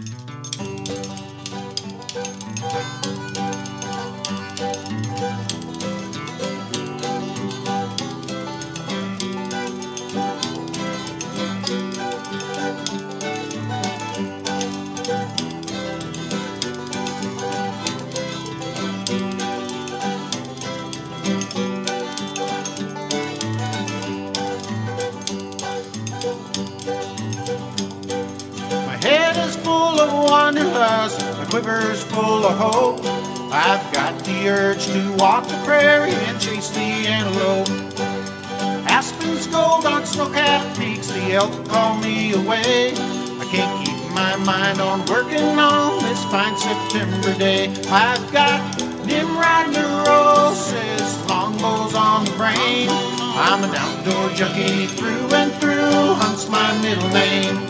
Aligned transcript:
My 0.00 0.29
hope. 32.60 33.00
I've 33.52 33.90
got 33.94 34.22
the 34.24 34.48
urge 34.48 34.84
to 34.88 35.16
walk 35.16 35.48
the 35.48 35.56
prairie 35.64 36.12
and 36.28 36.38
chase 36.38 36.68
the 36.68 36.88
antelope. 37.08 37.68
Aspens 38.86 39.46
gold 39.46 39.86
on 39.86 40.04
snow-capped 40.04 40.78
peaks, 40.78 41.08
the 41.08 41.32
elk 41.40 41.52
call 41.68 41.96
me 41.96 42.34
away. 42.34 42.92
I 43.42 43.44
can't 43.50 43.72
keep 43.82 43.98
my 44.12 44.36
mind 44.44 44.78
on 44.78 45.06
working 45.06 45.58
on 45.58 46.02
this 46.02 46.22
fine 46.24 46.56
September 46.58 47.32
day. 47.38 47.68
I've 47.88 48.30
got 48.30 48.60
Nimrod 49.06 49.72
neurosis, 49.72 51.10
longbows 51.30 51.94
on 51.94 52.26
the 52.26 52.32
brain. 52.32 52.88
I'm 53.48 53.64
an 53.64 53.74
outdoor 53.74 54.36
junkie 54.36 54.86
through 54.86 55.32
and 55.32 55.50
through, 55.60 56.14
hunts 56.20 56.46
my 56.50 56.76
middle 56.82 57.08
name. 57.08 57.69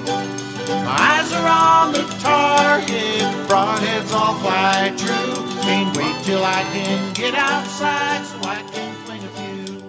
My 0.91 0.97
eyes 0.97 1.33
are 1.33 1.47
on 1.47 1.93
the 1.93 2.03
target, 2.19 3.23
broadheads 3.49 4.13
all 4.13 4.35
fly 4.41 4.93
true. 4.97 5.61
Can't 5.63 5.97
wait 5.97 6.17
till 6.25 6.43
I 6.45 6.63
can 6.73 7.15
get 7.15 7.33
outside 7.33 8.27
so 8.27 8.37
I 8.43 8.61
can 8.73 8.93
fling 9.05 9.23
a 9.23 9.29
few. 9.29 9.83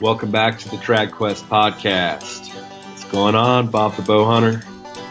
Welcome 0.00 0.30
back 0.30 0.60
to 0.60 0.68
the 0.68 0.76
Trad 0.76 1.10
Quest 1.10 1.48
podcast. 1.48 2.54
What's 2.54 3.02
going 3.06 3.34
on, 3.34 3.66
Bob 3.66 3.96
the 3.96 4.02
Bow 4.02 4.24
Hunter? 4.24 4.62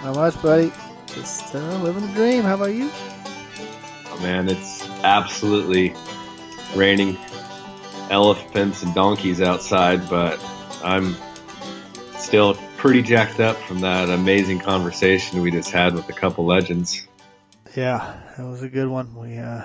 Not 0.02 0.16
much, 0.16 0.42
buddy. 0.42 0.72
Just 1.08 1.54
uh, 1.54 1.60
living 1.84 2.08
the 2.08 2.14
dream. 2.14 2.44
How 2.44 2.56
about 2.56 2.74
you? 2.74 2.90
Oh 2.94 4.20
man, 4.22 4.48
it's 4.48 4.88
absolutely 5.04 5.94
raining 6.74 7.18
elephants 8.10 8.82
and 8.82 8.96
donkeys 8.96 9.42
outside, 9.42 10.10
but 10.10 10.40
I'm 10.86 11.18
still 12.18 12.58
pretty 12.84 13.02
jacked 13.02 13.40
up 13.40 13.56
from 13.60 13.80
that 13.80 14.10
amazing 14.10 14.60
conversation 14.60 15.42
we 15.42 15.50
just 15.50 15.72
had 15.72 15.94
with 15.94 16.10
a 16.10 16.12
couple 16.12 16.46
legends. 16.46 17.08
Yeah, 17.78 18.20
that 18.36 18.46
was 18.46 18.62
a 18.62 18.68
good 18.68 18.90
one. 18.90 19.16
We 19.16 19.38
uh, 19.38 19.64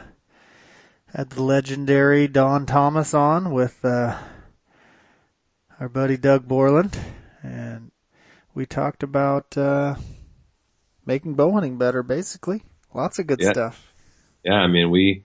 had 1.13 1.31
the 1.31 1.43
legendary 1.43 2.29
Don 2.29 2.65
Thomas 2.65 3.15
on 3.15 3.51
with 3.53 3.85
uh, 3.85 4.17
our 5.81 5.89
buddy 5.89 6.17
Doug 6.17 6.47
Borland, 6.47 6.97
and 7.43 7.91
we 8.55 8.67
talked 8.67 9.03
about 9.03 9.59
uh, 9.59 9.97
making 11.05 11.35
bow 11.35 11.51
hunting 11.51 11.77
better. 11.77 12.05
Basically, 12.05 12.63
lots 12.95 13.19
of 13.19 13.27
good 13.27 13.41
Yeah. 13.41 13.51
stuff. 13.51 13.93
Yeah, 14.45 14.55
I 14.61 14.69
mean 14.69 14.91
we 14.93 15.25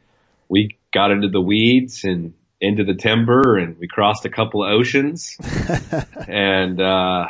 we 0.50 0.80
got 0.92 1.12
into 1.12 1.30
the 1.30 1.40
weeds 1.42 2.06
and 2.06 2.34
into 2.60 2.86
the 2.86 2.96
timber 2.96 3.56
and 3.60 3.78
we 3.78 3.88
crossed 3.88 4.26
a 4.26 4.30
couple 4.30 4.64
of 4.64 4.72
oceans 4.72 5.38
and 6.28 6.82
uh 6.82 7.28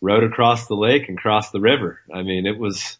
rode 0.00 0.24
across 0.24 0.66
the 0.66 0.74
lake 0.74 1.08
and 1.08 1.18
crossed 1.18 1.52
the 1.52 1.60
river. 1.60 2.00
I 2.12 2.22
mean 2.22 2.46
it 2.46 2.58
was 2.58 2.98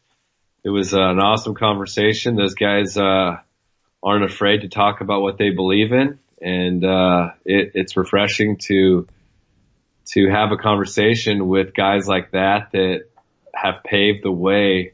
it 0.62 0.70
was 0.70 0.92
uh, 0.92 1.00
an 1.00 1.18
awesome 1.18 1.54
conversation. 1.54 2.36
Those 2.36 2.54
guys 2.54 2.96
uh 2.96 3.38
aren't 4.02 4.24
afraid 4.24 4.62
to 4.62 4.68
talk 4.68 5.00
about 5.00 5.22
what 5.22 5.38
they 5.38 5.50
believe 5.50 5.92
in 5.92 6.18
and 6.40 6.84
uh 6.84 7.30
it, 7.44 7.72
it's 7.74 7.96
refreshing 7.96 8.56
to 8.56 9.06
to 10.12 10.28
have 10.28 10.52
a 10.52 10.56
conversation 10.56 11.46
with 11.48 11.74
guys 11.74 12.08
like 12.08 12.32
that 12.32 12.72
that 12.72 13.04
have 13.54 13.84
paved 13.84 14.24
the 14.24 14.32
way 14.32 14.92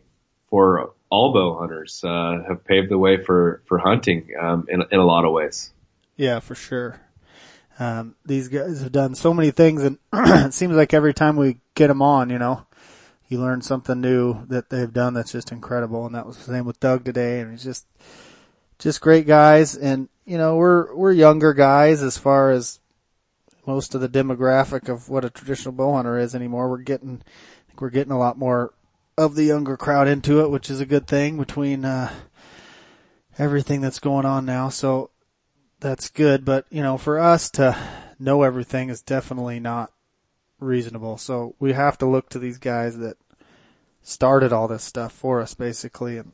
for 0.50 0.92
all 1.10 1.32
bow 1.32 1.58
hunters, 1.58 2.02
uh, 2.04 2.42
have 2.48 2.64
paved 2.64 2.90
the 2.90 2.98
way 2.98 3.22
for, 3.22 3.62
for 3.66 3.78
hunting, 3.78 4.28
um, 4.40 4.66
in, 4.68 4.82
in 4.90 4.98
a 4.98 5.04
lot 5.04 5.24
of 5.24 5.32
ways. 5.32 5.72
Yeah, 6.16 6.40
for 6.40 6.54
sure. 6.54 7.00
Um, 7.78 8.16
these 8.24 8.48
guys 8.48 8.82
have 8.82 8.92
done 8.92 9.14
so 9.14 9.34
many 9.34 9.50
things 9.50 9.82
and 9.82 9.98
it 10.12 10.54
seems 10.54 10.76
like 10.76 10.94
every 10.94 11.12
time 11.12 11.36
we 11.36 11.58
get 11.74 11.88
them 11.88 12.00
on, 12.00 12.30
you 12.30 12.38
know, 12.38 12.66
you 13.28 13.40
learn 13.40 13.60
something 13.60 14.00
new 14.00 14.46
that 14.46 14.70
they've 14.70 14.92
done 14.92 15.14
that's 15.14 15.32
just 15.32 15.52
incredible. 15.52 16.06
And 16.06 16.14
that 16.14 16.26
was 16.26 16.36
the 16.36 16.44
same 16.44 16.64
with 16.64 16.80
Doug 16.80 17.04
today. 17.04 17.40
And 17.40 17.50
he's 17.50 17.64
just, 17.64 17.86
just 18.78 19.00
great 19.00 19.26
guys. 19.26 19.76
And, 19.76 20.08
you 20.24 20.38
know, 20.38 20.56
we're, 20.56 20.94
we're 20.94 21.12
younger 21.12 21.52
guys 21.52 22.02
as 22.02 22.16
far 22.16 22.50
as 22.50 22.80
most 23.66 23.94
of 23.94 24.00
the 24.00 24.08
demographic 24.08 24.88
of 24.88 25.08
what 25.08 25.24
a 25.24 25.30
traditional 25.30 25.72
bow 25.72 25.94
hunter 25.94 26.18
is 26.18 26.34
anymore. 26.34 26.70
We're 26.70 26.78
getting, 26.78 27.20
I 27.24 27.62
think 27.68 27.80
we're 27.80 27.90
getting 27.90 28.12
a 28.12 28.18
lot 28.18 28.38
more 28.38 28.72
of 29.18 29.34
the 29.34 29.44
younger 29.44 29.76
crowd 29.76 30.08
into 30.08 30.40
it, 30.40 30.50
which 30.50 30.70
is 30.70 30.80
a 30.80 30.86
good 30.86 31.06
thing 31.06 31.36
between, 31.36 31.84
uh, 31.84 32.12
everything 33.38 33.80
that's 33.80 33.98
going 33.98 34.24
on 34.24 34.46
now. 34.46 34.68
So, 34.68 35.10
that's 35.80 36.08
good, 36.08 36.44
but 36.44 36.66
you 36.70 36.82
know, 36.82 36.96
for 36.96 37.18
us 37.18 37.50
to 37.50 37.76
know 38.18 38.42
everything 38.42 38.88
is 38.88 39.02
definitely 39.02 39.60
not 39.60 39.92
reasonable. 40.58 41.18
So 41.18 41.54
we 41.58 41.72
have 41.72 41.98
to 41.98 42.06
look 42.06 42.28
to 42.30 42.38
these 42.38 42.58
guys 42.58 42.98
that 42.98 43.16
started 44.02 44.52
all 44.52 44.68
this 44.68 44.84
stuff 44.84 45.12
for 45.12 45.40
us 45.40 45.54
basically 45.54 46.16
and 46.16 46.32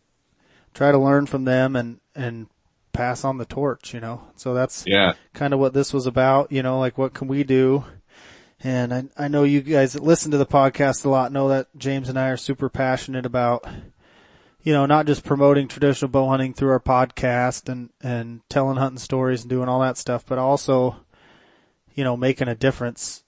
try 0.74 0.92
to 0.92 0.98
learn 0.98 1.26
from 1.26 1.44
them 1.44 1.74
and, 1.74 2.00
and 2.14 2.48
pass 2.92 3.24
on 3.24 3.38
the 3.38 3.44
torch, 3.44 3.94
you 3.94 4.00
know. 4.00 4.28
So 4.36 4.54
that's 4.54 4.84
Yeah. 4.86 5.14
kind 5.32 5.52
of 5.52 5.60
what 5.60 5.74
this 5.74 5.92
was 5.92 6.06
about, 6.06 6.52
you 6.52 6.62
know, 6.62 6.78
like 6.78 6.98
what 6.98 7.14
can 7.14 7.28
we 7.28 7.44
do? 7.44 7.84
And 8.64 8.94
I, 8.94 9.04
I 9.16 9.28
know 9.28 9.42
you 9.42 9.60
guys 9.60 9.94
that 9.94 10.04
listen 10.04 10.30
to 10.30 10.38
the 10.38 10.46
podcast 10.46 11.04
a 11.04 11.08
lot 11.08 11.32
know 11.32 11.48
that 11.48 11.68
James 11.76 12.08
and 12.08 12.18
I 12.18 12.28
are 12.28 12.36
super 12.36 12.68
passionate 12.68 13.26
about, 13.26 13.66
you 14.62 14.72
know, 14.72 14.86
not 14.86 15.06
just 15.06 15.24
promoting 15.24 15.66
traditional 15.66 16.10
bow 16.10 16.28
hunting 16.28 16.54
through 16.54 16.70
our 16.70 16.80
podcast 16.80 17.68
and, 17.68 17.90
and 18.00 18.40
telling 18.48 18.76
hunting 18.76 18.98
stories 18.98 19.42
and 19.42 19.50
doing 19.50 19.68
all 19.68 19.80
that 19.80 19.98
stuff, 19.98 20.24
but 20.24 20.38
also, 20.38 20.96
you 21.94 22.04
know, 22.04 22.16
making 22.16 22.48
a 22.48 22.54
difference, 22.54 23.24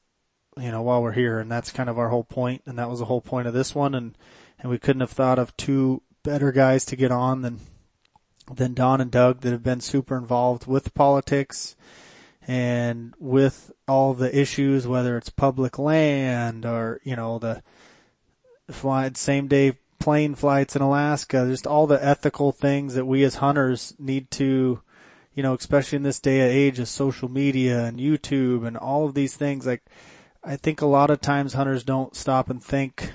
you 0.56 0.71
know, 0.71 0.83
while 0.83 1.03
we're 1.03 1.12
here. 1.12 1.41
And 1.41 1.50
that's 1.50 1.73
kind 1.73 1.91
of 1.91 1.99
our 1.99 2.09
whole 2.09 2.25
point. 2.25 2.62
And 2.67 2.78
that 2.78 2.89
was 2.89 3.00
the 3.00 3.06
whole 3.06 3.21
point 3.21 3.49
of 3.49 3.55
this 3.55 3.75
one. 3.75 3.94
And, 3.94 4.17
and 4.61 4.71
we 4.71 4.78
couldn't 4.78 5.00
have 5.00 5.11
thought 5.11 5.41
of 5.41 5.56
two 5.56 6.03
better 6.23 6.53
guys 6.53 6.84
to 6.87 6.97
get 6.97 7.11
on 7.11 7.43
than, 7.43 7.59
than 8.53 8.75
Don 8.75 9.00
and 9.00 9.11
Doug 9.11 9.41
that 9.41 9.50
have 9.50 9.65
been 9.65 9.81
super 9.81 10.17
involved 10.17 10.69
with 10.69 10.94
politics 10.94 11.75
and 12.47 13.12
with 13.19 13.73
all 13.89 14.15
the 14.15 14.39
issues, 14.39 14.87
whether 14.87 15.17
it's 15.17 15.31
public 15.31 15.78
land 15.81 16.65
or, 16.65 17.00
you 17.03 17.17
know, 17.17 17.41
the 17.41 17.62
same 19.15 19.49
day 19.49 19.73
plane 20.05 20.35
flights 20.35 20.77
in 20.77 20.83
Alaska, 20.83 21.47
just 21.49 21.67
all 21.67 21.87
the 21.87 22.05
ethical 22.05 22.53
things 22.53 22.93
that 22.93 23.07
we 23.07 23.25
as 23.25 23.37
hunters 23.37 23.95
need 23.99 24.31
to, 24.31 24.83
you 25.33 25.43
know, 25.43 25.55
especially 25.55 25.97
in 25.97 26.03
this 26.03 26.21
day 26.21 26.41
and 26.41 26.51
age 26.51 26.79
of 26.79 26.89
social 26.89 27.31
media 27.31 27.87
and 27.87 27.99
YouTube 27.99 28.67
and 28.67 28.77
all 28.77 29.07
of 29.07 29.15
these 29.15 29.35
things. 29.35 29.67
Like, 29.67 29.83
I 30.45 30.57
think 30.57 30.83
a 30.83 30.87
lot 30.87 31.09
of 31.09 31.23
times 31.23 31.55
hunters 31.55 31.85
don't 31.85 32.15
stop 32.15 32.51
and 32.51 32.63
think, 32.63 33.15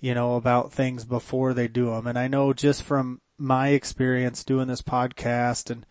you 0.00 0.14
know, 0.14 0.36
about 0.36 0.72
things 0.72 1.04
before 1.04 1.52
they 1.52 1.66
do 1.66 1.86
them. 1.86 2.06
And 2.06 2.16
I 2.16 2.28
know 2.28 2.52
just 2.52 2.84
from 2.84 3.20
my 3.36 3.70
experience 3.70 4.44
doing 4.44 4.68
this 4.68 4.82
podcast 4.82 5.68
and, 5.68 5.84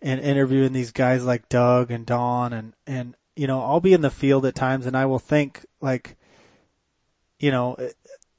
and 0.00 0.20
interviewing 0.20 0.72
these 0.72 0.90
guys 0.90 1.24
like 1.24 1.48
Doug 1.48 1.92
and 1.92 2.04
Don 2.04 2.52
and, 2.52 2.74
and, 2.84 3.14
you 3.36 3.46
know, 3.46 3.62
I'll 3.62 3.78
be 3.78 3.92
in 3.92 4.00
the 4.00 4.10
field 4.10 4.44
at 4.44 4.56
times 4.56 4.86
and 4.86 4.96
I 4.96 5.06
will 5.06 5.20
think 5.20 5.64
like, 5.80 6.16
you 7.38 7.50
know, 7.50 7.76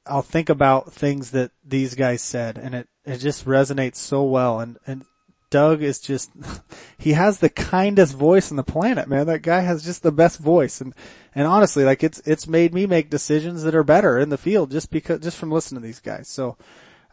I'll 0.05 0.21
think 0.21 0.49
about 0.49 0.91
things 0.91 1.31
that 1.31 1.51
these 1.63 1.95
guys 1.95 2.21
said 2.21 2.57
and 2.57 2.75
it, 2.75 2.87
it 3.05 3.17
just 3.17 3.45
resonates 3.45 3.95
so 3.95 4.23
well. 4.23 4.59
And, 4.59 4.77
and 4.85 5.05
Doug 5.49 5.81
is 5.81 5.99
just, 5.99 6.31
he 6.97 7.13
has 7.13 7.39
the 7.39 7.49
kindest 7.49 8.15
voice 8.15 8.51
on 8.51 8.57
the 8.57 8.63
planet, 8.63 9.07
man. 9.07 9.27
That 9.27 9.41
guy 9.41 9.61
has 9.61 9.83
just 9.83 10.03
the 10.03 10.11
best 10.11 10.39
voice. 10.39 10.81
And, 10.81 10.93
and 11.33 11.47
honestly, 11.47 11.83
like 11.85 12.03
it's, 12.03 12.21
it's 12.25 12.47
made 12.47 12.73
me 12.73 12.85
make 12.85 13.09
decisions 13.09 13.63
that 13.63 13.75
are 13.75 13.83
better 13.83 14.19
in 14.19 14.29
the 14.29 14.37
field 14.37 14.71
just 14.71 14.91
because, 14.91 15.19
just 15.21 15.37
from 15.37 15.51
listening 15.51 15.81
to 15.81 15.87
these 15.87 15.99
guys. 15.99 16.27
So, 16.27 16.57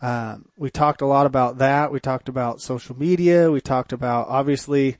um, 0.02 0.46
we 0.56 0.70
talked 0.70 1.02
a 1.02 1.06
lot 1.06 1.26
about 1.26 1.58
that. 1.58 1.92
We 1.92 2.00
talked 2.00 2.28
about 2.28 2.62
social 2.62 2.98
media. 2.98 3.50
We 3.50 3.60
talked 3.60 3.92
about 3.92 4.28
obviously 4.28 4.96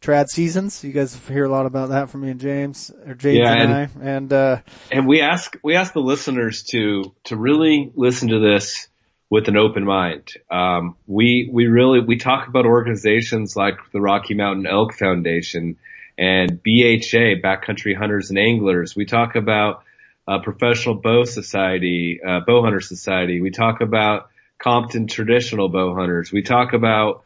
trad 0.00 0.28
seasons. 0.28 0.82
You 0.84 0.92
guys 0.92 1.14
hear 1.28 1.44
a 1.44 1.48
lot 1.48 1.66
about 1.66 1.90
that 1.90 2.10
from 2.10 2.22
me 2.22 2.30
and 2.30 2.40
James 2.40 2.90
or 3.06 3.14
James 3.14 3.38
Yeah, 3.38 3.52
and, 3.52 3.62
and- 3.62 3.72
I. 3.72 4.08
And, 4.08 4.32
uh, 4.32 4.60
And 4.90 5.06
we 5.06 5.20
ask, 5.20 5.56
we 5.62 5.74
ask 5.76 5.92
the 5.92 6.00
listeners 6.00 6.62
to, 6.70 7.14
to 7.24 7.36
really 7.36 7.92
listen 7.94 8.28
to 8.28 8.38
this 8.38 8.88
with 9.30 9.48
an 9.48 9.56
open 9.56 9.84
mind. 9.84 10.32
Um, 10.50 10.96
we, 11.06 11.50
we 11.52 11.66
really, 11.66 12.00
we 12.00 12.16
talk 12.16 12.48
about 12.48 12.64
organizations 12.64 13.54
like 13.56 13.76
the 13.92 14.00
Rocky 14.00 14.34
Mountain 14.34 14.66
Elk 14.66 14.94
Foundation 14.94 15.76
and 16.16 16.62
BHA, 16.62 17.40
Backcountry 17.44 17.96
Hunters 17.96 18.30
and 18.30 18.38
Anglers. 18.38 18.96
We 18.96 19.04
talk 19.04 19.36
about, 19.36 19.82
uh, 20.26 20.40
Professional 20.40 20.94
Bow 20.94 21.24
Society, 21.24 22.20
uh, 22.26 22.40
Bow 22.46 22.62
Hunter 22.62 22.80
Society. 22.80 23.40
We 23.40 23.50
talk 23.50 23.80
about 23.80 24.28
Compton 24.58 25.06
Traditional 25.06 25.68
Bow 25.68 25.94
Hunters. 25.94 26.32
We 26.32 26.42
talk 26.42 26.72
about, 26.72 27.22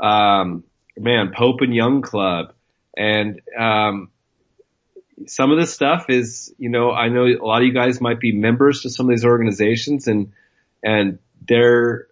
um, 0.00 0.64
man, 0.96 1.32
Pope 1.36 1.60
and 1.60 1.74
Young 1.74 2.02
Club. 2.02 2.52
And, 2.96 3.40
um, 3.58 4.10
some 5.26 5.50
of 5.50 5.58
this 5.58 5.72
stuff 5.72 6.06
is, 6.08 6.54
you 6.58 6.68
know, 6.68 6.92
I 6.92 7.08
know 7.08 7.24
a 7.24 7.44
lot 7.44 7.62
of 7.62 7.66
you 7.66 7.72
guys 7.72 8.00
might 8.00 8.20
be 8.20 8.32
members 8.32 8.82
to 8.82 8.90
some 8.90 9.06
of 9.06 9.10
these 9.10 9.24
organizations 9.24 10.08
and, 10.08 10.32
and 10.82 11.18
they're, 11.46 12.08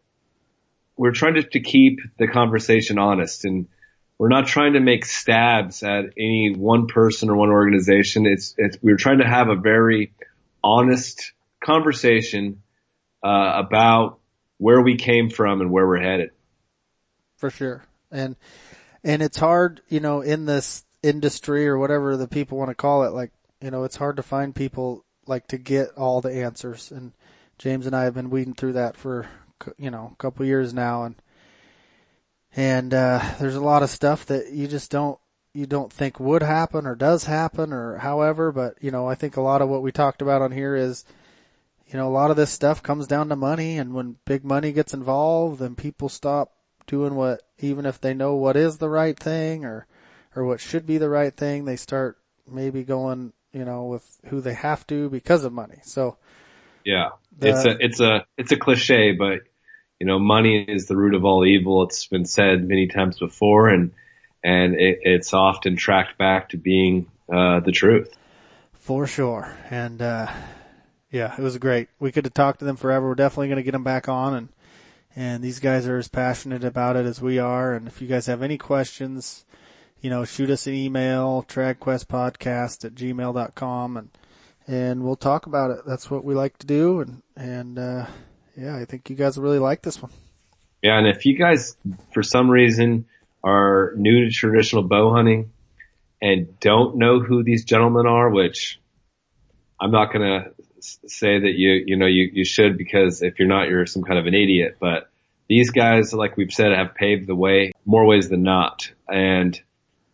we're 0.97 1.13
trying 1.13 1.35
to, 1.35 1.43
to 1.43 1.61
keep 1.61 2.01
the 2.19 2.29
conversation 2.29 2.99
honest 2.99 3.45
and 3.45 3.69
we're 4.17 4.29
not 4.29 4.47
trying 4.47 4.75
to 4.75 4.81
make 4.81 5.05
stabs 5.05 5.83
at 5.83 6.05
any 6.17 6.55
one 6.57 6.87
person 6.87 7.29
or 7.29 7.37
one 7.37 7.51
organization. 7.51 8.27
It's, 8.27 8.55
it's, 8.57 8.79
we're 8.81 8.97
trying 8.97 9.19
to 9.19 9.27
have 9.27 9.49
a 9.49 9.57
very 9.57 10.15
honest 10.63 11.33
conversation, 11.63 12.63
uh, 13.23 13.53
about 13.57 14.19
where 14.59 14.81
we 14.81 14.97
came 14.97 15.31
from 15.31 15.61
and 15.61 15.71
where 15.71 15.87
we're 15.87 16.01
headed. 16.01 16.31
For 17.37 17.51
sure. 17.51 17.85
And, 18.11 18.37
and 19.05 19.23
it's 19.23 19.37
hard, 19.37 19.83
you 19.89 20.01
know, 20.01 20.23
in 20.23 20.47
this 20.47 20.85
industry 21.03 21.69
or 21.69 21.79
whatever 21.79 22.17
the 22.17 22.27
people 22.27 22.57
want 22.57 22.71
to 22.71 22.75
call 22.75 23.05
it, 23.05 23.13
like, 23.13 23.31
you 23.61 23.71
know, 23.71 23.85
it's 23.85 23.97
hard 23.97 24.17
to 24.17 24.23
find 24.23 24.55
people 24.55 25.05
like 25.27 25.47
to 25.49 25.59
get 25.59 25.91
all 25.97 26.23
the 26.23 26.33
answers. 26.33 26.91
And 26.91 27.13
James 27.59 27.87
and 27.87 27.95
I 27.95 28.05
have 28.05 28.15
been 28.15 28.31
weeding 28.31 28.55
through 28.55 28.73
that 28.73 28.97
for, 28.97 29.29
you 29.79 29.91
know, 29.91 30.11
a 30.13 30.17
couple 30.17 30.47
years 30.47 30.73
now. 30.73 31.05
And, 31.05 31.17
and, 32.57 32.95
uh, 32.95 33.21
there's 33.39 33.55
a 33.55 33.61
lot 33.61 33.83
of 33.83 33.91
stuff 33.91 34.25
that 34.27 34.53
you 34.53 34.67
just 34.67 34.91
don't, 34.91 35.19
you 35.53 35.67
don't 35.67 35.93
think 35.93 36.19
would 36.19 36.43
happen 36.43 36.87
or 36.87 36.95
does 36.97 37.25
happen 37.25 37.73
or 37.73 37.99
however, 37.99 38.51
but 38.51 38.75
you 38.81 38.91
know, 38.91 39.07
I 39.07 39.15
think 39.15 39.37
a 39.37 39.43
lot 39.43 39.63
of 39.63 39.69
what 39.69 39.83
we 39.83 39.93
talked 39.93 40.21
about 40.21 40.43
on 40.43 40.51
here 40.51 40.75
is, 40.75 41.05
you 41.87 41.99
know, 41.99 42.09
a 42.09 42.11
lot 42.11 42.31
of 42.31 42.37
this 42.37 42.51
stuff 42.51 42.83
comes 42.83 43.07
down 43.07 43.29
to 43.29 43.37
money 43.37 43.79
and 43.79 43.95
when 43.95 44.17
big 44.25 44.45
money 44.45 44.73
gets 44.73 44.95
involved, 44.95 45.61
then 45.61 45.77
people 45.77 46.09
stop 46.09 46.55
doing 46.87 47.15
what, 47.15 47.43
even 47.59 47.87
if 47.87 48.01
they 48.01 48.15
know 48.15 48.35
what 48.35 48.57
is 48.57 48.79
the 48.79 48.89
right 48.89 49.19
thing 49.19 49.65
or, 49.65 49.87
or 50.37 50.45
what 50.45 50.61
should 50.61 50.87
be 50.87 50.99
the 50.99 51.09
right 51.09 51.35
thing, 51.35 51.65
they 51.65 51.77
start 51.77 52.19
maybe 52.51 52.83
going, 52.83 53.33
you 53.53 53.65
know, 53.65 53.85
with 53.85 54.19
who 54.27 54.41
they 54.41 54.55
have 54.55 54.87
to 54.89 55.09
because 55.09 55.45
of 55.45 55.53
money. 55.53 55.79
So. 55.83 56.17
Yeah. 56.85 57.11
The, 57.39 57.49
it's 57.49 57.65
a, 57.65 57.85
it's 57.85 58.01
a, 58.01 58.27
it's 58.37 58.53
a 58.53 58.57
cliche, 58.57 59.13
but 59.13 59.41
you 60.01 60.07
know, 60.07 60.19
money 60.19 60.65
is 60.67 60.87
the 60.87 60.97
root 60.97 61.15
of 61.15 61.25
all 61.25 61.47
evil. 61.47 61.85
It's 61.85 62.07
been 62.07 62.27
said 62.27 62.69
many 62.69 62.89
times 62.89 63.19
before 63.19 63.69
and, 63.69 63.93
and 64.43 64.75
it, 64.75 64.99
it's 65.03 65.33
often 65.33 65.77
tracked 65.77 66.19
back 66.19 66.51
to 66.51 66.57
being, 66.57 67.11
uh, 67.33 67.61
the 67.61 67.73
truth. 67.73 68.15
For 68.75 69.07
sure. 69.07 69.57
And, 69.71 70.03
uh, 70.03 70.31
yeah, 71.11 71.35
it 71.39 71.43
was 71.43 71.57
great. 71.59 71.89
We 71.99 72.13
could 72.13 72.25
have 72.27 72.35
talked 72.35 72.59
to 72.59 72.65
them 72.65 72.77
forever. 72.77 73.09
We're 73.09 73.15
definitely 73.15 73.49
going 73.49 73.57
to 73.57 73.63
get 73.63 73.73
them 73.73 73.85
back 73.85 74.09
on 74.09 74.35
and, 74.35 74.49
and 75.17 75.43
these 75.43 75.61
guys 75.61 75.87
are 75.87 75.99
as 75.99 76.09
passionate 76.09 76.65
about 76.65 76.97
it 76.97 77.07
as 77.07 77.21
we 77.21 77.39
are. 77.39 77.75
And 77.75 77.87
if 77.87 78.03
you 78.03 78.09
guys 78.09 78.27
have 78.27 78.43
any 78.43 78.59
questions, 78.59 79.45
you 80.01 80.11
know, 80.11 80.25
shoot 80.25 80.51
us 80.51 80.67
an 80.67 80.75
email, 80.75 81.45
tradquestpodcast 81.49 82.85
at 82.85 82.95
gmail.com 82.95 83.97
and, 83.97 84.11
and 84.67 85.05
we'll 85.05 85.17
talk 85.17 85.47
about 85.47 85.71
it. 85.71 85.79
That's 85.87 86.11
what 86.11 86.25
we 86.25 86.35
like 86.35 86.59
to 86.59 86.67
do. 86.67 87.01
And, 87.01 87.23
and, 87.37 87.79
uh, 87.79 88.07
yeah, 88.57 88.77
I 88.77 88.85
think 88.85 89.09
you 89.11 89.17
guys 89.17 89.37
will 89.37 89.45
really 89.45 89.59
like 89.59 89.83
this 89.83 90.03
one. 90.03 90.13
Yeah. 90.83 90.99
And 90.99 91.07
if 91.07 91.25
you 91.27 91.37
guys, 91.37 91.77
for 92.13 92.23
some 92.23 92.51
reason, 92.51 93.07
are 93.43 93.93
new 93.97 94.25
to 94.25 94.31
traditional 94.31 94.83
bow 94.83 95.13
hunting 95.13 95.53
and 96.21 96.59
don't 96.61 96.97
know 96.97 97.21
who 97.21 97.43
these 97.43 97.65
gentlemen 97.65 98.07
are, 98.07 98.31
which 98.31 98.81
I'm 99.81 99.91
not 99.91 100.13
going 100.13 100.23
to 100.23 100.64
say 101.07 101.39
that 101.41 101.53
you, 101.55 101.83
you 101.87 101.97
know, 101.97 102.07
you, 102.07 102.31
you 102.33 102.45
should 102.45 102.79
because 102.79 103.23
if 103.23 103.39
you're 103.39 103.49
not, 103.49 103.69
you're 103.69 103.87
some 103.87 104.03
kind 104.03 104.19
of 104.19 104.27
an 104.27 104.35
idiot. 104.35 104.77
But 104.81 105.11
these 105.49 105.71
guys, 105.71 106.13
like 106.13 106.37
we've 106.37 106.53
said, 106.53 106.73
have 106.73 106.95
paved 106.95 107.27
the 107.27 107.35
way 107.35 107.73
more 107.85 108.07
ways 108.07 108.29
than 108.29 108.43
not. 108.43 108.91
And, 109.09 109.61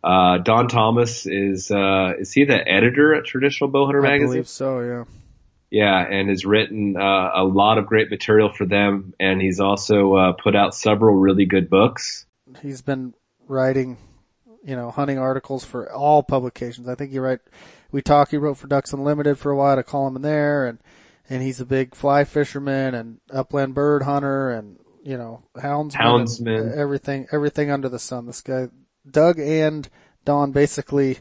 uh, 0.03 0.39
Don 0.39 0.67
Thomas 0.67 1.27
is, 1.27 1.69
uh, 1.69 2.13
is 2.19 2.33
he 2.33 2.45
the 2.45 2.67
editor 2.67 3.13
at 3.13 3.25
Traditional 3.25 3.69
Bowhunter 3.69 3.99
I 4.03 4.09
Magazine? 4.09 4.29
believe 4.29 4.47
so, 4.49 4.79
yeah. 4.79 5.03
Yeah, 5.69 6.05
and 6.05 6.27
has 6.27 6.43
written 6.43 6.97
uh, 6.97 7.29
a 7.33 7.43
lot 7.45 7.77
of 7.77 7.85
great 7.85 8.09
material 8.09 8.51
for 8.51 8.65
them, 8.65 9.13
and 9.21 9.41
he's 9.41 9.61
also 9.61 10.15
uh, 10.15 10.33
put 10.33 10.53
out 10.53 10.75
several 10.75 11.15
really 11.15 11.45
good 11.45 11.69
books. 11.69 12.25
He's 12.61 12.81
been 12.81 13.13
writing, 13.47 13.97
you 14.63 14.75
know, 14.75 14.91
hunting 14.91 15.17
articles 15.17 15.65
for 15.65 15.91
all 15.91 16.23
publications. 16.23 16.87
I 16.87 16.95
think 16.95 17.11
he 17.11 17.19
write, 17.19 17.39
we 17.91 18.01
talk. 18.01 18.31
He 18.31 18.37
wrote 18.37 18.57
for 18.57 18.67
Ducks 18.67 18.93
Unlimited 18.93 19.37
for 19.37 19.51
a 19.51 19.55
while 19.55 19.75
to 19.75 19.83
call 19.83 20.07
him 20.07 20.15
in 20.15 20.21
there, 20.21 20.65
and 20.65 20.79
and 21.29 21.41
he's 21.41 21.59
a 21.59 21.65
big 21.65 21.95
fly 21.95 22.23
fisherman 22.23 22.93
and 22.93 23.19
upland 23.31 23.73
bird 23.73 24.03
hunter, 24.03 24.51
and 24.51 24.77
you 25.03 25.17
know, 25.17 25.43
houndsman, 25.55 25.95
Houndsman. 25.95 26.77
everything, 26.77 27.27
everything 27.31 27.71
under 27.71 27.89
the 27.89 27.99
sun. 27.99 28.25
This 28.25 28.41
guy, 28.41 28.69
Doug 29.09 29.39
and 29.39 29.87
Don, 30.25 30.51
basically 30.51 31.19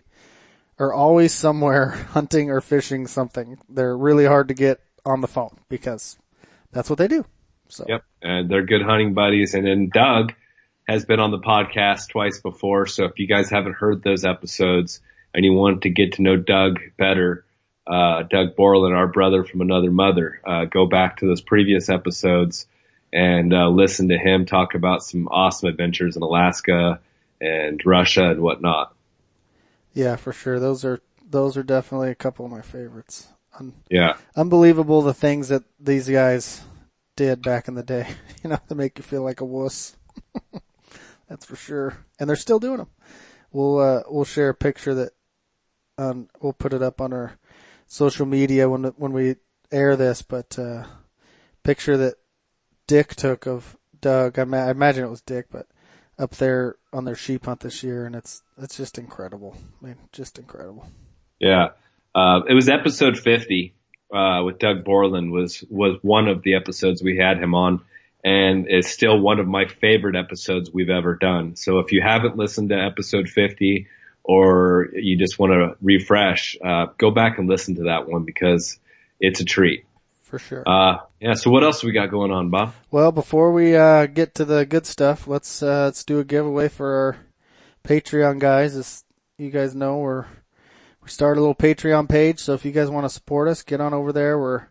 are 0.78 0.92
always 0.92 1.32
somewhere 1.32 1.90
hunting 2.10 2.50
or 2.50 2.60
fishing 2.60 3.06
something. 3.06 3.58
They're 3.68 3.96
really 3.96 4.26
hard 4.26 4.48
to 4.48 4.54
get 4.54 4.80
on 5.04 5.20
the 5.20 5.28
phone 5.28 5.58
because 5.68 6.18
that's 6.72 6.90
what 6.90 6.98
they 6.98 7.08
do. 7.08 7.24
So 7.68 7.84
Yep, 7.88 8.04
and 8.22 8.50
they're 8.50 8.64
good 8.64 8.82
hunting 8.82 9.14
buddies. 9.14 9.54
And 9.54 9.66
then 9.66 9.90
Doug 9.92 10.32
has 10.90 11.04
been 11.04 11.20
on 11.20 11.30
the 11.30 11.38
podcast 11.38 12.08
twice 12.10 12.40
before, 12.40 12.86
so 12.86 13.04
if 13.04 13.18
you 13.18 13.26
guys 13.26 13.48
haven't 13.50 13.74
heard 13.74 14.02
those 14.02 14.24
episodes 14.24 15.00
and 15.34 15.44
you 15.44 15.52
want 15.52 15.82
to 15.82 15.90
get 15.90 16.14
to 16.14 16.22
know 16.22 16.36
Doug 16.36 16.80
better, 16.96 17.44
uh, 17.86 18.22
Doug 18.24 18.56
Borland, 18.56 18.94
our 18.94 19.06
brother 19.08 19.44
from 19.44 19.60
another 19.60 19.90
mother, 19.90 20.40
uh, 20.46 20.64
go 20.64 20.86
back 20.86 21.18
to 21.18 21.26
those 21.26 21.40
previous 21.40 21.88
episodes 21.88 22.66
and 23.12 23.52
uh, 23.54 23.68
listen 23.68 24.08
to 24.08 24.18
him 24.18 24.46
talk 24.46 24.74
about 24.74 25.02
some 25.02 25.28
awesome 25.28 25.68
adventures 25.68 26.16
in 26.16 26.22
Alaska 26.22 27.00
and 27.40 27.80
Russia 27.84 28.30
and 28.30 28.40
whatnot. 28.40 28.94
yeah, 29.94 30.16
for 30.16 30.32
sure. 30.32 30.60
Those 30.60 30.84
are 30.84 31.00
those 31.28 31.56
are 31.56 31.62
definitely 31.62 32.10
a 32.10 32.14
couple 32.16 32.44
of 32.44 32.50
my 32.50 32.60
favorites. 32.62 33.28
Un- 33.58 33.74
Yeah. 33.88 34.16
unbelievable 34.36 35.02
the 35.02 35.14
things 35.14 35.48
that 35.48 35.62
these 35.78 36.08
guys 36.08 36.62
did 37.16 37.42
back 37.42 37.68
in 37.68 37.74
the 37.74 37.82
day. 37.82 38.08
You 38.42 38.50
know, 38.50 38.58
to 38.68 38.74
make 38.74 38.96
you 38.98 39.04
feel 39.04 39.22
like 39.22 39.40
a 39.40 39.44
wuss. 39.44 39.96
That's 41.30 41.46
for 41.46 41.56
sure. 41.56 41.96
And 42.18 42.28
they're 42.28 42.36
still 42.36 42.58
doing 42.58 42.78
them. 42.78 42.88
We'll 43.52 43.78
uh, 43.78 44.02
we'll 44.08 44.24
share 44.24 44.50
a 44.50 44.54
picture 44.54 44.94
that 44.94 45.12
um, 45.96 46.28
we'll 46.40 46.52
put 46.52 46.74
it 46.74 46.82
up 46.82 47.00
on 47.00 47.12
our 47.12 47.38
social 47.86 48.26
media 48.26 48.68
when 48.68 48.84
when 48.84 49.12
we 49.12 49.36
air 49.72 49.96
this. 49.96 50.20
But 50.20 50.58
uh, 50.58 50.84
picture 51.62 51.96
that 51.96 52.16
Dick 52.86 53.14
took 53.14 53.46
of 53.46 53.76
Doug. 54.00 54.38
I, 54.38 54.44
ma- 54.44 54.66
I 54.66 54.70
imagine 54.70 55.04
it 55.04 55.10
was 55.10 55.22
Dick, 55.22 55.46
but 55.50 55.66
up 56.18 56.32
there 56.32 56.76
on 56.92 57.04
their 57.04 57.14
sheep 57.14 57.46
hunt 57.46 57.60
this 57.60 57.82
year, 57.82 58.04
and 58.04 58.14
it's 58.14 58.42
it's 58.58 58.76
just 58.76 58.98
incredible. 58.98 59.56
I 59.80 59.86
mean, 59.86 59.96
just 60.12 60.38
incredible. 60.38 60.86
Yeah. 61.38 61.68
Uh, 62.12 62.40
it 62.48 62.54
was 62.54 62.68
episode 62.68 63.16
50, 63.16 63.72
uh, 64.12 64.42
with 64.44 64.58
Doug 64.58 64.84
Borland 64.84 65.30
was, 65.30 65.64
was 65.70 65.96
one 66.02 66.26
of 66.26 66.42
the 66.42 66.56
episodes 66.56 67.02
we 67.02 67.16
had 67.16 67.38
him 67.38 67.54
on 67.54 67.82
and 68.24 68.66
is 68.68 68.86
still 68.86 69.18
one 69.18 69.40
of 69.40 69.46
my 69.46 69.66
favorite 69.66 70.16
episodes 70.16 70.70
we've 70.70 70.90
ever 70.90 71.16
done. 71.16 71.56
So 71.56 71.78
if 71.78 71.92
you 71.92 72.02
haven't 72.02 72.36
listened 72.36 72.70
to 72.70 72.76
episode 72.76 73.28
50 73.28 73.86
or 74.22 74.88
you 74.94 75.16
just 75.16 75.38
want 75.38 75.52
to 75.52 75.76
refresh, 75.80 76.56
uh, 76.62 76.86
go 76.98 77.10
back 77.10 77.38
and 77.38 77.48
listen 77.48 77.76
to 77.76 77.84
that 77.84 78.08
one 78.08 78.24
because 78.24 78.78
it's 79.18 79.40
a 79.40 79.44
treat. 79.44 79.84
For 80.22 80.38
sure. 80.38 80.62
Uh, 80.66 80.98
yeah. 81.18 81.34
So 81.34 81.50
what 81.50 81.64
else 81.64 81.82
we 81.82 81.92
got 81.92 82.10
going 82.10 82.30
on, 82.30 82.50
Bob? 82.50 82.72
Well, 82.90 83.10
before 83.10 83.52
we 83.52 83.74
uh, 83.74 84.06
get 84.06 84.34
to 84.36 84.44
the 84.44 84.64
good 84.64 84.86
stuff, 84.86 85.26
let's 85.26 85.60
uh, 85.60 85.86
let's 85.86 86.04
do 86.04 86.20
a 86.20 86.24
giveaway 86.24 86.68
for 86.68 86.94
our 86.94 87.16
Patreon 87.82 88.38
guys. 88.38 88.76
As 88.76 89.02
you 89.38 89.50
guys 89.50 89.74
know, 89.74 89.98
we're 89.98 90.26
we 91.02 91.08
started 91.08 91.40
a 91.40 91.42
little 91.42 91.56
Patreon 91.56 92.08
page, 92.08 92.38
so 92.38 92.54
if 92.54 92.64
you 92.64 92.70
guys 92.70 92.88
want 92.88 93.06
to 93.06 93.10
support 93.10 93.48
us, 93.48 93.62
get 93.62 93.80
on 93.80 93.92
over 93.92 94.12
there. 94.12 94.38
We're 94.38 94.68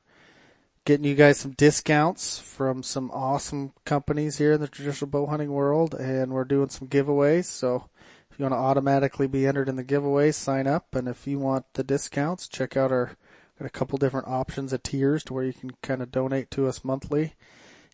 getting 0.85 1.05
you 1.05 1.15
guys 1.15 1.37
some 1.37 1.51
discounts 1.51 2.39
from 2.39 2.83
some 2.83 3.11
awesome 3.11 3.73
companies 3.85 4.37
here 4.37 4.53
in 4.53 4.61
the 4.61 4.67
traditional 4.67 5.09
bow 5.09 5.25
hunting 5.27 5.51
world, 5.51 5.93
and 5.93 6.31
we're 6.31 6.43
doing 6.43 6.69
some 6.69 6.87
giveaways. 6.87 7.45
So 7.45 7.89
if 8.31 8.39
you 8.39 8.43
want 8.43 8.53
to 8.53 8.59
automatically 8.59 9.27
be 9.27 9.45
entered 9.45 9.69
in 9.69 9.75
the 9.75 9.83
giveaways, 9.83 10.35
sign 10.35 10.67
up. 10.67 10.95
And 10.95 11.07
if 11.07 11.27
you 11.27 11.39
want 11.39 11.65
the 11.73 11.83
discounts, 11.83 12.47
check 12.47 12.75
out 12.77 12.91
our 12.91 13.17
got 13.59 13.65
a 13.65 13.69
couple 13.69 13.97
different 13.97 14.27
options 14.27 14.71
of 14.71 14.81
tiers 14.83 15.23
to 15.25 15.33
where 15.33 15.43
you 15.43 15.51
can 15.53 15.71
kind 15.81 16.01
of 16.01 16.11
donate 16.11 16.49
to 16.51 16.65
us 16.65 16.85
monthly 16.85 17.33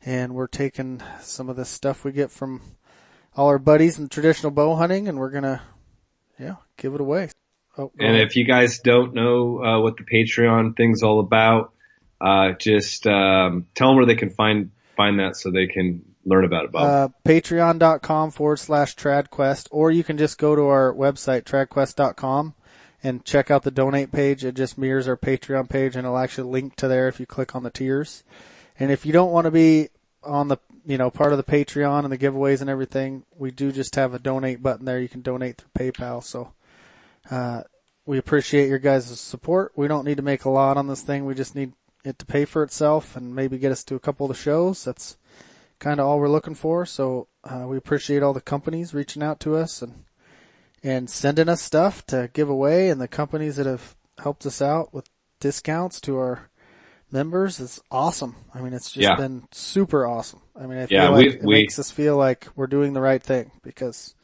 and 0.06 0.36
we're 0.36 0.46
taking 0.48 1.01
some 1.20 1.50
of 1.50 1.56
the 1.56 1.65
stuff 1.65 2.04
we 2.06 2.12
get 2.12 2.30
from 2.30 2.62
all 3.36 3.48
our 3.48 3.58
buddies 3.58 3.98
in 3.98 4.08
traditional 4.08 4.51
bow 4.51 4.75
hunting 4.75 5.08
and 5.08 5.18
we're 5.18 5.32
gonna 5.32 5.62
yeah 6.39 6.56
give 6.77 6.94
it 6.94 7.01
away 7.01 7.30
oh, 7.80 7.92
And 8.00 8.15
ahead. 8.15 8.27
if 8.27 8.36
you 8.36 8.46
guys 8.46 8.80
don't 8.80 9.15
know 9.15 9.63
uh, 9.63 9.80
what 9.82 9.98
the 9.98 10.04
Patreon 10.04 10.77
thing's 10.77 11.01
all 11.01 11.20
about, 11.20 11.74
uh, 12.25 12.53
just 12.53 13.05
um, 13.05 13.67
tell 13.75 13.89
them 13.89 13.98
where 13.98 14.05
they 14.08 14.15
can 14.15 14.32
find 14.32 14.72
find 14.96 15.20
that 15.20 15.36
so 15.36 15.51
they 15.51 15.67
can 15.67 16.03
learn 16.25 16.44
about 16.44 16.65
it, 16.65 16.72
Bob. 16.72 16.84
uh, 16.84 17.29
patreon.com 17.29 18.32
forward 18.32 18.58
slash 18.58 18.96
tradquest 18.96 19.67
or 19.70 19.91
you 19.91 20.03
can 20.03 20.17
just 20.17 20.39
go 20.39 20.55
to 20.55 20.63
our 20.63 20.91
website 20.91 21.44
tradquest.com 21.44 22.55
and 23.03 23.24
check 23.24 23.51
out 23.51 23.62
the 23.62 23.70
donate 23.70 24.12
page. 24.12 24.44
It 24.44 24.55
just 24.55 24.77
mirrors 24.77 25.08
our 25.08 25.17
Patreon 25.17 25.70
page 25.70 25.96
and 25.96 26.05
it'll 26.05 26.17
actually 26.17 26.50
link 26.50 26.75
to 26.77 26.88
there 26.88 27.08
if 27.08 27.20
you 27.20 27.27
click 27.27 27.55
on 27.55 27.62
the 27.62 27.70
tiers. 27.70 28.24
And 28.79 28.91
if 28.91 29.05
you 29.05 29.13
don't 29.13 29.32
want 29.32 29.46
to 29.46 29.51
be 29.51 29.89
on 30.24 30.48
the, 30.48 30.58
you 30.84 30.98
know, 30.98 31.12
part 31.12 31.32
of 31.32 31.38
the 31.38 31.44
Patreon 31.44 32.03
and 32.03 32.12
the 32.12 32.17
giveaways 32.17 32.62
and 32.62 32.70
everything, 32.70 33.24
we 33.38 33.51
do 33.51 33.72
just 33.72 33.94
have 33.96 34.15
a 34.15 34.20
donate 34.20 34.63
button 34.63 34.86
there. 34.86 35.00
You 35.00 35.10
can 35.10 35.22
donate 35.22 35.58
through 35.62 35.91
PayPal. 35.91 36.24
So, 36.24 36.53
uh, 37.29 37.63
we 38.08 38.17
appreciate 38.17 38.70
your 38.70 38.79
guys' 38.79 39.20
support. 39.20 39.74
We 39.75 39.88
don't 39.88 40.05
need 40.05 40.17
to 40.17 40.24
make 40.24 40.46
a 40.46 40.50
lot 40.50 40.77
on 40.77 40.88
this 40.88 41.01
thing. 41.01 41.25
We 41.25 41.36
just 41.36 41.55
need 41.55 41.74
it 42.06 42.20
to 42.20 42.26
pay 42.26 42.46
for 42.46 42.64
itself 42.64 43.16
and 43.16 43.36
maybe 43.36 43.58
get 43.58 43.72
us 43.72 43.84
to 43.86 43.96
a 43.96 44.00
couple 44.00 44.26
of 44.26 44.30
the 44.36 44.42
shows. 44.42 44.84
That's 44.86 45.18
kind 45.80 46.00
of 46.00 46.06
all 46.06 46.20
we're 46.20 46.30
looking 46.30 46.56
for. 46.56 46.86
So, 46.86 47.28
uh, 47.44 47.66
we 47.68 47.76
appreciate 47.78 48.24
all 48.24 48.34
the 48.34 48.42
companies 48.42 48.94
reaching 48.94 49.24
out 49.24 49.40
to 49.42 49.56
us 49.56 49.82
and, 49.82 50.06
and 50.84 51.10
sending 51.10 51.50
us 51.50 51.62
stuff 51.62 52.06
to 52.08 52.30
give 52.34 52.50
away 52.50 52.90
and 52.90 53.02
the 53.02 53.08
companies 53.08 53.56
that 53.58 53.66
have 53.66 53.96
helped 54.20 54.46
us 54.46 54.62
out 54.62 54.94
with 54.94 55.10
discounts 55.40 56.00
to 56.02 56.18
our 56.18 56.50
members 57.12 57.60
is 57.60 57.82
awesome. 57.92 58.36
I 58.54 58.62
mean, 58.62 58.74
it's 58.74 58.92
just 58.92 59.04
Yeah. 59.04 59.16
been 59.16 59.48
super 59.52 60.06
awesome. 60.06 60.42
I 60.56 60.66
mean, 60.68 60.78
I 60.78 60.86
feel 60.86 60.98
Yeah, 61.04 61.10
like 61.10 61.26
we- 61.28 61.34
it 61.34 61.44
we- 61.44 61.54
makes 61.54 61.78
us 61.80 61.92
feel 61.92 62.16
like 62.18 62.48
we're 62.56 62.68
doing 62.68 62.94
the 62.94 63.02
right 63.02 63.22
thing 63.22 63.52
because 63.64 64.16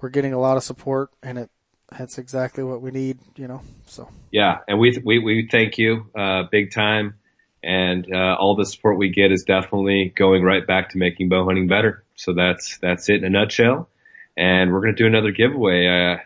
we're 0.00 0.08
getting 0.10 0.32
a 0.32 0.38
lot 0.38 0.56
of 0.56 0.62
support 0.62 1.10
and 1.22 1.38
it, 1.38 1.50
that's 1.90 2.18
exactly 2.18 2.64
what 2.64 2.82
we 2.82 2.90
need, 2.90 3.18
you 3.36 3.48
know, 3.48 3.62
so. 3.86 4.08
Yeah, 4.30 4.58
and 4.68 4.78
we 4.78 4.98
we 5.04 5.18
we 5.18 5.48
thank 5.50 5.78
you 5.78 6.06
uh, 6.14 6.44
big 6.50 6.72
time, 6.72 7.14
and 7.62 8.06
uh, 8.12 8.36
all 8.38 8.56
the 8.56 8.66
support 8.66 8.98
we 8.98 9.10
get 9.10 9.32
is 9.32 9.44
definitely 9.44 10.12
going 10.14 10.42
right 10.42 10.66
back 10.66 10.90
to 10.90 10.98
making 10.98 11.28
bow 11.28 11.44
hunting 11.44 11.68
better. 11.68 12.04
So 12.16 12.34
that's 12.34 12.78
that's 12.78 13.08
it 13.08 13.16
in 13.16 13.24
a 13.24 13.30
nutshell. 13.30 13.88
And 14.36 14.72
we're 14.72 14.80
gonna 14.80 14.94
do 14.94 15.06
another 15.06 15.30
giveaway. 15.32 15.86
Uh, 15.86 16.16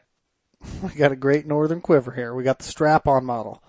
We 0.83 0.90
got 0.90 1.12
a 1.12 1.17
great 1.17 1.47
northern 1.47 1.81
quiver 1.81 2.12
here. 2.12 2.35
We 2.35 2.45
got 2.45 2.59
the 2.59 2.64
strap 2.64 3.07
on 3.07 3.25
model, 3.25 3.62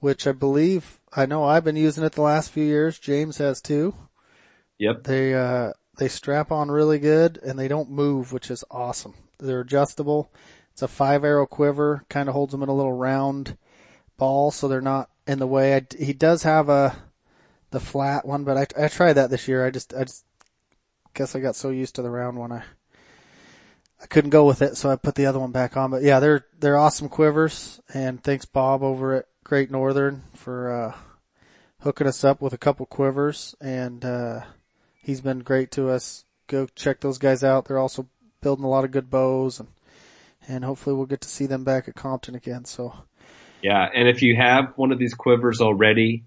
which 0.00 0.26
I 0.26 0.32
believe, 0.32 0.98
I 1.12 1.26
know 1.26 1.44
I've 1.44 1.64
been 1.64 1.76
using 1.76 2.04
it 2.04 2.12
the 2.12 2.22
last 2.22 2.50
few 2.50 2.64
years. 2.64 2.98
James 2.98 3.38
has 3.38 3.60
too. 3.60 3.94
yep, 4.78 5.04
They, 5.04 5.34
uh, 5.34 5.72
they 5.98 6.08
strap 6.08 6.50
on 6.50 6.70
really 6.70 6.98
good 6.98 7.38
and 7.44 7.58
they 7.58 7.68
don't 7.68 7.90
move, 7.90 8.32
which 8.32 8.50
is 8.50 8.64
awesome. 8.70 9.14
They're 9.38 9.60
adjustable. 9.60 10.30
It's 10.76 10.82
a 10.82 10.88
five 10.88 11.24
arrow 11.24 11.46
quiver, 11.46 12.04
kind 12.10 12.28
of 12.28 12.34
holds 12.34 12.52
them 12.52 12.62
in 12.62 12.68
a 12.68 12.74
little 12.74 12.92
round 12.92 13.56
ball 14.18 14.50
so 14.50 14.68
they're 14.68 14.82
not 14.82 15.08
in 15.26 15.38
the 15.38 15.46
way. 15.46 15.74
I, 15.74 15.86
he 15.98 16.12
does 16.12 16.42
have 16.42 16.68
a, 16.68 16.94
the 17.70 17.80
flat 17.80 18.26
one, 18.26 18.44
but 18.44 18.58
I, 18.58 18.84
I 18.84 18.88
tried 18.88 19.14
that 19.14 19.30
this 19.30 19.48
year. 19.48 19.64
I 19.64 19.70
just, 19.70 19.94
I 19.94 20.04
just 20.04 20.26
guess 21.14 21.34
I 21.34 21.40
got 21.40 21.56
so 21.56 21.70
used 21.70 21.94
to 21.94 22.02
the 22.02 22.10
round 22.10 22.36
one. 22.36 22.52
I, 22.52 22.62
I 24.02 24.06
couldn't 24.06 24.28
go 24.28 24.44
with 24.44 24.60
it, 24.60 24.76
so 24.76 24.90
I 24.90 24.96
put 24.96 25.14
the 25.14 25.24
other 25.24 25.38
one 25.38 25.50
back 25.50 25.78
on. 25.78 25.90
But 25.90 26.02
yeah, 26.02 26.20
they're, 26.20 26.44
they're 26.60 26.76
awesome 26.76 27.08
quivers 27.08 27.80
and 27.94 28.22
thanks 28.22 28.44
Bob 28.44 28.82
over 28.82 29.14
at 29.14 29.28
Great 29.44 29.70
Northern 29.70 30.24
for, 30.34 30.70
uh, 30.70 30.94
hooking 31.80 32.06
us 32.06 32.22
up 32.22 32.42
with 32.42 32.52
a 32.52 32.58
couple 32.58 32.84
quivers 32.84 33.54
and, 33.62 34.04
uh, 34.04 34.42
he's 34.94 35.22
been 35.22 35.38
great 35.38 35.70
to 35.70 35.88
us. 35.88 36.26
Go 36.48 36.66
check 36.66 37.00
those 37.00 37.16
guys 37.16 37.42
out. 37.42 37.64
They're 37.64 37.78
also 37.78 38.08
building 38.42 38.66
a 38.66 38.68
lot 38.68 38.84
of 38.84 38.90
good 38.90 39.08
bows 39.08 39.58
and, 39.58 39.68
and 40.48 40.64
hopefully 40.64 40.96
we'll 40.96 41.06
get 41.06 41.20
to 41.22 41.28
see 41.28 41.46
them 41.46 41.64
back 41.64 41.88
at 41.88 41.94
Compton 41.94 42.34
again. 42.34 42.64
So 42.64 42.94
yeah. 43.62 43.88
And 43.92 44.08
if 44.08 44.22
you 44.22 44.36
have 44.36 44.72
one 44.76 44.92
of 44.92 44.98
these 44.98 45.14
quivers 45.14 45.60
already, 45.60 46.24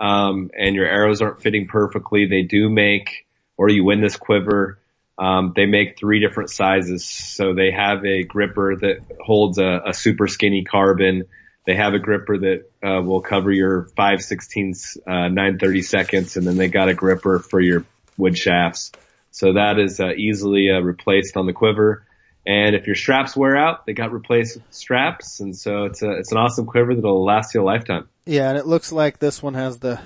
um, 0.00 0.50
and 0.58 0.74
your 0.74 0.86
arrows 0.86 1.22
aren't 1.22 1.40
fitting 1.40 1.68
perfectly, 1.68 2.26
they 2.26 2.42
do 2.42 2.68
make, 2.68 3.26
or 3.56 3.68
you 3.68 3.84
win 3.84 4.00
this 4.00 4.16
quiver. 4.16 4.78
Um, 5.18 5.52
they 5.54 5.66
make 5.66 5.98
three 5.98 6.18
different 6.18 6.50
sizes. 6.50 7.06
So 7.06 7.54
they 7.54 7.70
have 7.70 8.04
a 8.04 8.24
gripper 8.24 8.76
that 8.76 8.98
holds 9.24 9.58
a, 9.58 9.82
a 9.86 9.94
super 9.94 10.26
skinny 10.26 10.64
carbon. 10.64 11.24
They 11.66 11.76
have 11.76 11.94
a 11.94 12.00
gripper 12.00 12.38
that 12.38 12.70
uh, 12.82 13.02
will 13.02 13.20
cover 13.20 13.52
your 13.52 13.84
5 13.96 14.18
16ths, 14.18 14.96
uh, 15.06 15.28
9 15.28 15.58
30 15.60 15.82
seconds, 15.82 16.36
and 16.36 16.44
then 16.44 16.56
they 16.56 16.66
got 16.66 16.88
a 16.88 16.94
gripper 16.94 17.38
for 17.38 17.60
your 17.60 17.84
wood 18.16 18.36
shafts. 18.36 18.90
So 19.30 19.52
that 19.52 19.78
is 19.78 20.00
uh, 20.00 20.12
easily 20.16 20.70
uh, 20.70 20.80
replaced 20.80 21.36
on 21.36 21.46
the 21.46 21.52
quiver. 21.52 22.04
And 22.44 22.74
if 22.74 22.86
your 22.86 22.96
straps 22.96 23.36
wear 23.36 23.56
out, 23.56 23.86
they 23.86 23.92
got 23.92 24.12
replaced 24.12 24.58
straps, 24.70 25.38
and 25.40 25.56
so 25.56 25.84
it's 25.84 26.02
a 26.02 26.10
it's 26.12 26.32
an 26.32 26.38
awesome 26.38 26.66
quiver 26.66 26.94
that'll 26.94 27.24
last 27.24 27.54
you 27.54 27.62
a 27.62 27.64
lifetime. 27.64 28.08
yeah, 28.26 28.48
and 28.48 28.58
it 28.58 28.66
looks 28.66 28.90
like 28.90 29.18
this 29.20 29.40
one 29.42 29.54
has 29.54 29.78
the 29.78 30.00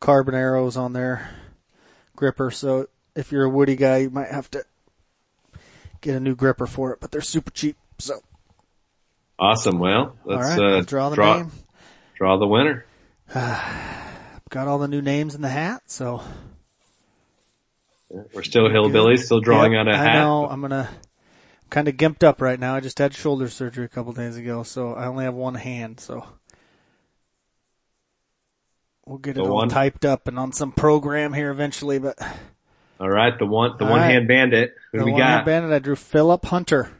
carbon 0.00 0.34
arrows 0.34 0.76
on 0.78 0.94
their 0.94 1.28
gripper. 2.16 2.50
So 2.50 2.88
if 3.14 3.32
you're 3.32 3.44
a 3.44 3.50
woody 3.50 3.76
guy, 3.76 3.98
you 3.98 4.10
might 4.10 4.30
have 4.30 4.50
to 4.52 4.64
get 6.00 6.16
a 6.16 6.20
new 6.20 6.34
gripper 6.34 6.66
for 6.66 6.92
it, 6.92 7.00
but 7.00 7.10
they're 7.10 7.20
super 7.20 7.50
cheap. 7.50 7.76
So 7.98 8.20
Awesome. 9.38 9.78
Well, 9.78 10.16
let's 10.24 10.48
right, 10.48 10.58
uh, 10.58 10.76
I'll 10.76 10.82
draw 10.82 11.10
the 11.10 11.16
draw 11.16 11.36
name. 11.36 11.50
draw 12.16 12.38
the 12.38 12.46
winner. 12.46 12.86
Got 13.34 14.66
all 14.68 14.78
the 14.78 14.88
new 14.88 15.02
names 15.02 15.34
in 15.34 15.42
the 15.42 15.48
hat. 15.50 15.82
So 15.86 16.22
We're 18.08 18.42
still 18.42 18.64
hillbillies, 18.70 19.24
still 19.24 19.40
drawing 19.40 19.72
Yep, 19.72 19.80
on 19.80 19.88
a 19.88 19.96
hat. 19.96 20.16
I 20.16 20.22
know. 20.22 20.48
I'm 20.48 20.60
gonna 20.62 20.88
kind 21.70 21.88
of 21.88 21.96
gimped 21.96 22.22
up 22.24 22.40
right 22.40 22.58
now. 22.58 22.74
I 22.74 22.80
just 22.80 22.98
had 22.98 23.14
shoulder 23.14 23.48
surgery 23.48 23.84
a 23.84 23.88
couple 23.88 24.12
days 24.12 24.36
ago, 24.36 24.62
so 24.62 24.94
I 24.94 25.06
only 25.06 25.24
have 25.24 25.34
one 25.34 25.54
hand. 25.56 26.00
So 26.00 26.26
we'll 29.06 29.18
get 29.18 29.32
it 29.36 29.42
The 29.44 29.48
all 29.50 29.56
one- 29.56 29.68
typed 29.68 30.04
up 30.04 30.28
and 30.28 30.38
on 30.38 30.52
some 30.52 30.72
program 30.72 31.32
here 31.32 31.50
eventually. 31.50 31.98
But 31.98 32.18
All 33.00 33.08
right, 33.10 33.38
the 33.38 33.46
one 33.46 33.72
the 33.78 33.84
All 33.84 33.90
one 33.92 34.00
right. 34.00 34.10
hand 34.12 34.28
bandit. 34.28 34.74
Who 34.92 34.98
the 34.98 35.04
we 35.04 35.12
one 35.12 35.22
hand 35.22 35.40
got? 35.40 35.46
bandit, 35.46 35.72
I 35.72 35.78
drew 35.78 35.96
Philip 35.96 36.44
Hunter. 36.46 36.90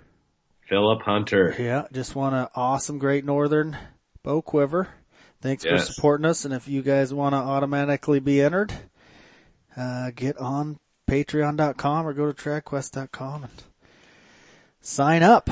Philip 0.68 1.02
Hunter. 1.02 1.54
Yeah, 1.58 1.86
just 1.92 2.14
won 2.14 2.34
an 2.34 2.48
awesome 2.54 2.98
Great 2.98 3.24
Northern 3.24 3.76
bow 4.22 4.42
quiver. 4.42 4.88
Thanks 5.40 5.64
Yes. 5.64 5.86
for 5.88 5.92
supporting 5.94 6.26
us. 6.26 6.44
And 6.44 6.52
if 6.52 6.68
you 6.68 6.82
guys 6.82 7.14
want 7.14 7.32
to 7.32 7.38
automatically 7.38 8.20
be 8.20 8.42
entered, 8.42 8.72
uh, 9.76 10.10
get 10.14 10.36
on 10.36 10.78
patreon.com 11.08 12.06
or 12.06 12.12
go 12.12 12.30
to 12.30 12.34
tradquest.com 12.34 13.44
and 13.44 13.52
sign 14.88 15.22
up. 15.22 15.50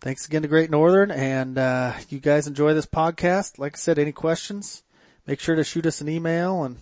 Thanks 0.00 0.26
again 0.26 0.40
to 0.40 0.48
Great 0.48 0.70
Northern 0.70 1.10
and, 1.10 1.58
uh, 1.58 1.92
you 2.08 2.18
guys 2.18 2.46
enjoy 2.46 2.72
this 2.72 2.86
podcast. 2.86 3.58
Like 3.58 3.74
I 3.74 3.78
said, 3.78 3.98
any 3.98 4.10
questions, 4.10 4.82
make 5.26 5.38
sure 5.38 5.54
to 5.54 5.62
shoot 5.62 5.84
us 5.84 6.00
an 6.00 6.08
email 6.08 6.64
and, 6.64 6.78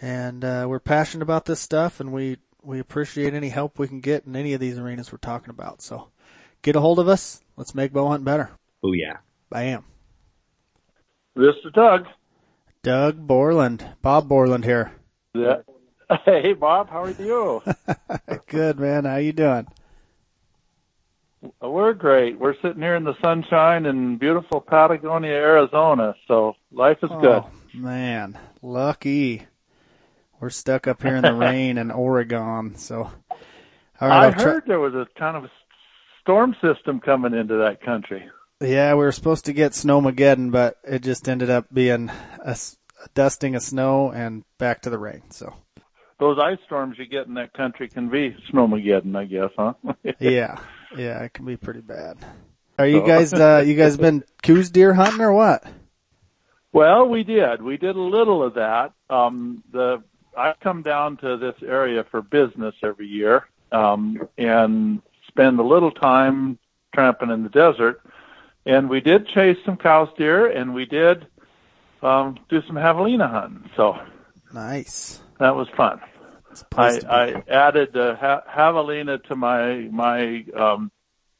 and, 0.00 0.42
uh, 0.42 0.64
we're 0.66 0.80
passionate 0.80 1.22
about 1.22 1.44
this 1.44 1.60
stuff 1.60 2.00
and 2.00 2.10
we, 2.10 2.38
we 2.62 2.78
appreciate 2.78 3.34
any 3.34 3.50
help 3.50 3.78
we 3.78 3.86
can 3.86 4.00
get 4.00 4.24
in 4.24 4.34
any 4.34 4.54
of 4.54 4.60
these 4.60 4.78
arenas 4.78 5.12
we're 5.12 5.18
talking 5.18 5.50
about. 5.50 5.82
So 5.82 6.08
get 6.62 6.74
a 6.74 6.80
hold 6.80 6.98
of 6.98 7.06
us. 7.06 7.42
Let's 7.58 7.74
make 7.74 7.92
bow 7.92 8.08
hunting 8.08 8.24
better. 8.24 8.50
Oh 8.82 8.92
yeah. 8.92 9.18
Bam. 9.50 9.84
This 11.34 11.54
is 11.66 11.72
Doug. 11.74 12.06
Doug 12.82 13.18
Borland. 13.18 13.86
Bob 14.00 14.26
Borland 14.26 14.64
here. 14.64 14.92
Yeah. 15.34 15.58
Hey, 16.24 16.52
Bob, 16.52 16.88
how 16.88 17.02
are 17.02 17.10
you? 17.10 17.64
Good 18.46 18.78
man. 18.78 19.06
How 19.06 19.16
you 19.16 19.32
doing? 19.32 19.66
We're 21.60 21.92
great. 21.92 22.38
We're 22.38 22.54
sitting 22.62 22.82
here 22.82 22.96
in 22.96 23.04
the 23.04 23.14
sunshine 23.22 23.86
in 23.86 24.16
beautiful 24.18 24.60
Patagonia, 24.60 25.32
Arizona. 25.32 26.14
So 26.26 26.54
life 26.72 26.98
is 27.02 27.10
good. 27.20 27.42
Oh, 27.44 27.50
man, 27.74 28.38
lucky. 28.62 29.46
We're 30.40 30.50
stuck 30.50 30.86
up 30.86 31.02
here 31.02 31.16
in 31.16 31.22
the 31.22 31.34
rain 31.48 31.78
in 31.78 31.90
Oregon. 31.90 32.76
So, 32.76 33.10
right. 34.00 34.28
I 34.28 34.30
try- 34.30 34.42
heard 34.42 34.64
there 34.66 34.80
was 34.80 34.94
a 34.94 35.06
kind 35.18 35.36
of 35.36 35.44
a 35.44 35.50
storm 36.20 36.54
system 36.62 37.00
coming 37.00 37.34
into 37.34 37.56
that 37.56 37.80
country. 37.82 38.28
yeah, 38.60 38.92
we 38.94 39.00
were 39.00 39.12
supposed 39.12 39.44
to 39.46 39.52
get 39.52 39.72
snowmageddon, 39.72 40.50
but 40.50 40.76
it 40.84 41.02
just 41.02 41.28
ended 41.28 41.50
up 41.50 41.66
being 41.72 42.10
a 42.44 42.56
dusting 43.14 43.54
of 43.54 43.62
snow 43.62 44.10
and 44.10 44.44
back 44.58 44.82
to 44.82 44.90
the 44.90 44.98
rain. 44.98 45.22
So, 45.30 45.54
Those 46.18 46.38
ice 46.42 46.58
storms 46.66 46.96
you 46.98 47.06
get 47.06 47.26
in 47.26 47.34
that 47.34 47.52
country 47.54 47.88
can 47.88 48.08
be 48.08 48.34
snowmageddon, 48.52 49.16
I 49.16 49.24
guess, 49.26 49.50
huh? 49.56 49.74
yeah, 50.20 50.58
yeah, 50.96 51.22
it 51.22 51.32
can 51.32 51.44
be 51.44 51.56
pretty 51.56 51.80
bad. 51.80 52.18
Are 52.78 52.86
you 52.86 53.06
guys? 53.06 53.32
Uh, 53.32 53.64
you 53.66 53.74
guys 53.74 53.96
been 53.98 54.24
Coues 54.42 54.70
deer 54.70 54.92
hunting 54.94 55.20
or 55.20 55.32
what? 55.32 55.64
Well, 56.72 57.08
we 57.08 57.24
did. 57.24 57.62
We 57.62 57.76
did 57.76 57.96
a 57.96 58.00
little 58.00 58.42
of 58.42 58.54
that. 58.54 58.92
Um, 59.08 59.62
the 59.72 60.02
I 60.36 60.52
come 60.60 60.82
down 60.82 61.16
to 61.18 61.36
this 61.38 61.54
area 61.66 62.04
for 62.10 62.20
business 62.20 62.74
every 62.82 63.06
year, 63.06 63.48
um, 63.72 64.28
and 64.36 65.00
spend 65.28 65.58
a 65.58 65.62
little 65.62 65.90
time 65.90 66.58
tramping 66.94 67.30
in 67.30 67.42
the 67.42 67.48
desert. 67.48 68.02
And 68.66 68.90
we 68.90 69.00
did 69.00 69.28
chase 69.28 69.56
some 69.64 69.76
Coues 69.76 70.08
deer, 70.18 70.46
and 70.50 70.74
we 70.74 70.84
did 70.84 71.26
um, 72.02 72.36
do 72.48 72.60
some 72.66 72.76
javelina 72.76 73.30
hunting. 73.30 73.70
So 73.76 73.96
Nice. 74.52 75.20
that 75.38 75.56
was 75.56 75.68
fun. 75.76 76.00
It's 76.62 77.04
I. 77.04 77.34
I 77.34 77.42
added 77.48 77.96
uh, 77.96 78.16
ha- 78.16 78.42
javelina 78.54 79.22
to 79.24 79.36
my 79.36 79.88
my 79.90 80.44
um, 80.56 80.90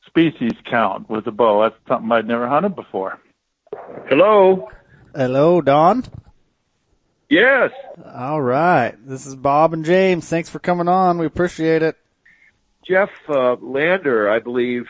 species 0.06 0.52
count 0.64 1.08
with 1.08 1.26
a 1.26 1.32
bow. 1.32 1.62
That's 1.62 1.76
something 1.88 2.10
I'd 2.12 2.26
never 2.26 2.48
hunted 2.48 2.74
before. 2.74 3.18
Hello. 4.08 4.68
Hello, 5.14 5.60
Don. 5.60 6.04
Yes. 7.28 7.72
All 8.14 8.40
right. 8.40 8.94
This 9.04 9.26
is 9.26 9.34
Bob 9.34 9.74
and 9.74 9.84
James. 9.84 10.28
Thanks 10.28 10.48
for 10.48 10.58
coming 10.58 10.88
on. 10.88 11.18
We 11.18 11.26
appreciate 11.26 11.82
it. 11.82 11.96
Jeff 12.86 13.10
uh, 13.28 13.56
Lander, 13.60 14.30
I 14.30 14.38
believe, 14.38 14.86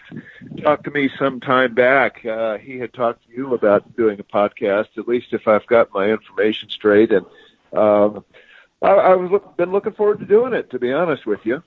talked 0.62 0.85
to 0.85 0.90
me 0.90 1.09
some 1.18 1.40
time 1.40 1.75
back. 1.75 2.26
Uh, 2.26 2.59
he 2.59 2.78
had 2.78 2.92
talked 2.92 3.26
to 3.26 3.33
you 3.35 3.54
about 3.54 3.97
doing 3.97 4.21
a 4.21 4.25
podcast, 4.25 4.88
at 4.99 5.09
least 5.09 5.28
if 5.33 5.49
I've 5.49 5.66
got 5.66 5.95
my 5.95 6.11
information 6.11 6.68
straight. 6.68 7.11
And 7.11 7.25
um, 7.73 8.23
I, 8.83 8.88
I 8.88 9.14
was 9.14 9.30
look, 9.30 9.56
been 9.56 9.73
looking 9.73 9.92
forward 9.92 10.21
to 10.21 10.26
doing 10.26 10.52
it, 10.52 10.71
to 10.71 10.78
be 10.78 10.92
honest 10.92 11.26
with 11.26 11.40
you. 11.45 11.62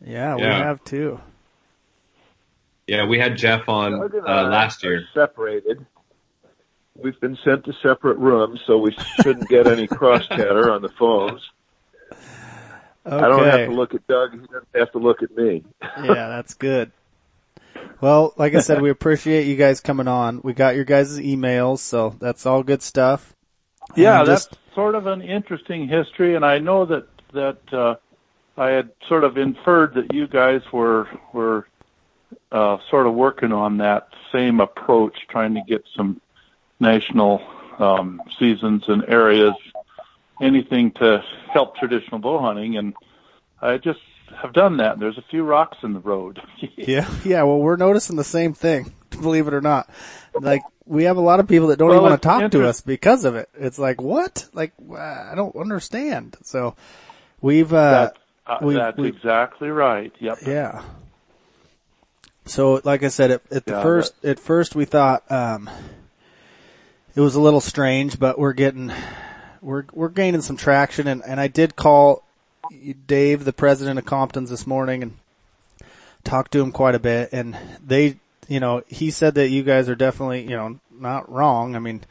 Yeah, 0.00 0.36
we 0.36 0.42
Yeah. 0.42 0.58
have 0.58 0.82
too. 0.84 1.20
Yeah, 2.86 3.06
we 3.06 3.18
had 3.18 3.36
Jeff 3.38 3.68
on 3.68 3.94
uh, 3.94 4.48
last 4.48 4.84
year. 4.84 5.04
Separated. 5.14 5.84
We've 6.96 7.18
been 7.20 7.36
sent 7.42 7.64
to 7.64 7.72
separate 7.82 8.18
rooms, 8.18 8.60
so 8.66 8.78
we 8.78 8.94
shouldn't 9.22 9.48
get 9.48 9.66
any 9.66 9.86
cross 9.86 10.26
chatter 10.28 10.70
on 10.70 10.82
the 10.82 10.90
phones. 10.90 11.40
Okay. 13.06 13.16
I 13.16 13.28
don't 13.28 13.44
have 13.44 13.68
to 13.68 13.74
look 13.74 13.94
at 13.94 14.06
Doug. 14.06 14.32
He 14.32 14.38
doesn't 14.46 14.68
have 14.74 14.92
to 14.92 14.98
look 14.98 15.22
at 15.22 15.34
me. 15.36 15.64
yeah, 15.82 16.28
that's 16.28 16.54
good. 16.54 16.92
Well, 18.00 18.32
like 18.36 18.54
I 18.54 18.60
said, 18.60 18.80
we 18.80 18.90
appreciate 18.90 19.46
you 19.46 19.56
guys 19.56 19.80
coming 19.80 20.08
on. 20.08 20.40
We 20.42 20.52
got 20.52 20.74
your 20.74 20.84
guys' 20.84 21.18
emails, 21.18 21.78
so 21.78 22.14
that's 22.18 22.46
all 22.46 22.62
good 22.62 22.82
stuff. 22.82 23.33
Yeah, 23.96 24.20
And 24.20 24.28
that's 24.28 24.48
sort 24.74 24.94
of 24.94 25.06
an 25.06 25.22
interesting 25.22 25.88
history, 25.88 26.34
and 26.34 26.44
I 26.44 26.58
know 26.58 26.84
that 26.86 27.06
that 27.32 27.72
uh, 27.72 27.96
I 28.56 28.70
had 28.70 28.90
sort 29.08 29.24
of 29.24 29.36
inferred 29.36 29.94
that 29.94 30.12
you 30.12 30.26
guys 30.26 30.62
were 30.72 31.08
were 31.32 31.66
uh, 32.52 32.78
sort 32.90 33.06
of 33.06 33.14
working 33.14 33.52
on 33.52 33.78
that 33.78 34.08
same 34.32 34.60
approach, 34.60 35.16
trying 35.28 35.54
to 35.54 35.62
get 35.66 35.84
some 35.96 36.20
national 36.80 37.42
um, 37.78 38.20
seasons 38.38 38.84
and 38.88 39.04
areas, 39.08 39.54
anything 40.40 40.92
to 40.92 41.22
help 41.52 41.76
traditional 41.76 42.18
bow 42.18 42.38
hunting, 42.38 42.76
and 42.76 42.94
I 43.60 43.78
just 43.78 44.00
have 44.40 44.52
done 44.52 44.78
that. 44.78 44.98
There's 44.98 45.18
a 45.18 45.24
few 45.30 45.44
rocks 45.44 45.78
in 45.82 45.92
the 45.92 46.00
road. 46.00 46.40
Yeah, 46.76 47.08
yeah. 47.24 47.42
Well, 47.44 47.58
we're 47.58 47.76
noticing 47.76 48.16
the 48.16 48.24
same 48.24 48.52
thing, 48.52 48.92
believe 49.22 49.46
it 49.48 49.54
or 49.54 49.60
not. 49.60 49.88
Like 50.38 50.62
we 50.86 51.04
have 51.04 51.16
a 51.16 51.20
lot 51.22 51.40
of 51.40 51.48
people 51.48 51.68
that 51.68 51.78
don't 51.78 51.88
Well, 51.88 51.98
even 51.98 52.10
want 52.10 52.22
to 52.22 52.26
talk 52.28 52.50
to 52.50 52.66
us 52.68 52.80
because 52.80 53.24
of 53.24 53.36
it. 53.36 53.48
It's 53.58 53.78
like 53.78 54.00
what? 54.00 54.46
Like 54.52 54.72
I 54.96 55.32
don't 55.34 55.54
understand. 55.56 56.36
So 56.42 56.74
we've 57.40 57.72
uh, 57.72 57.90
That's, 57.90 58.18
uh, 58.46 58.58
we- 58.66 58.74
that's 58.74 58.98
we- 58.98 59.08
exactly 59.08 59.68
right. 59.68 60.12
Yep. 60.20 60.38
Yeah. 60.46 60.82
So, 62.46 62.80
like 62.84 63.02
I 63.02 63.08
said, 63.08 63.30
at, 63.30 63.42
at 63.50 63.64
the 63.64 63.72
Yeah, 63.72 63.82
first, 63.82 64.24
at 64.24 64.38
first 64.38 64.74
we 64.74 64.84
thought, 64.84 65.24
um, 65.32 65.70
it 67.16 67.20
was 67.20 67.34
a 67.36 67.40
little 67.40 67.62
strange, 67.62 68.18
but 68.18 68.38
we're 68.38 68.52
getting, 68.52 68.92
we're, 69.62 69.84
we're 69.94 70.10
gaining 70.10 70.42
some 70.42 70.58
traction 70.58 71.06
and, 71.08 71.22
and 71.26 71.40
I 71.40 71.48
did 71.48 71.74
call 71.74 72.22
Dave, 73.06 73.44
the 73.44 73.52
president 73.54 73.98
of 73.98 74.04
Compton's 74.04 74.50
this 74.50 74.66
morning 74.66 75.02
and 75.02 75.16
talked 76.22 76.52
to 76.52 76.60
him 76.60 76.70
quite 76.70 76.94
a 76.94 76.98
bit 76.98 77.30
and 77.32 77.56
they, 77.82 78.16
you 78.48 78.60
know, 78.60 78.82
he 78.86 79.10
said 79.10 79.34
that 79.34 79.48
you 79.48 79.62
guys 79.62 79.88
are 79.88 79.94
definitely, 79.94 80.42
you 80.42 80.56
know, 80.56 80.80
not 80.90 81.30
wrong. 81.30 81.76
I 81.76 81.78
mean, 81.78 82.02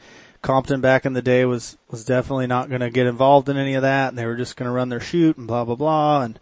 Compton 0.42 0.80
back 0.80 1.06
in 1.06 1.12
the 1.12 1.22
day 1.22 1.44
was, 1.44 1.78
was 1.90 2.04
definitely 2.04 2.46
not 2.46 2.68
going 2.68 2.80
to 2.80 2.90
get 2.90 3.06
involved 3.06 3.48
in 3.48 3.56
any 3.56 3.74
of 3.74 3.82
that 3.82 4.08
and 4.08 4.18
they 4.18 4.26
were 4.26 4.36
just 4.36 4.56
going 4.56 4.66
to 4.68 4.72
run 4.72 4.88
their 4.88 5.00
shoot 5.00 5.36
and 5.36 5.46
blah, 5.46 5.64
blah, 5.64 5.74
blah. 5.74 6.22
And, 6.22 6.40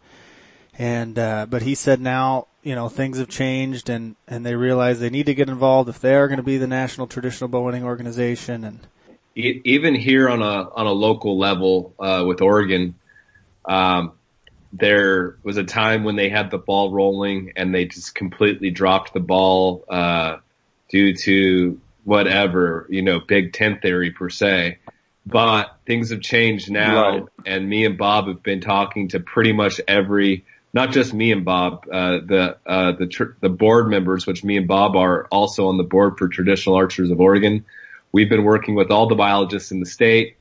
and, 0.78 1.18
uh, 1.18 1.46
but 1.48 1.62
he 1.62 1.74
said 1.74 2.00
now, 2.00 2.48
you 2.62 2.74
know, 2.74 2.88
things 2.88 3.18
have 3.18 3.28
changed 3.28 3.88
and, 3.88 4.16
and 4.26 4.46
they 4.46 4.54
realize 4.54 5.00
they 5.00 5.10
need 5.10 5.26
to 5.26 5.34
get 5.34 5.48
involved 5.48 5.88
if 5.88 6.00
they 6.00 6.14
are 6.14 6.28
going 6.28 6.38
to 6.38 6.42
be 6.42 6.58
the 6.58 6.66
national 6.66 7.06
traditional 7.06 7.48
bow 7.48 7.64
hunting 7.64 7.84
organization. 7.84 8.64
And 8.64 8.80
even 9.34 9.94
here 9.94 10.28
on 10.28 10.42
a 10.42 10.68
on 10.70 10.86
a 10.86 10.92
local 10.92 11.38
level 11.38 11.94
uh, 11.98 12.24
with 12.26 12.40
Oregon, 12.40 12.94
um, 13.64 14.12
there 14.72 15.36
was 15.42 15.56
a 15.58 15.64
time 15.64 16.04
when 16.04 16.16
they 16.16 16.28
had 16.28 16.50
the 16.50 16.58
ball 16.58 16.90
rolling 16.92 17.52
and 17.56 17.74
they 17.74 17.84
just 17.84 18.14
completely 18.14 18.70
dropped 18.70 19.12
the 19.12 19.20
ball 19.20 19.84
uh, 19.88 20.38
due 20.88 21.14
to 21.14 21.80
whatever 22.04 22.86
you 22.88 23.02
know 23.02 23.20
Big 23.20 23.52
Ten 23.52 23.78
theory 23.80 24.10
per 24.10 24.28
se. 24.30 24.78
But 25.24 25.76
things 25.86 26.10
have 26.10 26.20
changed 26.20 26.68
now, 26.70 27.10
Right. 27.10 27.24
and 27.46 27.68
me 27.68 27.84
and 27.84 27.96
Bob 27.96 28.26
have 28.26 28.42
been 28.42 28.60
talking 28.60 29.08
to 29.08 29.20
pretty 29.20 29.52
much 29.52 29.80
every, 29.86 30.44
not 30.74 30.90
just 30.90 31.14
me 31.14 31.30
and 31.30 31.44
Bob, 31.44 31.86
uh, 31.92 32.18
the 32.26 32.56
uh, 32.66 32.92
the 32.92 33.06
tr- 33.06 33.34
the 33.40 33.48
board 33.48 33.88
members, 33.88 34.26
which 34.26 34.42
me 34.42 34.56
and 34.56 34.66
Bob 34.66 34.96
are 34.96 35.26
also 35.30 35.68
on 35.68 35.76
the 35.76 35.84
board 35.84 36.18
for 36.18 36.26
Traditional 36.26 36.74
Archers 36.74 37.10
of 37.10 37.20
Oregon. 37.20 37.64
We've 38.10 38.28
been 38.28 38.42
working 38.42 38.74
with 38.74 38.90
all 38.90 39.06
the 39.06 39.14
biologists 39.14 39.70
in 39.70 39.78
the 39.78 39.86
state, 39.86 40.36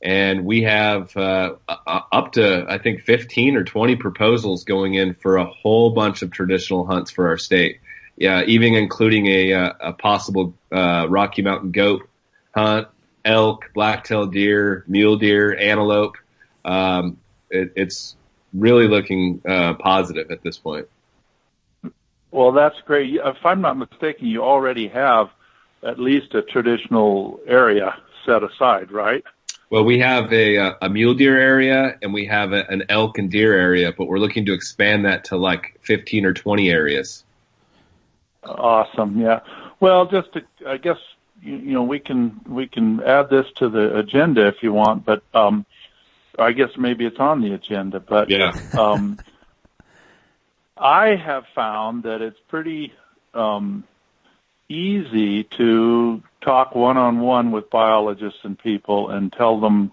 and 0.00 0.44
we 0.44 0.62
have 0.62 1.16
uh, 1.16 1.54
uh, 1.68 2.00
up 2.12 2.32
to 2.32 2.66
I 2.68 2.78
think 2.78 3.02
15 3.02 3.56
or 3.56 3.64
20 3.64 3.96
proposals 3.96 4.64
going 4.64 4.94
in 4.94 5.14
for 5.14 5.36
a 5.36 5.44
whole 5.44 5.90
bunch 5.90 6.22
of 6.22 6.30
traditional 6.30 6.86
hunts 6.86 7.10
for 7.10 7.28
our 7.28 7.38
state. 7.38 7.80
Yeah, 8.16 8.42
even 8.42 8.74
including 8.74 9.26
a 9.26 9.52
uh, 9.52 9.72
a 9.80 9.92
possible 9.92 10.54
uh, 10.72 11.06
Rocky 11.08 11.42
Mountain 11.42 11.70
goat 11.70 12.08
hunt, 12.54 12.88
elk, 13.24 13.70
black-tailed 13.74 14.32
deer, 14.32 14.84
mule 14.88 15.16
deer, 15.16 15.56
antelope. 15.56 16.16
Um, 16.64 17.18
it, 17.50 17.72
it's 17.76 18.16
really 18.52 18.88
looking 18.88 19.40
uh, 19.46 19.74
positive 19.74 20.30
at 20.30 20.42
this 20.42 20.58
point. 20.58 20.88
Well, 22.30 22.52
that's 22.52 22.76
great. 22.86 23.14
If 23.14 23.44
I'm 23.44 23.60
not 23.60 23.78
mistaken, 23.78 24.26
you 24.26 24.42
already 24.42 24.88
have 24.88 25.28
at 25.82 25.98
least 25.98 26.34
a 26.34 26.42
traditional 26.42 27.40
area 27.46 27.96
set 28.26 28.42
aside, 28.42 28.90
right? 28.90 29.24
Well, 29.70 29.84
we 29.84 29.98
have 29.98 30.32
a 30.32 30.76
a 30.80 30.88
mule 30.88 31.14
deer 31.14 31.38
area 31.38 31.98
and 32.00 32.14
we 32.14 32.26
have 32.26 32.52
a, 32.52 32.66
an 32.68 32.84
elk 32.88 33.18
and 33.18 33.30
deer 33.30 33.54
area, 33.58 33.92
but 33.96 34.06
we're 34.06 34.18
looking 34.18 34.46
to 34.46 34.54
expand 34.54 35.04
that 35.04 35.24
to 35.24 35.36
like 35.36 35.78
15 35.82 36.24
or 36.24 36.32
20 36.32 36.70
areas. 36.70 37.24
Awesome. 38.42 39.20
Yeah. 39.20 39.40
Well, 39.80 40.06
just 40.06 40.32
to, 40.32 40.42
I 40.66 40.78
guess 40.78 40.98
you, 41.42 41.56
you 41.56 41.72
know 41.72 41.82
we 41.82 41.98
can 41.98 42.40
we 42.46 42.66
can 42.66 43.02
add 43.02 43.30
this 43.30 43.46
to 43.56 43.68
the 43.68 43.96
agenda 43.98 44.46
if 44.46 44.62
you 44.62 44.72
want, 44.72 45.04
but 45.04 45.22
um, 45.34 45.66
I 46.38 46.52
guess 46.52 46.70
maybe 46.78 47.04
it's 47.04 47.18
on 47.18 47.42
the 47.42 47.52
agenda. 47.52 48.00
But 48.00 48.30
Yeah. 48.30 48.52
um, 48.76 49.18
I 50.76 51.16
have 51.16 51.44
found 51.54 52.04
that 52.04 52.22
it's 52.22 52.38
pretty 52.48 52.94
um, 53.34 53.84
easy 54.68 55.44
to 55.44 56.22
talk 56.40 56.74
one 56.74 56.96
on 56.96 57.20
one 57.20 57.50
with 57.50 57.70
biologists 57.70 58.40
and 58.42 58.58
people 58.58 59.10
and 59.10 59.32
tell 59.32 59.60
them, 59.60 59.92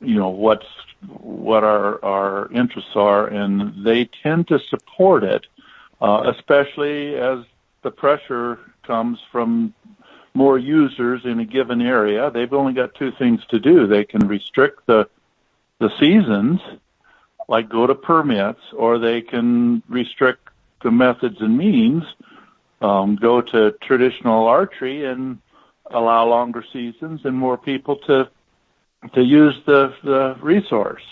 you 0.00 0.16
know, 0.16 0.28
what's 0.28 0.66
what 1.06 1.64
our 1.64 2.02
our 2.04 2.52
interests 2.52 2.92
are, 2.94 3.26
and 3.26 3.84
they 3.84 4.08
tend 4.22 4.48
to 4.48 4.58
support 4.58 5.24
it, 5.24 5.46
uh, 6.00 6.32
especially 6.34 7.14
as 7.16 7.40
the 7.82 7.90
pressure 7.90 8.58
comes 8.82 9.18
from 9.30 9.74
more 10.34 10.58
users 10.58 11.24
in 11.24 11.38
a 11.40 11.44
given 11.44 11.80
area. 11.80 12.30
They've 12.30 12.52
only 12.52 12.72
got 12.72 12.94
two 12.94 13.12
things 13.12 13.40
to 13.50 13.58
do. 13.58 13.86
They 13.86 14.04
can 14.04 14.26
restrict 14.26 14.86
the 14.86 15.08
the 15.80 15.90
seasons, 15.98 16.60
like 17.48 17.68
go 17.68 17.86
to 17.86 17.94
permits, 17.94 18.60
or 18.72 18.98
they 18.98 19.20
can 19.20 19.82
restrict 19.88 20.48
the 20.82 20.90
methods 20.90 21.40
and 21.40 21.56
means, 21.58 22.04
um, 22.80 23.16
go 23.16 23.40
to 23.40 23.72
traditional 23.82 24.46
archery 24.46 25.04
and 25.04 25.38
allow 25.90 26.26
longer 26.26 26.64
seasons 26.72 27.20
and 27.24 27.36
more 27.36 27.58
people 27.58 27.96
to 27.96 28.28
to 29.12 29.22
use 29.22 29.54
the 29.66 29.94
the 30.02 30.36
resource. 30.40 31.02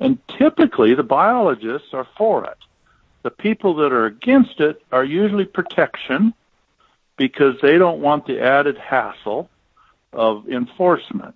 And 0.00 0.18
typically, 0.38 0.94
the 0.94 1.02
biologists 1.02 1.88
are 1.92 2.06
for 2.16 2.44
it. 2.44 2.58
The 3.22 3.30
people 3.30 3.74
that 3.76 3.92
are 3.92 4.06
against 4.06 4.60
it 4.60 4.82
are 4.92 5.04
usually 5.04 5.46
protection 5.46 6.34
because 7.16 7.54
they 7.62 7.78
don't 7.78 8.00
want 8.00 8.26
the 8.26 8.40
added 8.40 8.76
hassle 8.76 9.48
of 10.12 10.48
enforcement. 10.48 11.34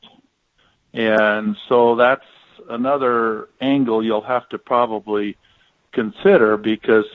And 0.93 1.57
so 1.69 1.97
that's 1.97 2.25
another 2.69 3.49
angle 3.61 4.05
you'll 4.05 4.21
have 4.21 4.49
to 4.51 4.59
probably 4.59 5.37
consider 5.93 6.57
because 6.57 7.07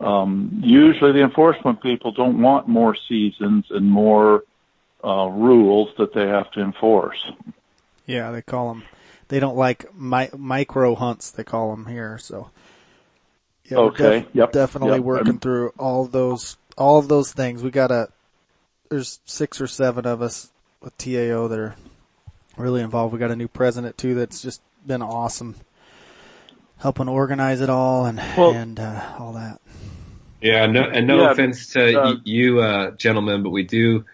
um, 0.00 0.60
usually 0.62 1.12
the 1.12 1.22
enforcement 1.22 1.82
people 1.82 2.12
don't 2.12 2.40
want 2.40 2.68
more 2.68 2.96
seasons 3.08 3.66
and 3.70 3.90
more 3.90 4.44
uh, 5.04 5.26
rules 5.28 5.90
that 5.98 6.12
they 6.14 6.26
have 6.26 6.50
to 6.52 6.60
enforce. 6.60 7.30
yeah, 8.06 8.30
they 8.30 8.42
call 8.42 8.68
them, 8.72 8.82
they 9.28 9.38
don't 9.40 9.56
like 9.56 9.94
mi- 9.94 10.30
micro 10.36 10.94
hunts, 10.94 11.30
they 11.30 11.44
call 11.44 11.70
them 11.74 11.86
here. 11.86 12.18
So 12.18 12.50
yeah, 13.66 13.78
we're 13.78 13.84
Okay. 13.86 14.26
Yep. 14.32 14.52
definitely 14.52 14.96
Yep. 14.96 15.04
working 15.04 15.26
I'm- 15.28 15.38
through 15.40 15.72
all 15.78 16.04
of 16.04 16.12
those, 16.12 16.56
all 16.76 16.98
of 16.98 17.08
those 17.08 17.32
things. 17.32 17.62
We 17.62 17.70
got 17.70 17.90
a, 17.90 18.08
there's 18.88 19.20
six 19.24 19.60
or 19.60 19.66
seven 19.66 20.06
of 20.06 20.22
us 20.22 20.50
with 20.80 20.96
TAO 20.98 21.48
that 21.48 21.58
are 21.58 21.76
really 22.56 22.80
involved. 22.80 23.12
We 23.12 23.18
got 23.18 23.30
a 23.30 23.36
new 23.36 23.48
president 23.48 23.98
too 23.98 24.14
that's 24.14 24.40
just 24.42 24.62
been 24.86 25.02
awesome 25.02 25.56
helping 26.78 27.08
organize 27.08 27.60
it 27.60 27.68
all 27.68 28.06
and, 28.06 28.18
Well- 28.36 28.52
and, 28.52 28.78
uh, 28.80 29.00
all 29.18 29.32
that. 29.32 29.60
Yeah, 30.40 30.66
no, 30.66 30.82
and 30.84 31.06
no 31.08 31.22
Yeah, 31.22 31.30
offense 31.32 31.66
to 31.72 32.00
uh, 32.00 32.12
y- 32.12 32.20
you, 32.24 32.60
uh, 32.60 32.92
gentlemen, 32.92 33.42
but 33.42 33.50
we 33.50 33.64
do, 33.64 34.04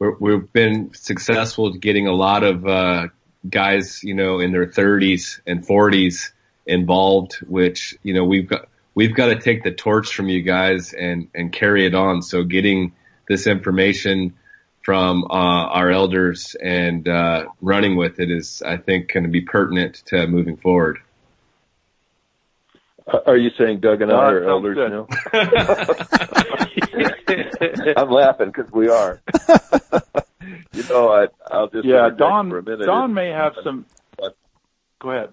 we're, 0.00 0.16
we've 0.18 0.52
been 0.52 0.92
successful 0.94 1.74
at 1.74 1.80
getting 1.80 2.08
a 2.08 2.12
lot 2.12 2.42
of, 2.42 2.66
uh, 2.66 3.08
guys, 3.48 4.02
you 4.02 4.14
know, 4.14 4.40
in 4.40 4.50
their 4.50 4.66
thirties 4.66 5.40
and 5.46 5.64
forties 5.64 6.32
involved, 6.66 7.34
which, 7.46 7.94
you 8.02 8.14
know, 8.14 8.24
we've 8.24 8.48
got, 8.48 8.66
we 8.94 9.06
we've 9.06 9.14
got 9.14 9.26
to 9.26 9.38
take 9.38 9.62
the 9.62 9.70
torch 9.70 10.14
from 10.14 10.28
you 10.28 10.42
guys 10.42 10.92
and, 10.94 11.28
and 11.34 11.52
carry 11.52 11.86
it 11.86 11.94
on. 11.94 12.22
So 12.22 12.42
getting 12.42 12.92
this 13.28 13.46
information 13.46 14.34
from, 14.82 15.24
uh, 15.24 15.28
our 15.28 15.90
elders 15.90 16.56
and, 16.60 17.06
uh, 17.06 17.46
running 17.60 17.96
with 17.96 18.18
it 18.20 18.30
is, 18.30 18.62
I 18.66 18.78
think, 18.78 19.12
going 19.12 19.24
to 19.24 19.30
be 19.30 19.42
pertinent 19.42 20.02
to 20.06 20.26
moving 20.26 20.56
forward. 20.56 20.98
Are 23.26 23.36
you 23.36 23.50
saying 23.58 23.80
Doug 23.80 24.02
and 24.02 24.12
I 24.12 24.14
Uh, 24.14 24.30
are 24.30 24.44
elders 24.48 24.76
good. 24.76 24.90
now? 24.92 25.06
I'm 27.96 28.10
laughing 28.10 28.50
because 28.54 28.70
we 28.72 28.88
are. 28.88 29.20
you 30.72 30.82
know, 30.84 31.08
I, 31.10 31.28
I'll 31.50 31.68
just 31.68 31.84
yeah, 31.84 32.10
Don. 32.16 32.50
for 32.50 32.58
a 32.58 32.62
minute. 32.62 32.86
Don 32.86 33.14
may 33.14 33.28
have 33.28 33.54
some. 33.62 33.86
What? 34.16 34.36
Go 35.00 35.10
ahead. 35.10 35.30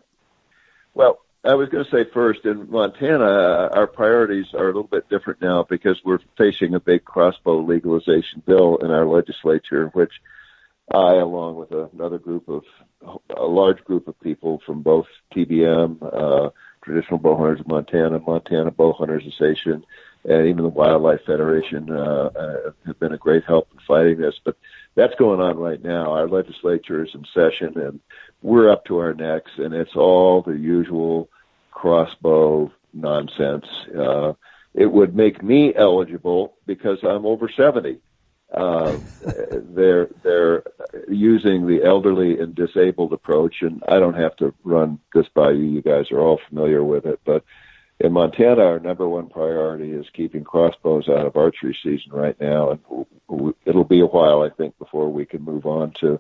Well, 0.94 1.20
I 1.44 1.54
was 1.54 1.70
going 1.70 1.86
to 1.86 1.92
say 1.92 2.04
first, 2.14 2.46
in 2.46 2.70
Montana, 2.70 3.70
our 3.72 3.88
priorities 3.88 4.48
are 4.54 4.64
a 4.64 4.68
little 4.68 4.84
bit 4.84 5.08
different 5.10 5.42
now 5.42 5.66
because 5.70 6.02
we're 6.04 6.20
facing 6.38 6.74
a 6.74 6.80
big 6.80 7.06
crossbow 7.06 7.62
legalization 7.62 8.44
bill 8.46 8.78
in 8.78 8.92
our 8.92 9.06
legislature, 9.06 9.88
which 9.94 10.12
I, 10.94 11.16
along 11.16 11.56
with 11.56 11.72
another 11.94 12.18
group 12.18 12.50
of, 12.50 12.64
a 13.36 13.46
large 13.46 13.84
group 13.84 14.08
of 14.08 14.20
people 14.20 14.62
from 14.66 14.82
both 14.82 15.08
TBM, 15.34 16.02
uh, 16.02 16.50
Traditional 16.84 17.20
Bow 17.20 17.38
Hunters 17.38 17.60
of 17.60 17.68
Montana, 17.68 18.20
Montana 18.20 18.72
Bow 18.72 18.94
Hunters 18.94 19.26
Association, 19.26 19.86
and 20.28 20.48
even 20.48 20.64
the 20.64 20.70
Wildlife 20.70 21.22
Federation, 21.26 21.90
uh, 21.90 22.30
uh, 22.36 22.72
have 22.86 23.00
been 23.00 23.14
a 23.14 23.18
great 23.18 23.46
help 23.46 23.70
in 23.72 23.80
fighting 23.88 24.18
this. 24.18 24.36
But 24.44 24.58
that's 24.96 25.16
going 25.16 25.40
on 25.40 25.58
right 25.58 25.82
now. 25.82 26.12
Our 26.12 26.28
legislature 26.28 27.04
is 27.04 27.12
in 27.14 27.24
session 27.34 27.80
and 27.80 28.00
we're 28.42 28.70
up 28.70 28.84
to 28.86 28.98
our 28.98 29.14
necks 29.14 29.52
and 29.58 29.74
it's 29.74 29.96
all 29.96 30.42
the 30.42 30.58
usual 30.58 31.30
crossbow 31.72 32.72
nonsense. 32.94 33.66
Uh, 33.98 34.34
it 34.74 34.92
would 34.92 35.16
make 35.16 35.42
me 35.42 35.74
eligible 35.74 36.56
because 36.66 36.98
I'm 37.04 37.26
over 37.26 37.50
70. 37.56 38.00
Uh, 38.54 38.98
they're, 39.76 40.10
they're 40.24 40.64
using 41.08 41.68
the 41.68 41.84
elderly 41.86 42.40
and 42.40 42.54
disabled 42.54 43.14
approach 43.14 43.56
and 43.62 43.82
I 43.88 44.00
don't 44.00 44.16
have 44.18 44.36
to 44.38 44.54
run 44.66 45.00
this 45.14 45.28
by 45.34 45.52
you. 45.52 45.64
You 45.64 45.82
guys 45.82 46.12
are 46.12 46.20
all 46.20 46.40
familiar 46.50 46.84
with 46.84 47.06
it, 47.06 47.20
but 47.26 47.46
in 48.00 48.14
Montana, 48.14 48.64
our 48.64 48.80
number 48.80 49.08
one 49.08 49.28
priority 49.28 49.92
is 49.92 50.06
keeping 50.14 50.44
crossbows 50.44 51.10
out 51.10 51.26
of 51.26 51.36
archery 51.36 51.76
season 51.82 52.12
right 52.12 52.40
now, 52.40 52.72
and 52.72 53.56
it'll 53.66 53.84
be 53.84 54.02
a 54.02 54.06
while, 54.06 54.44
I 54.44 54.50
think, 54.50 54.78
before 54.78 55.12
we 55.12 55.26
can 55.26 55.42
move 55.44 55.66
on 55.66 55.92
to 56.02 56.20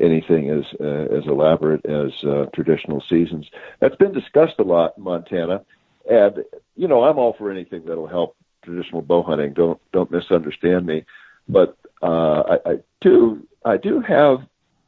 anything 0.00 0.48
as 0.50 0.64
uh, 0.80 1.14
as 1.14 1.26
elaborate 1.26 1.84
as 1.84 2.12
uh, 2.24 2.46
traditional 2.54 3.02
seasons. 3.02 3.50
That's 3.80 3.96
been 3.96 4.12
discussed 4.12 4.58
a 4.58 4.62
lot 4.62 4.94
in 4.96 5.04
Montana, 5.04 5.62
and 6.10 6.42
you 6.74 6.88
know, 6.88 7.04
I'm 7.04 7.18
all 7.18 7.34
for 7.34 7.50
anything 7.50 7.84
that'll 7.84 8.06
help 8.06 8.36
traditional 8.62 9.02
bow 9.02 9.22
hunting. 9.22 9.52
Don't 9.52 9.80
don't 9.92 10.10
misunderstand 10.10 10.86
me, 10.86 11.04
but 11.48 11.76
uh, 12.02 12.42
I, 12.64 12.70
I 12.70 12.78
do 13.02 13.46
I 13.62 13.76
do 13.76 14.00
have 14.00 14.38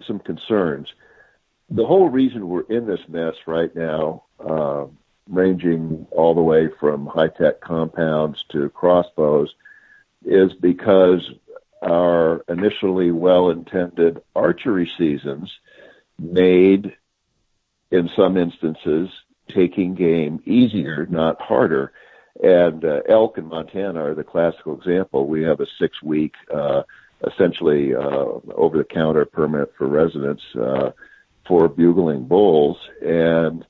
some 0.06 0.18
concerns. 0.18 0.88
The 1.68 1.86
whole 1.86 2.08
reason 2.08 2.48
we're 2.48 2.62
in 2.62 2.86
this 2.86 3.00
mess 3.06 3.34
right 3.46 3.74
now. 3.76 4.24
Um, 4.40 4.96
ranging 5.32 6.06
all 6.10 6.34
the 6.34 6.42
way 6.42 6.68
from 6.78 7.06
high 7.06 7.28
tech 7.28 7.60
compounds 7.60 8.44
to 8.50 8.68
crossbows 8.70 9.54
is 10.24 10.52
because 10.52 11.28
our 11.82 12.44
initially 12.48 13.10
well 13.10 13.50
intended 13.50 14.22
archery 14.36 14.90
seasons 14.98 15.50
made, 16.18 16.94
in 17.90 18.08
some 18.14 18.36
instances, 18.36 19.08
taking 19.48 19.94
game 19.94 20.40
easier, 20.46 21.06
not 21.10 21.40
harder. 21.40 21.92
And 22.42 22.84
uh, 22.84 23.00
elk 23.08 23.38
in 23.38 23.46
Montana 23.46 24.04
are 24.04 24.14
the 24.14 24.24
classical 24.24 24.76
example. 24.76 25.26
We 25.26 25.42
have 25.42 25.60
a 25.60 25.66
six 25.78 26.00
week, 26.02 26.34
uh, 26.54 26.82
essentially 27.26 27.94
uh, 27.94 28.26
over 28.54 28.78
the 28.78 28.84
counter 28.84 29.24
permit 29.24 29.72
for 29.76 29.86
residents 29.86 30.42
uh, 30.54 30.92
for 31.46 31.68
bugling 31.68 32.26
bulls. 32.26 32.78
And 33.02 33.66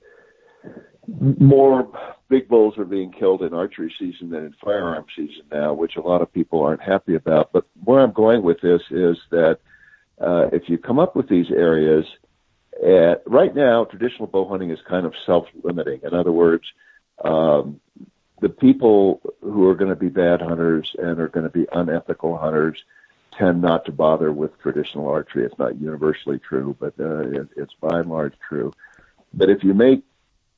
more 1.06 1.88
big 2.28 2.48
bulls 2.48 2.78
are 2.78 2.84
being 2.84 3.12
killed 3.12 3.42
in 3.42 3.52
archery 3.52 3.92
season 3.98 4.30
than 4.30 4.44
in 4.46 4.54
firearm 4.62 5.04
season 5.16 5.42
now, 5.50 5.72
which 5.72 5.96
a 5.96 6.00
lot 6.00 6.22
of 6.22 6.32
people 6.32 6.62
aren't 6.62 6.82
happy 6.82 7.14
about. 7.14 7.52
But 7.52 7.66
where 7.84 8.00
I'm 8.00 8.12
going 8.12 8.42
with 8.42 8.60
this 8.60 8.82
is 8.90 9.16
that 9.30 9.58
uh, 10.20 10.48
if 10.52 10.68
you 10.68 10.78
come 10.78 10.98
up 10.98 11.16
with 11.16 11.28
these 11.28 11.50
areas, 11.50 12.06
at, 12.82 13.22
right 13.26 13.54
now, 13.54 13.84
traditional 13.84 14.28
bow 14.28 14.48
hunting 14.48 14.70
is 14.70 14.78
kind 14.88 15.04
of 15.04 15.14
self-limiting. 15.26 16.00
In 16.04 16.14
other 16.14 16.32
words, 16.32 16.64
um, 17.24 17.80
the 18.40 18.48
people 18.48 19.20
who 19.40 19.68
are 19.68 19.74
going 19.74 19.90
to 19.90 19.96
be 19.96 20.08
bad 20.08 20.40
hunters 20.40 20.94
and 20.98 21.20
are 21.20 21.28
going 21.28 21.44
to 21.44 21.52
be 21.52 21.66
unethical 21.72 22.36
hunters 22.38 22.78
tend 23.38 23.60
not 23.62 23.84
to 23.86 23.92
bother 23.92 24.32
with 24.32 24.58
traditional 24.60 25.08
archery. 25.08 25.44
It's 25.44 25.58
not 25.58 25.80
universally 25.80 26.38
true, 26.38 26.76
but 26.78 26.94
uh, 26.98 27.20
it, 27.20 27.48
it's 27.56 27.74
by 27.80 28.00
and 28.00 28.10
large 28.10 28.34
true. 28.48 28.72
But 29.34 29.48
if 29.48 29.64
you 29.64 29.74
make 29.74 30.04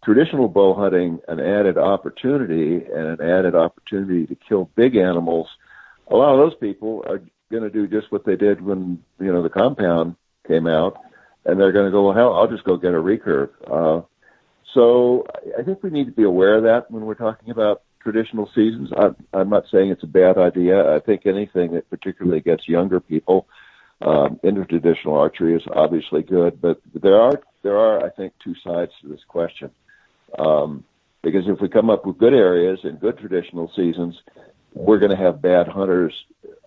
traditional 0.04 0.48
bow 0.48 0.74
hunting 0.74 1.20
an 1.28 1.40
added 1.40 1.78
opportunity 1.78 2.84
and 2.84 3.20
an 3.20 3.20
added 3.20 3.54
opportunity 3.54 4.26
to 4.26 4.36
kill 4.48 4.70
big 4.76 4.96
animals, 4.96 5.48
a 6.08 6.16
lot 6.16 6.34
of 6.34 6.38
those 6.38 6.58
people 6.58 7.02
are 7.06 7.22
going 7.50 7.62
to 7.62 7.70
do 7.70 7.86
just 7.86 8.12
what 8.12 8.24
they 8.24 8.36
did 8.36 8.60
when 8.60 9.02
you 9.18 9.32
know 9.32 9.42
the 9.42 9.48
compound 9.48 10.16
came 10.46 10.66
out, 10.66 10.98
and 11.44 11.58
they're 11.58 11.72
going 11.72 11.86
to 11.86 11.90
go, 11.90 12.04
well, 12.06 12.14
hell, 12.14 12.34
I'll 12.34 12.48
just 12.48 12.64
go 12.64 12.76
get 12.76 12.92
a 12.92 12.98
recurve. 12.98 13.50
Uh, 13.66 14.02
so 14.74 15.26
I 15.58 15.62
think 15.62 15.82
we 15.82 15.90
need 15.90 16.06
to 16.06 16.12
be 16.12 16.24
aware 16.24 16.56
of 16.56 16.64
that 16.64 16.90
when 16.90 17.06
we're 17.06 17.14
talking 17.14 17.50
about 17.50 17.82
traditional 18.00 18.50
seasons. 18.54 18.90
I, 18.96 19.10
I'm 19.32 19.48
not 19.48 19.64
saying 19.70 19.90
it's 19.90 20.02
a 20.02 20.08
bad 20.08 20.36
idea. 20.36 20.94
I 20.94 21.00
think 21.00 21.24
anything 21.24 21.72
that 21.72 21.88
particularly 21.88 22.40
gets 22.40 22.68
younger 22.68 23.00
people 23.00 23.46
um, 24.02 24.38
into 24.42 24.64
traditional 24.64 25.16
archery 25.16 25.54
is 25.54 25.62
obviously 25.72 26.22
good, 26.22 26.60
but 26.60 26.80
there 26.92 27.20
are 27.20 27.40
there 27.62 27.78
are 27.78 28.04
I 28.04 28.10
think 28.10 28.34
two 28.42 28.54
sides 28.62 28.92
to 29.00 29.08
this 29.08 29.24
question. 29.26 29.70
Um, 30.38 30.84
because 31.22 31.48
if 31.48 31.60
we 31.60 31.68
come 31.68 31.90
up 31.90 32.04
with 32.04 32.18
good 32.18 32.34
areas 32.34 32.80
and 32.82 33.00
good 33.00 33.18
traditional 33.18 33.70
seasons, 33.74 34.20
we're 34.74 34.98
going 34.98 35.10
to 35.10 35.16
have 35.16 35.40
bad 35.40 35.68
hunters 35.68 36.12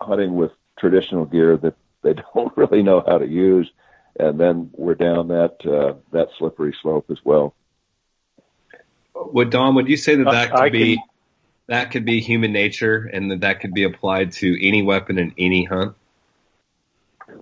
hunting 0.02 0.36
with 0.36 0.52
traditional 0.80 1.26
gear 1.26 1.58
that 1.58 1.76
they 2.02 2.14
don't 2.34 2.56
really 2.58 2.84
know 2.84 3.04
how 3.06 3.18
to 3.18 3.28
use, 3.28 3.70
and 4.20 4.40
then 4.40 4.70
we're 4.74 4.96
down 4.96 5.28
that 5.28 5.58
uh, 5.66 5.94
that 6.12 6.30
slippery 6.38 6.76
slope 6.82 7.06
as 7.12 7.20
well. 7.24 7.54
Would 9.16 9.50
Don, 9.50 9.76
would 9.76 9.88
you 9.88 9.98
say 9.98 10.16
that 10.16 10.26
that 10.26 10.52
could 10.52 10.60
I 10.60 10.70
be 10.70 10.96
can- 10.96 11.04
that 11.68 11.92
could 11.92 12.06
be 12.06 12.22
human 12.22 12.54
nature 12.54 13.10
and 13.12 13.30
that 13.32 13.42
that 13.42 13.60
could 13.60 13.74
be 13.74 13.84
applied 13.84 14.32
to 14.34 14.66
any 14.66 14.82
weapon 14.82 15.18
in 15.20 15.34
any 15.38 15.66
hunt? 15.66 15.96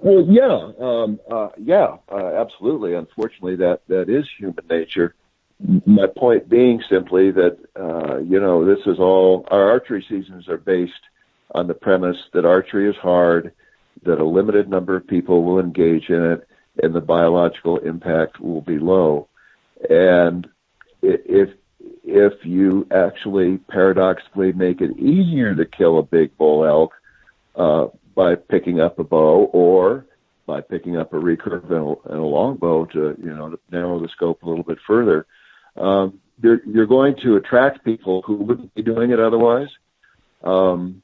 Well, 0.01 0.25
yeah, 0.27 0.71
um, 0.79 1.19
uh, 1.29 1.49
yeah, 1.57 1.97
uh, 2.11 2.41
absolutely. 2.41 2.95
Unfortunately, 2.95 3.57
that 3.57 3.81
that 3.87 4.09
is 4.09 4.27
human 4.37 4.65
nature. 4.67 5.13
My 5.59 6.07
point 6.17 6.49
being 6.49 6.81
simply 6.89 7.31
that 7.31 7.57
uh, 7.79 8.17
you 8.17 8.39
know 8.39 8.65
this 8.65 8.85
is 8.85 8.99
all 8.99 9.47
our 9.49 9.69
archery 9.71 10.05
seasons 10.09 10.49
are 10.49 10.57
based 10.57 10.91
on 11.53 11.67
the 11.67 11.73
premise 11.73 12.17
that 12.33 12.45
archery 12.45 12.89
is 12.89 12.95
hard, 12.97 13.53
that 14.03 14.19
a 14.19 14.25
limited 14.25 14.69
number 14.69 14.97
of 14.97 15.07
people 15.07 15.43
will 15.43 15.59
engage 15.59 16.09
in 16.09 16.21
it, 16.21 16.47
and 16.83 16.93
the 16.93 17.01
biological 17.01 17.77
impact 17.77 18.39
will 18.41 18.61
be 18.61 18.77
low. 18.79 19.29
And 19.89 20.47
if 21.01 21.49
if 22.03 22.33
you 22.43 22.87
actually 22.91 23.57
paradoxically 23.69 24.51
make 24.51 24.81
it 24.81 24.97
easier 24.97 25.55
to 25.55 25.65
kill 25.65 25.99
a 25.99 26.03
big 26.03 26.37
bull 26.37 26.65
elk 26.65 26.93
uh, 27.55 27.87
by 28.13 28.35
picking 28.35 28.79
up 28.79 28.99
a 28.99 29.03
bow 29.03 29.45
or 29.53 30.05
by 30.45 30.61
picking 30.61 30.97
up 30.97 31.13
a 31.13 31.17
recurve 31.17 31.71
and 31.71 31.73
a, 31.73 32.13
and 32.13 32.19
a 32.21 32.25
longbow 32.25 32.85
to 32.85 33.15
you 33.23 33.33
know 33.33 33.51
to 33.51 33.59
narrow 33.71 33.99
the 33.99 34.09
scope 34.09 34.43
a 34.43 34.49
little 34.49 34.63
bit 34.63 34.77
further, 34.85 35.25
um, 35.77 36.19
you're 36.41 36.61
you're 36.65 36.85
going 36.85 37.15
to 37.23 37.35
attract 37.35 37.85
people 37.85 38.21
who 38.21 38.35
wouldn't 38.35 38.73
be 38.75 38.83
doing 38.83 39.11
it 39.11 39.19
otherwise. 39.19 39.69
Um, 40.43 41.01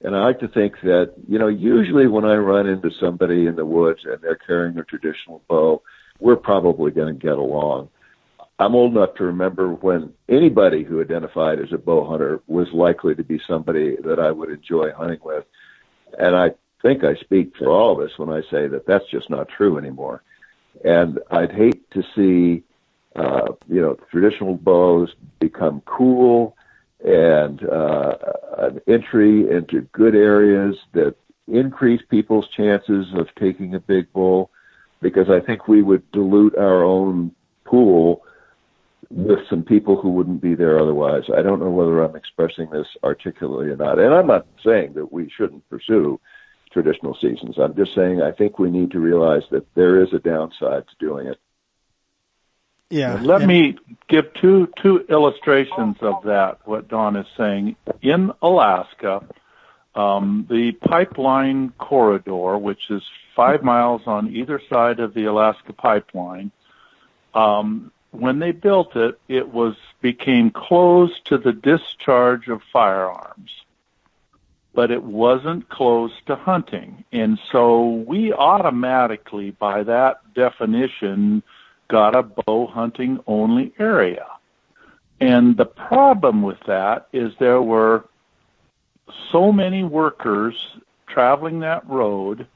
and 0.00 0.14
I 0.14 0.22
like 0.22 0.40
to 0.40 0.48
think 0.48 0.74
that 0.82 1.14
you 1.28 1.38
know 1.38 1.48
usually 1.48 2.06
when 2.06 2.24
I 2.24 2.36
run 2.36 2.66
into 2.66 2.90
somebody 3.00 3.46
in 3.46 3.56
the 3.56 3.64
woods 3.64 4.00
and 4.04 4.20
they're 4.20 4.36
carrying 4.36 4.78
a 4.78 4.84
traditional 4.84 5.42
bow, 5.48 5.82
we're 6.20 6.36
probably 6.36 6.90
going 6.90 7.14
to 7.14 7.20
get 7.20 7.38
along. 7.38 7.88
I'm 8.58 8.74
old 8.74 8.92
enough 8.92 9.14
to 9.16 9.24
remember 9.24 9.74
when 9.74 10.12
anybody 10.28 10.84
who 10.84 11.00
identified 11.00 11.58
as 11.58 11.72
a 11.72 11.78
bow 11.78 12.08
hunter 12.08 12.40
was 12.46 12.68
likely 12.72 13.14
to 13.16 13.24
be 13.24 13.40
somebody 13.48 13.96
that 14.04 14.20
I 14.20 14.30
would 14.30 14.50
enjoy 14.50 14.92
hunting 14.92 15.18
with. 15.24 15.44
And 16.18 16.36
I 16.36 16.50
think 16.80 17.02
I 17.02 17.14
speak 17.16 17.56
for 17.56 17.68
all 17.68 17.92
of 17.92 18.06
us 18.06 18.16
when 18.16 18.28
I 18.28 18.42
say 18.50 18.68
that 18.68 18.86
that's 18.86 19.10
just 19.10 19.28
not 19.28 19.48
true 19.48 19.76
anymore. 19.76 20.22
And 20.84 21.18
I'd 21.30 21.50
hate 21.50 21.90
to 21.92 22.02
see, 22.14 22.62
uh, 23.16 23.52
you 23.68 23.80
know, 23.80 23.96
traditional 24.10 24.54
bows 24.54 25.14
become 25.38 25.82
cool 25.86 26.56
and 27.04 27.66
uh, 27.68 28.16
an 28.58 28.80
entry 28.86 29.50
into 29.50 29.82
good 29.92 30.14
areas 30.14 30.76
that 30.92 31.14
increase 31.46 32.00
people's 32.08 32.48
chances 32.48 33.12
of 33.14 33.28
taking 33.38 33.74
a 33.74 33.80
big 33.80 34.10
bull 34.12 34.50
because 35.00 35.28
I 35.28 35.40
think 35.40 35.68
we 35.68 35.82
would 35.82 36.10
dilute 36.12 36.56
our 36.56 36.82
own 36.82 37.32
pool 37.64 38.24
with 39.10 39.40
some 39.48 39.62
people 39.62 40.00
who 40.00 40.10
wouldn't 40.10 40.40
be 40.40 40.54
there 40.54 40.80
otherwise. 40.80 41.24
I 41.36 41.42
don't 41.42 41.60
know 41.60 41.70
whether 41.70 42.02
I'm 42.02 42.16
expressing 42.16 42.70
this 42.70 42.86
articulately 43.04 43.68
or 43.68 43.76
not. 43.76 43.98
And 43.98 44.14
I'm 44.14 44.26
not 44.26 44.46
saying 44.64 44.94
that 44.94 45.12
we 45.12 45.28
shouldn't 45.28 45.68
pursue 45.68 46.18
traditional 46.72 47.14
seasons. 47.20 47.56
I'm 47.58 47.76
just 47.76 47.94
saying 47.94 48.22
I 48.22 48.32
think 48.32 48.58
we 48.58 48.70
need 48.70 48.90
to 48.92 48.98
realize 48.98 49.42
that 49.50 49.72
there 49.74 50.02
is 50.02 50.12
a 50.12 50.18
downside 50.18 50.88
to 50.88 50.94
doing 50.98 51.26
it. 51.26 51.38
Yeah. 52.90 53.18
Let 53.20 53.42
and- 53.42 53.48
me 53.48 53.78
give 54.08 54.32
two 54.34 54.68
two 54.82 55.04
illustrations 55.08 55.96
of 56.00 56.24
that. 56.24 56.58
What 56.64 56.88
Don 56.88 57.16
is 57.16 57.26
saying 57.36 57.76
in 58.02 58.32
Alaska, 58.42 59.24
um, 59.94 60.46
the 60.50 60.72
pipeline 60.72 61.70
corridor, 61.78 62.58
which 62.58 62.90
is 62.90 63.02
five 63.34 63.62
miles 63.62 64.02
on 64.06 64.34
either 64.34 64.60
side 64.68 65.00
of 65.00 65.14
the 65.14 65.24
Alaska 65.24 65.72
pipeline, 65.72 66.50
um, 67.34 67.90
when 68.10 68.38
they 68.38 68.52
built 68.52 68.94
it, 68.94 69.18
it 69.28 69.52
was 69.52 69.74
became 70.00 70.50
closed 70.50 71.24
to 71.26 71.38
the 71.38 71.52
discharge 71.52 72.48
of 72.48 72.62
firearms, 72.72 73.50
but 74.72 74.90
it 74.92 75.02
wasn't 75.02 75.68
closed 75.68 76.24
to 76.26 76.36
hunting, 76.36 77.04
and 77.10 77.38
so 77.50 77.88
we 78.06 78.32
automatically, 78.32 79.50
by 79.50 79.82
that 79.82 80.20
definition, 80.34 81.42
got 81.88 82.14
a 82.14 82.22
bow 82.22 82.66
hunting 82.66 83.20
only 83.26 83.72
area. 83.78 84.26
And 85.20 85.56
the 85.56 85.66
problem 85.66 86.42
with 86.42 86.60
that 86.66 87.08
is 87.12 87.32
there 87.38 87.62
were 87.62 88.04
so 89.30 89.52
many 89.52 89.84
workers 89.84 90.54
traveling 91.06 91.60
that 91.60 91.88
road 91.88 92.46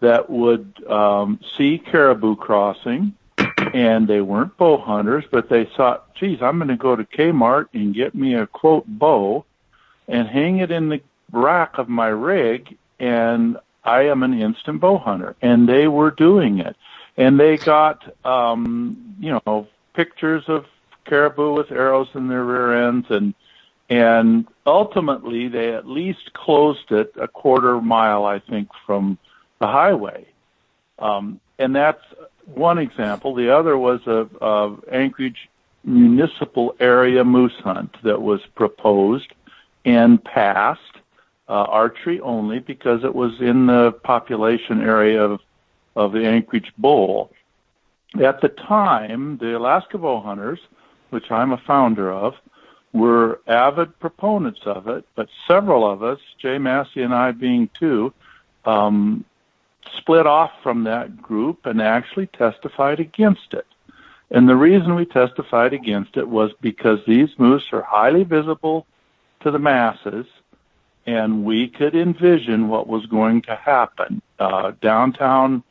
that 0.00 0.30
would 0.30 0.72
um, 0.88 1.40
see 1.56 1.78
caribou 1.78 2.36
crossing, 2.36 3.14
and 3.74 4.06
they 4.08 4.20
weren't 4.20 4.56
bow 4.56 4.78
hunters, 4.78 5.24
but 5.30 5.48
they 5.48 5.68
thought, 5.76 6.14
geez, 6.14 6.40
I'm 6.40 6.58
going 6.58 6.68
to 6.68 6.76
go 6.76 6.96
to 6.96 7.04
Kmart 7.04 7.66
and 7.74 7.94
get 7.94 8.14
me 8.14 8.34
a 8.34 8.46
quote 8.46 8.86
bow 8.86 9.44
and 10.06 10.28
hang 10.28 10.58
it 10.58 10.70
in 10.70 10.88
the 10.88 11.00
rack 11.32 11.78
of 11.78 11.88
my 11.88 12.08
rig, 12.08 12.76
and 12.98 13.58
I 13.84 14.02
am 14.02 14.22
an 14.22 14.40
instant 14.40 14.80
bow 14.80 14.98
hunter. 14.98 15.36
And 15.42 15.68
they 15.68 15.88
were 15.88 16.10
doing 16.10 16.58
it. 16.58 16.76
And 17.18 17.38
they 17.38 17.58
got, 17.58 18.02
um, 18.24 19.16
you 19.20 19.38
know, 19.44 19.68
pictures 19.92 20.44
of 20.48 20.64
caribou 21.04 21.52
with 21.52 21.70
arrows 21.70 22.08
in 22.14 22.28
their 22.28 22.44
rear 22.44 22.88
ends 22.88 23.06
and 23.10 23.34
and 23.90 24.46
ultimately 24.66 25.48
they 25.48 25.74
at 25.74 25.86
least 25.86 26.32
closed 26.34 26.90
it 26.92 27.12
a 27.18 27.26
quarter 27.26 27.80
mile, 27.80 28.26
I 28.26 28.38
think, 28.38 28.68
from 28.84 29.18
the 29.60 29.66
highway. 29.66 30.26
Um, 30.98 31.40
and 31.58 31.74
that's 31.74 32.02
one 32.54 32.78
example. 32.78 33.34
The 33.34 33.54
other 33.54 33.78
was 33.78 34.00
a, 34.06 34.76
Anchorage 34.92 35.48
municipal 35.84 36.76
area 36.80 37.24
moose 37.24 37.58
hunt 37.64 37.96
that 38.02 38.20
was 38.20 38.40
proposed 38.54 39.32
and 39.84 40.22
passed, 40.22 40.80
uh, 41.48 41.52
archery 41.52 42.20
only 42.20 42.58
because 42.58 43.04
it 43.04 43.14
was 43.14 43.40
in 43.40 43.66
the 43.66 43.92
population 44.04 44.82
area 44.82 45.22
of, 45.22 45.40
of 45.98 46.12
the 46.12 46.24
Anchorage 46.24 46.72
Bowl. 46.78 47.30
At 48.22 48.40
the 48.40 48.48
time, 48.48 49.36
the 49.38 49.56
Alaska 49.58 49.98
bow 49.98 50.20
hunters, 50.20 50.60
which 51.10 51.30
I'm 51.30 51.52
a 51.52 51.58
founder 51.58 52.10
of, 52.10 52.34
were 52.92 53.40
avid 53.46 53.98
proponents 53.98 54.60
of 54.64 54.88
it, 54.88 55.04
but 55.14 55.28
several 55.46 55.90
of 55.90 56.02
us, 56.02 56.20
Jay 56.38 56.56
Massey 56.56 57.02
and 57.02 57.12
I 57.12 57.32
being 57.32 57.68
two, 57.78 58.14
um, 58.64 59.24
split 59.96 60.26
off 60.26 60.52
from 60.62 60.84
that 60.84 61.20
group 61.20 61.66
and 61.66 61.82
actually 61.82 62.28
testified 62.28 63.00
against 63.00 63.52
it. 63.52 63.66
And 64.30 64.48
the 64.48 64.56
reason 64.56 64.94
we 64.94 65.04
testified 65.04 65.72
against 65.72 66.16
it 66.16 66.28
was 66.28 66.52
because 66.60 67.00
these 67.06 67.30
moose 67.38 67.64
are 67.72 67.82
highly 67.82 68.24
visible 68.24 68.86
to 69.40 69.50
the 69.50 69.58
masses, 69.58 70.26
and 71.06 71.44
we 71.44 71.68
could 71.68 71.94
envision 71.94 72.68
what 72.68 72.86
was 72.86 73.04
going 73.06 73.42
to 73.42 73.56
happen. 73.56 74.22
Uh, 74.38 74.72
downtown 74.80 75.62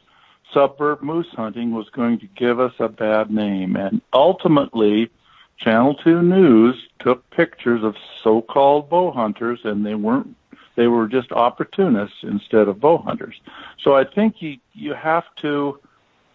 suburb 0.54 1.02
moose 1.02 1.30
hunting 1.36 1.72
was 1.72 1.90
going 1.90 2.20
to 2.20 2.28
give 2.28 2.60
us 2.60 2.74
a 2.80 2.88
bad 2.88 3.32
name, 3.32 3.76
and 3.76 4.02
ultimately, 4.14 5.10
Channel 5.58 5.96
2 5.96 6.22
News 6.22 6.88
took 7.00 7.30
pictures 7.32 7.84
of 7.84 7.96
so-called 8.24 8.90
bow 8.90 9.12
hunters 9.12 9.60
and 9.64 9.86
they 9.86 9.96
weren't 9.96 10.36
they 10.76 10.88
were 10.88 11.08
just 11.08 11.32
opportunists 11.32 12.20
instead 12.22 12.68
of 12.68 12.80
bow 12.80 13.00
hunters. 13.00 13.42
So 13.82 13.96
I 13.96 14.04
think 14.04 14.42
you 14.42 14.58
you 14.74 14.94
have 14.94 15.26
to 15.38 15.80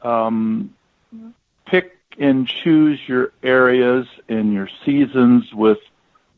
um, 0.02 0.74
pick 1.64 1.96
and 2.18 2.46
choose 2.46 3.00
your 3.06 3.32
areas 3.42 4.06
and 4.28 4.52
your 4.52 4.68
seasons 4.84 5.54
with 5.54 5.78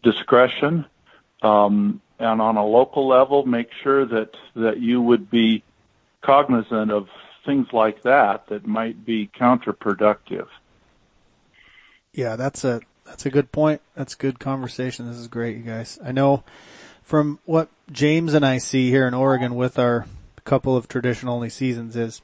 discretion, 0.03 0.85
um, 1.43 2.03
and 2.19 2.43
on 2.43 2.57
a 2.59 2.65
local 2.65 3.09
level, 3.09 3.47
make 3.47 3.73
sure 3.83 4.05
that 4.05 4.37
that 4.55 4.81
you 4.81 5.01
would 5.01 5.31
be 5.31 5.63
cognizant 6.21 6.91
of 6.91 7.09
things 7.45 7.69
like 7.73 8.03
that 8.03 8.47
that 8.49 8.67
might 8.67 9.05
be 9.05 9.29
counterproductive. 9.29 10.49
Yeah, 12.13 12.37
that's 12.37 12.65
a 12.65 12.81
that's 13.05 13.27
a 13.27 13.31
good 13.31 13.53
point. 13.53 13.81
That's 13.95 14.15
good 14.15 14.39
conversation. 14.39 15.09
This 15.09 15.19
is 15.19 15.29
great, 15.29 15.57
you 15.57 15.63
guys. 15.63 15.99
I 16.03 16.13
know 16.13 16.45
from 17.03 17.39
what 17.45 17.69
James 17.91 18.35
and 18.35 18.47
I 18.47 18.59
see 18.59 18.91
here 18.91 19.07
in 19.07 19.15
Oregon 19.15 19.57
with 19.57 19.79
our 19.79 20.07
couple 20.45 20.77
of 20.77 20.87
traditional 20.87 21.37
only 21.37 21.49
seasons 21.49 21.97
is 21.97 22.21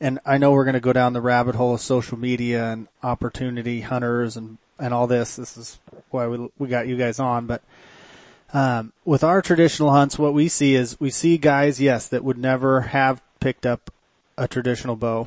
and 0.00 0.20
I 0.24 0.38
know 0.38 0.52
we're 0.52 0.64
going 0.64 0.74
to 0.74 0.80
go 0.80 0.92
down 0.92 1.12
the 1.12 1.20
rabbit 1.20 1.56
hole 1.56 1.74
of 1.74 1.80
social 1.80 2.16
media 2.16 2.66
and 2.66 2.88
opportunity 3.02 3.80
hunters 3.80 4.36
and 4.36 4.58
and 4.78 4.92
all 4.92 5.06
this. 5.06 5.36
This 5.36 5.56
is 5.56 5.78
why 6.10 6.26
we 6.26 6.48
we 6.58 6.68
got 6.68 6.86
you 6.86 6.96
guys 6.96 7.18
on, 7.18 7.46
but 7.46 7.62
um, 8.52 8.92
with 9.04 9.24
our 9.24 9.42
traditional 9.42 9.90
hunts, 9.90 10.18
what 10.18 10.32
we 10.32 10.48
see 10.48 10.76
is 10.76 10.98
we 11.00 11.10
see 11.10 11.38
guys, 11.38 11.80
yes, 11.80 12.08
that 12.08 12.22
would 12.22 12.38
never 12.38 12.82
have 12.82 13.20
picked 13.44 13.66
up 13.66 13.90
a 14.38 14.48
traditional 14.48 14.96
bow, 14.96 15.26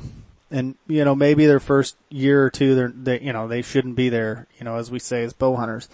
and 0.50 0.74
you 0.88 1.04
know 1.04 1.14
maybe 1.14 1.46
their 1.46 1.60
first 1.60 1.94
year 2.10 2.44
or 2.44 2.50
two, 2.50 2.74
they're 2.74 2.88
they 2.88 3.20
you 3.20 3.32
know 3.32 3.46
they 3.46 3.62
shouldn't 3.62 3.94
be 3.94 4.08
there, 4.08 4.48
you 4.58 4.64
know, 4.64 4.74
as 4.74 4.90
we 4.90 4.98
say 4.98 5.22
as 5.22 5.32
bow 5.32 5.54
hunters. 5.54 5.88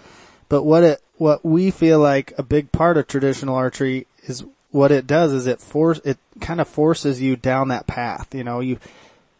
But 0.49 0.63
what 0.63 0.83
it 0.85 1.03
what 1.19 1.45
we 1.45 1.71
feel 1.71 1.99
like 1.99 2.33
a 2.39 2.43
big 2.43 2.73
part 2.73 2.97
of 2.97 3.07
traditional 3.07 3.55
archery 3.55 4.07
is 4.23 4.43
what 4.71 4.91
it 4.91 5.07
does 5.07 5.35
is 5.35 5.47
it 5.47 5.61
force 5.61 6.01
it 6.03 6.17
kind 6.41 6.63
of 6.63 6.67
forces 6.67 7.21
you 7.21 7.37
down 7.37 7.69
that 7.69 7.87
path. 7.87 8.35
You 8.35 8.43
know, 8.43 8.61
you 8.61 8.79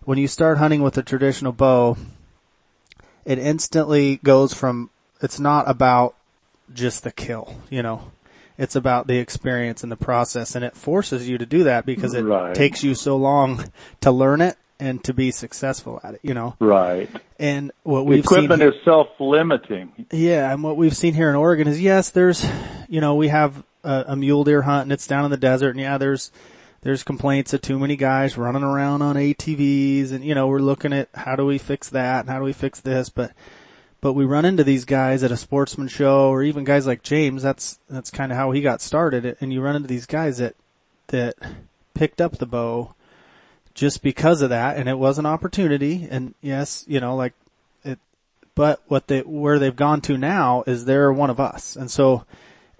when 0.05 0.19
you 0.19 0.29
start 0.29 0.59
hunting 0.59 0.83
with 0.83 0.99
a 0.99 1.03
traditional 1.03 1.53
bow, 1.53 1.97
it 3.25 3.39
instantly 3.39 4.19
goes 4.23 4.53
from 4.53 4.91
it's 5.23 5.41
not 5.41 5.71
about 5.71 6.17
just 6.75 7.03
the 7.03 7.13
kill, 7.13 7.63
you 7.71 7.83
know. 7.83 8.13
It's 8.57 8.77
about 8.77 9.07
the 9.09 9.19
experience 9.19 9.83
and 9.83 9.91
the 9.91 9.97
process 9.97 10.55
and 10.55 10.65
it 10.65 10.77
forces 10.77 11.29
you 11.29 11.39
to 11.39 11.47
do 11.47 11.65
that 11.65 11.85
because 11.87 12.15
it 12.15 12.23
Right. 12.23 12.55
takes 12.55 12.85
you 12.85 12.95
so 12.95 13.17
long 13.17 13.65
to 14.01 14.11
learn 14.13 14.41
it 14.41 14.57
and 14.79 15.03
to 15.05 15.13
be 15.15 15.31
successful 15.31 16.01
at 16.05 16.15
it, 16.15 16.21
you 16.23 16.35
know. 16.35 16.55
Right. 16.61 17.09
And 17.39 17.73
what 17.83 18.07
we've 18.07 18.25
seen 18.25 18.45
equipment 18.45 18.63
is 18.63 18.75
self-limiting. 18.85 20.07
yeah, 20.13 20.53
and 20.53 20.63
what 20.63 20.77
we've 20.77 20.97
seen 20.97 21.15
here 21.15 21.31
in 21.31 21.37
Oregon 21.37 21.67
is 21.69 21.81
yes, 21.81 22.11
there's, 22.11 22.47
you 22.89 23.01
know, 23.01 23.15
we 23.17 23.29
have 23.29 23.63
a, 23.83 24.05
a 24.09 24.17
mule 24.17 24.45
deer 24.45 24.63
hunt 24.63 24.85
and 24.85 24.93
it's 24.93 25.07
down 25.07 25.25
in 25.25 25.31
the 25.31 25.37
desert 25.37 25.71
and 25.71 25.81
yeah, 25.81 25.99
there's, 25.99 26.31
there's 26.83 27.03
complaints 27.03 27.53
of 27.55 27.61
too 27.63 27.79
many 27.79 27.97
guys 27.97 28.37
running 28.37 28.63
around 28.63 29.03
on 29.03 29.17
ATVs 29.17 30.13
and 30.13 30.25
you 30.25 30.35
know, 30.35 30.47
we're 30.47 30.59
looking 30.61 30.93
at 30.93 31.09
how 31.15 31.35
do 31.35 31.45
we 31.47 31.59
fix 31.59 31.89
that 31.91 32.21
and 32.21 32.29
how 32.31 32.39
do 32.39 32.45
we 32.45 32.53
fix 32.53 32.81
this, 32.81 33.09
but, 33.09 33.33
but 34.05 34.13
we 34.13 34.27
run 34.27 34.45
into 34.45 34.63
these 34.63 34.85
guys 34.85 35.23
at 35.23 35.33
a 35.33 35.37
sportsman 35.37 35.89
show 35.89 36.29
or 36.29 36.43
even 36.43 36.63
guys 36.63 36.87
like 36.87 37.03
James, 37.03 37.43
that's, 37.43 37.79
that's 37.89 38.11
kind 38.11 38.31
of 38.31 38.37
how 38.37 38.51
he 38.51 38.61
got 38.61 38.83
started 38.83 39.35
and 39.41 39.51
you 39.51 39.63
run 39.63 39.77
into 39.77 39.89
these 39.89 40.05
guys 40.05 40.37
that, 40.37 40.55
that 41.07 41.35
picked 41.95 42.21
up 42.21 42.37
the 42.37 42.45
bow 42.45 42.95
just 43.73 44.03
because 44.03 44.43
of 44.43 44.51
that 44.51 44.77
and 44.77 44.91
it 44.91 44.99
was 44.99 45.19
an 45.19 45.25
opportunity 45.25 46.07
and 46.11 46.35
yes, 46.43 46.85
you 46.87 47.01
know, 47.01 47.17
like 47.17 47.33
it, 47.83 47.99
but 48.55 48.83
what 48.89 49.07
they, 49.07 49.21
where 49.21 49.59
they've 49.59 49.75
gone 49.75 50.03
to 50.03 50.19
now 50.19 50.65
is 50.67 50.85
they're 50.85 51.11
one 51.11 51.31
of 51.31 51.41
us. 51.41 51.75
And 51.75 51.91
so, 51.91 52.27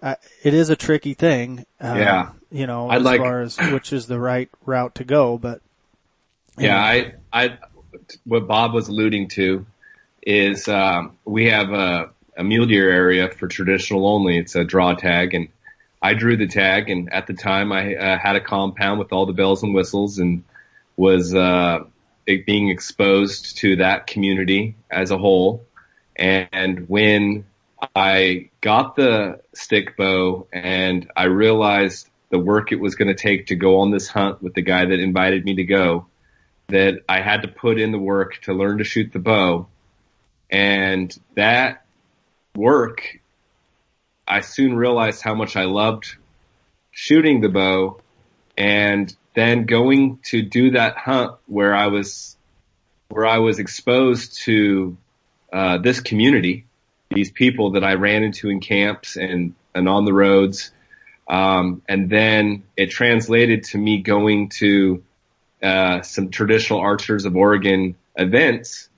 uh, 0.03 0.17
it 0.43 0.53
is 0.53 0.69
a 0.69 0.77
tricky 0.77 1.15
thing. 1.15 1.65
Um, 1.81 1.97
Yeah. 1.97 2.33
You 2.53 2.67
know, 2.67 2.91
I'd 2.91 2.99
as 2.99 3.03
like- 3.03 3.21
far 3.23 3.41
as 3.41 3.57
which 3.73 3.95
is 3.95 4.09
the 4.09 4.21
right 4.21 4.51
route 4.67 4.95
to 4.97 5.05
go, 5.05 5.39
but. 5.39 5.63
Yeah, 6.59 6.79
I, 6.79 7.15
I, 7.33 7.57
what 8.25 8.47
Bob 8.47 8.75
was 8.75 8.89
alluding 8.89 9.29
to 9.29 9.65
is 10.25 10.69
um, 10.69 11.17
we 11.25 11.47
have 11.47 11.71
a, 11.71 12.11
a 12.37 12.45
mule 12.45 12.67
deer 12.67 12.91
area 12.91 13.31
for 13.31 13.47
traditional 13.47 14.07
only. 14.07 14.39
It's 14.39 14.55
a 14.55 14.65
draw 14.65 14.95
tag, 14.95 15.35
and 15.35 15.49
I 16.03 16.15
drew 16.15 16.37
the 16.37 16.47
tag. 16.47 16.91
And 16.91 17.13
at 17.13 17.27
the 17.27 17.35
time, 17.35 17.73
I 17.73 17.95
uh, 17.95 18.19
had 18.19 18.37
a 18.37 18.41
compound 18.41 18.99
with 18.99 19.13
all 19.13 19.27
the 19.27 19.33
bells 19.33 19.63
and 19.63 19.75
whistles, 19.75 20.19
and 20.19 20.45
was 20.97 21.35
uh, 21.35 21.81
being 22.27 22.69
exposed 22.71 23.59
to 23.59 23.77
that 23.77 24.07
community 24.07 24.77
as 24.91 25.11
a 25.11 25.19
whole. 25.19 25.65
And 26.17 26.89
when 26.89 27.45
I 27.95 28.51
got 28.61 28.97
the 28.97 29.41
stick 29.53 29.97
bow, 29.97 30.47
and 30.53 31.11
I 31.17 31.25
realized 31.25 32.09
the 32.31 32.39
work 32.39 32.73
it 32.73 32.81
was 32.81 32.95
going 32.95 33.09
to 33.09 33.15
take 33.15 33.49
to 33.49 33.57
go 33.57 33.81
on 33.81 33.91
this 33.91 34.09
hunt 34.09 34.43
with 34.43 34.55
the 34.55 34.63
guy 34.63 34.85
that 34.85 34.99
invited 34.99 35.45
me 35.45 35.57
to 35.57 35.65
go 35.65 36.07
that 36.69 37.01
I 37.09 37.21
had 37.21 37.43
to 37.43 37.49
put 37.49 37.79
in 37.79 37.93
the 37.93 37.99
work 37.99 38.41
to 38.43 38.55
learn 38.55 38.79
to 38.79 38.85
shoot 38.85 39.13
the 39.13 39.19
bow. 39.19 39.69
And 40.55 41.13
that 41.35 41.85
work, 42.55 43.19
I 44.29 44.43
soon 44.43 44.77
realized 44.77 45.21
how 45.21 45.35
much 45.35 45.57
I 45.57 45.65
loved 45.65 46.15
shooting 46.93 47.41
the 47.41 47.49
bow 47.49 48.01
and 48.57 49.13
then 49.35 49.67
going 49.67 50.21
to 50.27 50.43
do 50.43 50.71
that 50.71 50.97
hunt 50.97 51.33
where 51.47 51.75
I 51.75 51.89
was, 51.89 52.37
where 53.09 53.27
I 53.27 53.39
was 53.39 53.59
exposed 53.59 54.43
to, 54.45 54.97
uh, 55.53 55.79
this 55.79 55.99
community, 55.99 56.67
these 57.11 57.33
people 57.33 57.73
that 57.73 57.83
I 57.83 57.95
ran 57.95 58.23
into 58.23 58.49
in 58.49 58.61
camps 58.61 59.17
and, 59.17 59.57
and 59.75 59.89
on 59.89 60.05
the 60.05 60.13
roads. 60.13 60.71
Um, 61.29 61.83
and 61.89 62.09
then 62.09 62.63
it 62.77 62.93
translated 62.93 63.65
to 63.65 63.79
me 63.79 64.03
going 64.03 64.51
to, 64.61 65.03
uh, 65.61 66.03
some 66.03 66.31
traditional 66.31 66.79
archers 66.79 67.25
of 67.25 67.35
Oregon 67.35 67.97
events. 68.15 68.89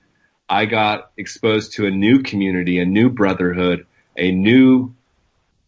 I 0.49 0.65
got 0.65 1.11
exposed 1.17 1.73
to 1.73 1.85
a 1.85 1.91
new 1.91 2.23
community, 2.23 2.79
a 2.79 2.85
new 2.85 3.09
brotherhood, 3.09 3.85
a 4.15 4.31
new 4.31 4.93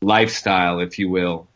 lifestyle, 0.01 0.79
if 0.79 0.99
you 0.99 1.09
will. 1.09 1.47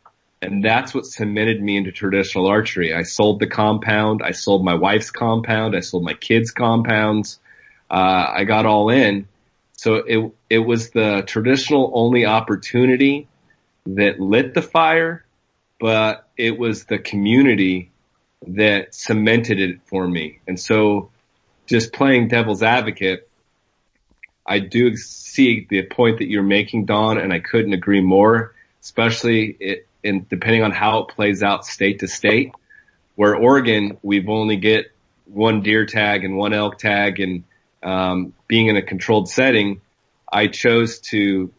And 0.42 0.64
that's 0.64 0.94
what 0.94 1.06
cemented 1.06 1.62
me 1.62 1.78
into 1.78 1.94
traditional 1.94 2.48
archery. 2.48 2.94
I 2.94 3.04
sold 3.04 3.40
the 3.40 3.48
compound. 3.48 4.22
I 4.22 4.32
sold 4.32 4.66
my 4.66 4.76
wife's 4.76 5.10
compound. 5.10 5.74
I 5.74 5.80
sold 5.80 6.04
my 6.04 6.14
kids' 6.14 6.52
compounds. 6.52 7.40
Uh, 7.90 8.28
I 8.36 8.44
got 8.44 8.66
all 8.66 8.90
in. 8.90 9.28
So 9.78 9.96
it, 9.96 10.32
it 10.50 10.60
was 10.60 10.90
the 10.90 11.24
traditional 11.26 11.92
only 11.94 12.26
opportunity 12.26 13.28
that 13.86 14.20
lit 14.20 14.54
the 14.54 14.62
fire, 14.62 15.26
but 15.80 16.28
it 16.38 16.58
was 16.58 16.86
the 16.86 17.00
community 17.00 17.92
that 18.48 18.94
cemented 18.94 19.60
it 19.60 19.80
for 19.86 20.06
me. 20.06 20.40
And 20.46 20.60
so 20.60 21.10
just 21.66 21.94
playing 21.94 22.28
devil's 22.28 22.64
advocate, 22.64 23.30
I 24.46 24.60
do 24.60 24.96
see 24.98 25.66
the 25.70 25.84
point 25.84 26.20
that 26.20 26.30
you're 26.30 26.44
making, 26.44 26.86
Don, 26.86 27.18
and 27.18 27.32
I 27.32 27.40
couldn't 27.40 27.74
agree 27.74 28.02
more, 28.02 28.54
especially 28.82 29.56
it, 29.60 29.88
in 30.04 30.26
depending 30.30 30.64
on 30.64 30.72
how 30.72 31.00
it 31.00 31.10
plays 31.10 31.42
out 31.42 31.66
state 31.66 32.00
to 32.00 32.08
state. 32.08 32.52
Where 33.16 33.36
Oregon, 33.36 33.98
we've 34.02 34.28
only 34.28 34.58
get 34.58 34.92
one 35.26 35.62
deer 35.62 35.86
tag 35.86 36.26
and 36.26 36.36
one 36.36 36.54
elk 36.54 36.78
tag, 36.78 37.20
and 37.20 37.44
um, 37.82 38.34
being 38.48 38.68
in 38.68 38.76
a 38.76 38.82
controlled 38.82 39.30
setting, 39.30 39.82
I 40.32 40.48
chose 40.48 41.00
to 41.12 41.54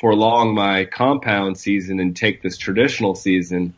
prolong 0.00 0.54
my 0.54 0.86
compound 0.86 1.58
season 1.58 2.00
and 2.00 2.16
take 2.16 2.42
this 2.42 2.56
traditional 2.56 3.14
season, 3.14 3.74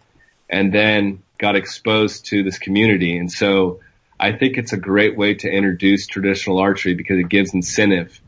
and 0.49 0.73
then 0.73 1.23
got 1.37 1.57
exposed 1.57 2.27
to 2.27 2.43
this 2.43 2.59
community. 2.59 3.17
And 3.17 3.31
so 3.31 3.81
I 4.21 4.33
think 4.33 4.59
it's 4.59 4.75
a 4.75 4.77
great 4.77 5.17
way 5.17 5.35
to 5.35 5.49
introduce 5.49 6.07
traditional 6.07 6.59
archery 6.59 6.95
because 6.95 7.19
it 7.19 7.31
gives 7.31 7.55
incentive 7.55 8.21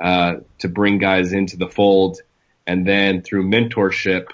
uh, 0.00 0.36
to 0.60 0.68
bring 0.68 0.96
guys 0.96 1.32
into 1.32 1.58
the 1.58 1.68
fold, 1.68 2.20
and 2.66 2.86
then 2.86 3.20
through 3.20 3.46
mentorship 3.46 4.28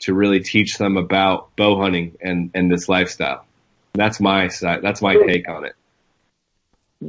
to 0.00 0.14
really 0.14 0.40
teach 0.40 0.78
them 0.78 0.96
about 0.96 1.54
bow 1.54 1.80
hunting 1.80 2.16
and, 2.20 2.50
and 2.54 2.70
this 2.70 2.88
lifestyle. 2.88 3.46
That's 3.92 4.18
my 4.18 4.48
side. 4.48 4.80
That's 4.82 5.00
my 5.00 5.14
take 5.14 5.48
on 5.48 5.64
it. 5.64 5.76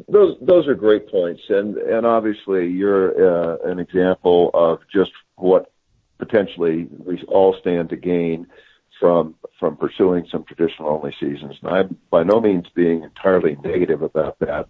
Those 0.07 0.37
those 0.41 0.67
are 0.67 0.75
great 0.75 1.09
points, 1.09 1.41
and 1.49 1.77
and 1.77 2.05
obviously 2.05 2.67
you're 2.67 3.53
uh, 3.53 3.57
an 3.71 3.79
example 3.79 4.51
of 4.53 4.79
just 4.91 5.11
what 5.35 5.71
potentially 6.17 6.87
we 7.05 7.21
all 7.27 7.55
stand 7.59 7.89
to 7.89 7.95
gain 7.95 8.47
from 8.99 9.35
from 9.59 9.77
pursuing 9.77 10.27
some 10.31 10.43
traditional 10.43 10.89
only 10.89 11.15
seasons. 11.19 11.55
And 11.61 11.71
I'm 11.71 11.97
by 12.09 12.23
no 12.23 12.39
means 12.39 12.65
being 12.73 13.03
entirely 13.03 13.57
negative 13.63 14.01
about 14.01 14.39
that. 14.39 14.67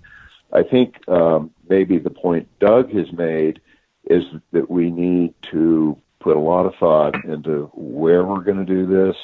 I 0.52 0.64
think 0.64 1.08
um, 1.08 1.52
maybe 1.68 1.98
the 1.98 2.10
point 2.10 2.48
Doug 2.60 2.92
has 2.94 3.12
made 3.12 3.62
is 4.06 4.24
that 4.52 4.70
we 4.70 4.92
need 4.92 5.34
to 5.52 5.98
put 6.20 6.38
a 6.38 6.40
lot 6.40 6.66
of 6.66 6.76
thought 6.80 7.26
into 7.26 7.72
where 7.74 8.24
we're 8.24 8.44
going 8.44 8.66
to 8.66 8.66
do 8.66 8.86
this. 8.86 9.16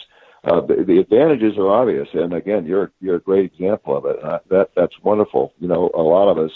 Uh, 0.44 0.62
the, 0.62 0.84
the 0.86 1.00
advantages 1.00 1.58
are 1.58 1.68
obvious, 1.68 2.08
and 2.14 2.34
again, 2.34 2.66
you're 2.66 2.92
you're 3.02 3.18
a 3.18 3.22
great 3.22 3.46
example 3.46 3.96
of 3.98 4.06
it. 4.06 4.24
Uh, 4.24 4.40
that 4.50 4.70
that's 4.76 4.98
wonderful. 5.04 5.54
You 5.60 5.68
know, 5.68 5.92
a 5.94 6.02
lot 6.02 6.30
of 6.30 6.38
us 6.38 6.52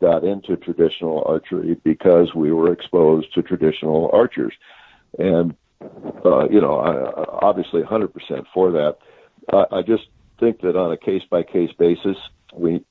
got 0.00 0.24
into 0.24 0.56
traditional 0.56 1.24
archery 1.26 1.76
because 1.82 2.34
we 2.34 2.52
were 2.52 2.72
exposed 2.72 3.34
to 3.34 3.42
traditional 3.42 4.10
archers, 4.12 4.54
and 5.18 5.56
uh, 6.24 6.48
you 6.48 6.60
know, 6.60 6.78
I, 6.78 7.46
obviously 7.46 7.82
100% 7.82 8.44
for 8.52 8.72
that. 8.72 8.96
I, 9.52 9.78
I 9.78 9.82
just 9.82 10.04
think 10.40 10.60
that 10.62 10.76
on 10.76 10.92
a 10.92 10.96
case 10.96 11.22
by 11.28 11.42
case 11.42 11.72
basis, 11.78 12.16
we 12.54 12.84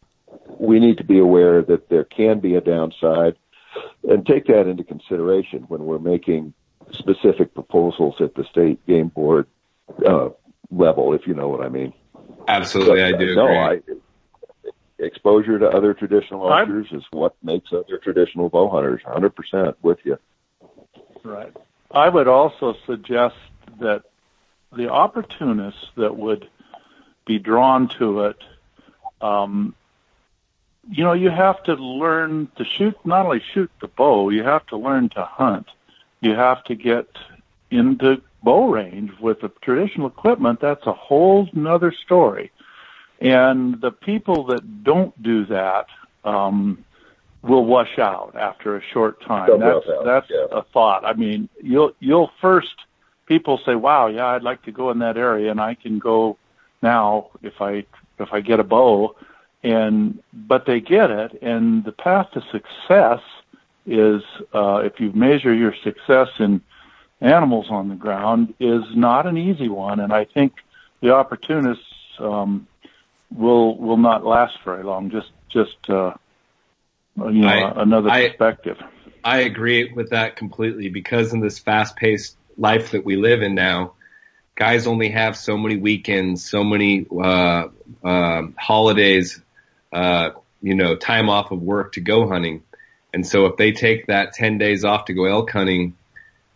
we 0.60 0.80
need 0.80 0.98
to 0.98 1.04
be 1.04 1.20
aware 1.20 1.62
that 1.62 1.90
there 1.90 2.04
can 2.04 2.40
be 2.40 2.56
a 2.56 2.62
downside, 2.62 3.36
and 4.04 4.26
take 4.26 4.48
that 4.48 4.68
into 4.68 4.84
consideration 4.84 5.64
when 5.68 5.86
we're 5.86 6.00
making 6.00 6.54
specific 6.92 7.54
proposals 7.54 8.16
at 8.20 8.36
the 8.36 8.44
state 8.46 8.86
game 8.88 9.10
board 9.10 9.48
uh, 10.06 10.30
level, 10.72 11.14
if 11.14 11.28
you 11.28 11.34
know 11.34 11.48
what 11.48 11.64
I 11.64 11.70
mean. 11.70 11.94
Absolutely, 12.48 13.04
I 13.04 13.12
do. 13.14 13.36
No, 13.36 13.48
I, 13.48 13.80
exposure 15.00 15.60
to 15.60 15.68
other 15.68 15.94
traditional 15.94 16.48
archers 16.48 16.88
is 16.92 17.04
what 17.12 17.36
makes 17.44 17.72
other 17.72 17.98
traditional 17.98 18.50
bow 18.50 18.70
hunters. 18.70 19.02
100% 19.06 19.76
with 19.82 20.00
you. 20.04 20.18
Right. 21.24 21.54
I 21.94 22.10
would 22.10 22.28
also 22.28 22.76
suggest 22.88 23.36
that 23.80 24.04
the 24.76 24.90
opportunists 24.90 25.88
that 25.96 26.18
would 26.18 26.50
be 27.26 27.38
drawn 27.38 27.88
to 28.00 28.26
it, 28.26 28.44
um, 29.22 29.76
you 30.90 31.04
know, 31.04 31.14
you 31.14 31.30
have 31.30 31.64
to 31.64 31.76
learn 31.76 32.50
to 32.58 32.66
shoot, 32.66 32.98
not 33.06 33.26
only 33.26 33.42
shoot 33.54 33.72
the 33.80 33.88
bow, 33.88 34.30
you 34.30 34.44
have 34.44 34.66
to 34.68 34.78
learn 34.78 35.10
to 35.10 35.24
hunt. 35.24 35.68
You 36.20 36.34
have 36.36 36.64
to 36.66 36.76
get 36.76 37.08
into 37.70 38.22
bow 38.42 38.70
range 38.70 39.12
with 39.20 39.42
the 39.42 39.50
traditional 39.62 40.08
equipment. 40.08 40.60
That's 40.60 40.86
a 40.86 40.94
whole 40.94 41.48
nother 41.54 41.94
story. 41.94 42.52
And 43.22 43.80
the 43.80 43.92
people 43.92 44.48
that 44.48 44.84
don't 44.84 45.22
do 45.22 45.46
that, 45.46 45.86
um, 46.26 46.84
will 47.44 47.66
wash 47.66 48.00
out 48.00 48.36
after 48.36 48.78
a 48.78 48.82
short 48.82 49.22
time. 49.22 49.48
They'll 49.60 49.82
that's 49.82 50.06
that's 50.06 50.30
yeah. 50.30 50.46
a 50.52 50.64
thought. 50.64 51.06
I 51.06 51.14
mean, 51.14 51.50
you'll 51.62 51.94
you'll 52.00 52.32
first 52.42 52.74
people 53.26 53.60
say, 53.66 53.76
"Wow, 53.76 54.08
yeah, 54.08 54.28
I'd 54.28 54.44
like 54.44 54.64
to 54.64 54.72
go 54.72 54.90
in 54.92 55.00
that 55.00 55.18
area, 55.18 55.52
and 55.52 55.62
I 55.62 55.76
can 55.76 56.00
go 56.00 56.38
now 56.82 57.30
if 57.44 57.62
I 57.62 57.86
if 58.20 58.32
I 58.32 58.42
get 58.42 58.60
a 58.60 58.64
bow." 58.64 59.16
And 59.62 60.22
but 60.34 60.66
they 60.66 60.82
get 60.82 61.10
it, 61.10 61.42
and 61.42 61.84
the 61.86 61.92
path 61.92 62.32
to 62.32 62.42
success 62.52 63.22
is 63.86 64.22
uh, 64.54 64.82
if 64.84 65.00
you 65.00 65.12
measure 65.14 65.54
your 65.54 65.74
success 65.84 66.30
in 66.40 66.62
animals 67.22 67.68
on 67.70 67.88
the 67.88 67.96
ground 67.96 68.54
is 68.60 68.84
not 68.96 69.26
an 69.26 69.38
easy 69.38 69.70
one, 69.70 70.00
and 70.00 70.12
I 70.12 70.26
think 70.26 70.54
the 71.02 71.14
opportunists 71.14 71.86
um, 72.20 72.68
will 73.34 73.78
will 73.78 73.98
not 73.98 74.26
last 74.26 74.58
very 74.66 74.84
long. 74.84 75.10
Just 75.10 75.32
just 75.50 75.90
uh, 75.90 76.14
you 77.18 77.32
know 77.32 77.48
I- 77.48 77.82
another 77.82 78.10
perspective. 78.10 78.78
I 79.24 79.40
agree 79.40 79.94
with 79.94 80.10
that 80.10 80.36
completely 80.36 80.90
because 80.90 81.34
in 81.34 81.40
this 81.40 81.58
fast 81.58 81.96
paced 81.96 82.36
life 82.58 82.92
that 82.92 83.06
we 83.06 83.16
live 83.16 83.42
in 83.42 83.56
now, 83.56 83.94
guys 84.56 84.86
only 84.86 85.10
have 85.10 85.38
so 85.38 85.58
many 85.58 85.78
weekends, 85.78 86.44
so 86.44 86.64
many, 86.64 87.06
uh, 87.10 87.68
um 88.04 88.56
holidays, 88.58 89.42
uh, 89.94 90.32
you 90.62 90.76
know, 90.76 90.96
time 90.96 91.30
off 91.30 91.52
of 91.52 91.62
work 91.62 91.94
to 91.94 92.02
go 92.02 92.28
hunting. 92.28 92.64
And 93.14 93.26
so 93.26 93.46
if 93.46 93.58
they 93.58 93.72
take 93.72 94.08
that 94.08 94.34
10 94.34 94.58
days 94.58 94.84
off 94.84 95.06
to 95.06 95.14
go 95.14 95.26
elk 95.26 95.52
hunting, 95.52 95.96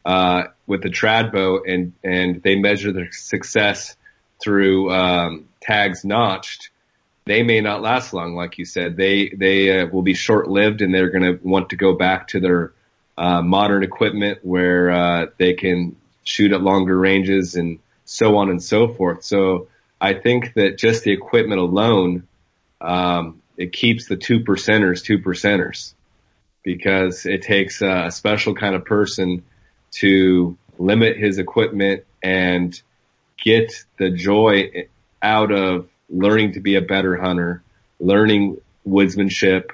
uh, 0.06 0.46
with 0.66 0.82
the 0.82 0.90
trad 0.90 1.32
bow 1.32 1.62
and, 1.64 1.94
and 2.04 2.42
they 2.42 2.56
measure 2.56 2.92
their 2.92 3.12
success 3.12 3.96
through, 4.42 4.92
um, 4.92 5.48
tags 5.62 6.04
notched, 6.04 6.70
they 7.28 7.44
may 7.44 7.62
not 7.62 7.82
last 7.82 8.14
long, 8.14 8.36
like 8.36 8.58
you 8.58 8.66
said. 8.66 8.98
They 8.98 9.30
they 9.30 9.82
uh, 9.82 9.88
will 9.88 10.02
be 10.02 10.14
short 10.14 10.50
lived, 10.50 10.82
and 10.82 10.94
they're 10.94 11.10
going 11.10 11.38
to 11.38 11.48
want 11.48 11.70
to 11.70 11.76
go 11.76 11.94
back 11.94 12.30
to 12.30 12.40
their 12.40 12.74
uh, 13.18 13.42
modern 13.42 13.84
equipment 13.84 14.40
where 14.44 14.92
uh, 14.92 15.26
they 15.38 15.54
can 15.54 15.96
shoot 16.24 16.52
at 16.52 16.62
longer 16.62 16.98
ranges 16.98 17.56
and 17.56 17.80
so 18.06 18.38
on 18.38 18.50
and 18.50 18.62
so 18.62 18.88
forth. 18.88 19.24
So 19.24 19.68
I 20.00 20.14
think 20.14 20.54
that 20.54 20.78
just 20.78 21.04
the 21.04 21.12
equipment 21.12 21.60
alone, 21.60 22.28
um, 22.80 23.42
it 23.58 23.74
keeps 23.74 24.08
the 24.08 24.18
two 24.18 24.42
percenters 24.42 25.04
two 25.04 25.20
percenters 25.20 25.94
because 26.64 27.26
it 27.26 27.42
takes 27.42 27.82
a 27.82 28.12
special 28.12 28.54
kind 28.54 28.76
of 28.76 28.86
person 28.86 29.44
to 29.92 30.58
limit 30.78 31.18
his 31.18 31.40
equipment 31.40 32.04
and 32.22 32.80
get 33.42 33.86
the 33.98 34.12
joy 34.12 34.88
out 35.22 35.52
of 35.52 35.88
learning 36.10 36.54
to 36.54 36.60
be 36.60 36.76
a 36.76 36.82
better 36.82 37.16
hunter, 37.18 37.64
learning 38.00 38.62
woodsmanship, 38.88 39.72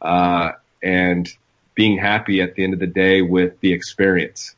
uh, 0.00 0.52
and 0.82 1.28
being 1.74 1.98
happy 1.98 2.40
at 2.40 2.54
the 2.54 2.64
end 2.64 2.74
of 2.74 2.80
the 2.80 2.86
day 2.86 3.22
with 3.22 3.60
the 3.60 3.72
experience. 3.72 4.54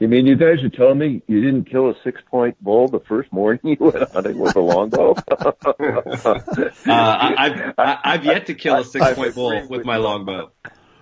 You 0.00 0.08
mean 0.08 0.26
you 0.26 0.34
guys 0.34 0.62
are 0.64 0.70
telling 0.70 0.98
me 0.98 1.22
you 1.26 1.42
didn't 1.42 1.66
kill 1.66 1.90
a 1.90 1.94
six 2.02 2.22
point 2.30 2.58
bull 2.62 2.88
the 2.88 3.00
first 3.00 3.30
morning 3.30 3.60
you 3.64 3.76
went 3.78 4.10
hunting 4.10 4.38
with 4.38 4.56
a 4.56 4.60
longbow? 4.60 5.14
uh, 5.30 6.34
I, 6.88 7.72
have 7.76 7.98
I've 8.02 8.24
yet 8.24 8.46
to 8.46 8.54
kill 8.54 8.76
a 8.76 8.84
six 8.84 9.12
point 9.12 9.34
bull 9.34 9.60
with, 9.60 9.70
with 9.70 9.84
my 9.84 9.98
longbow. 9.98 10.50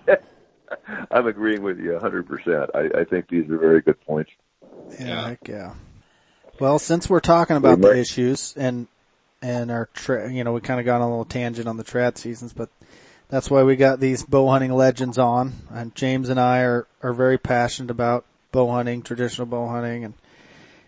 I'm 1.11 1.27
agreeing 1.27 1.61
with 1.61 1.79
you 1.79 1.91
100%. 1.91 2.69
I, 2.75 2.99
I 2.99 3.03
think 3.05 3.29
these 3.29 3.49
are 3.49 3.57
very 3.57 3.81
good 3.81 3.99
points. 4.01 4.31
Yeah, 4.99 5.35
yeah. 5.47 5.73
Well, 6.59 6.77
since 6.77 7.09
we're 7.09 7.21
talking 7.21 7.55
about 7.55 7.79
the 7.79 7.97
issues 7.97 8.53
and 8.57 8.87
and 9.41 9.71
our 9.71 9.87
tra- 9.93 10.29
you 10.31 10.43
know 10.43 10.51
we 10.51 10.59
kind 10.59 10.79
of 10.79 10.85
got 10.85 10.99
on 10.99 11.07
a 11.07 11.09
little 11.09 11.23
tangent 11.23 11.69
on 11.69 11.77
the 11.77 11.85
trad 11.85 12.17
seasons, 12.17 12.51
but 12.51 12.69
that's 13.29 13.49
why 13.49 13.63
we 13.63 13.77
got 13.77 14.01
these 14.01 14.23
bow 14.23 14.49
hunting 14.49 14.73
legends 14.73 15.17
on. 15.17 15.53
And 15.71 15.95
James 15.95 16.27
and 16.27 16.37
I 16.37 16.59
are 16.63 16.85
are 17.01 17.13
very 17.13 17.37
passionate 17.37 17.89
about 17.89 18.25
bow 18.51 18.69
hunting, 18.69 19.01
traditional 19.01 19.47
bow 19.47 19.69
hunting, 19.69 20.03
and 20.03 20.13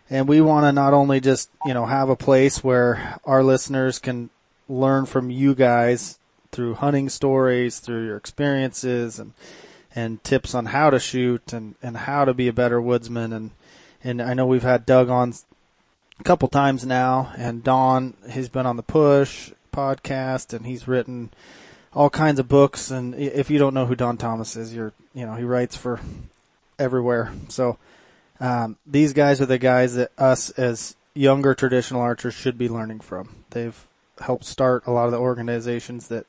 and 0.10 0.28
we 0.28 0.42
want 0.42 0.66
to 0.66 0.74
not 0.74 0.94
only 0.94 1.22
just 1.22 1.50
you 1.66 1.74
know 1.74 1.86
have 1.86 2.10
a 2.10 2.18
place 2.18 2.62
where 2.62 3.18
our 3.24 3.42
listeners 3.42 3.98
can 3.98 4.30
learn 4.68 5.06
from 5.06 5.30
you 5.30 5.56
guys 5.56 6.20
through 6.52 6.74
hunting 6.74 7.08
stories, 7.08 7.80
through 7.80 8.06
your 8.06 8.18
experiences, 8.18 9.20
and 9.20 9.32
and 9.96 10.22
tips 10.26 10.54
on 10.54 10.66
how 10.66 10.90
to 10.90 11.00
shoot 11.00 11.54
and 11.54 11.76
and 11.82 11.96
how 11.96 12.26
to 12.26 12.34
be 12.34 12.50
a 12.50 12.54
better 12.54 12.82
woodsman. 12.82 13.32
And 13.32 13.52
and 14.04 14.22
I 14.22 14.34
know 14.34 14.46
we've 14.46 14.64
had 14.64 14.86
Doug 14.86 15.10
on 15.10 15.34
a 16.22 16.24
couple 16.24 16.48
times 16.48 16.86
now, 16.86 17.34
and 17.36 17.64
Don 17.64 18.14
he's 18.30 18.48
been 18.48 18.68
on 18.68 18.78
the 18.78 18.84
Push 18.84 19.52
podcast, 19.74 20.54
and 20.54 20.68
he's 20.68 20.88
written 20.88 21.32
all 21.94 22.12
kinds 22.12 22.40
of 22.40 22.48
books. 22.48 22.92
And 22.92 23.16
if 23.16 23.50
you 23.50 23.58
don't 23.58 23.74
know 23.74 23.88
who 23.88 23.96
Don 23.96 24.18
Thomas 24.18 24.56
is, 24.56 24.74
you're 24.74 24.94
you 25.16 25.26
know 25.26 25.34
he 25.34 25.44
writes 25.44 25.76
for 25.76 26.00
everywhere. 26.78 27.34
So 27.50 27.78
um, 28.40 28.78
these 28.86 29.14
guys 29.14 29.42
are 29.42 29.48
the 29.48 29.58
guys 29.58 29.96
that 29.96 30.12
us 30.16 30.52
as 30.52 30.96
younger 31.16 31.56
traditional 31.56 32.02
archers 32.02 32.36
should 32.36 32.58
be 32.58 32.70
learning 32.70 33.00
from. 33.00 33.44
They've 33.50 33.88
helped 34.20 34.46
start 34.46 34.84
a 34.86 34.92
lot 34.92 35.06
of 35.06 35.12
the 35.12 35.18
organizations 35.18 36.08
that 36.10 36.28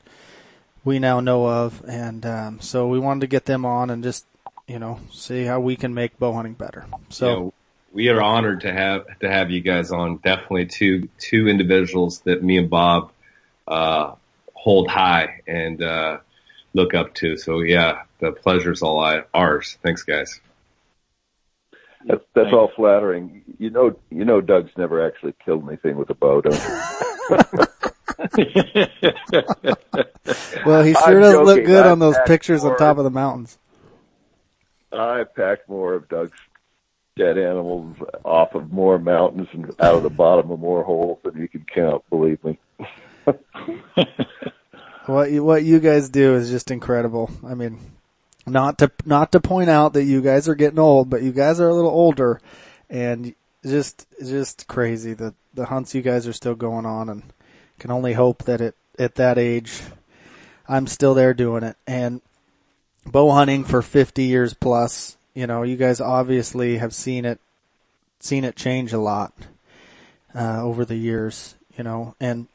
we 0.84 1.00
now 1.00 1.20
know 1.20 1.46
of, 1.46 1.82
and 1.86 2.24
um, 2.24 2.60
so 2.60 2.88
we 2.88 2.98
wanted 2.98 3.20
to 3.20 3.26
get 3.26 3.44
them 3.44 3.66
on 3.66 3.90
and 3.90 4.02
just 4.02 4.24
you 4.66 4.78
know 4.78 5.00
see 5.10 5.44
how 5.44 5.60
we 5.60 5.76
can 5.76 5.92
make 5.92 6.18
bow 6.18 6.32
hunting 6.32 6.54
better. 6.54 6.86
So. 7.10 7.26
Know, 7.26 7.54
we 7.92 8.08
are 8.08 8.20
honored 8.20 8.62
to 8.62 8.72
have 8.72 9.06
to 9.20 9.30
have 9.30 9.50
you 9.50 9.60
guys 9.60 9.92
on. 9.92 10.16
Definitely 10.18 10.66
two 10.66 11.08
two 11.18 11.48
individuals 11.48 12.20
that 12.20 12.42
me 12.42 12.58
and 12.58 12.70
Bob 12.70 13.12
uh, 13.68 14.14
hold 14.54 14.88
high 14.88 15.42
and 15.46 15.82
uh, 15.82 16.18
look 16.72 16.94
up 16.94 17.14
to. 17.16 17.36
So 17.36 17.60
yeah, 17.60 18.02
the 18.18 18.32
pleasure's 18.32 18.82
all 18.82 19.22
ours. 19.34 19.78
Thanks, 19.82 20.02
guys. 20.02 20.40
That's 22.04 22.22
that's 22.34 22.46
Thanks. 22.46 22.52
all 22.52 22.72
flattering. 22.74 23.44
You 23.58 23.70
know, 23.70 23.96
you 24.10 24.24
know, 24.24 24.40
Doug's 24.40 24.72
never 24.76 25.06
actually 25.06 25.34
killed 25.44 25.68
anything 25.68 25.96
with 25.96 26.10
a 26.10 26.14
bow, 26.14 26.40
don't 26.40 26.54
you? 26.54 26.60
well, 30.66 30.82
he 30.82 30.94
sure 30.94 31.02
I'm 31.04 31.20
does 31.20 31.32
joking. 31.32 31.46
look 31.46 31.64
good 31.64 31.86
I 31.86 31.90
on 31.90 31.98
those 31.98 32.16
pictures 32.26 32.64
on 32.64 32.76
top 32.76 32.98
of 32.98 33.04
the 33.04 33.10
mountains. 33.10 33.58
I 34.92 35.24
packed 35.24 35.68
more 35.68 35.94
of 35.94 36.08
Doug's 36.08 36.38
dead 37.16 37.38
animals 37.38 37.96
off 38.24 38.54
of 38.54 38.72
more 38.72 38.98
mountains 38.98 39.48
and 39.52 39.70
out 39.80 39.94
of 39.94 40.02
the 40.02 40.10
bottom 40.10 40.50
of 40.50 40.58
more 40.58 40.82
holes 40.82 41.18
than 41.24 41.40
you 41.40 41.48
can 41.48 41.64
count. 41.72 42.02
Believe 42.10 42.42
me. 42.44 42.58
what 45.06 45.30
you, 45.30 45.44
what 45.44 45.64
you 45.64 45.80
guys 45.80 46.08
do 46.08 46.34
is 46.34 46.50
just 46.50 46.70
incredible. 46.70 47.30
I 47.46 47.54
mean, 47.54 47.78
not 48.46 48.78
to 48.78 48.90
not 49.04 49.32
to 49.32 49.40
point 49.40 49.70
out 49.70 49.92
that 49.92 50.04
you 50.04 50.20
guys 50.20 50.48
are 50.48 50.54
getting 50.54 50.78
old, 50.78 51.10
but 51.10 51.22
you 51.22 51.32
guys 51.32 51.60
are 51.60 51.68
a 51.68 51.74
little 51.74 51.90
older, 51.90 52.40
and 52.90 53.34
just 53.64 54.06
just 54.24 54.66
crazy 54.66 55.12
that 55.14 55.34
the 55.54 55.66
hunts 55.66 55.94
you 55.94 56.02
guys 56.02 56.26
are 56.26 56.32
still 56.32 56.54
going 56.54 56.86
on, 56.86 57.08
and 57.08 57.22
can 57.78 57.90
only 57.90 58.14
hope 58.14 58.44
that 58.44 58.60
it 58.60 58.74
at 58.98 59.16
that 59.16 59.38
age, 59.38 59.82
I'm 60.68 60.86
still 60.86 61.14
there 61.14 61.34
doing 61.34 61.62
it. 61.62 61.76
And 61.86 62.20
bow 63.06 63.30
hunting 63.30 63.64
for 63.64 63.82
50 63.82 64.22
years 64.22 64.54
plus, 64.54 65.16
you 65.34 65.46
know, 65.46 65.62
you 65.62 65.76
guys 65.76 66.00
obviously 66.00 66.78
have 66.78 66.94
seen 66.94 67.24
it 67.24 67.40
seen 68.20 68.44
it 68.44 68.54
change 68.54 68.92
a 68.92 68.98
lot 68.98 69.32
uh, 70.34 70.62
over 70.62 70.84
the 70.84 70.96
years, 70.96 71.54
you 71.76 71.84
know, 71.84 72.14
and 72.20 72.46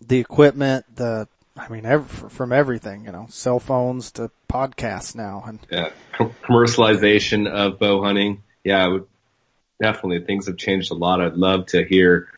the 0.00 0.18
equipment, 0.18 0.84
the 0.96 1.28
I 1.56 1.68
mean, 1.68 2.04
from 2.04 2.52
everything, 2.52 3.04
you 3.04 3.12
know, 3.12 3.26
cell 3.28 3.60
phones 3.60 4.10
to 4.12 4.30
podcasts 4.52 5.14
now, 5.14 5.44
and 5.46 5.58
yeah, 5.70 5.90
commercialization 6.18 7.48
of 7.48 7.78
bow 7.78 8.02
hunting. 8.02 8.42
Yeah, 8.64 8.98
definitely 9.80 10.24
things 10.24 10.46
have 10.46 10.56
changed 10.56 10.90
a 10.90 10.94
lot. 10.94 11.20
I'd 11.20 11.34
love 11.34 11.66
to 11.66 11.84
hear, 11.84 12.28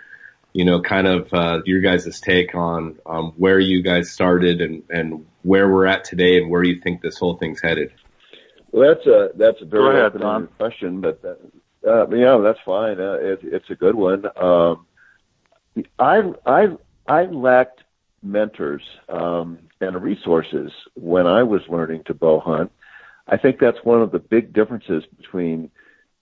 you 0.53 0.67
know, 0.67 0.83
kind 0.83 1.07
of 1.07 1.33
uh, 1.33 1.63
your 1.65 1.81
guys' 1.81 2.21
take 2.21 2.55
on 2.55 2.99
um, 3.07 3.33
where 3.39 3.59
you 3.59 3.83
guys 3.83 4.11
started 4.11 4.61
and 4.61 4.83
and 4.91 5.27
where 5.43 5.67
we're 5.67 5.87
at 5.87 6.05
today, 6.05 6.37
and 6.37 6.51
where 6.51 6.63
you 6.63 6.81
think 6.81 7.01
this 7.01 7.17
whole 7.17 7.37
thing's 7.37 7.63
headed. 7.63 7.93
Well, 8.77 8.95
that's 8.95 9.07
a 9.07 9.31
that's 9.37 9.63
a 9.63 9.65
very 9.65 10.03
open 10.03 10.49
question, 10.59 11.01
but 11.01 11.19
uh, 11.25 11.91
uh, 11.91 12.09
yeah, 12.11 12.37
that's 12.45 12.59
fine. 12.63 13.01
Uh, 13.01 13.15
it, 13.15 13.41
it's 13.43 13.71
a 13.71 13.75
good 13.75 13.95
one. 13.95 14.27
Um, 14.37 14.87
I 15.99 16.31
I 16.45 16.77
I 17.09 17.25
lacked 17.25 17.85
mentors 18.23 18.83
um, 19.09 19.61
and 19.81 20.03
resources 20.03 20.71
when 20.93 21.27
I 21.27 21.43
was 21.43 21.63
learning 21.71 22.05
to 22.05 22.13
bow 22.13 22.39
hunt. 22.39 22.71
I 23.27 23.39
think 23.39 23.61
that's 23.61 23.83
one 23.83 24.03
of 24.03 24.13
the 24.13 24.19
big 24.19 24.53
differences 24.53 25.05
between 25.17 25.71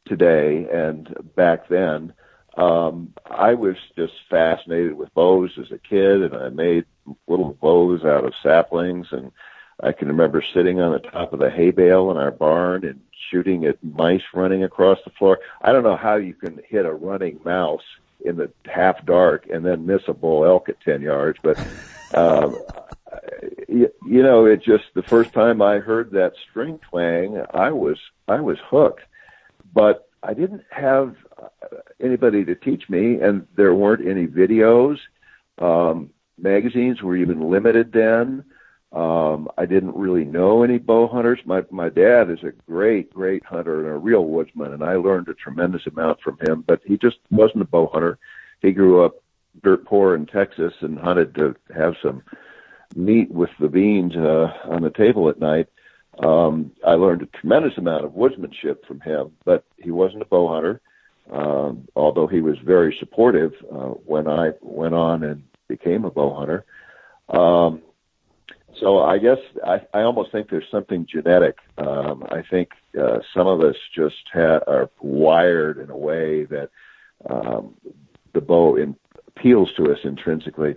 today 0.06 0.68
and 0.72 1.12
back 1.34 1.68
then. 1.68 2.12
Um, 2.56 3.14
I 3.28 3.54
was 3.54 3.74
just 3.96 4.12
fascinated 4.30 4.94
with 4.94 5.12
bows 5.12 5.50
as 5.58 5.72
a 5.72 5.78
kid, 5.78 6.22
and 6.22 6.36
I 6.36 6.50
made 6.50 6.84
little 7.26 7.54
bows 7.60 8.04
out 8.04 8.24
of 8.24 8.32
saplings. 8.44 9.08
And 9.10 9.32
I 9.82 9.92
can 9.92 10.08
remember 10.08 10.42
sitting 10.42 10.80
on 10.80 10.92
the 10.92 10.98
top 10.98 11.32
of 11.32 11.40
the 11.40 11.50
hay 11.50 11.70
bale 11.70 12.10
in 12.10 12.16
our 12.16 12.30
barn 12.30 12.84
and 12.84 13.00
shooting 13.30 13.64
at 13.66 13.82
mice 13.82 14.22
running 14.32 14.64
across 14.64 14.98
the 15.04 15.10
floor. 15.10 15.40
I 15.62 15.72
don't 15.72 15.82
know 15.82 15.96
how 15.96 16.16
you 16.16 16.34
can 16.34 16.60
hit 16.68 16.86
a 16.86 16.92
running 16.92 17.40
mouse 17.44 17.82
in 18.24 18.36
the 18.36 18.50
half 18.66 19.04
dark 19.04 19.46
and 19.52 19.64
then 19.64 19.86
miss 19.86 20.02
a 20.08 20.14
bull 20.14 20.44
elk 20.44 20.68
at 20.68 20.80
10 20.80 21.02
yards. 21.02 21.38
But, 21.42 21.58
um, 22.14 22.56
you, 23.68 23.92
you 24.06 24.22
know, 24.22 24.46
it 24.46 24.62
just, 24.62 24.84
the 24.94 25.02
first 25.02 25.32
time 25.32 25.60
I 25.60 25.78
heard 25.78 26.10
that 26.12 26.34
string 26.48 26.78
twang, 26.90 27.42
I 27.52 27.70
was, 27.70 27.98
I 28.28 28.40
was 28.40 28.58
hooked, 28.68 29.02
but 29.72 30.08
I 30.22 30.34
didn't 30.34 30.64
have 30.70 31.16
anybody 32.00 32.44
to 32.44 32.54
teach 32.54 32.88
me 32.88 33.20
and 33.20 33.46
there 33.56 33.74
weren't 33.74 34.06
any 34.06 34.26
videos. 34.26 34.98
Um, 35.58 36.10
magazines 36.38 37.02
were 37.02 37.16
even 37.16 37.50
limited 37.50 37.92
then. 37.92 38.44
Um, 38.94 39.48
I 39.58 39.66
didn't 39.66 39.96
really 39.96 40.24
know 40.24 40.62
any 40.62 40.78
bow 40.78 41.08
hunters. 41.08 41.40
My 41.44 41.64
my 41.70 41.88
dad 41.88 42.30
is 42.30 42.44
a 42.44 42.52
great, 42.70 43.12
great 43.12 43.44
hunter 43.44 43.80
and 43.80 43.88
a 43.88 43.98
real 43.98 44.24
woodsman, 44.24 44.72
and 44.72 44.84
I 44.84 44.94
learned 44.94 45.28
a 45.28 45.34
tremendous 45.34 45.86
amount 45.88 46.20
from 46.20 46.38
him. 46.46 46.62
But 46.64 46.80
he 46.84 46.96
just 46.96 47.16
wasn't 47.30 47.62
a 47.62 47.66
bow 47.66 47.90
hunter. 47.92 48.18
He 48.62 48.70
grew 48.70 49.04
up 49.04 49.16
dirt 49.62 49.84
poor 49.84 50.14
in 50.14 50.26
Texas 50.26 50.72
and 50.80 50.98
hunted 50.98 51.34
to 51.34 51.56
have 51.74 51.94
some 52.02 52.22
meat 52.94 53.30
with 53.32 53.50
the 53.58 53.68
beans 53.68 54.14
uh, 54.16 54.52
on 54.64 54.82
the 54.82 54.90
table 54.90 55.28
at 55.28 55.40
night. 55.40 55.68
Um, 56.22 56.70
I 56.86 56.92
learned 56.92 57.22
a 57.22 57.38
tremendous 57.38 57.76
amount 57.76 58.04
of 58.04 58.12
woodsmanship 58.12 58.86
from 58.86 59.00
him, 59.00 59.32
but 59.44 59.64
he 59.76 59.90
wasn't 59.90 60.22
a 60.22 60.26
bow 60.26 60.46
hunter. 60.48 60.80
Um, 61.32 61.88
although 61.96 62.26
he 62.26 62.42
was 62.42 62.58
very 62.58 62.94
supportive 63.00 63.54
uh, 63.72 63.94
when 64.06 64.28
I 64.28 64.52
went 64.60 64.94
on 64.94 65.24
and 65.24 65.42
became 65.68 66.04
a 66.04 66.10
bow 66.10 66.34
hunter. 66.34 66.64
Um, 67.28 67.82
so 68.80 69.00
I 69.00 69.18
guess 69.18 69.38
I, 69.66 69.80
I 69.92 70.02
almost 70.02 70.32
think 70.32 70.48
there's 70.48 70.64
something 70.70 71.06
genetic. 71.10 71.56
Um, 71.78 72.24
I 72.30 72.42
think 72.50 72.70
uh, 73.00 73.18
some 73.34 73.46
of 73.46 73.60
us 73.60 73.76
just 73.94 74.16
ha- 74.32 74.60
are 74.66 74.90
wired 75.00 75.78
in 75.78 75.90
a 75.90 75.96
way 75.96 76.44
that 76.44 76.70
um, 77.28 77.74
the 78.32 78.40
bow 78.40 78.76
in, 78.76 78.96
appeals 79.28 79.70
to 79.76 79.92
us 79.92 79.98
intrinsically. 80.04 80.76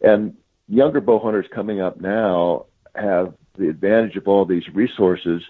And 0.00 0.34
younger 0.68 1.00
bow 1.00 1.18
hunters 1.18 1.46
coming 1.54 1.80
up 1.80 2.00
now 2.00 2.66
have 2.94 3.34
the 3.58 3.68
advantage 3.68 4.16
of 4.16 4.28
all 4.28 4.44
these 4.44 4.64
resources. 4.74 5.42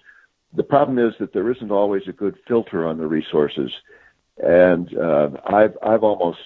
The 0.54 0.62
problem 0.62 0.98
is 0.98 1.14
that 1.20 1.32
there 1.32 1.50
isn't 1.50 1.70
always 1.70 2.02
a 2.08 2.12
good 2.12 2.36
filter 2.46 2.86
on 2.86 2.98
the 2.98 3.06
resources, 3.06 3.70
and 4.38 4.96
uh, 4.96 5.30
I've 5.46 5.76
I've 5.82 6.02
almost 6.02 6.38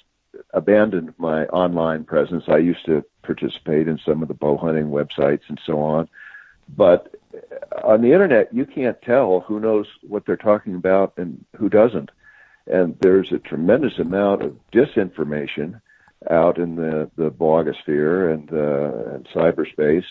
abandoned 0.55 1.12
my 1.18 1.45
online 1.47 2.05
presence. 2.05 2.45
I 2.49 2.59
used 2.59 2.85
to 2.87 3.05
participate 3.22 3.88
in 3.88 3.98
some 3.98 4.22
of 4.22 4.28
the 4.28 4.34
bow 4.34 4.56
hunting 4.56 4.90
websites 4.90 5.42
and 5.48 5.60
so 5.64 5.80
on. 5.80 6.08
But 6.68 7.14
on 7.82 8.02
the 8.02 8.12
internet, 8.12 8.52
you 8.52 8.64
can't 8.64 9.00
tell 9.02 9.40
who 9.40 9.60
knows 9.60 9.86
what 10.02 10.26
they're 10.26 10.36
talking 10.36 10.74
about 10.74 11.14
and 11.16 11.44
who 11.56 11.68
doesn't. 11.68 12.10
And 12.66 12.96
there's 13.00 13.32
a 13.32 13.38
tremendous 13.38 13.98
amount 13.98 14.42
of 14.42 14.56
disinformation 14.72 15.80
out 16.28 16.58
in 16.58 16.76
the, 16.76 17.10
the 17.16 17.30
blogosphere 17.30 18.32
and, 18.32 18.52
uh, 18.52 19.14
and 19.14 19.26
cyberspace. 19.28 20.04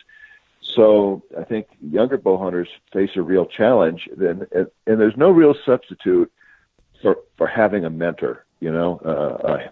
so 0.62 1.22
I 1.38 1.44
think 1.44 1.68
younger 1.82 2.18
bow 2.18 2.38
hunters 2.38 2.70
face 2.92 3.12
a 3.16 3.22
real 3.22 3.46
challenge, 3.46 4.10
and, 4.18 4.48
and, 4.52 4.68
and 4.88 5.00
there's 5.00 5.18
no 5.18 5.30
real 5.30 5.56
substitute 5.66 6.32
for 7.02 7.18
for 7.38 7.48
having 7.48 7.86
a 7.86 7.90
mentor. 7.90 8.46
You 8.60 8.72
know, 8.72 8.98
uh, 8.98 9.70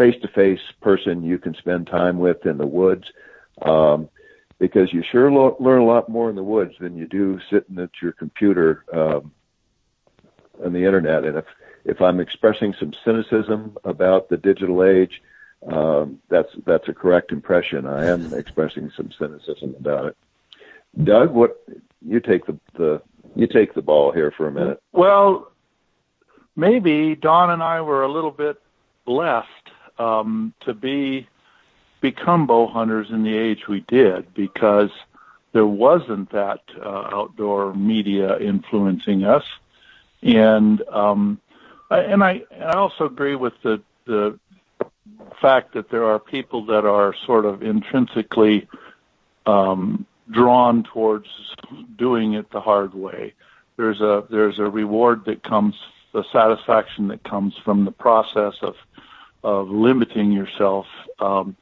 face-to-face 0.00 0.60
person 0.80 1.22
you 1.22 1.36
can 1.36 1.54
spend 1.54 1.86
time 1.86 2.18
with 2.18 2.46
in 2.46 2.56
the 2.56 2.66
woods, 2.66 3.04
um, 3.60 4.08
because 4.58 4.94
you 4.94 5.02
sure 5.02 5.30
lo- 5.30 5.58
learn 5.60 5.82
a 5.82 5.84
lot 5.84 6.08
more 6.08 6.30
in 6.30 6.36
the 6.36 6.42
woods 6.42 6.72
than 6.80 6.96
you 6.96 7.06
do 7.06 7.38
sitting 7.50 7.78
at 7.78 7.90
your 8.00 8.12
computer 8.12 8.82
um, 8.94 9.30
on 10.64 10.72
the 10.72 10.86
internet. 10.86 11.24
And 11.26 11.36
if 11.36 11.44
if 11.84 12.00
I'm 12.00 12.18
expressing 12.18 12.74
some 12.80 12.94
cynicism 13.04 13.76
about 13.84 14.30
the 14.30 14.38
digital 14.38 14.84
age, 14.84 15.20
um, 15.70 16.18
that's 16.30 16.48
that's 16.64 16.88
a 16.88 16.94
correct 16.94 17.30
impression. 17.30 17.84
I 17.84 18.06
am 18.06 18.32
expressing 18.42 18.90
some 18.96 19.10
cynicism 19.18 19.74
about 19.78 20.06
it. 20.06 20.16
Doug, 21.04 21.30
what 21.30 21.62
you 22.00 22.20
take 22.20 22.46
the, 22.46 22.58
the 22.72 23.02
you 23.36 23.46
take 23.46 23.74
the 23.74 23.82
ball 23.82 24.12
here 24.12 24.32
for 24.34 24.48
a 24.48 24.52
minute. 24.52 24.82
Well, 24.92 25.52
maybe 26.56 27.16
Don 27.16 27.50
and 27.50 27.62
I 27.62 27.82
were 27.82 28.02
a 28.02 28.10
little 28.10 28.30
bit 28.30 28.56
blessed 29.04 29.46
um, 30.00 30.54
to 30.60 30.72
be 30.74 31.28
become 32.00 32.46
bow 32.46 32.66
hunters 32.66 33.08
in 33.10 33.22
the 33.22 33.36
age 33.36 33.68
we 33.68 33.80
did 33.80 34.32
because 34.32 34.90
there 35.52 35.66
wasn't 35.66 36.30
that 36.32 36.60
uh, 36.82 37.10
outdoor 37.12 37.74
media 37.74 38.38
influencing 38.38 39.24
us, 39.24 39.44
and 40.22 40.82
um, 40.88 41.40
and 41.90 42.24
I, 42.24 42.42
I 42.58 42.72
also 42.72 43.04
agree 43.04 43.36
with 43.36 43.52
the 43.62 43.82
the 44.06 44.38
fact 45.40 45.74
that 45.74 45.90
there 45.90 46.04
are 46.04 46.18
people 46.18 46.64
that 46.66 46.84
are 46.84 47.14
sort 47.26 47.44
of 47.44 47.62
intrinsically 47.62 48.66
um, 49.46 50.06
drawn 50.30 50.82
towards 50.84 51.26
doing 51.96 52.34
it 52.34 52.50
the 52.50 52.60
hard 52.60 52.94
way. 52.94 53.34
There's 53.76 54.00
a 54.00 54.24
there's 54.30 54.58
a 54.58 54.70
reward 54.70 55.24
that 55.26 55.42
comes, 55.42 55.74
the 56.12 56.24
satisfaction 56.32 57.08
that 57.08 57.22
comes 57.24 57.54
from 57.64 57.84
the 57.84 57.92
process 57.92 58.54
of 58.62 58.76
of 59.42 59.68
limiting 59.68 60.32
yourself. 60.32 60.86
Um, 61.18 61.56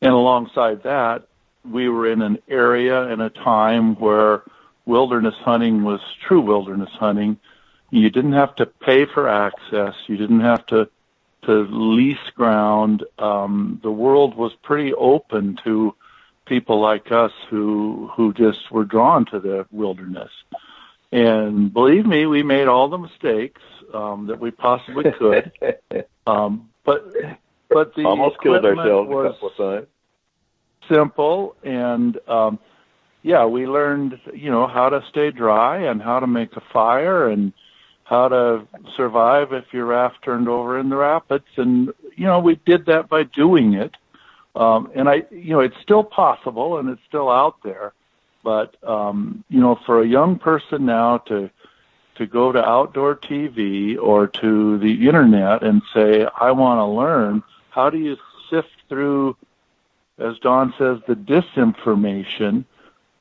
and 0.00 0.12
alongside 0.12 0.82
that, 0.82 1.26
we 1.64 1.88
were 1.88 2.10
in 2.10 2.22
an 2.22 2.38
area 2.48 3.02
and 3.04 3.22
a 3.22 3.30
time 3.30 3.94
where 3.96 4.42
wilderness 4.86 5.34
hunting 5.40 5.82
was 5.82 6.00
true 6.26 6.40
wilderness 6.40 6.90
hunting. 6.92 7.38
You 7.90 8.10
didn't 8.10 8.32
have 8.32 8.54
to 8.56 8.66
pay 8.66 9.06
for 9.06 9.28
access. 9.28 9.94
You 10.06 10.16
didn't 10.16 10.40
have 10.40 10.66
to 10.66 10.88
to 11.46 11.66
lease 11.70 12.30
ground. 12.34 13.04
Um, 13.18 13.78
the 13.82 13.90
world 13.90 14.34
was 14.34 14.52
pretty 14.62 14.94
open 14.94 15.58
to 15.64 15.94
people 16.46 16.80
like 16.80 17.12
us 17.12 17.32
who 17.48 18.10
who 18.14 18.32
just 18.32 18.70
were 18.70 18.84
drawn 18.84 19.24
to 19.26 19.40
the 19.40 19.66
wilderness. 19.70 20.30
And 21.12 21.72
believe 21.72 22.06
me, 22.06 22.26
we 22.26 22.42
made 22.42 22.66
all 22.66 22.88
the 22.88 22.98
mistakes 22.98 23.62
um, 23.92 24.26
that 24.26 24.40
we 24.40 24.50
possibly 24.50 25.12
could. 25.12 25.52
um, 26.26 26.70
but 26.84 27.12
but 27.70 27.94
the 27.94 28.04
almost 28.04 28.40
killed 28.40 28.64
ourselves 28.64 29.10
a 29.10 29.32
couple 29.32 29.48
of 29.48 29.56
times. 29.56 29.86
Simple 30.88 31.56
and 31.64 32.18
um, 32.28 32.58
yeah, 33.22 33.44
we 33.46 33.66
learned 33.66 34.20
you 34.34 34.50
know 34.50 34.66
how 34.66 34.88
to 34.88 35.02
stay 35.08 35.30
dry 35.30 35.78
and 35.78 36.00
how 36.02 36.20
to 36.20 36.26
make 36.26 36.56
a 36.56 36.62
fire 36.72 37.28
and 37.28 37.52
how 38.04 38.28
to 38.28 38.68
survive 38.96 39.52
if 39.52 39.64
your 39.72 39.86
raft 39.86 40.22
turned 40.22 40.48
over 40.48 40.78
in 40.78 40.90
the 40.90 40.96
rapids. 40.96 41.46
And 41.56 41.92
you 42.16 42.26
know 42.26 42.38
we 42.38 42.60
did 42.66 42.86
that 42.86 43.08
by 43.08 43.24
doing 43.24 43.74
it. 43.74 43.96
Um, 44.56 44.90
and 44.94 45.08
I, 45.08 45.24
you 45.30 45.52
know, 45.54 45.60
it's 45.60 45.74
still 45.82 46.04
possible 46.04 46.78
and 46.78 46.88
it's 46.88 47.00
still 47.08 47.28
out 47.28 47.56
there, 47.64 47.92
but 48.44 48.76
um, 48.88 49.42
you 49.48 49.60
know, 49.60 49.78
for 49.84 50.00
a 50.00 50.06
young 50.06 50.38
person 50.38 50.86
now 50.86 51.18
to 51.26 51.50
to 52.16 52.26
go 52.26 52.52
to 52.52 52.64
outdoor 52.64 53.16
TV 53.16 53.98
or 53.98 54.26
to 54.26 54.78
the 54.78 55.06
internet 55.06 55.62
and 55.62 55.82
say, 55.92 56.26
I 56.40 56.52
want 56.52 56.78
to 56.78 56.84
learn, 56.84 57.42
how 57.70 57.90
do 57.90 57.98
you 57.98 58.16
sift 58.50 58.70
through, 58.88 59.36
as 60.18 60.38
Don 60.38 60.72
says, 60.78 60.98
the 61.06 61.16
disinformation 61.16 62.64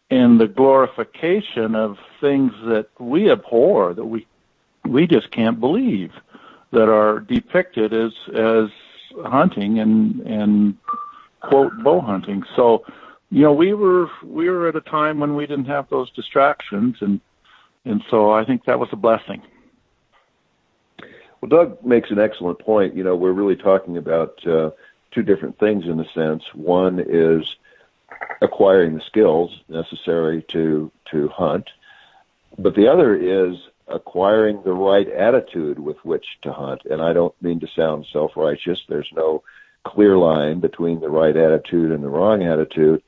and 0.09 0.39
the 0.39 0.47
glorification 0.47 1.75
of 1.75 1.97
things 2.21 2.53
that 2.65 2.87
we 2.99 3.31
abhor, 3.31 3.93
that 3.93 4.05
we 4.05 4.27
we 4.85 5.07
just 5.07 5.31
can't 5.31 5.59
believe, 5.61 6.11
that 6.71 6.89
are 6.89 7.19
depicted 7.21 7.93
as 7.93 8.11
as 8.35 8.69
hunting 9.25 9.79
and 9.79 10.19
and 10.21 10.77
quote 11.41 11.71
bow 11.83 12.01
hunting. 12.01 12.43
So, 12.55 12.85
you 13.31 13.41
know, 13.41 13.53
we 13.53 13.73
were 13.73 14.09
we 14.23 14.49
were 14.49 14.67
at 14.67 14.75
a 14.75 14.81
time 14.81 15.19
when 15.19 15.35
we 15.35 15.47
didn't 15.47 15.65
have 15.65 15.89
those 15.89 16.11
distractions, 16.11 16.97
and 17.01 17.19
and 17.85 18.03
so 18.09 18.31
I 18.31 18.45
think 18.45 18.65
that 18.65 18.79
was 18.79 18.89
a 18.91 18.95
blessing. 18.97 19.41
Well, 21.41 21.49
Doug 21.49 21.83
makes 21.83 22.09
an 22.09 22.19
excellent 22.19 22.59
point. 22.59 22.95
You 22.95 23.03
know, 23.03 23.15
we're 23.15 23.33
really 23.33 23.57
talking 23.57 23.97
about 23.97 24.45
uh, 24.47 24.71
two 25.11 25.23
different 25.23 25.59
things 25.59 25.85
in 25.85 25.99
a 25.99 26.09
sense. 26.13 26.43
One 26.53 26.99
is 26.99 27.43
acquiring 28.41 28.95
the 28.95 29.01
skills 29.07 29.51
necessary 29.67 30.43
to 30.49 30.91
to 31.11 31.27
hunt, 31.29 31.69
but 32.57 32.75
the 32.75 32.87
other 32.87 33.15
is 33.15 33.57
acquiring 33.87 34.63
the 34.63 34.73
right 34.73 35.09
attitude 35.09 35.77
with 35.79 35.97
which 36.03 36.25
to 36.43 36.53
hunt. 36.53 36.81
And 36.85 37.01
I 37.01 37.13
don't 37.13 37.35
mean 37.41 37.59
to 37.59 37.67
sound 37.75 38.05
self-righteous. 38.13 38.79
There's 38.87 39.11
no 39.13 39.43
clear 39.83 40.17
line 40.17 40.59
between 40.61 41.01
the 41.01 41.09
right 41.09 41.35
attitude 41.35 41.91
and 41.91 42.03
the 42.03 42.09
wrong 42.09 42.43
attitude. 42.43 43.03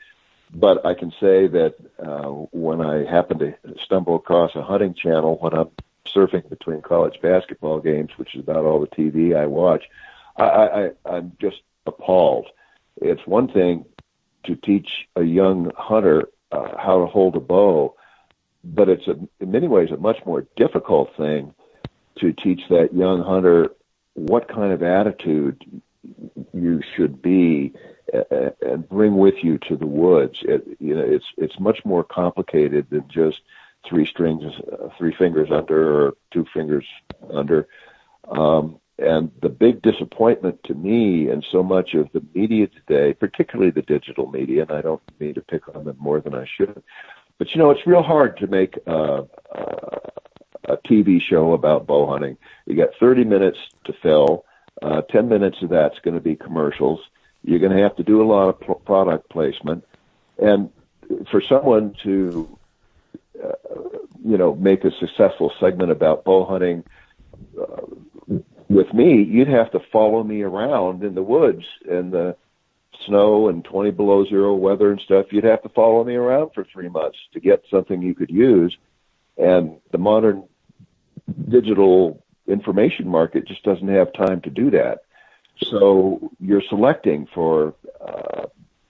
But 0.54 0.86
I 0.86 0.94
can 0.94 1.12
say 1.20 1.48
that 1.48 1.76
uh, 2.00 2.30
when 2.52 2.82
I 2.82 3.10
happen 3.10 3.40
to 3.40 3.56
stumble 3.84 4.16
across 4.16 4.56
a 4.56 4.62
hunting 4.62 4.94
channel 4.94 5.38
when 5.40 5.54
I'm 5.54 5.70
surfing 6.08 6.50
between 6.50 6.82
college 6.82 7.20
basketball 7.22 7.80
games, 7.80 8.12
which 8.18 8.36
is 8.36 8.42
about 8.42 8.66
all 8.66 8.80
the 8.80 8.88
TV 8.88 9.36
I 9.36 9.48
watch, 9.48 9.84
I, 10.38 10.44
I, 10.44 10.90
I'm 11.06 11.34
just 11.40 11.58
appalled. 11.86 12.48
It's 13.02 13.26
one 13.26 13.48
thing 13.48 13.86
to 14.46 14.56
teach 14.56 14.88
a 15.16 15.24
young 15.24 15.72
hunter 15.76 16.30
uh, 16.52 16.78
how 16.78 17.00
to 17.00 17.08
hold 17.08 17.36
a 17.36 17.40
bow, 17.40 17.96
but 18.64 18.90
it's 18.90 19.08
a, 19.08 19.16
in 19.40 19.52
many 19.52 19.68
ways 19.68 19.90
a 19.92 19.98
much 19.98 20.18
more 20.26 20.46
difficult 20.56 21.10
thing 21.18 21.54
to 22.20 22.32
teach 22.32 22.62
that 22.70 22.94
young 22.94 23.24
hunter 23.24 23.72
what 24.14 24.48
kind 24.48 24.72
of 24.72 24.82
attitude 24.82 25.62
you 26.54 26.82
should 26.96 27.22
be 27.22 27.74
and 28.62 28.88
bring 28.88 29.18
with 29.18 29.44
you 29.44 29.58
to 29.60 29.76
the 29.76 29.88
woods. 29.88 30.40
It, 30.42 30.66
you 30.80 30.96
know, 30.96 31.02
it's 31.02 31.26
it's 31.38 31.60
much 31.60 31.84
more 31.86 32.04
complicated 32.04 32.88
than 32.90 33.08
just 33.08 33.42
three 33.88 34.06
strings, 34.06 34.44
uh, 34.44 34.90
three 34.98 35.14
fingers 35.14 35.50
under, 35.52 36.08
or 36.08 36.14
two 36.32 36.46
fingers 36.54 36.86
under. 37.32 37.68
Um, 38.28 38.80
and 38.98 39.30
the 39.42 39.50
big 39.50 39.82
disappointment 39.82 40.64
to 40.64 40.74
me, 40.74 41.30
and 41.30 41.46
so 41.52 41.62
much 41.62 41.94
of 41.94 42.10
the 42.14 42.24
media 42.34 42.68
today, 42.68 43.14
particularly 43.14 43.72
the 43.72 43.82
digital 43.82 44.28
media, 44.28 44.62
and 44.64 44.72
I 44.72 44.82
don't 44.82 45.02
mean 45.20 45.34
to 45.34 45.42
pick 45.42 45.76
on 45.76 45.84
them 45.84 45.98
more 46.00 46.22
than 46.22 46.34
I 46.34 46.46
should, 46.46 46.82
but 47.38 47.54
you 47.54 47.60
know, 47.60 47.72
it's 47.72 47.86
real 47.86 48.04
hard 48.04 48.38
to 48.38 48.48
make 48.48 48.78
uh, 48.88 49.24
uh, 49.54 50.00
a 50.64 50.78
TV 50.78 51.22
show 51.22 51.54
about 51.54 51.88
bow 51.88 52.08
hunting. 52.08 52.38
You 52.66 52.76
got 52.76 52.90
30 53.00 53.26
minutes 53.26 53.58
to 53.86 53.94
fill 54.02 54.46
uh, 54.82 55.02
10 55.02 55.28
minutes 55.28 55.58
of 55.62 55.70
that's 55.70 56.00
going 56.00 56.16
to 56.16 56.22
be 56.22 56.36
commercials. 56.36 57.00
You're 57.46 57.60
going 57.60 57.76
to 57.76 57.84
have 57.84 57.96
to 57.98 58.04
do 58.04 58.22
a 58.22 58.28
lot 58.28 58.50
of 58.50 58.86
product 58.86 59.30
placement. 59.30 59.86
And 60.38 60.72
for 61.30 61.42
someone 61.42 61.96
to, 62.04 62.58
uh, 63.44 63.52
you 64.24 64.38
know, 64.38 64.56
make 64.56 64.84
a 64.84 64.92
successful 65.00 65.54
segment 65.60 65.92
about 65.92 66.24
bow 66.24 66.46
hunting 66.46 66.84
uh, 67.62 67.86
with 68.68 68.92
me, 68.94 69.22
you'd 69.24 69.48
have 69.48 69.72
to 69.72 69.80
follow 69.92 70.24
me 70.24 70.42
around 70.42 71.04
in 71.04 71.14
the 71.14 71.22
woods 71.22 71.66
and 71.88 72.12
the 72.12 72.36
snow 73.06 73.50
and 73.50 73.64
20 73.64 73.92
below 73.92 74.26
zero 74.26 74.56
weather 74.56 74.92
and 74.92 75.00
stuff. 75.02 75.28
You'd 75.32 75.44
have 75.44 75.62
to 75.64 75.70
follow 75.70 76.04
me 76.04 76.16
around 76.16 76.52
for 76.56 76.66
three 76.66 76.90
months 76.90 77.20
to 77.34 77.40
get 77.40 77.64
something 77.70 78.02
you 78.02 78.16
could 78.16 78.32
use. 78.32 78.76
And 79.38 79.78
the 79.92 79.98
modern 80.00 80.46
digital 81.50 82.24
information 82.48 83.08
market 83.08 83.48
just 83.48 83.64
doesn't 83.64 83.88
have 83.88 84.14
time 84.14 84.42
to 84.42 84.50
do 84.50 84.72
that. 84.72 85.05
So 85.58 86.32
you're 86.40 86.64
selecting 86.70 87.28
for 87.34 87.74
uh, 88.02 88.46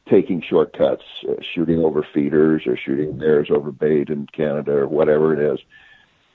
taking 0.09 0.41
shortcuts, 0.41 1.03
uh, 1.27 1.35
shooting 1.53 1.79
over 1.79 2.05
feeders 2.13 2.63
or 2.65 2.77
shooting 2.77 3.17
bears 3.17 3.49
over 3.49 3.71
bait 3.71 4.09
in 4.09 4.27
Canada 4.27 4.71
or 4.71 4.87
whatever 4.87 5.33
it 5.33 5.53
is. 5.53 5.59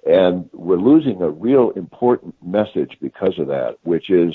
And 0.06 0.48
we're 0.52 0.76
losing 0.76 1.20
a 1.20 1.28
real 1.28 1.70
important 1.70 2.34
message 2.42 2.96
because 3.00 3.38
of 3.38 3.48
that, 3.48 3.78
which 3.82 4.08
is 4.10 4.34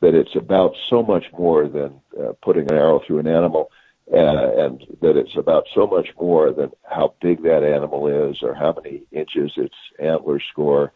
that 0.00 0.14
it's 0.14 0.34
about 0.34 0.74
so 0.88 1.02
much 1.02 1.26
more 1.32 1.68
than 1.68 2.00
uh, 2.18 2.32
putting 2.42 2.70
an 2.70 2.74
arrow 2.74 3.00
through 3.06 3.18
an 3.18 3.26
animal, 3.26 3.70
uh, 4.12 4.16
and 4.16 4.84
that 5.00 5.16
it's 5.16 5.36
about 5.36 5.66
so 5.74 5.86
much 5.86 6.08
more 6.18 6.50
than 6.50 6.70
how 6.82 7.14
big 7.20 7.42
that 7.42 7.62
animal 7.62 8.08
is 8.08 8.42
or 8.42 8.54
how 8.54 8.72
many 8.72 9.02
inches 9.12 9.52
its 9.56 9.76
antlers 10.00 10.42
score 10.50 10.92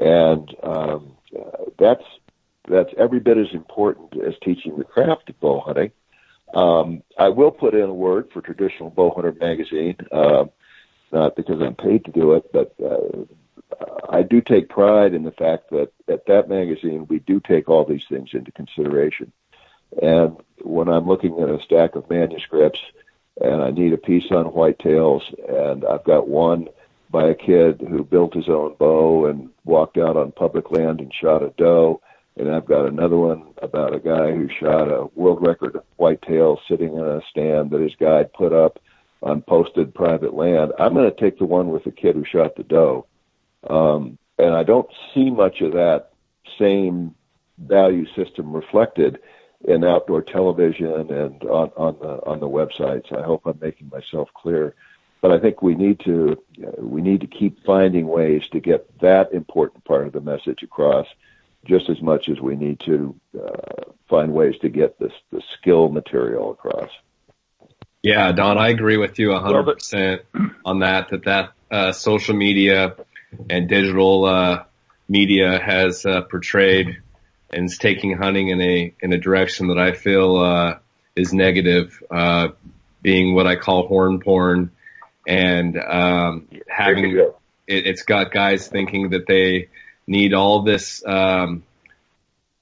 and 0.00 0.54
um, 0.62 1.16
that's 1.78 2.04
that's 2.68 2.92
every 2.96 3.20
bit 3.20 3.38
as 3.38 3.52
important 3.52 4.16
as 4.22 4.34
teaching 4.42 4.76
the 4.76 4.84
craft 4.84 5.30
of 5.30 5.40
bow 5.40 5.60
hunting. 5.60 5.92
Um, 6.54 7.02
I 7.18 7.30
will 7.30 7.50
put 7.50 7.74
in 7.74 7.82
a 7.82 7.94
word 7.94 8.30
for 8.32 8.40
Traditional 8.40 8.90
Bowhunter 8.90 9.38
magazine, 9.38 9.96
uh, 10.12 10.44
not 11.12 11.36
because 11.36 11.60
I'm 11.60 11.74
paid 11.74 12.04
to 12.04 12.12
do 12.12 12.32
it, 12.34 12.52
but 12.52 12.74
uh, 12.82 13.24
I 14.08 14.22
do 14.22 14.40
take 14.40 14.68
pride 14.68 15.14
in 15.14 15.24
the 15.24 15.32
fact 15.32 15.70
that 15.70 15.92
at 16.08 16.26
that 16.26 16.48
magazine 16.48 17.06
we 17.08 17.18
do 17.18 17.40
take 17.40 17.68
all 17.68 17.84
these 17.84 18.04
things 18.08 18.30
into 18.32 18.52
consideration. 18.52 19.32
And 20.00 20.36
when 20.62 20.88
I'm 20.88 21.06
looking 21.06 21.40
at 21.40 21.48
a 21.48 21.62
stack 21.62 21.96
of 21.96 22.08
manuscripts 22.08 22.80
and 23.40 23.62
I 23.62 23.70
need 23.70 23.92
a 23.92 23.98
piece 23.98 24.30
on 24.30 24.44
whitetails, 24.44 25.22
and 25.48 25.84
I've 25.84 26.04
got 26.04 26.28
one 26.28 26.68
by 27.10 27.28
a 27.28 27.34
kid 27.34 27.80
who 27.80 28.04
built 28.04 28.34
his 28.34 28.48
own 28.48 28.74
bow 28.78 29.26
and 29.26 29.50
walked 29.64 29.98
out 29.98 30.16
on 30.16 30.32
public 30.32 30.70
land 30.70 31.00
and 31.00 31.12
shot 31.12 31.42
a 31.42 31.50
doe, 31.56 32.00
and 32.36 32.50
I've 32.50 32.66
got 32.66 32.86
another 32.86 33.16
one 33.16 33.54
about 33.62 33.94
a 33.94 34.00
guy 34.00 34.32
who 34.32 34.48
shot 34.60 34.88
a 34.88 35.08
world 35.14 35.46
record 35.46 35.78
whitetail 35.96 36.60
sitting 36.68 36.90
on 36.90 37.18
a 37.18 37.22
stand 37.30 37.70
that 37.70 37.80
his 37.80 37.94
guide 37.96 38.32
put 38.32 38.52
up 38.52 38.80
on 39.22 39.42
posted 39.42 39.94
private 39.94 40.34
land. 40.34 40.72
I'm 40.78 40.94
going 40.94 41.10
to 41.10 41.20
take 41.20 41.38
the 41.38 41.46
one 41.46 41.70
with 41.70 41.84
the 41.84 41.92
kid 41.92 42.16
who 42.16 42.24
shot 42.24 42.56
the 42.56 42.64
doe. 42.64 43.06
Um, 43.68 44.18
and 44.38 44.54
I 44.54 44.64
don't 44.64 44.90
see 45.14 45.30
much 45.30 45.60
of 45.60 45.72
that 45.72 46.10
same 46.58 47.14
value 47.58 48.06
system 48.14 48.52
reflected 48.52 49.20
in 49.66 49.84
outdoor 49.84 50.22
television 50.22 51.10
and 51.10 51.42
on, 51.44 51.70
on 51.76 51.96
the 52.00 52.26
on 52.26 52.40
the 52.40 52.48
websites. 52.48 53.16
I 53.16 53.22
hope 53.22 53.42
I'm 53.46 53.58
making 53.60 53.88
myself 53.88 54.28
clear. 54.34 54.74
But 55.22 55.30
I 55.30 55.38
think 55.38 55.62
we 55.62 55.74
need 55.74 56.00
to 56.00 56.36
we 56.78 57.00
need 57.00 57.22
to 57.22 57.26
keep 57.26 57.64
finding 57.64 58.08
ways 58.08 58.42
to 58.48 58.60
get 58.60 58.98
that 59.00 59.32
important 59.32 59.84
part 59.84 60.06
of 60.06 60.12
the 60.12 60.20
message 60.20 60.62
across, 60.62 61.06
just 61.64 61.88
as 61.88 62.00
much 62.00 62.28
as 62.28 62.40
we 62.40 62.56
need 62.56 62.80
to 62.80 63.14
uh, 63.38 63.90
find 64.08 64.32
ways 64.32 64.54
to 64.62 64.68
get 64.68 64.98
this 64.98 65.12
the 65.30 65.42
skill 65.58 65.88
material 65.88 66.52
across. 66.52 66.90
Yeah, 68.02 68.32
Don, 68.32 68.58
I 68.58 68.68
agree 68.68 68.98
with 68.98 69.18
you 69.18 69.28
100% 69.28 70.20
on 70.64 70.80
that. 70.80 71.08
That 71.08 71.24
that 71.24 71.52
uh, 71.70 71.92
social 71.92 72.36
media 72.36 72.96
and 73.48 73.68
digital 73.68 74.26
uh, 74.26 74.64
media 75.08 75.58
has 75.58 76.04
uh, 76.04 76.20
portrayed 76.22 77.02
and 77.50 77.66
is 77.66 77.78
taking 77.78 78.16
hunting 78.16 78.48
in 78.48 78.60
a 78.60 78.94
in 79.00 79.12
a 79.12 79.18
direction 79.18 79.68
that 79.68 79.78
I 79.78 79.92
feel 79.92 80.36
uh, 80.36 80.78
is 81.16 81.32
negative, 81.32 82.02
uh, 82.10 82.48
being 83.00 83.34
what 83.34 83.46
I 83.46 83.56
call 83.56 83.86
horn 83.86 84.20
porn, 84.20 84.70
and 85.26 85.78
um, 85.78 86.48
having 86.68 87.16
it, 87.16 87.86
it's 87.86 88.02
got 88.02 88.32
guys 88.32 88.68
thinking 88.68 89.10
that 89.10 89.26
they 89.26 89.68
need 90.06 90.34
all 90.34 90.62
this 90.62 91.04
um, 91.06 91.62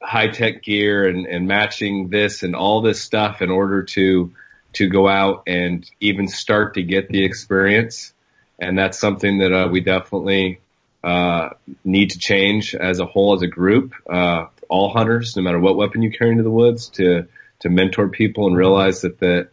high 0.00 0.28
tech 0.28 0.62
gear 0.62 1.06
and, 1.06 1.26
and 1.26 1.46
matching 1.46 2.08
this 2.08 2.42
and 2.42 2.54
all 2.54 2.82
this 2.82 3.00
stuff 3.00 3.42
in 3.42 3.50
order 3.50 3.84
to 3.84 4.32
to 4.74 4.88
go 4.88 5.06
out 5.06 5.42
and 5.46 5.88
even 6.00 6.26
start 6.28 6.74
to 6.74 6.82
get 6.82 7.08
the 7.08 7.24
experience. 7.24 8.14
And 8.58 8.78
that's 8.78 8.98
something 8.98 9.38
that 9.38 9.52
uh, 9.52 9.68
we 9.68 9.80
definitely 9.80 10.60
uh, 11.04 11.50
need 11.84 12.10
to 12.10 12.18
change 12.18 12.74
as 12.74 12.98
a 12.98 13.06
whole, 13.06 13.34
as 13.34 13.42
a 13.42 13.48
group. 13.48 13.92
Uh, 14.08 14.46
all 14.68 14.90
hunters, 14.90 15.36
no 15.36 15.42
matter 15.42 15.58
what 15.58 15.76
weapon 15.76 16.00
you 16.00 16.10
carry 16.10 16.30
into 16.30 16.42
the 16.42 16.50
woods, 16.50 16.88
to 16.90 17.28
to 17.60 17.68
mentor 17.68 18.08
people 18.08 18.46
and 18.46 18.56
realize 18.56 19.02
that 19.02 19.18
that 19.20 19.50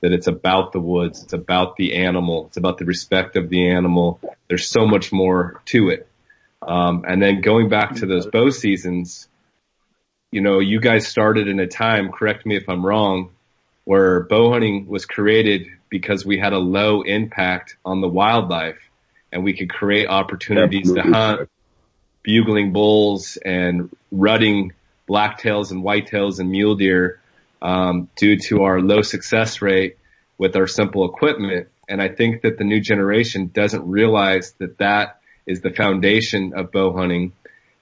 that 0.00 0.12
it's 0.12 0.26
about 0.26 0.72
the 0.72 0.80
woods, 0.80 1.22
it's 1.22 1.32
about 1.32 1.76
the 1.76 1.96
animal, 1.96 2.46
it's 2.46 2.56
about 2.56 2.78
the 2.78 2.84
respect 2.84 3.36
of 3.36 3.48
the 3.48 3.70
animal. 3.70 4.18
There's 4.48 4.68
so 4.68 4.86
much 4.86 5.12
more 5.12 5.60
to 5.66 5.90
it. 5.90 6.08
Um, 6.62 7.04
and 7.06 7.20
then 7.20 7.40
going 7.40 7.68
back 7.68 7.96
to 7.96 8.06
those 8.06 8.26
bow 8.26 8.50
seasons, 8.50 9.28
you 10.30 10.40
know, 10.40 10.60
you 10.60 10.80
guys 10.80 11.06
started 11.06 11.48
in 11.48 11.60
a 11.60 11.66
time, 11.66 12.10
correct 12.10 12.46
me 12.46 12.56
if 12.56 12.68
I'm 12.68 12.84
wrong, 12.84 13.30
where 13.84 14.20
bow 14.20 14.52
hunting 14.52 14.86
was 14.86 15.04
created 15.04 15.66
because 15.88 16.24
we 16.24 16.38
had 16.38 16.52
a 16.52 16.58
low 16.58 17.02
impact 17.02 17.76
on 17.84 18.00
the 18.00 18.08
wildlife 18.08 18.78
and 19.32 19.44
we 19.44 19.54
could 19.54 19.70
create 19.70 20.06
opportunities 20.06 20.88
Absolutely. 20.90 21.12
to 21.12 21.18
hunt 21.18 21.50
bugling 22.22 22.72
bulls 22.72 23.36
and 23.44 23.94
rutting 24.10 24.72
blacktails 25.08 25.70
and 25.70 25.82
whitetails 25.82 26.38
and 26.38 26.50
mule 26.50 26.76
deer 26.76 27.20
um, 27.60 28.08
due 28.16 28.38
to 28.38 28.62
our 28.62 28.80
low 28.80 29.02
success 29.02 29.60
rate 29.60 29.96
with 30.38 30.56
our 30.56 30.66
simple 30.66 31.04
equipment. 31.04 31.68
And 31.88 32.00
I 32.00 32.08
think 32.08 32.42
that 32.42 32.58
the 32.58 32.64
new 32.64 32.80
generation 32.80 33.50
doesn't 33.52 33.88
realize 33.88 34.52
that 34.58 34.78
that 34.78 35.20
is 35.46 35.60
the 35.60 35.72
foundation 35.72 36.52
of 36.54 36.72
bow 36.72 36.96
hunting. 36.96 37.32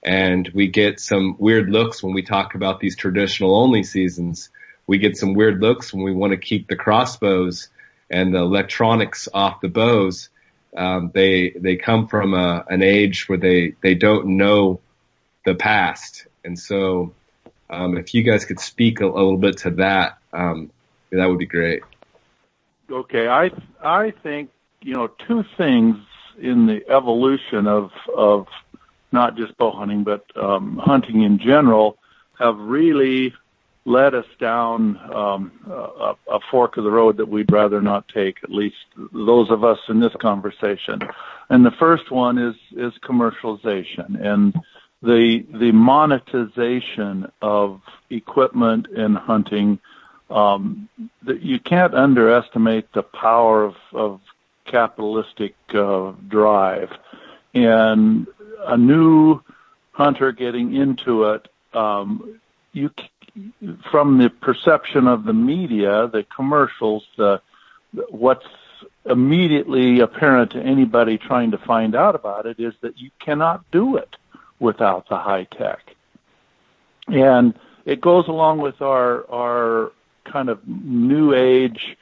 And 0.03 0.49
we 0.53 0.67
get 0.67 0.99
some 0.99 1.35
weird 1.37 1.69
looks 1.69 2.01
when 2.01 2.13
we 2.13 2.23
talk 2.23 2.55
about 2.55 2.79
these 2.79 2.95
traditional 2.95 3.55
only 3.55 3.83
seasons. 3.83 4.49
We 4.87 4.97
get 4.97 5.15
some 5.15 5.35
weird 5.35 5.61
looks 5.61 5.93
when 5.93 6.03
we 6.03 6.13
want 6.13 6.31
to 6.31 6.37
keep 6.37 6.67
the 6.67 6.75
crossbows 6.75 7.69
and 8.09 8.33
the 8.33 8.39
electronics 8.39 9.29
off 9.33 9.61
the 9.61 9.69
bows 9.69 10.29
um, 10.75 11.11
they 11.13 11.51
they 11.51 11.75
come 11.75 12.07
from 12.07 12.33
a, 12.33 12.63
an 12.69 12.81
age 12.81 13.27
where 13.27 13.37
they 13.37 13.75
they 13.81 13.95
don't 13.95 14.37
know 14.37 14.79
the 15.45 15.55
past, 15.55 16.27
and 16.45 16.57
so 16.57 17.13
um, 17.69 17.97
if 17.97 18.13
you 18.13 18.23
guys 18.23 18.45
could 18.45 18.59
speak 18.59 19.01
a, 19.01 19.05
a 19.05 19.07
little 19.07 19.37
bit 19.37 19.57
to 19.59 19.71
that, 19.71 20.17
um, 20.31 20.71
that 21.11 21.25
would 21.25 21.39
be 21.39 21.45
great. 21.45 21.83
Okay, 22.89 23.27
I 23.27 23.49
I 23.83 24.13
think 24.23 24.51
you 24.81 24.93
know 24.93 25.09
two 25.27 25.43
things 25.57 25.97
in 26.41 26.65
the 26.65 26.87
evolution 26.89 27.67
of 27.67 27.91
of 28.15 28.47
not 29.11 29.35
just 29.35 29.57
bow 29.57 29.71
hunting 29.71 30.03
but 30.03 30.25
um, 30.35 30.77
hunting 30.77 31.23
in 31.23 31.37
general 31.37 31.97
have 32.39 32.57
really 32.57 33.33
led 33.85 34.13
us 34.13 34.25
down 34.39 34.97
um, 35.13 35.51
a, 35.67 36.13
a 36.31 36.39
fork 36.51 36.77
of 36.77 36.83
the 36.83 36.91
road 36.91 37.17
that 37.17 37.27
we'd 37.27 37.51
rather 37.51 37.81
not 37.81 38.07
take, 38.07 38.37
at 38.43 38.51
least 38.51 38.75
those 39.11 39.49
of 39.49 39.63
us 39.63 39.79
in 39.89 39.99
this 39.99 40.13
conversation. 40.21 41.01
And 41.49 41.65
the 41.65 41.71
first 41.71 42.11
one 42.11 42.37
is 42.37 42.55
is 42.71 42.93
commercialization 43.03 44.23
and 44.23 44.55
the 45.01 45.45
the 45.51 45.71
monetization 45.71 47.31
of 47.41 47.81
equipment 48.09 48.87
in 48.87 49.15
hunting. 49.15 49.79
Um, 50.29 50.87
that 51.23 51.41
you 51.41 51.59
can't 51.59 51.93
underestimate 51.93 52.93
the 52.93 53.03
power 53.03 53.65
of, 53.65 53.75
of 53.91 54.21
capitalistic 54.71 55.55
uh, 55.73 56.13
drive, 56.29 56.89
and 57.53 58.27
a 58.65 58.77
new 58.77 59.41
hunter 59.91 60.31
getting 60.31 60.75
into 60.75 61.25
it. 61.25 61.47
Um, 61.73 62.39
you 62.73 62.89
from 63.91 64.17
the 64.17 64.29
perception 64.29 65.07
of 65.07 65.23
the 65.23 65.33
media, 65.33 66.07
the 66.07 66.23
commercials, 66.35 67.03
the 67.17 67.41
what's 68.09 68.45
immediately 69.05 69.99
apparent 69.99 70.51
to 70.51 70.59
anybody 70.59 71.17
trying 71.17 71.51
to 71.51 71.57
find 71.57 71.95
out 71.95 72.15
about 72.15 72.45
it 72.45 72.59
is 72.59 72.73
that 72.81 72.97
you 72.97 73.09
cannot 73.19 73.69
do 73.71 73.97
it 73.97 74.15
without 74.59 75.07
the 75.09 75.17
high 75.17 75.43
tech. 75.45 75.95
And 77.07 77.53
it 77.85 77.99
goes 77.99 78.27
along 78.27 78.59
with 78.59 78.81
our 78.81 79.29
our 79.29 79.91
kind 80.23 80.49
of 80.49 80.65
new 80.67 81.33
age 81.33 81.97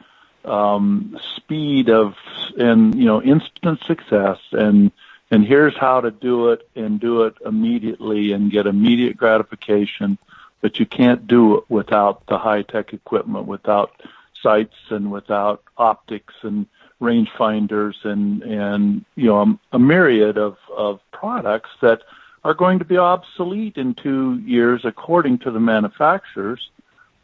um, 0.45 1.19
speed 1.35 1.89
of 1.89 2.15
and 2.57 2.95
you 2.95 3.05
know 3.05 3.21
instant 3.21 3.79
success 3.85 4.39
and 4.51 4.91
and 5.31 5.45
here's 5.45 5.77
how 5.77 6.01
to 6.01 6.09
do 6.09 6.49
it 6.49 6.67
and 6.75 6.99
do 6.99 7.23
it 7.23 7.35
immediately 7.45 8.31
and 8.31 8.51
get 8.51 8.65
immediate 8.65 9.15
gratification 9.15 10.17
but 10.61 10.79
you 10.79 10.85
can't 10.85 11.27
do 11.27 11.57
it 11.57 11.63
without 11.69 12.25
the 12.27 12.37
high 12.37 12.63
tech 12.63 12.93
equipment, 12.93 13.45
without 13.45 14.01
sights 14.41 14.75
and 14.89 15.11
without 15.11 15.63
optics 15.77 16.33
and 16.41 16.65
rangefinders 17.01 17.95
and 18.03 18.43
and 18.43 19.05
you 19.15 19.27
know 19.27 19.57
a, 19.71 19.79
myriad 19.79 20.37
of 20.37 20.57
of 20.75 20.99
products 21.11 21.69
that 21.81 22.01
are 22.43 22.53
going 22.53 22.79
to 22.79 22.85
be 22.85 22.97
obsolete 22.97 23.77
in 23.77 23.93
two 23.93 24.37
years 24.45 24.83
according 24.83 25.37
to 25.37 25.51
the 25.51 25.59
manufacturers 25.59 26.69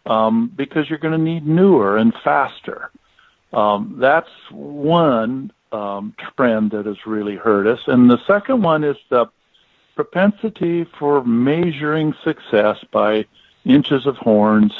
um, 0.05 0.51
because 0.55 0.89
you're 0.89 0.99
going 0.99 1.18
to 1.18 1.18
need 1.18 1.45
newer 1.45 1.97
and 1.97 2.13
faster. 2.24 2.89
Um, 3.56 3.95
that's 3.99 4.30
one 4.51 5.51
um, 5.72 6.14
trend 6.36 6.72
that 6.72 6.86
has 6.86 7.06
really 7.06 7.36
hurt 7.36 7.68
us, 7.68 7.80
and 7.88 8.10
the 8.10 8.20
second 8.28 8.62
one 8.62 8.84
is 8.84 8.97
the 9.10 9.28
propensity 9.95 10.84
for 10.99 11.24
measuring 11.24 12.14
success 12.24 12.78
by 12.91 13.26
inches 13.64 14.06
of 14.06 14.18
horns 14.18 14.74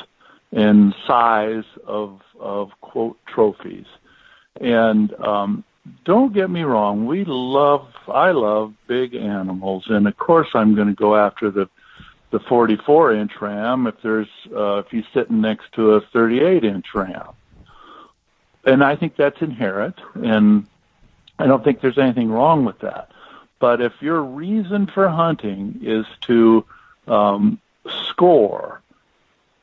and 0.52 0.94
size 1.08 1.64
of 1.86 2.22
of 2.40 2.72
quote 2.82 3.18
trophies. 3.26 3.86
And 4.60 5.14
um, 5.22 5.64
don't 6.04 6.34
get 6.34 6.50
me 6.50 6.64
wrong, 6.64 7.06
we 7.06 7.24
love 7.26 7.88
I 8.08 8.32
love 8.32 8.74
big 8.88 9.16
animals, 9.16 9.86
and 9.88 10.08
of 10.08 10.18
course 10.18 10.50
I'm 10.54 10.76
going 10.76 10.88
to 10.88 10.94
go 10.94 11.16
after 11.16 11.50
the 11.50 11.70
the 12.32 12.40
44 12.40 13.14
inch 13.14 13.32
ram 13.40 13.88
if 13.88 13.96
there's 14.02 14.28
uh, 14.56 14.80
if 14.80 14.88
he's 14.90 15.06
sitting 15.14 15.40
next 15.40 15.72
to 15.74 15.94
a 15.94 16.02
38 16.02 16.64
inch 16.64 16.88
ram. 16.94 17.30
And 18.66 18.84
I 18.84 18.96
think 18.96 19.16
that's 19.16 19.42
inherent, 19.42 19.96
and 20.16 20.66
I 21.38 21.46
don't 21.46 21.64
think 21.64 21.82
there's 21.82 22.00
anything 22.00 22.32
wrong 22.32 22.66
with 22.66 22.80
that. 22.80 23.12
But 23.60 23.82
if 23.82 23.94
your 24.02 24.22
reason 24.22 24.88
for 24.88 25.08
hunting 25.08 25.80
is 25.84 26.06
to 26.22 26.66
um, 27.08 27.60
score, 28.10 28.82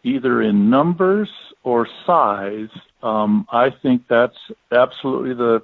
either 0.05 0.40
in 0.40 0.70
numbers 0.70 1.30
or 1.64 1.88
size, 2.07 2.70
um, 3.03 3.46
I 3.50 3.70
think 3.70 4.07
that's 4.09 4.38
absolutely 4.70 5.34
the 5.34 5.62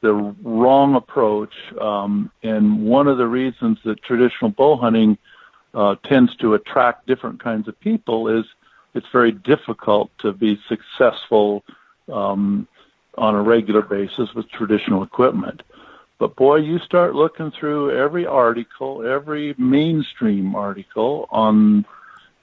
the 0.00 0.14
wrong 0.14 0.94
approach. 0.94 1.52
Um, 1.78 2.30
and 2.42 2.86
one 2.86 3.06
of 3.06 3.18
the 3.18 3.26
reasons 3.26 3.78
that 3.84 4.02
traditional 4.02 4.50
bow 4.50 4.76
hunting 4.76 5.18
uh, 5.74 5.96
tends 6.04 6.34
to 6.36 6.54
attract 6.54 7.06
different 7.06 7.42
kinds 7.42 7.68
of 7.68 7.78
people 7.80 8.28
is 8.28 8.46
it's 8.94 9.06
very 9.12 9.30
difficult 9.30 10.10
to 10.18 10.32
be 10.32 10.58
successful 10.68 11.64
um, 12.10 12.68
on 13.16 13.34
a 13.34 13.42
regular 13.42 13.82
basis 13.82 14.32
with 14.34 14.50
traditional 14.50 15.02
equipment. 15.02 15.62
But 16.18 16.36
boy, 16.36 16.56
you 16.56 16.78
start 16.80 17.14
looking 17.14 17.50
through 17.50 17.96
every 17.98 18.26
article, 18.26 19.06
every 19.06 19.54
mainstream 19.56 20.54
article 20.54 21.26
on 21.30 21.86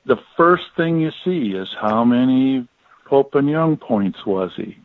the 0.06 0.18
first 0.36 0.64
thing 0.76 1.00
you 1.00 1.12
see 1.24 1.52
is 1.52 1.68
how 1.80 2.04
many 2.04 2.68
Pope 3.06 3.36
and 3.36 3.50
Young 3.50 3.78
points 3.78 4.26
was 4.26 4.52
he? 4.56 4.78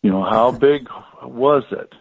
You 0.00 0.10
know, 0.10 0.22
how 0.22 0.50
big 0.68 0.88
was 1.22 1.64
it? 1.70 1.92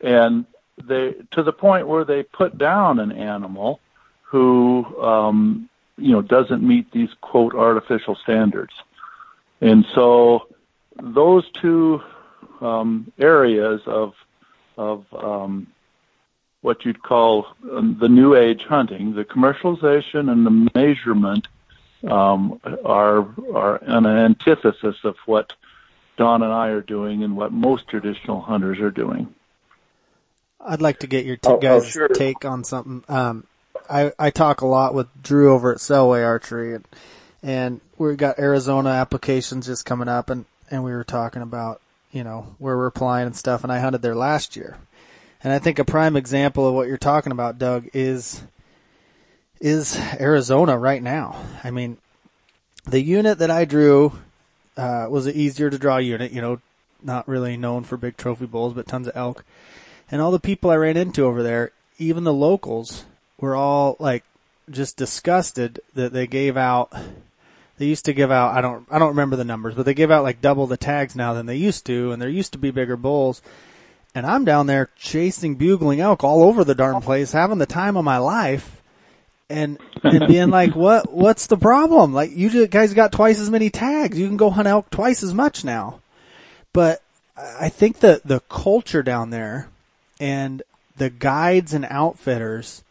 And 0.00 0.44
they, 0.82 1.14
to 1.32 1.42
the 1.42 1.52
point 1.52 1.86
where 1.86 2.04
they 2.04 2.22
put 2.22 2.58
down 2.58 2.98
an 2.98 3.12
animal 3.12 3.80
who, 4.22 4.84
um, 5.00 5.68
you 5.96 6.12
know, 6.12 6.22
doesn't 6.22 6.66
meet 6.66 6.90
these 6.90 7.10
quote 7.20 7.54
artificial 7.54 8.16
standards. 8.22 8.72
And 9.60 9.86
so 9.94 10.48
those 11.02 11.48
two 11.50 12.02
um, 12.60 13.12
areas 13.18 13.80
of 13.86 14.14
of 14.76 15.04
um, 15.14 15.66
what 16.60 16.84
you'd 16.84 17.02
call 17.02 17.46
um, 17.72 17.96
the 18.00 18.08
new 18.08 18.34
age 18.34 18.62
hunting, 18.68 19.14
the 19.14 19.24
commercialization 19.24 20.30
and 20.30 20.44
the 20.44 20.70
measurement 20.74 21.48
um, 22.08 22.60
are 22.84 23.26
are 23.54 23.76
an 23.84 24.06
antithesis 24.06 24.96
of 25.04 25.16
what 25.26 25.52
Don 26.16 26.42
and 26.42 26.52
I 26.52 26.68
are 26.68 26.80
doing 26.80 27.22
and 27.22 27.36
what 27.36 27.52
most 27.52 27.88
traditional 27.88 28.40
hunters 28.40 28.78
are 28.80 28.90
doing. 28.90 29.34
I'd 30.60 30.82
like 30.82 31.00
to 31.00 31.06
get 31.06 31.24
your 31.24 31.36
t- 31.36 31.48
oh, 31.48 31.56
oh 31.56 31.58
guys' 31.58 31.84
oh, 31.84 31.88
sure. 31.88 32.08
take 32.08 32.44
on 32.44 32.64
something. 32.64 33.04
Um, 33.08 33.44
I 33.88 34.12
I 34.18 34.30
talk 34.30 34.60
a 34.60 34.66
lot 34.66 34.94
with 34.94 35.08
Drew 35.22 35.52
over 35.52 35.72
at 35.72 35.78
Selway 35.78 36.24
Archery, 36.24 36.74
and 36.74 36.84
and 37.42 37.80
we 37.98 38.16
got 38.16 38.38
Arizona 38.38 38.90
applications 38.90 39.66
just 39.66 39.84
coming 39.84 40.08
up, 40.08 40.30
and 40.30 40.44
and 40.70 40.84
we 40.84 40.92
were 40.92 41.04
talking 41.04 41.42
about 41.42 41.80
you 42.12 42.24
know 42.24 42.54
where 42.58 42.76
we're 42.76 42.86
applying 42.86 43.26
and 43.26 43.36
stuff, 43.36 43.62
and 43.62 43.72
I 43.72 43.80
hunted 43.80 44.02
there 44.02 44.14
last 44.14 44.56
year, 44.56 44.76
and 45.42 45.52
I 45.52 45.58
think 45.58 45.78
a 45.78 45.84
prime 45.84 46.16
example 46.16 46.66
of 46.66 46.74
what 46.74 46.88
you're 46.88 46.96
talking 46.96 47.32
about, 47.32 47.58
Doug, 47.58 47.88
is 47.92 48.42
is 49.60 49.96
Arizona 50.20 50.78
right 50.78 51.02
now. 51.02 51.42
I 51.64 51.70
mean, 51.70 51.98
the 52.84 53.00
unit 53.00 53.38
that 53.38 53.50
I 53.50 53.64
drew 53.64 54.12
uh, 54.76 55.06
was 55.08 55.26
an 55.26 55.34
easier 55.34 55.70
to 55.70 55.78
draw 55.78 55.98
unit. 55.98 56.32
You 56.32 56.40
know, 56.40 56.60
not 57.02 57.28
really 57.28 57.56
known 57.56 57.84
for 57.84 57.96
big 57.96 58.16
trophy 58.16 58.46
bulls, 58.46 58.74
but 58.74 58.86
tons 58.86 59.08
of 59.08 59.16
elk. 59.16 59.44
And 60.10 60.20
all 60.20 60.30
the 60.30 60.40
people 60.40 60.70
I 60.70 60.76
ran 60.76 60.96
into 60.96 61.24
over 61.24 61.42
there, 61.42 61.72
even 61.98 62.24
the 62.24 62.32
locals, 62.32 63.04
were 63.38 63.56
all 63.56 63.96
like 63.98 64.24
just 64.70 64.96
disgusted 64.96 65.80
that 65.94 66.12
they 66.12 66.26
gave 66.26 66.56
out. 66.56 66.92
They 67.78 67.86
used 67.86 68.06
to 68.06 68.12
give 68.12 68.30
out. 68.30 68.54
I 68.54 68.60
don't. 68.60 68.86
I 68.90 68.98
don't 68.98 69.10
remember 69.10 69.36
the 69.36 69.44
numbers, 69.44 69.74
but 69.74 69.84
they 69.84 69.94
give 69.94 70.10
out 70.10 70.22
like 70.22 70.40
double 70.40 70.66
the 70.66 70.76
tags 70.76 71.14
now 71.14 71.34
than 71.34 71.46
they 71.46 71.56
used 71.56 71.84
to, 71.86 72.12
and 72.12 72.20
there 72.20 72.28
used 72.28 72.52
to 72.52 72.58
be 72.58 72.70
bigger 72.70 72.96
bulls. 72.96 73.42
And 74.14 74.24
I'm 74.24 74.46
down 74.46 74.66
there 74.66 74.88
chasing 74.96 75.56
bugling 75.56 76.00
elk 76.00 76.24
all 76.24 76.42
over 76.42 76.64
the 76.64 76.74
darn 76.74 77.02
place, 77.02 77.32
having 77.32 77.58
the 77.58 77.66
time 77.66 77.98
of 77.98 78.04
my 78.04 78.16
life 78.16 78.80
and 79.48 79.78
and 80.02 80.26
being 80.26 80.50
like, 80.50 80.74
what 80.76 81.12
what's 81.12 81.46
the 81.46 81.56
problem? 81.56 82.12
Like 82.12 82.30
you 82.32 82.66
guys 82.66 82.94
got 82.94 83.12
twice 83.12 83.38
as 83.38 83.50
many 83.50 83.70
tags. 83.70 84.18
You 84.18 84.26
can 84.26 84.36
go 84.36 84.50
hunt 84.50 84.68
elk 84.68 84.90
twice 84.90 85.22
as 85.22 85.34
much 85.34 85.64
now. 85.64 86.00
But 86.72 87.02
I 87.36 87.68
think 87.68 88.00
that 88.00 88.26
the 88.26 88.40
culture 88.40 89.02
down 89.02 89.30
there 89.30 89.68
and 90.18 90.62
the 90.96 91.10
guides 91.10 91.74
and 91.74 91.84
outfitters 91.84 92.82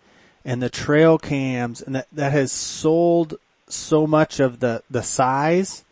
and 0.44 0.62
the 0.62 0.70
trail 0.70 1.18
cams 1.18 1.82
and 1.82 1.96
that 1.96 2.08
that 2.12 2.32
has 2.32 2.52
sold 2.52 3.36
so 3.68 4.06
much 4.06 4.40
of 4.40 4.60
the 4.60 4.82
the 4.90 5.02
size 5.02 5.84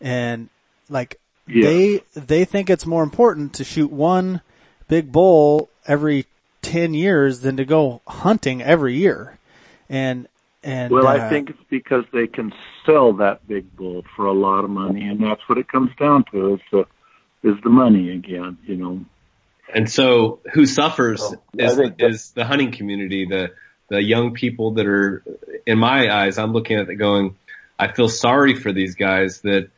and 0.00 0.48
like 0.88 1.20
yeah. 1.46 1.66
they 1.66 2.02
they 2.14 2.44
think 2.44 2.70
it's 2.70 2.86
more 2.86 3.02
important 3.02 3.54
to 3.54 3.64
shoot 3.64 3.90
one 3.90 4.40
big 4.88 5.12
bull 5.12 5.68
every 5.86 6.26
10 6.62 6.94
years 6.94 7.40
than 7.40 7.56
to 7.56 7.64
go 7.64 8.00
hunting 8.06 8.62
every 8.62 8.96
year 8.96 9.38
and 9.88 10.26
and 10.62 10.92
well, 10.92 11.06
uh, 11.06 11.16
I 11.16 11.28
think 11.30 11.50
it's 11.50 11.58
because 11.70 12.04
they 12.12 12.26
can 12.26 12.52
sell 12.84 13.14
that 13.14 13.46
big 13.48 13.74
bull 13.76 14.04
for 14.14 14.26
a 14.26 14.32
lot 14.32 14.62
of 14.62 14.70
money, 14.70 15.06
and 15.08 15.22
that's 15.22 15.40
what 15.48 15.56
it 15.56 15.68
comes 15.68 15.90
down 15.98 16.24
to 16.32 16.54
is 16.54 16.60
the 16.70 16.84
is 17.42 17.56
the 17.64 17.70
money 17.70 18.10
again, 18.10 18.58
you 18.66 18.76
know. 18.76 19.04
And 19.72 19.88
so, 19.88 20.40
who 20.52 20.66
suffers 20.66 21.20
well, 21.20 21.40
is 21.54 21.92
is 21.98 22.30
the 22.32 22.44
hunting 22.44 22.72
community, 22.72 23.24
the 23.24 23.52
the 23.90 24.02
young 24.02 24.32
people 24.32 24.72
that 24.72 24.86
are, 24.86 25.22
in 25.66 25.78
my 25.78 26.10
eyes, 26.10 26.38
I'm 26.38 26.52
looking 26.52 26.78
at 26.78 26.88
it 26.88 26.94
going, 26.94 27.36
I 27.78 27.92
feel 27.92 28.08
sorry 28.08 28.54
for 28.54 28.72
these 28.72 28.94
guys 28.94 29.42
that 29.42 29.70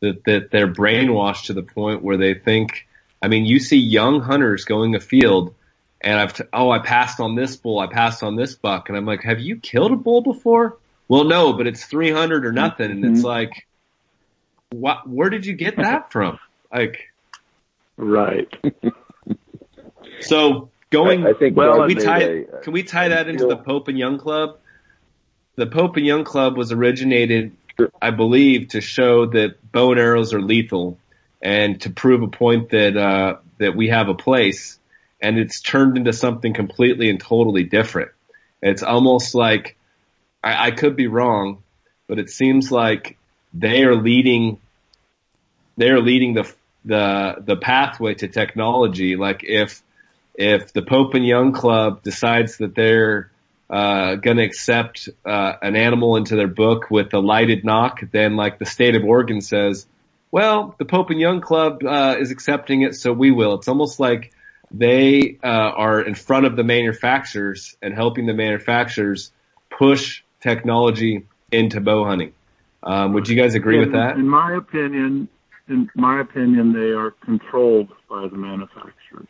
that 0.00 0.24
that 0.24 0.50
they're 0.50 0.72
brainwashed 0.72 1.46
to 1.46 1.54
the 1.54 1.62
point 1.62 2.02
where 2.02 2.16
they 2.16 2.34
think. 2.34 2.86
I 3.20 3.28
mean, 3.28 3.46
you 3.46 3.58
see 3.58 3.78
young 3.78 4.20
hunters 4.20 4.64
going 4.64 4.94
afield 4.94 5.54
and 6.00 6.18
I've, 6.18 6.34
t- 6.34 6.44
oh, 6.52 6.70
I 6.70 6.78
passed 6.78 7.20
on 7.20 7.34
this 7.34 7.56
bull, 7.56 7.80
I 7.80 7.86
passed 7.86 8.22
on 8.22 8.36
this 8.36 8.54
buck, 8.54 8.88
and 8.88 8.96
I'm 8.96 9.04
like, 9.04 9.22
have 9.22 9.40
you 9.40 9.56
killed 9.56 9.92
a 9.92 9.96
bull 9.96 10.20
before? 10.20 10.76
Well, 11.08 11.24
no, 11.24 11.52
but 11.54 11.66
it's 11.66 11.84
300 11.84 12.46
or 12.46 12.52
nothing, 12.52 12.90
and 12.90 13.04
it's 13.04 13.18
mm-hmm. 13.18 13.26
like, 13.26 13.66
what, 14.70 15.08
where 15.08 15.30
did 15.30 15.46
you 15.46 15.54
get 15.54 15.76
that 15.76 16.12
from? 16.12 16.38
Like, 16.72 17.08
right. 17.96 18.48
so 20.20 20.70
going, 20.90 21.26
I, 21.26 21.30
I 21.30 21.32
think, 21.34 21.56
well, 21.56 21.78
can 21.78 21.86
we 21.86 21.94
tie, 21.94 22.22
a, 22.22 22.44
can 22.62 22.72
we 22.72 22.82
tie 22.82 23.08
that 23.08 23.28
into 23.28 23.46
the 23.46 23.56
Pope 23.56 23.88
and 23.88 23.98
Young 23.98 24.18
Club? 24.18 24.58
The 25.56 25.66
Pope 25.66 25.96
and 25.96 26.06
Young 26.06 26.24
Club 26.24 26.56
was 26.56 26.72
originated, 26.72 27.56
I 28.00 28.10
believe, 28.10 28.68
to 28.68 28.80
show 28.80 29.26
that 29.26 29.72
bow 29.72 29.92
and 29.92 30.00
arrows 30.00 30.32
are 30.32 30.40
lethal 30.40 30.98
and 31.42 31.80
to 31.82 31.90
prove 31.90 32.22
a 32.22 32.28
point 32.28 32.70
that, 32.70 32.96
uh, 32.96 33.36
that 33.58 33.76
we 33.76 33.88
have 33.88 34.08
a 34.08 34.14
place 34.14 34.78
and 35.20 35.38
it's 35.38 35.60
turned 35.60 35.96
into 35.96 36.12
something 36.12 36.54
completely 36.54 37.10
and 37.10 37.20
totally 37.20 37.64
different. 37.64 38.10
It's 38.62 38.82
almost 38.82 39.34
like 39.34 39.76
I, 40.42 40.68
I 40.68 40.70
could 40.70 40.96
be 40.96 41.06
wrong, 41.06 41.62
but 42.06 42.18
it 42.18 42.30
seems 42.30 42.70
like 42.70 43.16
they 43.52 43.84
are 43.84 43.96
leading 43.96 44.60
they 45.76 45.90
are 45.90 46.00
leading 46.00 46.34
the 46.34 46.52
the 46.84 47.36
the 47.40 47.56
pathway 47.56 48.14
to 48.14 48.28
technology. 48.28 49.16
Like 49.16 49.42
if 49.44 49.82
if 50.38 50.72
the 50.72 50.82
Pope 50.82 51.14
and 51.14 51.26
Young 51.26 51.52
Club 51.52 52.02
decides 52.04 52.58
that 52.58 52.76
they're 52.76 53.30
uh, 53.68 54.14
going 54.14 54.36
to 54.36 54.44
accept 54.44 55.08
uh, 55.26 55.52
an 55.60 55.74
animal 55.74 56.16
into 56.16 56.36
their 56.36 56.46
book 56.46 56.90
with 56.90 57.12
a 57.12 57.18
lighted 57.18 57.64
nock, 57.64 58.00
then 58.12 58.36
like 58.36 58.60
the 58.60 58.64
state 58.64 58.94
of 58.94 59.04
Oregon 59.04 59.40
says, 59.40 59.86
well, 60.30 60.76
the 60.78 60.84
Pope 60.84 61.10
and 61.10 61.20
Young 61.20 61.40
Club 61.40 61.82
uh, 61.84 62.14
is 62.20 62.30
accepting 62.30 62.82
it, 62.82 62.94
so 62.94 63.12
we 63.12 63.32
will. 63.32 63.54
It's 63.54 63.66
almost 63.66 63.98
like 63.98 64.32
they 64.70 65.38
uh, 65.42 65.46
are 65.46 66.00
in 66.00 66.14
front 66.14 66.46
of 66.46 66.54
the 66.54 66.64
manufacturers 66.64 67.76
and 67.82 67.92
helping 67.92 68.26
the 68.26 68.34
manufacturers 68.34 69.32
push 69.76 70.22
technology 70.40 71.26
into 71.50 71.80
bow 71.80 72.04
hunting. 72.04 72.32
Um, 72.84 73.12
would 73.14 73.28
you 73.28 73.34
guys 73.34 73.56
agree 73.56 73.78
in, 73.78 73.80
with 73.80 73.92
that? 73.92 74.16
In 74.16 74.28
my 74.28 74.54
opinion, 74.54 75.28
in 75.66 75.90
my 75.96 76.20
opinion, 76.20 76.72
they 76.72 76.92
are 76.92 77.10
controlled 77.10 77.88
by 78.08 78.28
the 78.28 78.36
manufacturers. 78.36 79.28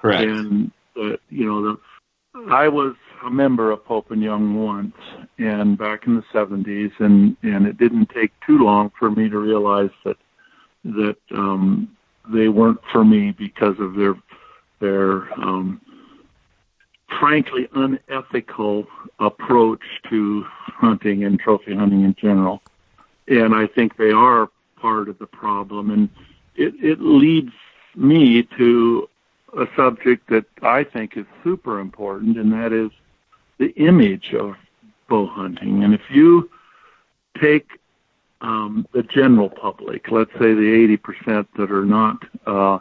Correct. 0.00 0.22
And 0.24 0.70
uh, 0.96 1.16
you 1.30 1.46
know, 1.46 1.62
the, 1.62 2.50
I 2.50 2.68
was 2.68 2.94
a 3.24 3.30
member 3.30 3.70
of 3.70 3.84
Pope 3.84 4.10
and 4.10 4.22
Young 4.22 4.62
once, 4.62 4.96
and 5.38 5.76
back 5.76 6.06
in 6.06 6.16
the 6.16 6.24
'70s, 6.32 6.92
and 6.98 7.36
and 7.42 7.66
it 7.66 7.78
didn't 7.78 8.10
take 8.10 8.32
too 8.46 8.58
long 8.58 8.92
for 8.98 9.10
me 9.10 9.28
to 9.28 9.38
realize 9.38 9.90
that 10.04 10.16
that 10.84 11.18
um, 11.32 11.96
they 12.32 12.48
weren't 12.48 12.80
for 12.92 13.04
me 13.04 13.32
because 13.32 13.78
of 13.80 13.94
their 13.94 14.14
their 14.80 15.32
um, 15.40 15.80
frankly 17.18 17.68
unethical 17.74 18.86
approach 19.18 19.82
to 20.08 20.44
hunting 20.46 21.24
and 21.24 21.40
trophy 21.40 21.74
hunting 21.74 22.04
in 22.04 22.14
general. 22.14 22.62
And 23.26 23.54
I 23.54 23.66
think 23.66 23.96
they 23.96 24.10
are 24.10 24.48
part 24.80 25.08
of 25.08 25.18
the 25.18 25.26
problem. 25.26 25.90
And 25.90 26.08
it, 26.54 26.74
it 26.82 27.00
leads 27.00 27.52
me 27.94 28.42
to 28.56 29.08
a 29.58 29.68
subject 29.76 30.28
that 30.30 30.44
I 30.62 30.84
think 30.84 31.16
is 31.16 31.26
super 31.42 31.80
important, 31.80 32.36
and 32.38 32.52
that 32.52 32.72
is 32.72 32.90
the 33.58 33.70
image 33.76 34.34
of 34.34 34.56
bow 35.08 35.26
hunting. 35.26 35.82
And 35.84 35.94
if 35.94 36.02
you 36.10 36.50
take 37.40 37.68
um, 38.40 38.86
the 38.92 39.02
general 39.02 39.48
public, 39.48 40.10
let's 40.10 40.32
say 40.32 40.54
the 40.54 40.98
80% 40.98 41.46
that 41.56 41.70
are 41.70 41.84
not 41.84 42.22
uh, 42.46 42.78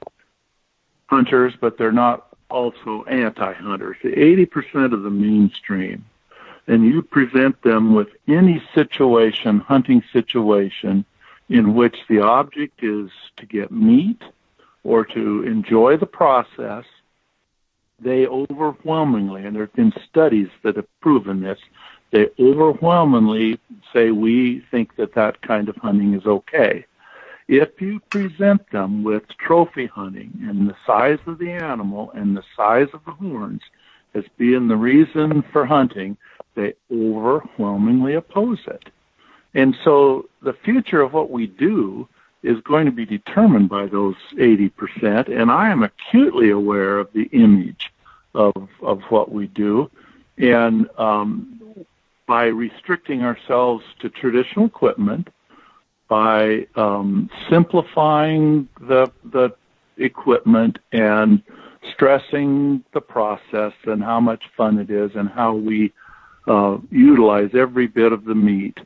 hunters, 1.07 1.53
but 1.59 1.78
they're 1.78 1.91
not 1.91 2.28
also 2.49 3.03
anti-hunters. 3.05 3.97
The 4.03 4.11
80% 4.11 4.93
of 4.93 5.03
the 5.03 5.09
mainstream, 5.09 6.05
and 6.67 6.86
you 6.86 7.01
present 7.01 7.61
them 7.63 7.93
with 7.93 8.09
any 8.28 8.61
situation, 8.75 9.59
hunting 9.59 10.03
situation, 10.13 11.05
in 11.49 11.73
which 11.73 11.97
the 12.09 12.19
object 12.19 12.84
is 12.84 13.09
to 13.38 13.45
get 13.45 13.71
meat 13.71 14.21
or 14.84 15.05
to 15.05 15.43
enjoy 15.43 15.97
the 15.97 16.05
process, 16.05 16.86
they 17.99 18.28
overwhelmingly, 18.28 19.45
and 19.45 19.55
there 19.55 19.65
have 19.65 19.73
been 19.73 19.93
studies 20.09 20.49
that 20.63 20.75
have 20.75 20.88
proven 21.01 21.41
this, 21.41 21.59
they 22.11 22.28
overwhelmingly 22.39 23.59
say 23.91 24.11
we 24.11 24.63
think 24.71 24.95
that 24.95 25.13
that 25.15 25.41
kind 25.41 25.67
of 25.67 25.75
hunting 25.78 26.13
is 26.13 26.25
okay. 26.25 26.86
If 27.47 27.82
you 27.82 27.99
present 28.09 28.69
them 28.71 29.03
with 29.03 29.23
trophy 29.38 29.88
hunting 29.88 30.32
and 30.41 30.69
the 30.69 30.75
size 30.86 31.19
of 31.25 31.38
the 31.39 31.51
animal 31.51 32.11
and 32.13 32.36
the 32.36 32.43
size 32.55 32.88
of 32.93 33.03
the 33.05 33.11
horns 33.11 33.61
as 34.13 34.23
being 34.38 34.67
the 34.67 34.75
reason 34.75 35.43
for 35.51 35.65
hunting, 35.65 36.17
they 36.55 36.73
overwhelmingly 36.91 38.15
oppose 38.15 38.59
it. 38.67 38.89
And 39.53 39.75
so 39.84 40.30
the 40.41 40.57
future 40.65 41.01
of 41.01 41.13
what 41.13 41.30
we 41.30 41.47
do 41.47 42.07
is 42.48 42.62
going 42.62 42.86
to 42.86 42.91
be 42.91 43.06
determined 43.06 43.70
by 43.70 43.86
those 43.88 44.16
80%. 44.36 45.30
And 45.30 45.52
I 45.52 45.70
am 45.70 45.84
acutely 45.84 46.50
aware 46.50 46.98
of 46.98 47.12
the 47.14 47.26
image 47.34 47.91
of, 48.34 48.70
of 48.82 49.02
what 49.10 49.32
we 49.32 49.48
do. 49.48 49.89
And 50.38 50.89
um, 50.98 51.62
by 52.28 52.45
restricting 52.45 53.24
ourselves 53.24 53.84
to 54.00 54.10
traditional 54.10 54.66
equipment, 54.66 55.30
by 56.08 56.68
um, 56.76 57.30
simplifying 57.50 58.70
the, 58.80 59.12
the 59.26 59.54
equipment 59.98 60.80
and 60.91 61.41
stressing 61.91 62.84
the 62.93 63.02
process 63.02 63.74
and 63.86 64.04
how 64.04 64.20
much 64.20 64.43
fun 64.56 64.78
it 64.78 64.89
is 64.89 65.12
and 65.16 65.30
how 65.30 65.54
we 65.54 65.91
uh, 66.48 66.78
utilize 66.91 67.50
every 67.54 67.88
bit 67.88 68.12
of 68.12 68.26
the 68.26 68.36
meat. 68.36 68.78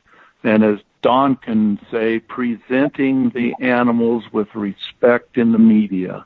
And 0.42 0.64
as 0.64 0.78
Don 1.02 1.36
can 1.36 1.78
say, 1.90 2.20
presenting 2.20 3.30
the 3.30 3.54
animals 3.60 4.24
with 4.32 4.54
respect 4.54 5.36
in 5.36 5.52
the 5.52 5.58
media 5.58 6.24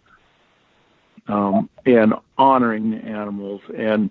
um, 1.29 1.69
and 1.87 2.15
honoring 2.37 2.91
the 2.91 2.99
animals. 2.99 3.63
And, 3.77 4.11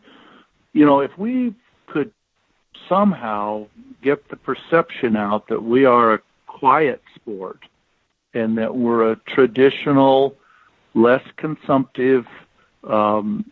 you 0.73 0.85
know, 0.85 0.99
if 1.01 1.15
we 1.17 1.53
could 1.87 2.11
somehow 2.89 3.67
get 4.01 4.27
the 4.29 4.35
perception 4.35 5.15
out 5.15 5.47
that 5.47 5.63
we 5.63 5.85
are 5.85 6.15
a 6.15 6.19
quiet 6.47 7.01
sport 7.13 7.59
and 8.33 8.57
that 8.57 8.75
we're 8.75 9.11
a 9.11 9.15
traditional, 9.27 10.35
less 10.95 11.23
consumptive 11.37 12.25
um, 12.83 13.45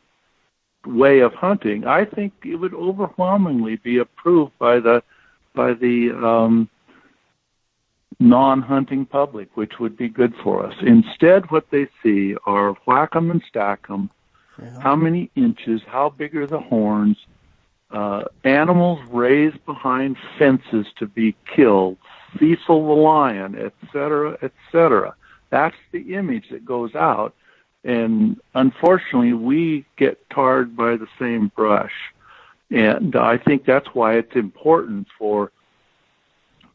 way 0.85 1.19
of 1.19 1.33
hunting, 1.33 1.85
I 1.85 2.05
think 2.05 2.33
it 2.43 2.55
would 2.55 2.73
overwhelmingly 2.73 3.77
be 3.77 3.99
approved 3.99 4.57
by 4.57 4.79
the 4.79 5.03
by 5.55 5.73
the 5.73 6.11
um, 6.11 6.67
non-hunting 8.23 9.05
public, 9.05 9.49
which 9.55 9.79
would 9.79 9.97
be 9.97 10.07
good 10.07 10.33
for 10.43 10.65
us. 10.65 10.73
Instead, 10.81 11.51
what 11.51 11.69
they 11.71 11.87
see 12.01 12.35
are 12.45 12.73
whack 12.85 13.15
'em 13.15 13.29
and 13.29 13.43
stack 13.47 13.85
'em. 13.89 14.09
Yeah. 14.61 14.79
How 14.79 14.95
many 14.95 15.29
inches? 15.35 15.81
How 15.85 16.09
big 16.09 16.35
are 16.35 16.47
the 16.47 16.59
horns? 16.59 17.17
Uh, 17.91 18.23
animals 18.43 18.99
raised 19.11 19.63
behind 19.65 20.17
fences 20.39 20.87
to 20.95 21.05
be 21.05 21.35
killed, 21.45 21.97
Cecil 22.39 22.87
the 22.87 22.93
lion, 22.93 23.55
etc., 23.55 24.37
etc. 24.41 25.13
That's 25.49 25.75
the 25.91 26.15
image 26.15 26.49
that 26.49 26.65
goes 26.65 26.95
out, 26.95 27.35
and 27.83 28.39
unfortunately, 28.55 29.33
we 29.33 29.85
get 29.97 30.17
tarred 30.29 30.75
by 30.75 30.95
the 30.95 31.09
same 31.19 31.51
brush. 31.55 31.93
And 32.71 33.15
I 33.15 33.37
think 33.37 33.65
that's 33.65 33.93
why 33.93 34.15
it's 34.15 34.35
important 34.35 35.07
for 35.19 35.51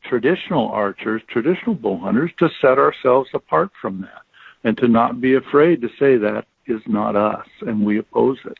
traditional 0.08 0.68
archers, 0.68 1.22
traditional 1.28 1.74
bow 1.74 1.98
hunters, 1.98 2.30
to 2.38 2.48
set 2.60 2.78
ourselves 2.78 3.30
apart 3.34 3.70
from 3.80 4.00
that 4.00 4.22
and 4.64 4.76
to 4.78 4.88
not 4.88 5.20
be 5.20 5.34
afraid 5.34 5.80
to 5.82 5.88
say 5.98 6.16
that 6.16 6.46
is 6.66 6.80
not 6.86 7.16
us 7.16 7.46
and 7.60 7.84
we 7.84 7.98
oppose 7.98 8.38
it. 8.44 8.58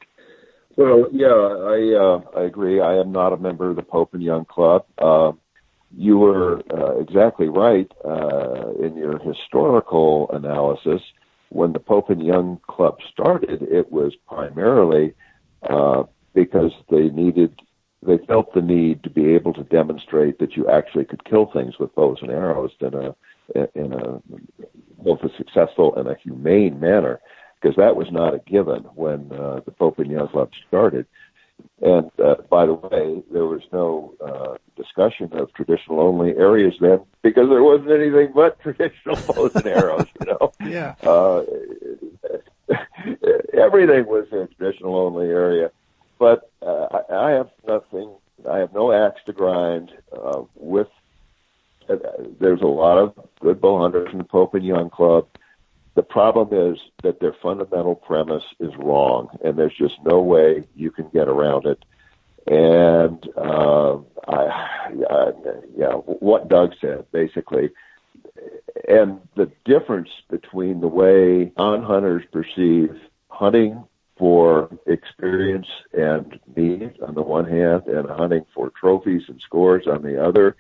Well, 0.77 1.07
yeah, 1.11 1.27
I 1.27 1.79
uh, 1.99 2.41
I 2.41 2.45
agree. 2.45 2.81
I 2.81 2.95
am 2.95 3.11
not 3.11 3.33
a 3.33 3.37
member 3.37 3.69
of 3.69 3.77
the 3.77 3.83
Pope 3.83 4.15
and 4.15 4.23
Young 4.23 4.45
Club. 4.45 4.85
Uh, 4.97 5.33
you 5.97 6.19
were 6.19 6.63
uh, 6.73 7.01
exactly 7.01 7.49
right 7.49 7.91
uh, 8.05 8.71
in 8.81 8.97
your 8.97 9.19
historical 9.19 10.31
analysis. 10.31 11.03
When 11.49 11.73
the 11.73 11.81
Pope 11.81 12.11
and 12.11 12.25
Young 12.25 12.61
Club 12.69 12.99
started, 13.11 13.63
it 13.63 13.91
was 13.91 14.15
primarily 14.29 15.15
uh, 15.69 16.05
because 16.33 16.73
they 16.91 17.09
needed 17.09 17.59
they 18.03 18.19
felt 18.27 18.55
the 18.55 18.61
need 18.61 19.03
to 19.03 19.11
be 19.11 19.35
able 19.35 19.53
to 19.55 19.65
demonstrate 19.65 20.39
that 20.39 20.57
you 20.57 20.69
actually 20.69 21.05
could 21.05 21.25
kill 21.25 21.47
things 21.47 21.79
with 21.79 21.95
bows 21.95 22.19
and 22.23 22.31
arrows 22.31 22.71
in 22.81 22.95
a 22.95 23.15
in 23.75 23.93
a 23.93 24.23
both 25.03 25.21
a 25.23 25.31
successful 25.37 25.95
and 25.97 26.09
a 26.09 26.17
humane 26.23 26.79
manner, 26.79 27.21
because 27.61 27.77
that 27.77 27.97
was 27.97 28.09
not 28.11 28.35
a 28.35 28.41
given 28.41 28.83
when 28.95 29.33
uh, 29.33 29.61
the 29.65 29.71
Pope 29.71 29.99
and 29.99 30.31
Club 30.31 30.51
started. 30.67 31.07
And 31.81 32.11
uh, 32.23 32.37
by 32.49 32.67
the 32.67 32.75
way, 32.75 33.23
there 33.33 33.47
was 33.47 33.63
no 33.73 34.15
uh, 34.25 34.57
discussion 34.77 35.33
of 35.33 35.53
traditional 35.55 36.01
only 36.01 36.31
areas 36.37 36.75
then 36.81 37.01
because 37.23 37.49
there 37.49 37.63
wasn't 37.63 37.91
anything 37.91 38.33
but 38.35 38.61
traditional 38.63 39.17
bows 39.17 39.53
and 39.55 39.67
arrows. 39.67 40.07
You 40.21 40.27
know, 40.27 40.53
yeah. 40.65 40.95
Uh, 41.03 41.43
everything 43.55 44.07
was 44.07 44.27
a 44.33 44.47
traditional 44.55 44.97
only 44.97 45.27
area. 45.27 45.71
But 46.19 46.51
uh, 46.63 46.87
I, 47.11 47.15
I 47.15 47.31
have 47.33 47.51
nothing. 47.67 48.13
I 48.49 48.59
have 48.59 48.73
no 48.73 48.93
axe 48.93 49.21
to 49.27 49.33
grind 49.33 49.93
uh, 50.13 50.43
with. 50.55 50.89
Uh, 51.89 51.97
there's 52.39 52.61
a 52.61 52.67
lot 52.67 52.99
of 52.99 53.15
good 53.41 53.61
bow 53.61 53.81
hunters 53.81 54.11
in 54.13 54.19
the 54.19 54.25
Pope 54.25 54.55
and 54.55 54.65
Young 54.65 54.91
Club. 54.91 55.27
The 55.95 56.03
problem 56.03 56.73
is 56.73 56.79
that 57.03 57.19
their 57.19 57.35
fundamental 57.43 57.95
premise 57.97 58.45
is 58.61 58.71
wrong, 58.79 59.37
and 59.43 59.59
there's 59.59 59.77
just 59.77 59.95
no 60.05 60.21
way 60.21 60.65
you 60.77 60.91
can 60.91 61.09
get 61.09 61.29
around 61.29 61.67
it. 61.67 61.85
And 62.47 63.27
uh, 63.37 63.97
I, 64.29 64.69
I, 65.11 65.33
yeah, 65.77 65.95
what 65.95 66.49
Doug 66.49 66.75
said 66.81 67.11
basically, 67.11 67.71
and 68.87 69.21
the 69.35 69.51
difference 69.65 70.11
between 70.31 70.81
the 70.81 70.89
way 70.89 71.53
on 71.57 71.83
hunters 71.83 72.25
perceive 72.33 72.97
hunting 73.29 73.85
for 74.19 74.71
experience 74.87 75.67
and 75.93 76.39
need 76.57 76.99
on 77.07 77.15
the 77.15 77.23
one 77.23 77.45
hand, 77.45 77.85
and 77.87 78.09
hunting 78.11 78.45
for 78.55 78.71
trophies 78.71 79.23
and 79.29 79.41
scores 79.41 79.87
on 79.87 80.03
the 80.03 80.23
other, 80.23 80.57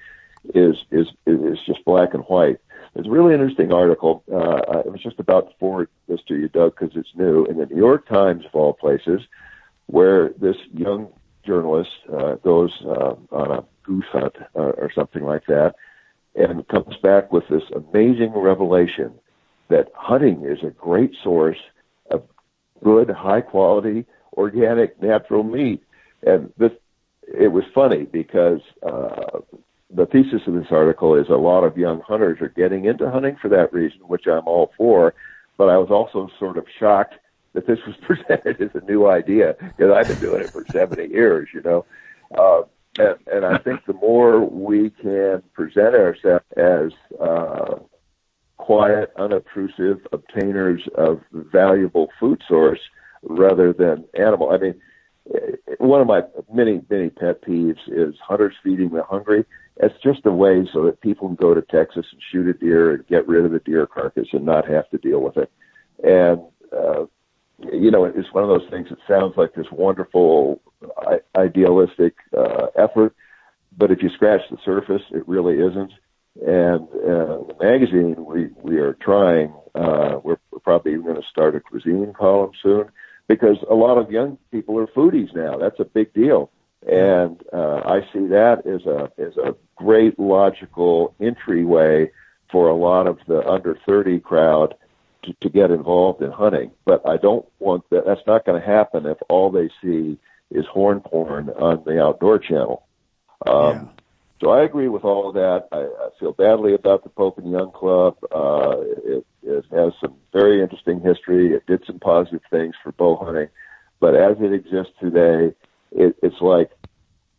is 0.55 0.77
is 0.91 1.09
is 1.27 1.59
just 1.67 1.85
black 1.85 2.15
and 2.15 2.23
white. 2.25 2.59
It's 2.95 3.07
a 3.07 3.11
really 3.11 3.35
interesting 3.35 3.73
article. 3.73 4.23
Uh, 4.33 4.61
I 4.85 4.89
was 4.89 5.03
just 5.03 5.19
about 5.21 5.51
to 5.51 5.57
forward 5.59 5.89
this 6.09 6.21
to 6.29 6.37
you, 6.37 6.49
Doug, 6.49 6.77
because 6.79 6.97
it's 6.97 7.15
new 7.15 7.45
in 7.45 7.59
the 7.59 7.67
New 7.67 7.77
York 7.77 8.09
Times 8.09 8.45
of 8.45 8.55
all 8.55 8.73
places, 8.73 9.21
where 9.87 10.31
this 10.41 10.57
young 10.73 11.09
journalist 11.45 11.91
uh, 12.13 12.37
goes 12.37 12.73
uh, 12.85 13.15
on 13.31 13.51
a 13.51 13.65
goose 13.83 14.05
hunt 14.13 14.37
uh, 14.55 14.73
or 14.83 14.91
something 14.95 15.25
like 15.25 15.47
that, 15.47 15.75
and 16.35 16.67
comes 16.69 16.97
back 17.03 17.33
with 17.33 17.45
this 17.49 17.63
amazing 17.75 18.33
revelation 18.35 19.13
that 19.69 19.91
hunting 19.95 20.45
is 20.45 20.63
a 20.63 20.71
great 20.71 21.13
source 21.23 21.59
good, 22.83 23.11
high 23.11 23.41
quality, 23.41 24.07
organic, 24.35 25.01
natural 25.03 25.43
meat. 25.43 25.83
And 26.27 26.53
this, 26.59 26.73
it 27.27 27.49
was 27.49 27.65
funny 27.75 28.05
because 28.05 28.61
uh, 28.83 29.41
the 29.95 30.07
thesis 30.07 30.43
of 30.47 30.55
this 30.55 30.67
article 30.71 31.15
is 31.15 31.29
a 31.29 31.35
lot 31.35 31.65
of 31.65 31.77
young 31.77 32.01
hunters 32.01 32.41
are 32.41 32.49
getting 32.49 32.85
into 32.85 33.11
hunting 33.11 33.37
for 33.41 33.49
that 33.49 33.73
reason, 33.73 34.01
which 34.01 34.27
I'm 34.27 34.47
all 34.47 34.73
for. 34.77 35.15
But 35.57 35.69
I 35.69 35.79
was 35.79 35.91
also 35.91 36.29
sort 36.39 36.57
of 36.57 36.67
shocked 36.79 37.15
that 37.55 37.67
this 37.67 37.79
was 37.87 37.97
presented 38.03 38.61
as 38.61 38.71
a 38.75 38.85
new 38.85 39.09
idea 39.09 39.57
because 39.59 39.93
I've 39.93 40.09
been 40.09 40.21
doing 40.21 40.43
it 40.43 40.53
for 40.53 40.65
70 40.73 41.09
years, 41.09 41.49
you 41.53 41.63
know. 41.63 41.85
Uh, 42.37 42.63
and, 42.99 43.17
and 43.33 43.47
I 43.47 43.59
think 43.59 43.85
the 43.87 43.95
more 43.95 44.45
we 44.45 44.91
can 44.91 45.43
present 45.55 45.95
ourselves 45.95 46.45
as 46.57 46.93
uh, 47.21 47.77
quiet, 48.59 49.13
unobtrusive 49.17 50.07
obtainers 50.13 50.83
of 50.97 51.21
valuable 51.33 52.09
food 52.21 52.43
source 52.47 52.81
rather 53.23 53.73
than 53.73 54.05
animal. 54.15 54.51
I 54.51 54.59
mean, 54.59 54.75
one 55.79 56.01
of 56.01 56.07
my 56.07 56.23
many, 56.53 56.81
many 56.91 57.11
pet 57.11 57.43
peeves 57.43 57.79
is 57.87 58.15
hunters 58.21 58.55
feeding 58.63 58.91
the 58.91 59.03
hungry. 59.03 59.45
It's 59.77 59.95
just 60.03 60.27
a 60.27 60.33
way 60.33 60.69
so 60.73 60.85
that 60.87 61.01
people 61.01 61.29
can 61.29 61.37
go 61.37 61.55
to 61.55 61.63
Texas 61.63 62.07
and 62.11 62.21
shoot 62.31 62.49
a 62.49 62.53
deer 62.53 62.95
and 62.95 63.07
get 63.07 63.29
rid 63.29 63.45
of 63.45 63.53
the 63.53 63.61
deer 63.61 63.87
carcass 63.87 64.29
and 64.33 64.45
not 64.45 64.69
have 64.69 64.89
to 64.91 64.99
deal 64.99 65.21
with 65.21 65.37
it. 65.37 65.51
And, 66.03 66.41
uh, 66.73 67.07
you 67.73 67.91
know, 67.91 68.05
it's 68.05 68.33
one 68.33 68.45
of 68.45 68.51
those 68.51 68.69
things 68.71 68.89
that 68.89 68.99
sounds 69.09 69.35
like 69.37 69.55
this 69.55 69.67
wonderful, 69.71 70.61
idealistic 71.37 72.15
uh, 72.37 72.67
effort, 72.77 73.15
but 73.77 73.91
if 73.91 74.03
you 74.03 74.11
scratch 74.11 74.41
the 74.51 74.59
surface, 74.65 75.03
it 75.11 75.29
really 75.29 75.55
isn't. 75.55 75.93
And 76.41 76.89
uh, 76.89 77.43
the 77.49 77.57
magazine, 77.61 78.15
we 78.25 78.51
we 78.63 78.79
are 78.79 78.95
trying. 78.95 79.53
Uh, 79.75 80.21
we're, 80.23 80.39
we're 80.51 80.61
probably 80.61 80.97
going 80.97 81.17
to 81.17 81.29
start 81.29 81.57
a 81.57 81.61
cuisine 81.61 82.13
column 82.17 82.53
soon 82.63 82.91
because 83.29 83.57
a 83.69 83.75
lot 83.75 83.99
of 83.99 84.11
young 84.11 84.39
people 84.51 84.79
are 84.79 84.87
foodies 84.87 85.35
now. 85.35 85.59
That's 85.59 85.81
a 85.81 85.85
big 85.85 86.13
deal, 86.15 86.51
and 86.87 87.43
uh, 87.53 87.83
I 87.85 88.01
see 88.13 88.27
that 88.29 88.63
as 88.67 88.87
a 88.87 89.11
as 89.21 89.37
a 89.37 89.57
great 89.77 90.19
logical 90.19 91.15
entryway 91.21 92.11
for 92.51 92.69
a 92.69 92.75
lot 92.75 93.07
of 93.07 93.19
the 93.27 93.47
under 93.47 93.79
30 93.87 94.21
crowd 94.21 94.75
to, 95.25 95.35
to 95.43 95.49
get 95.49 95.71
involved 95.71 96.23
in 96.23 96.31
hunting. 96.31 96.71
But 96.85 97.07
I 97.07 97.17
don't 97.17 97.47
want 97.59 97.85
that. 97.91 98.05
That's 98.07 98.27
not 98.27 98.47
going 98.47 98.61
to 98.61 98.67
happen 98.67 99.07
if 99.07 99.19
all 99.29 99.51
they 99.51 99.71
see 99.83 100.19
is 100.51 100.65
horn 100.67 101.01
porn 101.01 101.51
on 101.51 101.83
the 101.85 102.03
Outdoor 102.03 102.39
Channel. 102.39 102.87
Um, 103.47 103.55
yeah. 103.55 103.85
So 104.41 104.51
I 104.51 104.63
agree 104.65 104.89
with 104.89 105.05
all 105.05 105.29
of 105.29 105.35
that. 105.35 105.69
I, 105.73 105.79
I 105.79 106.09
feel 106.21 106.33
badly 106.33 106.75
about 106.75 107.03
the 107.03 107.11
Pope 107.11 107.39
and 107.39 107.51
Young 107.51 107.73
Club. 107.73 108.17
Uh, 108.33 108.81
it, 109.05 109.27
it 109.43 109.65
has 109.73 109.93
some 110.01 110.15
very 110.33 110.63
interesting 110.63 111.01
history. 111.01 111.55
It 111.55 111.67
did 111.67 111.83
some 111.87 111.99
positive 111.99 112.43
things 112.51 112.75
for 112.83 112.93
bow 112.93 113.17
hunting, 113.17 113.49
but 114.01 114.15
as 114.15 114.37
it 114.41 114.53
exists 114.53 114.93
today, 115.01 115.55
it, 115.93 116.17
it's 116.23 116.41
like 116.41 116.71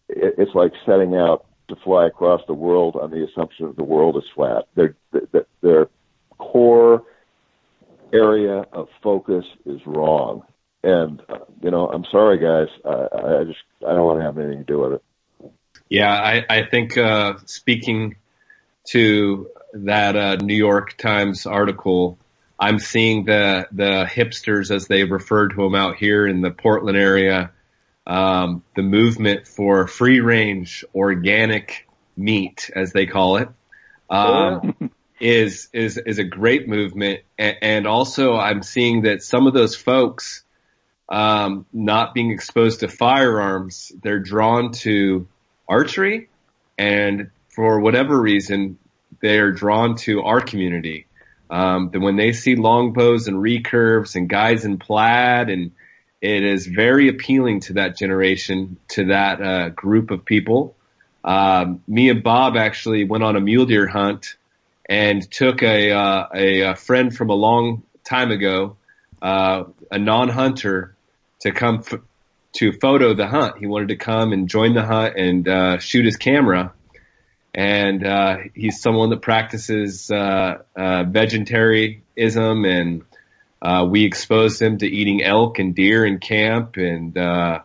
it, 0.09 0.35
it's 0.37 0.55
like 0.55 0.73
setting 0.85 1.15
out 1.15 1.45
to 1.69 1.75
fly 1.83 2.07
across 2.07 2.41
the 2.47 2.53
world 2.53 2.97
on 3.01 3.11
the 3.11 3.25
assumption 3.25 3.67
that 3.67 3.77
the 3.77 3.83
world 3.83 4.17
is 4.17 4.23
flat. 4.35 4.65
Their 4.75 4.95
their 5.61 5.87
core 6.37 7.03
area 8.11 8.65
of 8.73 8.87
focus 9.01 9.45
is 9.65 9.79
wrong, 9.85 10.41
and 10.83 11.21
uh, 11.29 11.45
you 11.61 11.71
know 11.71 11.87
I'm 11.87 12.05
sorry 12.11 12.39
guys, 12.39 12.75
I, 12.83 13.39
I 13.39 13.43
just 13.45 13.59
I 13.87 13.93
don't 13.93 14.05
want 14.05 14.19
to 14.19 14.25
have 14.25 14.37
anything 14.37 14.65
to 14.65 14.73
do 14.73 14.79
with 14.79 14.93
it. 14.93 15.03
Yeah, 15.89 16.13
I, 16.13 16.45
I 16.47 16.63
think 16.65 16.97
uh, 16.97 17.35
speaking 17.45 18.15
to 18.89 19.49
that 19.73 20.15
uh, 20.15 20.35
New 20.35 20.55
York 20.55 20.97
Times 20.97 21.45
article, 21.45 22.19
I'm 22.59 22.79
seeing 22.79 23.25
the 23.25 23.67
the 23.71 24.05
hipsters, 24.05 24.69
as 24.73 24.87
they 24.87 25.03
refer 25.03 25.47
to 25.47 25.55
them 25.55 25.75
out 25.75 25.95
here 25.95 26.27
in 26.27 26.41
the 26.41 26.51
Portland 26.51 26.97
area, 26.97 27.51
um, 28.05 28.63
the 28.75 28.83
movement 28.83 29.47
for 29.47 29.87
free 29.87 30.19
range 30.19 30.85
organic 30.93 31.87
meat, 32.17 32.69
as 32.75 32.91
they 32.91 33.05
call 33.05 33.37
it, 33.37 33.49
um, 34.09 34.91
is 35.19 35.69
is 35.73 35.97
is 35.97 36.19
a 36.19 36.23
great 36.23 36.67
movement. 36.67 37.21
And, 37.37 37.57
and, 37.61 37.87
also, 37.87 38.35
I'm 38.35 38.61
seeing 38.61 39.03
that 39.03 39.23
some 39.23 39.47
of 39.47 39.53
those 39.53 39.75
folks, 39.75 40.43
um, 41.07 41.65
not 41.73 42.13
being 42.13 42.31
exposed 42.31 42.81
to 42.81 42.87
firearms, 42.87 43.91
they're 44.03 44.19
drawn 44.19 44.71
to 44.73 45.27
archery, 45.69 46.29
and 46.77 47.29
for 47.49 47.79
whatever 47.79 48.19
reason, 48.19 48.77
they 49.21 49.39
are 49.39 49.51
drawn 49.51 49.95
to 49.97 50.23
our 50.23 50.41
community. 50.41 51.05
Um, 51.49 51.89
then 51.91 52.01
when 52.01 52.15
they 52.15 52.33
see 52.33 52.55
longbows 52.55 53.27
and 53.27 53.37
recurves 53.37 54.15
and 54.15 54.29
guys 54.29 54.65
in 54.65 54.77
plaid, 54.77 55.49
and 55.49 55.71
it 56.21 56.43
is 56.43 56.67
very 56.67 57.07
appealing 57.07 57.61
to 57.61 57.73
that 57.73 57.97
generation, 57.97 58.77
to 58.89 59.05
that 59.05 59.41
uh, 59.41 59.69
group 59.69 60.11
of 60.11 60.25
people. 60.25 60.75
Um, 61.23 61.81
me 61.87 62.09
and 62.09 62.23
Bob 62.23 62.55
actually 62.57 63.03
went 63.05 63.23
on 63.23 63.35
a 63.35 63.41
mule 63.41 63.65
deer 63.65 63.87
hunt 63.87 64.35
and 64.87 65.29
took 65.29 65.61
a, 65.63 65.91
uh, 65.91 66.27
a, 66.33 66.61
a 66.61 66.75
friend 66.75 67.15
from 67.15 67.29
a 67.29 67.35
long 67.35 67.83
time 68.03 68.31
ago, 68.31 68.77
uh, 69.21 69.65
a 69.91 69.99
non-hunter, 69.99 70.95
to 71.41 71.51
come 71.51 71.79
f- 71.79 72.01
to 72.53 72.71
photo 72.71 73.13
the 73.13 73.27
hunt. 73.27 73.57
He 73.59 73.67
wanted 73.67 73.89
to 73.89 73.95
come 73.95 74.33
and 74.33 74.47
join 74.47 74.73
the 74.73 74.85
hunt 74.85 75.15
and 75.17 75.47
uh, 75.47 75.77
shoot 75.79 76.05
his 76.05 76.17
camera. 76.17 76.73
And 77.53 78.05
uh, 78.05 78.37
he's 78.53 78.81
someone 78.81 79.09
that 79.09 79.21
practices 79.21 80.09
uh, 80.11 80.59
uh, 80.75 81.03
vegetarianism, 81.05 82.65
and 82.65 83.03
uh, 83.61 83.87
we 83.89 84.05
exposed 84.05 84.61
him 84.61 84.77
to 84.77 84.87
eating 84.87 85.23
elk 85.23 85.59
and 85.59 85.73
deer 85.73 86.05
in 86.05 86.19
camp, 86.19 86.77
and 86.77 87.17
uh, 87.17 87.61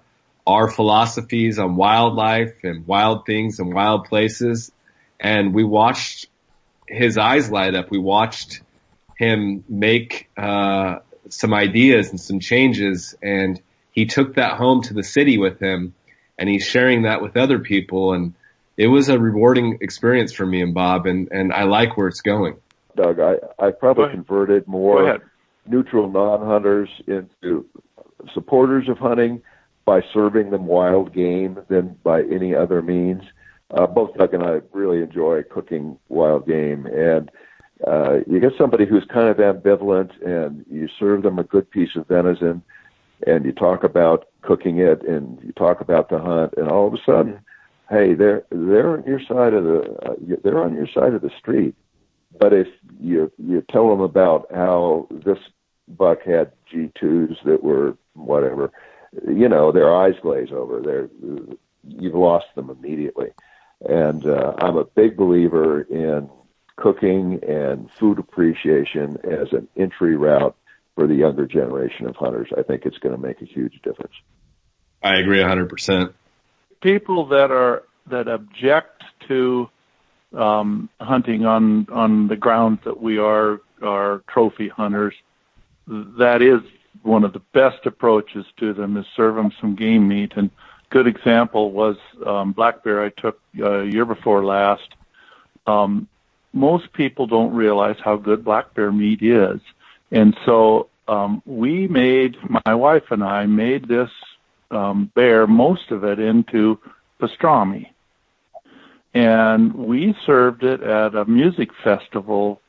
our 0.47 0.71
philosophies 0.71 1.59
on 1.59 1.77
wildlife 1.77 2.65
and 2.65 2.87
wild 2.87 3.27
things 3.27 3.59
and 3.59 3.75
wild 3.75 4.07
places. 4.07 4.73
And 5.21 5.55
we 5.55 5.65
watched 5.65 6.29
his 6.89 7.19
eyes 7.19 7.51
light 7.51 7.75
up. 7.75 7.91
We 7.91 7.99
watched 7.99 8.63
him 9.19 9.65
make 9.69 10.31
uh, 10.37 10.97
some 11.29 11.55
ideas 11.55 12.11
and 12.11 12.21
some 12.21 12.41
changes, 12.41 13.15
and 13.23 13.61
he 13.95 14.07
took 14.07 14.35
that 14.35 14.57
home 14.57 14.83
to 14.83 14.93
the 14.93 15.05
city 15.05 15.39
with 15.39 15.61
him 15.61 15.95
and 16.37 16.49
he's 16.49 16.67
sharing 16.67 17.03
that 17.03 17.23
with 17.23 17.37
other 17.37 17.61
people. 17.61 18.13
And 18.13 18.35
it 18.77 18.89
was 18.89 19.09
a 19.09 19.19
rewarding 19.19 19.79
experience 19.81 20.33
for 20.33 20.45
me 20.45 20.61
and 20.61 20.75
Bob. 20.75 21.07
And, 21.07 21.29
and 21.31 21.53
I 21.53 21.63
like 21.63 21.97
where 21.97 22.09
it's 22.09 22.21
going. 22.21 22.57
Doug, 22.97 23.21
I, 23.21 23.35
I 23.59 23.71
probably 23.71 24.11
converted 24.11 24.67
more 24.67 25.21
neutral 25.67 26.11
non-hunters 26.11 26.89
into 27.07 27.67
supporters 28.33 28.89
of 28.89 28.99
hunting 28.99 29.43
by 29.85 30.03
serving 30.13 30.51
them 30.51 30.67
wild 30.67 31.15
game 31.15 31.59
than 31.69 31.97
by 32.03 32.23
any 32.23 32.55
other 32.55 32.83
means. 32.83 33.23
Uh, 33.71 33.87
both 33.87 34.17
Doug 34.17 34.35
and 34.35 34.43
I 34.43 34.61
really 34.73 35.03
enjoy 35.03 35.43
cooking 35.45 35.99
wild 36.09 36.47
game 36.47 36.87
and 36.87 37.31
uh, 37.87 38.19
you 38.27 38.41
get 38.41 38.53
somebody 38.57 38.87
who's 38.87 39.05
kind 39.13 39.29
of 39.29 39.37
ambivalent 39.39 40.11
and 40.25 40.65
you 40.71 40.89
serve 40.99 41.23
them 41.23 41.39
a 41.39 41.45
good 41.45 41.71
piece 41.71 41.91
of 41.97 42.07
venison 42.07 42.63
and 43.27 43.45
you 43.45 43.53
talk 43.53 43.85
about 43.85 44.29
cooking 44.43 44.79
it 44.79 45.03
and 45.03 45.41
you 45.43 45.53
talk 45.53 45.81
about 45.81 46.09
the 46.09 46.19
hunt 46.19 46.55
and 46.57 46.69
all 46.69 46.87
of 46.87 46.95
a 46.95 46.99
sudden 47.07 47.41
hey 47.91 48.15
they're 48.15 48.45
they're 48.51 48.93
on 48.95 49.05
your 49.05 49.21
side 49.21 49.55
of 49.55 49.65
the 49.65 49.81
uh, 50.05 50.15
they're 50.43 50.63
on 50.63 50.75
your 50.75 50.89
side 50.89 51.15
of 51.15 51.23
the 51.23 51.31
street. 51.39 51.75
But 52.39 52.53
if 52.53 52.69
you 53.01 53.31
you 53.39 53.65
tell 53.71 53.89
them 53.89 54.01
about 54.01 54.47
how 54.53 55.09
this 55.11 55.39
buck 55.89 56.23
had 56.23 56.53
G2s 56.73 57.43
that 57.45 57.63
were 57.63 57.97
whatever 58.15 58.73
you 59.29 59.49
know 59.49 59.71
their 59.71 59.95
eyes 59.95 60.15
glaze 60.23 60.51
over 60.51 60.81
they're 60.81 61.09
you've 61.87 62.15
lost 62.15 62.47
them 62.55 62.71
immediately. 62.71 63.31
And 63.87 64.25
uh, 64.27 64.55
I'm 64.59 64.77
a 64.77 64.85
big 64.85 65.17
believer 65.17 65.83
in 65.83 66.31
cooking 66.77 67.41
and 67.47 67.91
food 67.93 68.19
appreciation 68.19 69.19
as 69.25 69.53
an 69.53 69.69
entry 69.77 70.17
route 70.17 70.57
for 70.95 71.07
the 71.07 71.15
younger 71.15 71.47
generation 71.47 72.07
of 72.07 72.17
hunters. 72.17 72.49
I 72.57 72.63
think 72.63 72.85
it's 72.85 72.99
going 72.99 73.15
to 73.15 73.21
make 73.21 73.43
a 73.43 73.45
huge 73.45 73.81
difference. 73.83 74.15
I 75.03 75.17
agree 75.17 75.39
100%. 75.39 76.13
People 76.81 77.27
that 77.27 77.51
are 77.51 77.85
that 78.07 78.29
object 78.29 79.03
to 79.29 79.69
um, 80.35 80.89
hunting 81.01 81.47
on 81.47 81.87
on 81.91 82.29
the 82.29 82.37
grounds 82.37 82.81
that 82.85 83.01
we 83.01 83.19
are 83.19 83.61
are 83.83 84.23
trophy 84.29 84.69
hunters, 84.69 85.15
that 85.87 86.43
is 86.43 86.61
one 87.03 87.25
of 87.25 87.33
the 87.33 87.43
best 87.53 87.87
approaches 87.87 88.47
to 88.59 88.73
them 88.73 88.97
is 88.97 89.07
serve 89.17 89.37
them 89.37 89.53
some 89.61 89.75
game 89.75 90.09
meat. 90.09 90.33
And 90.37 90.51
good 90.91 91.07
example 91.07 91.71
was 91.73 91.97
um, 92.25 92.53
black 92.53 92.83
bear 92.85 93.05
I 93.05 93.11
took 93.11 93.41
uh, 93.59 93.81
year 93.81 94.05
before 94.05 94.45
last. 94.45 94.89
Um, 95.67 96.09
most 96.53 96.93
people 96.93 97.27
don't 97.27 97.53
realize 97.53 97.97
how 98.03 98.17
good 98.17 98.45
black 98.45 98.75
bear 98.75 98.93
meat 98.93 99.23
is. 99.23 99.61
And 100.15 100.37
so 100.47 100.89
um, 101.09 101.43
we 101.45 101.89
made, 101.89 102.37
my 102.65 102.75
wife 102.75 103.11
and 103.11 103.23
I 103.23 103.47
made 103.47 103.89
this 103.89 104.11
um, 104.71 105.11
bear, 105.17 105.49
most 105.49 105.91
of 105.91 106.05
it 106.05 106.21
into 106.21 106.79
pastrami. 107.21 107.91
And 109.13 109.75
we 109.75 110.17
served 110.25 110.63
it 110.63 110.83
at 110.83 111.17
a 111.17 111.25
music 111.25 111.71
festival 111.83 112.61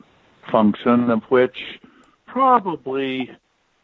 function 0.51 1.11
of 1.11 1.21
which 1.25 1.79
probably 2.25 3.29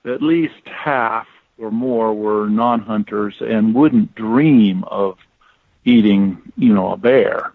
at 0.05 0.23
least 0.23 0.65
half 0.65 1.27
or 1.59 1.69
more 1.69 2.15
were 2.15 2.49
non-hunters 2.49 3.35
and 3.41 3.75
wouldn't 3.75 4.15
dream 4.15 4.83
of 4.85 5.19
eating, 5.85 6.41
you 6.57 6.73
know, 6.73 6.93
a 6.93 6.97
bear. 6.97 7.53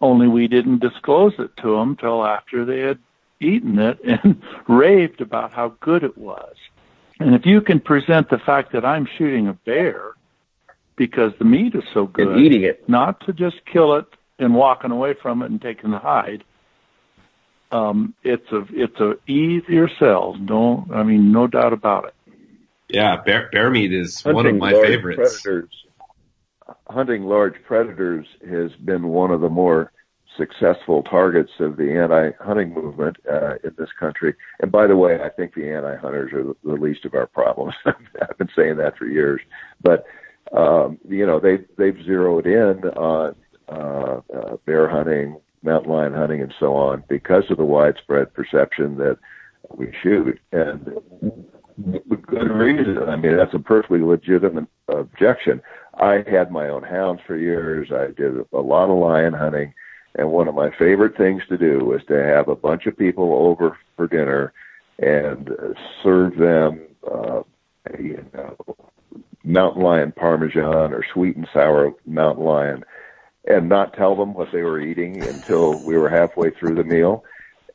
Only 0.00 0.26
we 0.26 0.48
didn't 0.48 0.80
disclose 0.80 1.34
it 1.38 1.56
to 1.58 1.76
them 1.76 1.94
till 1.96 2.26
after 2.26 2.64
they 2.64 2.80
had 2.80 2.98
eaten 3.40 3.78
it 3.78 3.98
and 4.04 4.42
raved 4.68 5.20
about 5.20 5.52
how 5.52 5.74
good 5.80 6.02
it 6.02 6.16
was. 6.16 6.54
And 7.18 7.34
if 7.34 7.46
you 7.46 7.60
can 7.60 7.80
present 7.80 8.28
the 8.28 8.38
fact 8.38 8.72
that 8.72 8.84
I'm 8.84 9.06
shooting 9.16 9.48
a 9.48 9.54
bear 9.54 10.12
because 10.96 11.32
the 11.38 11.44
meat 11.44 11.74
is 11.74 11.84
so 11.94 12.06
good, 12.06 12.28
and 12.28 12.40
eating 12.40 12.62
it, 12.62 12.88
not 12.88 13.24
to 13.26 13.32
just 13.32 13.56
kill 13.70 13.94
it 13.94 14.06
and 14.38 14.54
walking 14.54 14.90
away 14.90 15.14
from 15.14 15.42
it 15.42 15.50
and 15.50 15.60
taking 15.60 15.90
the 15.90 15.98
hide. 15.98 16.44
Um, 17.72 18.14
it's 18.22 18.50
a 18.52 18.64
it's 18.70 18.98
a 19.00 19.14
easier 19.30 19.88
sell. 19.98 20.34
No, 20.38 20.86
I 20.92 21.02
mean 21.02 21.32
no 21.32 21.46
doubt 21.46 21.72
about 21.72 22.06
it. 22.06 22.14
Yeah, 22.88 23.16
bear 23.22 23.48
bear 23.50 23.70
meat 23.70 23.92
is 23.92 24.22
hunting 24.22 24.36
one 24.36 24.46
of 24.46 24.56
my 24.56 24.72
favorites. 24.72 25.40
Predators, 25.42 25.70
hunting 26.88 27.24
large 27.24 27.62
predators 27.64 28.26
has 28.48 28.72
been 28.72 29.08
one 29.08 29.30
of 29.30 29.40
the 29.40 29.48
more 29.48 29.92
successful 30.36 31.02
targets 31.02 31.50
of 31.60 31.76
the 31.76 31.92
anti-hunting 31.92 32.72
movement 32.72 33.16
uh, 33.30 33.54
in 33.64 33.74
this 33.78 33.90
country. 33.98 34.34
And 34.60 34.70
by 34.70 34.86
the 34.86 34.96
way, 34.96 35.20
I 35.22 35.28
think 35.28 35.54
the 35.54 35.70
anti-hunters 35.70 36.32
are 36.32 36.54
the 36.64 36.80
least 36.80 37.04
of 37.04 37.14
our 37.14 37.26
problems. 37.26 37.74
I've 37.86 38.38
been 38.38 38.50
saying 38.56 38.76
that 38.76 38.96
for 38.96 39.06
years, 39.06 39.40
but 39.82 40.04
um, 40.56 40.98
you 41.08 41.26
know 41.26 41.40
they 41.40 41.58
they've 41.76 42.00
zeroed 42.04 42.46
in 42.46 42.84
on 42.90 43.34
uh, 43.68 44.20
uh, 44.32 44.56
bear 44.64 44.88
hunting, 44.88 45.40
mountain 45.62 45.90
lion 45.90 46.12
hunting, 46.12 46.40
and 46.40 46.54
so 46.60 46.74
on 46.74 47.02
because 47.08 47.44
of 47.50 47.56
the 47.56 47.64
widespread 47.64 48.32
perception 48.32 48.96
that 48.98 49.18
we 49.74 49.92
shoot 50.02 50.38
and 50.52 50.92
with 52.06 52.22
good 52.22 52.50
reason. 52.50 53.08
I 53.08 53.16
mean, 53.16 53.36
that's 53.36 53.54
a 53.54 53.58
perfectly 53.58 54.00
legitimate 54.00 54.66
objection. 54.88 55.60
I 55.94 56.24
had 56.30 56.50
my 56.50 56.68
own 56.68 56.82
hounds 56.82 57.22
for 57.26 57.36
years. 57.36 57.90
I 57.90 58.12
did 58.12 58.36
a 58.52 58.60
lot 58.60 58.90
of 58.90 58.98
lion 58.98 59.32
hunting 59.32 59.74
And 60.16 60.30
one 60.30 60.48
of 60.48 60.54
my 60.54 60.70
favorite 60.70 61.16
things 61.16 61.42
to 61.48 61.58
do 61.58 61.84
was 61.84 62.02
to 62.08 62.14
have 62.14 62.48
a 62.48 62.56
bunch 62.56 62.86
of 62.86 62.96
people 62.96 63.34
over 63.34 63.78
for 63.96 64.06
dinner 64.06 64.52
and 64.98 65.50
serve 66.02 66.36
them, 66.36 66.80
uh, 67.10 67.42
you 67.98 68.24
know, 68.32 68.56
mountain 69.44 69.82
lion 69.82 70.12
parmesan 70.12 70.92
or 70.92 71.04
sweet 71.12 71.36
and 71.36 71.48
sour 71.52 71.94
mountain 72.06 72.44
lion 72.44 72.84
and 73.46 73.68
not 73.68 73.94
tell 73.94 74.16
them 74.16 74.34
what 74.34 74.50
they 74.52 74.62
were 74.62 74.80
eating 74.80 75.22
until 75.22 75.78
we 75.78 75.96
were 75.96 76.08
halfway 76.08 76.50
through 76.50 76.74
the 76.74 76.84
meal 76.84 77.24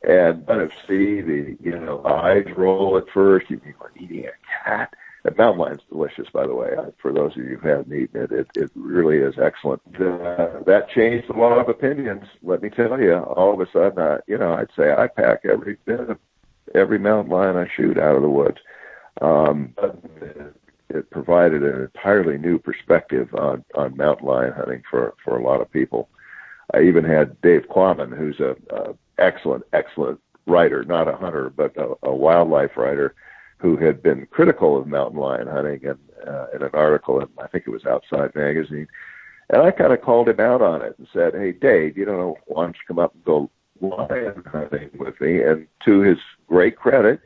and 0.02 0.46
kind 0.46 0.60
of 0.60 0.70
see 0.86 1.20
the 1.20 1.56
you 1.62 1.78
know 1.78 2.04
eyes 2.04 2.46
roll 2.56 2.98
at 2.98 3.08
first. 3.14 3.48
You 3.50 3.58
think 3.58 3.76
we're 3.80 3.90
eating 3.98 4.26
a 4.26 4.64
cat. 4.64 4.94
The 5.24 5.34
mountain 5.38 5.60
lion's 5.60 5.82
delicious, 5.88 6.26
by 6.32 6.46
the 6.46 6.54
way. 6.54 6.70
For 7.00 7.12
those 7.12 7.32
of 7.32 7.38
you 7.38 7.56
who 7.56 7.68
haven't 7.68 7.92
eaten 7.92 8.22
it, 8.22 8.32
it, 8.32 8.48
it 8.56 8.70
really 8.74 9.18
is 9.18 9.34
excellent. 9.40 9.80
Uh, 9.94 10.60
that 10.66 10.88
changed 10.92 11.30
a 11.30 11.38
lot 11.38 11.58
of 11.58 11.68
opinions. 11.68 12.24
Let 12.42 12.60
me 12.60 12.70
tell 12.70 13.00
you. 13.00 13.14
All 13.14 13.54
of 13.54 13.60
a 13.60 13.70
sudden, 13.72 13.98
uh, 13.98 14.18
you 14.26 14.36
know, 14.36 14.54
I'd 14.54 14.70
say 14.76 14.92
I 14.92 15.06
pack 15.06 15.42
every 15.44 15.76
bit 15.84 16.00
of 16.00 16.18
every 16.74 16.98
mountain 16.98 17.32
lion 17.32 17.56
I 17.56 17.68
shoot 17.76 17.98
out 17.98 18.16
of 18.16 18.22
the 18.22 18.28
woods. 18.28 18.58
Um, 19.20 19.74
it 20.88 21.08
provided 21.10 21.62
an 21.62 21.82
entirely 21.82 22.38
new 22.38 22.58
perspective 22.58 23.32
on 23.34 23.64
on 23.74 23.96
mountain 23.96 24.26
lion 24.26 24.52
hunting 24.52 24.82
for 24.90 25.14
for 25.24 25.38
a 25.38 25.42
lot 25.42 25.60
of 25.60 25.70
people. 25.70 26.08
I 26.74 26.82
even 26.82 27.04
had 27.04 27.40
Dave 27.42 27.66
Quammen, 27.70 28.16
who's 28.16 28.40
a, 28.40 28.56
a 28.74 28.94
excellent 29.18 29.64
excellent 29.72 30.20
writer, 30.46 30.84
not 30.84 31.08
a 31.08 31.16
hunter 31.16 31.50
but 31.50 31.76
a, 31.76 31.94
a 32.02 32.14
wildlife 32.14 32.76
writer, 32.76 33.14
who 33.62 33.76
had 33.76 34.02
been 34.02 34.26
critical 34.26 34.76
of 34.76 34.88
mountain 34.88 35.20
lion 35.20 35.46
hunting 35.46 35.86
and 35.86 35.98
uh, 36.26 36.46
in 36.52 36.62
an 36.62 36.70
article 36.74 37.20
in 37.20 37.28
I 37.40 37.46
think 37.46 37.64
it 37.66 37.70
was 37.70 37.86
Outside 37.86 38.34
Magazine. 38.34 38.88
And 39.50 39.62
I 39.62 39.70
kind 39.70 39.92
of 39.92 40.02
called 40.02 40.28
him 40.28 40.40
out 40.40 40.60
on 40.60 40.82
it 40.82 40.96
and 40.98 41.06
said, 41.12 41.34
"Hey, 41.34 41.52
Dave, 41.52 41.96
you 41.96 42.04
know, 42.04 42.36
why 42.46 42.64
don't 42.64 42.74
you 42.74 42.82
come 42.86 42.98
up 42.98 43.14
and 43.14 43.24
go 43.24 43.50
lion 43.80 44.42
hunting 44.50 44.90
with 44.98 45.20
me?" 45.20 45.42
And 45.42 45.68
to 45.84 46.00
his 46.00 46.18
great 46.48 46.76
credit, 46.76 47.20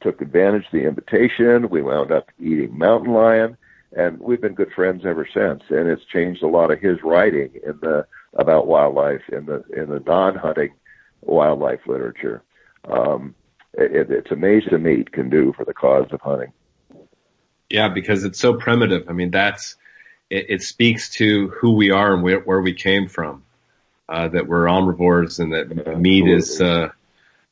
took 0.00 0.20
advantage 0.22 0.64
of 0.66 0.72
the 0.72 0.86
invitation. 0.86 1.68
We 1.68 1.82
wound 1.82 2.10
up 2.10 2.30
eating 2.40 2.76
mountain 2.76 3.12
lion, 3.12 3.56
and 3.94 4.18
we've 4.18 4.40
been 4.40 4.54
good 4.54 4.72
friends 4.72 5.04
ever 5.04 5.28
since. 5.32 5.62
And 5.68 5.88
it's 5.88 6.04
changed 6.06 6.42
a 6.42 6.48
lot 6.48 6.70
of 6.70 6.80
his 6.80 7.02
writing 7.02 7.50
in 7.66 7.78
the 7.82 8.06
about 8.34 8.66
wildlife 8.66 9.28
in 9.30 9.44
the 9.44 9.62
in 9.76 9.90
the 9.90 10.02
non-hunting 10.06 10.72
wildlife 11.20 11.80
literature. 11.86 12.42
Um, 12.84 13.34
it, 13.76 14.10
it's 14.10 14.30
amazing 14.30 14.70
to 14.70 14.78
meet 14.78 15.12
can 15.12 15.30
do 15.30 15.52
for 15.52 15.64
the 15.64 15.74
cause 15.74 16.06
of 16.10 16.20
hunting. 16.20 16.52
Yeah, 17.70 17.88
because 17.88 18.24
it's 18.24 18.38
so 18.38 18.54
primitive. 18.54 19.08
I 19.08 19.12
mean, 19.12 19.30
that's 19.30 19.76
it, 20.30 20.46
it 20.48 20.62
speaks 20.62 21.10
to 21.14 21.48
who 21.48 21.72
we 21.72 21.90
are 21.90 22.14
and 22.14 22.22
where, 22.22 22.40
where 22.40 22.60
we 22.60 22.74
came 22.74 23.08
from. 23.08 23.42
Uh, 24.08 24.28
that 24.28 24.46
we're 24.46 24.66
omnivores 24.66 25.40
and 25.40 25.52
that 25.52 25.98
meat 25.98 26.28
is 26.28 26.60
uh, 26.60 26.90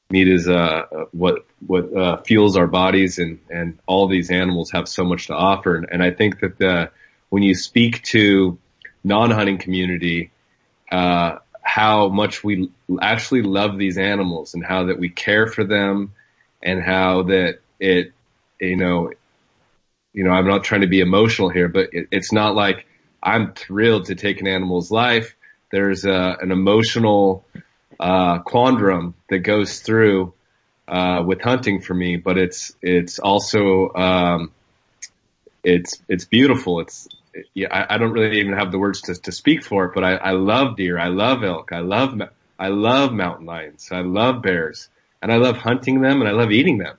meat 0.08 0.28
is 0.28 0.48
uh, 0.48 0.82
what 1.10 1.44
what 1.66 1.92
uh, 1.96 2.22
fuels 2.22 2.56
our 2.56 2.68
bodies, 2.68 3.18
and 3.18 3.40
and 3.50 3.78
all 3.86 4.06
these 4.06 4.30
animals 4.30 4.70
have 4.70 4.88
so 4.88 5.02
much 5.02 5.26
to 5.26 5.34
offer. 5.34 5.74
And, 5.74 5.88
and 5.90 6.00
I 6.00 6.12
think 6.12 6.38
that 6.40 6.56
the 6.56 6.90
when 7.28 7.42
you 7.42 7.56
speak 7.56 8.04
to 8.04 8.56
non-hunting 9.02 9.58
community, 9.58 10.30
uh, 10.92 11.38
how 11.74 12.08
much 12.08 12.44
we 12.44 12.70
actually 13.02 13.42
love 13.42 13.76
these 13.76 13.98
animals, 13.98 14.54
and 14.54 14.64
how 14.64 14.84
that 14.84 15.00
we 15.00 15.08
care 15.08 15.48
for 15.48 15.64
them, 15.64 16.12
and 16.62 16.80
how 16.80 17.24
that 17.24 17.58
it, 17.80 18.12
you 18.60 18.76
know, 18.76 19.10
you 20.12 20.22
know, 20.22 20.30
I'm 20.30 20.46
not 20.46 20.62
trying 20.62 20.82
to 20.82 20.86
be 20.86 21.00
emotional 21.00 21.48
here, 21.48 21.66
but 21.66 21.88
it, 21.92 22.06
it's 22.12 22.32
not 22.32 22.54
like 22.54 22.86
I'm 23.20 23.54
thrilled 23.54 24.04
to 24.04 24.14
take 24.14 24.40
an 24.40 24.46
animal's 24.46 24.92
life. 24.92 25.34
There's 25.72 26.04
a, 26.04 26.36
an 26.40 26.52
emotional 26.52 27.44
uh, 27.98 28.38
quandrum 28.42 29.14
that 29.28 29.40
goes 29.40 29.80
through 29.80 30.32
uh, 30.86 31.24
with 31.26 31.40
hunting 31.40 31.80
for 31.80 31.94
me, 31.94 32.14
but 32.18 32.38
it's 32.38 32.72
it's 32.82 33.18
also 33.18 33.92
um, 33.94 34.52
it's 35.64 36.00
it's 36.08 36.24
beautiful. 36.24 36.78
It's 36.78 37.08
yeah, 37.54 37.68
I, 37.70 37.94
I 37.94 37.98
don't 37.98 38.12
really 38.12 38.40
even 38.40 38.54
have 38.54 38.72
the 38.72 38.78
words 38.78 39.02
to, 39.02 39.14
to 39.14 39.32
speak 39.32 39.64
for 39.64 39.86
it, 39.86 39.92
but 39.94 40.04
I, 40.04 40.14
I 40.14 40.30
love 40.32 40.76
deer, 40.76 40.98
I 40.98 41.08
love 41.08 41.42
elk, 41.42 41.72
I 41.72 41.80
love 41.80 42.20
I 42.58 42.68
love 42.68 43.12
mountain 43.12 43.46
lions, 43.46 43.88
I 43.90 44.00
love 44.00 44.42
bears, 44.42 44.88
and 45.20 45.32
I 45.32 45.36
love 45.36 45.56
hunting 45.56 46.00
them 46.00 46.20
and 46.20 46.28
I 46.28 46.32
love 46.32 46.52
eating 46.52 46.78
them. 46.78 46.96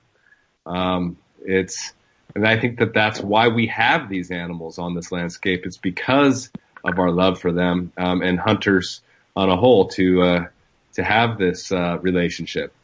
Um, 0.66 1.16
it's 1.44 1.92
and 2.34 2.46
I 2.46 2.60
think 2.60 2.80
that 2.80 2.92
that's 2.92 3.20
why 3.20 3.48
we 3.48 3.68
have 3.68 4.10
these 4.10 4.30
animals 4.30 4.78
on 4.78 4.94
this 4.94 5.10
landscape. 5.10 5.64
It's 5.64 5.78
because 5.78 6.50
of 6.84 6.98
our 6.98 7.10
love 7.10 7.40
for 7.40 7.52
them 7.52 7.92
um, 7.96 8.20
and 8.22 8.38
hunters 8.38 9.00
on 9.34 9.48
a 9.48 9.56
whole 9.56 9.88
to 9.88 10.22
uh, 10.22 10.46
to 10.94 11.02
have 11.02 11.38
this 11.38 11.72
uh, 11.72 11.98
relationship. 12.00 12.74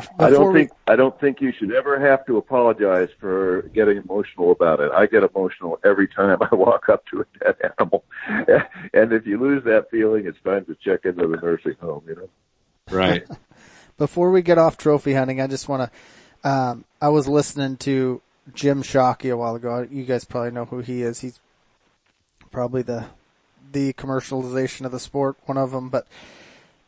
Before 0.00 0.26
I 0.26 0.30
don't 0.30 0.52
think 0.52 0.70
I 0.86 0.96
don't 0.96 1.20
think 1.20 1.40
you 1.40 1.52
should 1.52 1.72
ever 1.72 1.98
have 1.98 2.24
to 2.26 2.36
apologize 2.36 3.08
for 3.18 3.62
getting 3.74 3.98
emotional 3.98 4.52
about 4.52 4.80
it. 4.80 4.90
I 4.92 5.06
get 5.06 5.22
emotional 5.22 5.78
every 5.84 6.08
time 6.08 6.38
I 6.52 6.54
walk 6.54 6.88
up 6.88 7.04
to 7.06 7.20
a 7.20 7.38
dead 7.38 7.56
animal, 7.78 8.04
and 8.28 9.12
if 9.12 9.26
you 9.26 9.38
lose 9.38 9.64
that 9.64 9.90
feeling, 9.90 10.26
it's 10.26 10.40
time 10.44 10.64
to 10.66 10.76
check 10.76 11.04
into 11.04 11.26
the 11.26 11.36
nursing 11.36 11.76
home. 11.80 12.04
You 12.06 12.16
know, 12.16 12.28
right? 12.90 13.24
Before 13.98 14.30
we 14.30 14.40
get 14.42 14.56
off 14.56 14.78
trophy 14.78 15.14
hunting, 15.14 15.40
I 15.40 15.46
just 15.46 15.68
want 15.68 15.90
to. 16.42 16.48
Um, 16.48 16.84
I 17.02 17.10
was 17.10 17.28
listening 17.28 17.76
to 17.78 18.22
Jim 18.54 18.82
Shockey 18.82 19.30
a 19.30 19.36
while 19.36 19.56
ago. 19.56 19.86
You 19.90 20.04
guys 20.04 20.24
probably 20.24 20.52
know 20.52 20.64
who 20.64 20.78
he 20.78 21.02
is. 21.02 21.20
He's 21.20 21.38
probably 22.50 22.82
the 22.82 23.06
the 23.72 23.92
commercialization 23.92 24.84
of 24.84 24.92
the 24.92 24.98
sport, 24.98 25.36
one 25.46 25.58
of 25.58 25.70
them, 25.70 25.88
but 25.88 26.06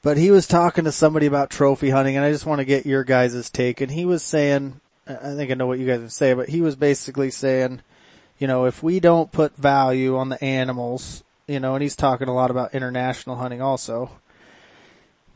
but 0.02 0.16
he 0.16 0.30
was 0.30 0.46
talking 0.46 0.84
to 0.84 0.92
somebody 0.92 1.26
about 1.26 1.48
trophy 1.48 1.90
hunting 1.90 2.16
and 2.16 2.24
I 2.24 2.32
just 2.32 2.46
want 2.46 2.58
to 2.58 2.64
get 2.64 2.86
your 2.86 3.04
guys' 3.04 3.48
take. 3.50 3.80
And 3.80 3.90
he 3.90 4.04
was 4.04 4.22
saying, 4.22 4.80
I 5.06 5.34
think 5.34 5.50
I 5.50 5.54
know 5.54 5.66
what 5.66 5.78
you 5.78 5.86
guys 5.86 6.00
would 6.00 6.12
say, 6.12 6.34
but 6.34 6.48
he 6.48 6.60
was 6.60 6.76
basically 6.76 7.30
saying, 7.30 7.82
you 8.38 8.46
know, 8.46 8.64
if 8.64 8.82
we 8.82 8.98
don't 8.98 9.30
put 9.30 9.56
value 9.56 10.16
on 10.16 10.28
the 10.28 10.42
animals, 10.42 11.22
you 11.46 11.60
know, 11.60 11.74
and 11.74 11.82
he's 11.82 11.96
talking 11.96 12.28
a 12.28 12.34
lot 12.34 12.50
about 12.50 12.74
international 12.74 13.36
hunting 13.36 13.62
also 13.62 14.10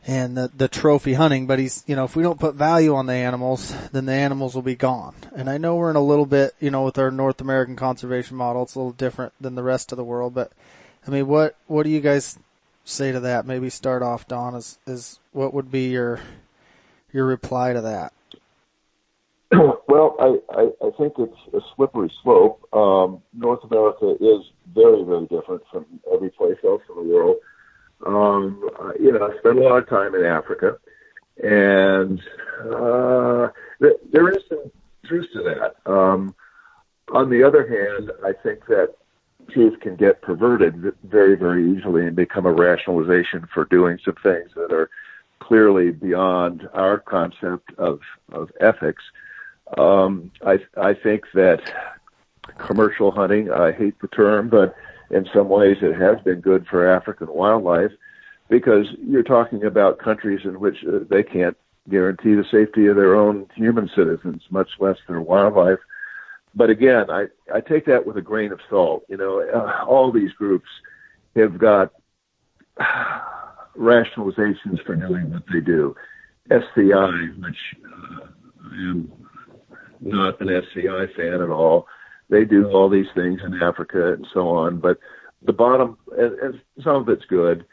and 0.05 0.37
the, 0.37 0.49
the 0.55 0.67
trophy 0.67 1.13
hunting, 1.13 1.47
but 1.47 1.59
he's, 1.59 1.83
you 1.85 1.95
know, 1.95 2.05
if 2.05 2.15
we 2.15 2.23
don't 2.23 2.39
put 2.39 2.55
value 2.55 2.95
on 2.95 3.07
the 3.07 3.13
animals, 3.13 3.75
then 3.91 4.05
the 4.05 4.13
animals 4.13 4.55
will 4.55 4.61
be 4.61 4.75
gone. 4.75 5.15
And 5.35 5.49
I 5.49 5.57
know 5.57 5.75
we're 5.75 5.89
in 5.89 5.97
a 5.97 6.03
little 6.03 6.25
bit, 6.25 6.55
you 6.61 6.71
know, 6.71 6.83
with 6.83 6.97
our 6.97 7.11
North 7.11 7.41
American 7.41 7.75
conservation 7.75 8.37
model, 8.37 8.63
it's 8.63 8.75
a 8.75 8.79
little 8.79 8.93
different 8.93 9.33
than 9.39 9.55
the 9.55 9.63
rest 9.63 9.91
of 9.91 9.97
the 9.97 10.03
world, 10.03 10.33
but 10.33 10.51
I 11.05 11.09
mean, 11.09 11.27
what, 11.27 11.55
what 11.67 11.83
do 11.83 11.89
you 11.89 12.01
guys 12.01 12.37
say 12.87 13.11
to 13.11 13.19
that? 13.21 13.45
Maybe 13.45 13.69
start 13.69 14.01
off, 14.01 14.27
Don. 14.27 14.55
Is 14.55 14.79
is 14.87 15.19
what 15.31 15.53
would 15.53 15.71
be 15.71 15.89
your 15.89 16.19
your 17.11 17.25
reply 17.25 17.73
to 17.73 17.81
that? 17.81 18.13
Well, 19.89 20.17
I, 20.19 20.59
I, 20.59 20.63
I 20.85 20.91
think 20.97 21.13
it's 21.17 21.37
a 21.53 21.61
slippery 21.75 22.11
slope. 22.21 22.61
Um, 22.73 23.21
North 23.33 23.63
America 23.63 24.17
is 24.19 24.43
very, 24.75 25.01
very 25.03 25.25
different 25.27 25.63
from 25.71 25.85
every 26.13 26.29
place 26.29 26.57
else 26.63 26.81
in 26.89 26.95
the 26.95 27.13
world. 27.13 27.37
Um, 28.05 28.69
you 28.99 29.13
know, 29.13 29.25
I 29.25 29.37
spent 29.39 29.57
a 29.57 29.61
lot 29.61 29.77
of 29.77 29.87
time 29.87 30.13
in 30.13 30.25
Africa, 30.25 30.77
and 31.41 32.21
uh, 32.69 33.47
th- 33.81 33.97
there 34.11 34.29
is 34.29 34.43
some 34.49 34.69
truth 35.05 35.27
to 35.33 35.43
that. 35.43 35.91
Um, 35.91 36.35
on 37.13 37.29
the 37.29 37.43
other 37.43 37.65
hand, 37.65 38.11
I 38.23 38.33
think 38.33 38.65
that 38.67 38.93
truth 39.49 39.79
can 39.79 39.95
get 39.95 40.21
perverted 40.21 40.93
very, 41.03 41.35
very 41.35 41.71
easily 41.71 42.05
and 42.05 42.15
become 42.15 42.45
a 42.45 42.51
rationalization 42.51 43.47
for 43.53 43.65
doing 43.65 43.99
some 44.03 44.15
things 44.21 44.49
that 44.55 44.71
are 44.71 44.89
clearly 45.39 45.91
beyond 45.91 46.67
our 46.73 46.97
concept 46.99 47.73
of, 47.77 47.99
of 48.31 48.51
ethics. 48.59 49.03
Um, 49.77 50.31
I, 50.45 50.59
I 50.77 50.93
think 50.93 51.25
that 51.33 51.61
commercial 52.57 53.11
hunting, 53.11 53.51
I 53.51 53.71
hate 53.71 53.99
the 53.99 54.07
term, 54.07 54.49
but 54.49 54.75
in 55.09 55.27
some 55.33 55.49
ways 55.49 55.77
it 55.81 55.93
has 55.93 56.19
been 56.23 56.41
good 56.41 56.67
for 56.67 56.87
African 56.87 57.27
wildlife 57.27 57.91
because 58.49 58.87
you're 59.05 59.23
talking 59.23 59.63
about 59.63 59.99
countries 59.99 60.41
in 60.43 60.59
which 60.59 60.77
uh, 60.85 60.99
they 61.09 61.23
can't 61.23 61.57
guarantee 61.89 62.35
the 62.35 62.45
safety 62.51 62.87
of 62.87 62.95
their 62.95 63.15
own 63.15 63.47
human 63.55 63.89
citizens, 63.95 64.43
much 64.49 64.69
less 64.79 64.97
their 65.07 65.21
wildlife. 65.21 65.79
But 66.57 66.71
again, 66.71 67.11
I, 67.11 67.25
I 67.53 67.61
take 67.61 67.85
that 67.85 68.07
with 68.07 68.17
a 68.17 68.21
grain 68.21 68.51
of 68.51 68.59
salt. 68.67 69.03
You 69.09 69.17
know, 69.17 69.41
uh, 69.41 69.85
all 69.85 70.11
these 70.11 70.31
groups 70.31 70.67
have 71.35 71.59
got 71.59 71.93
rationalizations 73.77 74.83
for 74.83 74.95
doing 74.95 75.31
what 75.31 75.43
they 75.53 75.59
do. 75.59 75.95
SCI, 76.49 77.29
which 77.39 77.57
uh, 77.85 78.25
I 78.71 78.75
am 78.75 79.11
not 80.01 80.41
an 80.41 80.49
SCI 80.49 81.05
fan 81.15 81.41
at 81.41 81.49
all, 81.49 81.87
they 82.29 82.43
do 82.43 82.69
all 82.71 82.89
these 82.89 83.05
things 83.15 83.39
in 83.45 83.61
Africa 83.61 84.13
and 84.13 84.25
so 84.33 84.49
on. 84.49 84.79
But 84.79 84.97
the 85.43 85.53
bottom, 85.53 85.97
and, 86.17 86.39
and 86.39 86.61
some 86.83 86.95
of 86.95 87.09
it's 87.09 87.25
good, 87.25 87.65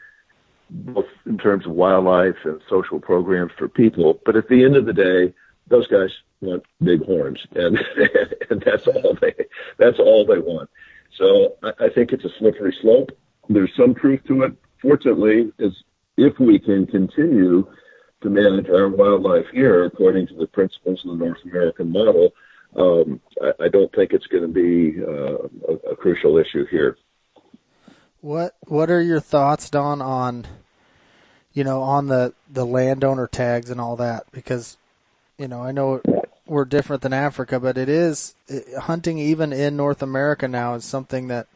both 0.69 1.05
in 1.25 1.39
terms 1.39 1.65
of 1.65 1.71
wildlife 1.71 2.35
and 2.43 2.61
social 2.69 2.99
programs 2.99 3.51
for 3.57 3.67
people. 3.67 4.19
But 4.25 4.35
at 4.35 4.47
the 4.47 4.63
end 4.63 4.75
of 4.75 4.85
the 4.85 4.93
day, 4.93 5.33
those 5.67 5.87
guys 5.87 6.09
want 6.41 6.63
big 6.81 7.03
horns, 7.05 7.39
and 7.55 7.77
and 8.49 8.61
that's 8.61 8.87
all 8.87 9.17
they 9.21 9.33
that's 9.77 9.99
all 9.99 10.25
they 10.25 10.39
want. 10.39 10.69
So 11.17 11.55
I, 11.63 11.85
I 11.85 11.89
think 11.89 12.11
it's 12.11 12.25
a 12.25 12.29
slippery 12.39 12.75
slope. 12.81 13.11
There's 13.49 13.71
some 13.75 13.95
truth 13.95 14.21
to 14.27 14.43
it. 14.43 14.53
Fortunately, 14.81 15.51
as 15.59 15.71
if 16.17 16.39
we 16.39 16.59
can 16.59 16.85
continue 16.87 17.67
to 18.21 18.29
manage 18.29 18.69
our 18.69 18.89
wildlife 18.89 19.45
here 19.51 19.85
according 19.85 20.27
to 20.27 20.35
the 20.35 20.47
principles 20.47 21.03
of 21.05 21.17
the 21.17 21.25
North 21.25 21.39
American 21.43 21.91
model, 21.91 22.31
um, 22.75 23.19
I, 23.41 23.65
I, 23.65 23.67
don't 23.69 23.93
think 23.93 24.11
it's 24.13 24.27
going 24.27 24.43
to 24.43 24.49
be 24.49 25.01
uh, 25.01 25.71
a, 25.71 25.91
a, 25.91 25.95
crucial 25.95 26.37
issue 26.37 26.65
here. 26.65 26.97
What 28.21 28.55
What 28.67 28.89
are 28.89 29.01
your 29.01 29.19
thoughts, 29.19 29.69
Don, 29.69 30.01
on 30.01 30.45
you 31.53 31.63
know 31.63 31.81
on 31.81 32.07
the 32.07 32.33
the 32.49 32.65
landowner 32.65 33.27
tags 33.27 33.69
and 33.69 33.79
all 33.79 33.95
that? 33.97 34.25
Because 34.31 34.77
you 35.37 35.47
know 35.47 35.61
I 35.61 35.71
know 35.71 36.01
we're 36.47 36.65
different 36.65 37.01
than 37.01 37.13
Africa, 37.13 37.59
but 37.59 37.77
it 37.77 37.89
is 37.89 38.35
hunting 38.81 39.17
even 39.17 39.51
in 39.51 39.75
North 39.75 40.01
America 40.01 40.47
now 40.47 40.75
is 40.75 40.85
something 40.85 41.27
that 41.27 41.47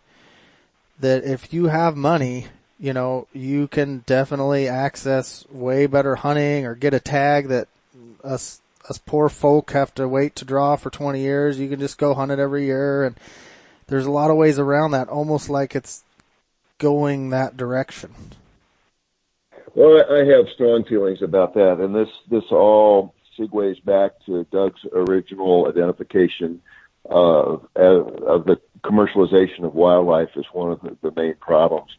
that 1.00 1.24
if 1.24 1.54
you 1.54 1.68
have 1.68 1.96
money, 1.96 2.48
you 2.80 2.94
know, 2.94 3.28
you 3.34 3.68
can 3.68 4.04
definitely 4.06 4.68
access 4.68 5.46
way 5.50 5.86
better 5.86 6.16
hunting 6.16 6.66
or 6.66 6.76
get 6.76 6.94
a 6.94 7.00
tag 7.00 7.48
that 7.50 7.68
us 8.24 8.62
us 8.90 8.98
poor 8.98 9.30
folk 9.30 9.72
have 9.72 9.94
to 9.94 10.08
wait 10.08 10.36
to 10.36 10.46
draw 10.46 10.76
for 10.76 10.90
20 10.90 11.20
years. 11.20 11.60
You 11.60 11.70
can 11.70 11.80
just 11.80 11.98
go 11.98 12.14
hunt 12.14 12.32
it 12.32 12.40
every 12.40 12.66
year 12.66 13.04
and 13.04 13.16
there's 13.88 14.06
a 14.06 14.12
lot 14.12 14.32
of 14.32 14.38
ways 14.38 14.58
around 14.58 14.92
that 14.92 15.10
almost 15.10 15.50
like 15.50 15.76
it's 15.76 16.04
going 16.78 17.30
that 17.30 17.58
direction. 17.58 18.14
Well, 19.76 20.04
I 20.12 20.26
have 20.26 20.48
strong 20.56 20.84
feelings 20.86 21.22
about 21.22 21.54
that 21.54 21.80
and 21.80 21.94
this 21.94 22.10
this 22.30 22.46
all 22.52 23.14
segues 23.40 23.84
back 23.84 24.12
to 24.26 24.44
Doug's 24.52 24.86
original 24.94 25.68
identification 25.68 26.62
of, 27.06 27.68
of 27.76 28.46
the 28.46 28.60
commercialization 28.84 29.64
of 29.64 29.74
wildlife 29.74 30.30
as 30.38 30.46
one 30.52 30.72
of 30.72 30.82
the, 31.02 31.12
main 31.16 31.36
problems. 31.36 31.92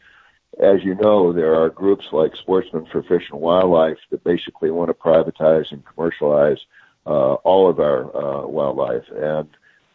As 0.60 0.82
you 0.84 0.94
know, 0.94 1.32
there 1.32 1.54
are 1.54 1.68
groups 1.70 2.06
like 2.12 2.36
Sportsmen 2.36 2.86
for 2.86 3.02
Fish 3.02 3.28
and 3.30 3.40
Wildlife 3.40 3.98
that 4.10 4.24
basically 4.24 4.70
want 4.70 4.88
to 4.88 4.94
privatize 4.94 5.70
and 5.72 5.84
commercialize 5.84 6.58
uh, 7.06 7.34
all 7.34 7.68
of 7.68 7.78
our 7.78 8.04
uh, 8.16 8.46
wildlife. 8.46 9.04
And 9.10 9.48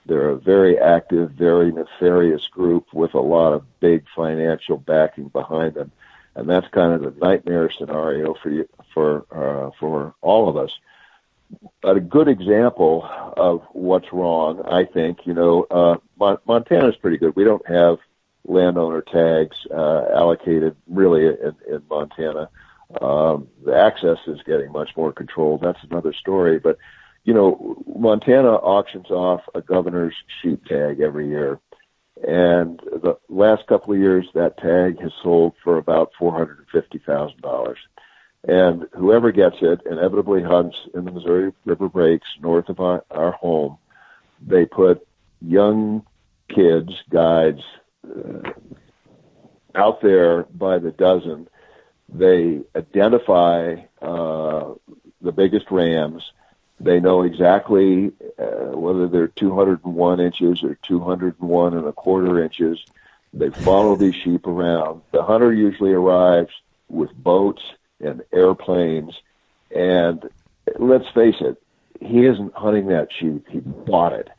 they're 0.05 0.30
a 0.30 0.38
very 0.38 0.77
active, 0.80 1.31
very 1.31 1.72
nefarious 1.72 2.47
group 2.47 2.93
with 2.93 3.13
a 3.13 3.19
lot 3.19 3.53
of 3.53 3.80
big 3.80 4.05
financial 4.15 4.77
backing 4.77 5.30
behind 5.30 5.76
them. 5.76 5.91
And 6.35 6.49
that's 6.49 6.67
kind 6.69 6.93
of 6.93 7.01
the 7.01 7.19
nightmare 7.26 7.69
scenario 7.72 8.34
for 8.34 8.49
you, 8.49 8.67
for 8.93 9.26
uh, 9.31 9.72
for 9.80 10.13
all 10.22 10.49
of 10.49 10.57
us 10.57 10.72
a 11.86 11.99
good 11.99 12.28
example 12.28 13.07
of 13.38 13.64
what's 13.74 14.12
wrong, 14.12 14.64
I 14.66 14.86
think, 14.86 15.20
you 15.26 15.34
know, 15.34 15.66
uh, 15.70 15.98
Mon- 16.20 16.40
Montana's 16.48 16.95
pretty 16.95 17.18
good. 17.18 17.36
We 17.36 17.44
don't 17.44 17.68
have 17.68 17.99
landowner 18.48 19.02
tags 19.02 19.57
uh, 19.72 20.06
allocated 20.14 20.76
really 20.88 21.26
in, 21.26 21.56
in 21.68 21.82
Montana. 21.90 22.49
Um, 23.02 23.48
the 23.64 23.76
access 23.76 24.20
is 24.28 24.41
getting 24.45 24.72
much 24.72 24.91
more 24.95 25.12
controlled. 25.12 25.62
That's 25.62 25.84
another 25.84 26.14
story. 26.14 26.60
But, 26.60 26.78
you 27.24 27.34
know, 27.34 27.84
Montana 27.88 28.53
auctions 28.53 29.10
off 29.10 29.41
a 29.53 29.62
governor's 29.62 30.16
sheep 30.41 30.66
tag 30.66 31.02
every 31.02 31.28
year. 31.30 31.60
And 32.24 32.80
the 32.80 33.18
last 33.28 33.68
couple 33.68 33.94
of 33.94 33.99
years, 33.99 34.26
that 34.36 34.57
tag 34.57 35.02
has 35.02 35.12
sold 35.22 35.53
for 35.64 35.78
about 35.78 36.12
$450,000. 36.20 37.76
And 38.47 38.88
whoever 38.93 39.31
gets 39.31 39.57
it 39.61 39.81
inevitably 39.89 40.43
hunts 40.43 40.77
in 40.93 41.05
the 41.05 41.11
Missouri 41.11 41.51
River 41.65 41.89
Breaks 41.89 42.27
north 42.39 42.69
of 42.69 42.80
our, 42.80 43.03
our 43.09 43.31
home. 43.31 43.77
They 44.45 44.65
put 44.65 45.05
young 45.41 46.05
kids, 46.47 46.91
guides, 47.09 47.63
uh, 48.07 48.51
out 49.73 50.01
there 50.01 50.43
by 50.43 50.77
the 50.77 50.91
dozen. 50.91 51.47
They 52.07 52.61
identify 52.76 53.77
uh, 53.99 54.73
the 55.22 55.31
biggest 55.31 55.72
rams. 55.72 56.31
They 56.80 56.99
know 56.99 57.23
exactly 57.23 58.11
uh, 58.38 58.77
whether 58.77 59.07
they're 59.07 59.27
201 59.27 60.19
inches 60.19 60.63
or 60.63 60.76
201 60.84 61.73
and 61.73 61.88
a 61.88 61.93
quarter 61.93 62.43
inches. 62.43 62.84
They 63.34 63.49
follow 63.49 63.95
these 63.95 64.15
sheep 64.15 64.45
around. 64.45 65.01
The 65.11 65.23
hunter 65.23 65.51
usually 65.51 65.93
arrives 65.93 66.53
with 66.89 67.11
boats 67.15 67.63
and 67.99 68.22
airplanes. 68.34 69.13
And 69.76 70.23
let's 70.80 71.05
face 71.13 71.35
it, 71.41 71.61
he 72.01 72.26
isn't 72.26 72.53
hunting 72.53 72.88
that 72.88 73.07
sheep. 73.19 73.45
He 73.49 73.59
bought 73.59 74.13
it. 74.13 74.30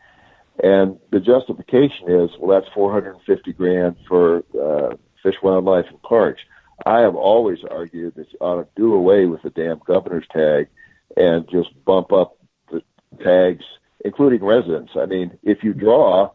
And 0.62 0.98
the 1.10 1.20
justification 1.20 2.08
is, 2.08 2.30
well, 2.38 2.58
that's 2.58 2.72
450 2.74 3.52
grand 3.52 3.96
for 4.08 4.42
uh, 4.58 4.96
fish, 5.22 5.34
wildlife, 5.42 5.86
and 5.90 6.00
parks. 6.02 6.40
I 6.84 7.00
have 7.00 7.14
always 7.14 7.58
argued 7.70 8.14
that 8.16 8.32
you 8.32 8.38
ought 8.40 8.62
to 8.62 8.68
do 8.76 8.94
away 8.94 9.26
with 9.26 9.42
the 9.42 9.50
damn 9.50 9.80
governor's 9.86 10.26
tag 10.32 10.68
and 11.16 11.48
just 11.50 11.68
bump 11.84 12.12
up 12.12 12.38
the 12.70 12.82
tags, 13.22 13.64
including 14.04 14.44
residents. 14.44 14.92
I 14.94 15.06
mean, 15.06 15.38
if 15.42 15.62
you 15.62 15.72
draw 15.72 16.30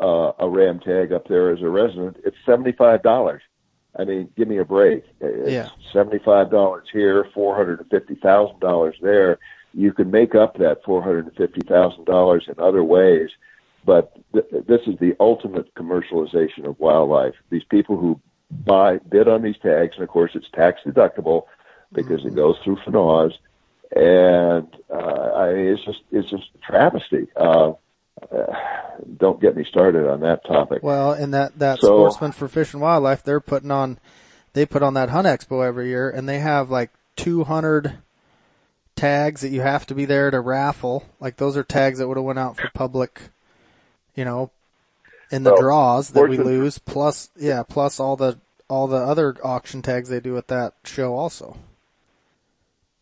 uh, 0.00 0.32
a 0.38 0.48
ram 0.48 0.80
tag 0.80 1.12
up 1.12 1.28
there 1.28 1.50
as 1.50 1.62
a 1.62 1.68
resident, 1.68 2.18
it's 2.24 2.36
seventy-five 2.44 3.02
dollars. 3.02 3.42
I 3.96 4.04
mean, 4.04 4.30
give 4.36 4.48
me 4.48 4.58
a 4.58 4.64
break. 4.64 5.04
It's 5.20 5.50
yeah. 5.50 5.68
Seventy-five 5.92 6.50
dollars 6.50 6.88
here, 6.92 7.28
four 7.34 7.56
hundred 7.56 7.80
and 7.80 7.90
fifty 7.90 8.16
thousand 8.16 8.60
dollars 8.60 8.96
there. 9.00 9.38
You 9.72 9.92
can 9.92 10.10
make 10.10 10.34
up 10.34 10.58
that 10.58 10.84
four 10.84 11.02
hundred 11.02 11.26
and 11.26 11.36
fifty 11.36 11.60
thousand 11.60 12.04
dollars 12.04 12.44
in 12.48 12.54
other 12.58 12.82
ways, 12.82 13.30
but 13.84 14.16
th- 14.32 14.64
this 14.66 14.80
is 14.86 14.98
the 14.98 15.14
ultimate 15.20 15.72
commercialization 15.74 16.64
of 16.64 16.78
wildlife. 16.78 17.34
These 17.50 17.64
people 17.64 17.96
who 17.96 18.20
buy 18.50 18.98
bid 18.98 19.28
on 19.28 19.42
these 19.42 19.58
tags, 19.62 19.94
and 19.94 20.02
of 20.02 20.08
course 20.08 20.32
it's 20.34 20.46
tax 20.54 20.80
deductible 20.84 21.44
because 21.92 22.20
mm-hmm. 22.20 22.28
it 22.28 22.34
goes 22.36 22.56
through 22.64 22.76
FNAWS, 22.86 23.32
and 23.94 24.68
uh, 24.90 25.32
I 25.36 25.52
mean, 25.52 25.66
it's 25.66 25.84
just 25.84 26.00
it's 26.10 26.30
just 26.30 26.50
a 26.54 26.58
travesty. 26.58 27.28
Uh, 27.36 27.72
uh, 28.22 28.52
don't 29.16 29.40
get 29.40 29.56
me 29.56 29.64
started 29.68 30.08
on 30.08 30.20
that 30.20 30.44
topic. 30.44 30.82
Well, 30.82 31.12
and 31.12 31.34
that 31.34 31.58
that 31.58 31.80
so, 31.80 31.88
Sportsmen 31.88 32.32
for 32.32 32.48
Fish 32.48 32.72
and 32.72 32.82
Wildlife, 32.82 33.22
they're 33.22 33.40
putting 33.40 33.70
on, 33.70 33.98
they 34.52 34.66
put 34.66 34.82
on 34.82 34.94
that 34.94 35.10
Hunt 35.10 35.26
Expo 35.26 35.66
every 35.66 35.88
year, 35.88 36.08
and 36.10 36.28
they 36.28 36.38
have 36.38 36.70
like 36.70 36.90
200 37.16 37.98
tags 38.96 39.40
that 39.40 39.48
you 39.48 39.60
have 39.60 39.86
to 39.86 39.94
be 39.94 40.04
there 40.04 40.30
to 40.30 40.40
raffle. 40.40 41.04
Like 41.20 41.36
those 41.36 41.56
are 41.56 41.64
tags 41.64 41.98
that 41.98 42.08
would 42.08 42.16
have 42.16 42.24
went 42.24 42.38
out 42.38 42.56
for 42.56 42.70
public, 42.72 43.20
you 44.14 44.24
know, 44.24 44.50
in 45.30 45.42
the 45.42 45.52
well, 45.52 45.60
draws 45.60 46.10
that 46.10 46.28
we 46.28 46.38
lose. 46.38 46.78
Plus, 46.78 47.30
yeah, 47.36 47.62
plus 47.62 47.98
all 47.98 48.16
the 48.16 48.38
all 48.68 48.86
the 48.86 48.96
other 48.96 49.36
auction 49.44 49.82
tags 49.82 50.08
they 50.08 50.20
do 50.20 50.36
at 50.36 50.48
that 50.48 50.74
show 50.84 51.14
also. 51.14 51.56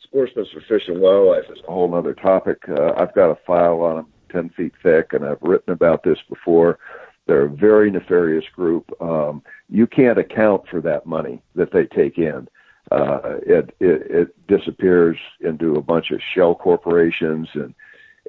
Sportsmen 0.03 0.47
for 0.53 0.61
Fish 0.63 0.89
and 0.89 1.01
Wildlife 1.01 1.51
is 1.51 1.63
a 1.67 1.71
whole 1.71 1.95
other 1.95 2.15
topic. 2.15 2.59
Uh, 2.69 2.93
I've 2.97 3.15
got 3.15 3.31
a 3.31 3.37
file 3.47 3.81
on 3.81 3.97
them 3.97 4.07
10 4.33 4.51
feet 4.51 4.73
thick, 4.83 5.13
and 5.13 5.25
I've 5.25 5.43
written 5.43 5.73
about 5.73 6.03
this 6.03 6.19
before. 6.29 6.79
They're 7.27 7.45
a 7.45 7.51
very 7.51 7.91
nefarious 7.91 8.45
group. 8.55 8.91
Um, 9.01 9.43
you 9.69 9.87
can't 9.87 10.19
account 10.19 10.63
for 10.69 10.81
that 10.81 11.07
money 11.07 11.41
that 11.55 11.73
they 11.73 11.85
take 11.87 12.19
in. 12.19 12.49
Uh, 12.91 13.39
it, 13.47 13.75
it, 13.79 14.11
it 14.11 14.47
disappears 14.49 15.17
into 15.41 15.77
a 15.77 15.83
bunch 15.83 16.11
of 16.11 16.21
shell 16.35 16.55
corporations, 16.55 17.49
and 17.55 17.75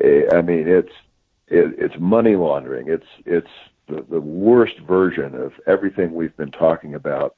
uh, 0.03 0.35
I 0.35 0.41
mean 0.41 0.67
it's 0.67 0.93
it, 1.47 1.75
it's 1.79 1.95
money 1.99 2.35
laundering. 2.35 2.87
It's 2.87 3.07
it's 3.25 3.49
the, 3.87 4.05
the 4.09 4.21
worst 4.21 4.77
version 4.87 5.33
of 5.35 5.53
everything 5.65 6.13
we've 6.13 6.37
been 6.37 6.51
talking 6.51 6.93
about 6.93 7.35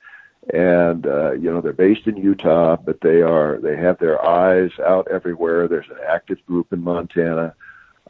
and 0.54 1.08
uh, 1.08 1.32
you 1.32 1.52
know 1.52 1.62
they're 1.62 1.74
based 1.74 2.08
in 2.08 2.18
Utah, 2.18 2.76
but 2.76 3.02
they 3.02 3.22
are 3.22 3.60
they 3.62 3.76
have 3.78 3.98
their 4.00 4.24
eyes 4.26 4.72
out 4.86 5.08
everywhere. 5.12 5.68
There's 5.68 5.90
an 5.90 5.98
active 6.08 6.46
group 6.46 6.72
in 6.72 6.84
Montana. 6.84 7.56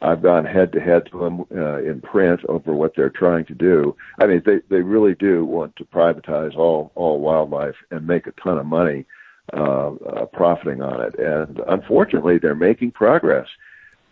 I've 0.02 0.22
gone 0.22 0.44
head 0.44 0.72
to 0.72 0.80
head 0.80 1.06
to 1.10 1.18
them 1.18 1.46
uh, 1.56 1.78
in 1.78 2.02
print 2.02 2.40
over 2.48 2.72
what 2.74 2.94
they're 2.94 3.08
trying 3.10 3.46
to 3.46 3.54
do. 3.54 3.96
I 4.18 4.26
mean, 4.26 4.42
they 4.44 4.60
they 4.68 4.82
really 4.82 5.14
do 5.14 5.44
want 5.44 5.76
to 5.76 5.84
privatize 5.84 6.54
all 6.54 6.92
all 6.94 7.18
wildlife 7.20 7.76
and 7.90 8.06
make 8.06 8.26
a 8.26 8.32
ton 8.32 8.58
of 8.58 8.66
money 8.66 9.06
uh, 9.54 9.92
uh, 9.92 10.26
profiting 10.26 10.82
on 10.82 11.00
it. 11.00 11.18
And 11.18 11.60
unfortunately, 11.66 12.38
they're 12.38 12.54
making 12.54 12.90
progress. 12.90 13.48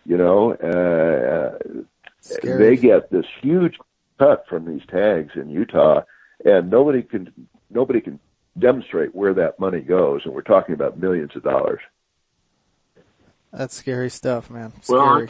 You 0.05 0.17
know, 0.17 0.53
uh, 0.53 1.57
they 2.41 2.77
get 2.77 3.11
this 3.11 3.25
huge 3.41 3.77
cut 4.17 4.45
from 4.47 4.65
these 4.65 4.85
tags 4.87 5.33
in 5.35 5.49
Utah, 5.49 6.01
and 6.43 6.69
nobody 6.71 7.03
can 7.03 7.31
nobody 7.69 8.01
can 8.01 8.19
demonstrate 8.57 9.13
where 9.13 9.35
that 9.35 9.59
money 9.59 9.81
goes. 9.81 10.21
And 10.25 10.33
we're 10.33 10.41
talking 10.41 10.73
about 10.73 10.97
millions 10.97 11.35
of 11.35 11.43
dollars. 11.43 11.81
That's 13.51 13.75
scary 13.75 14.09
stuff, 14.09 14.49
man. 14.49 14.73
Scary. 14.81 14.99
Well, 14.99 15.27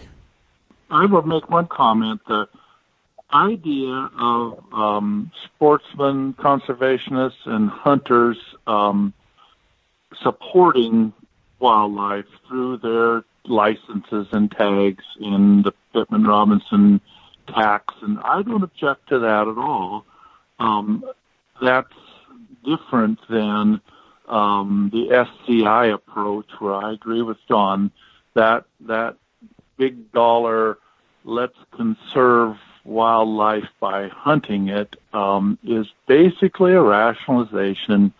I 0.90 1.06
will 1.06 1.24
make 1.24 1.50
one 1.50 1.68
comment. 1.68 2.22
The 2.28 2.48
idea 3.34 4.10
of 4.20 4.64
um, 4.72 5.32
sportsmen, 5.44 6.34
conservationists, 6.34 7.46
and 7.46 7.70
hunters 7.70 8.38
um, 8.68 9.14
supporting 10.22 11.14
wildlife 11.60 12.26
through 12.48 12.78
their 12.78 13.24
licenses 13.46 14.28
and 14.32 14.52
tags 14.52 15.04
in 15.20 15.64
the 15.64 15.74
Pittman 15.94 16.26
Robertson 16.26 17.02
tax, 17.48 17.94
and 18.02 18.20
I 18.20 18.42
don't 18.42 18.64
object 18.64 19.10
to 19.10 19.20
that 19.20 19.48
at 19.48 19.58
all. 19.58 20.06
Um, 20.60 21.04
that's 21.62 21.94
different 22.64 23.20
than 23.30 23.82
um, 24.28 24.90
the 24.92 25.12
SCI 25.12 25.88
approach, 25.88 26.48
where 26.60 26.74
I 26.74 26.94
agree 26.94 27.22
with 27.22 27.38
John, 27.48 27.92
that 28.34 28.66
that 28.82 29.18
big 29.78 30.12
dollar, 30.12 30.78
let's 31.24 31.58
conserve 31.72 32.58
wildlife 32.84 33.68
by 33.80 34.08
hunting 34.10 34.70
it, 34.70 34.96
um, 35.14 35.58
is 35.64 35.88
basically 36.08 36.74
a 36.74 36.82
rationalization 36.82 38.14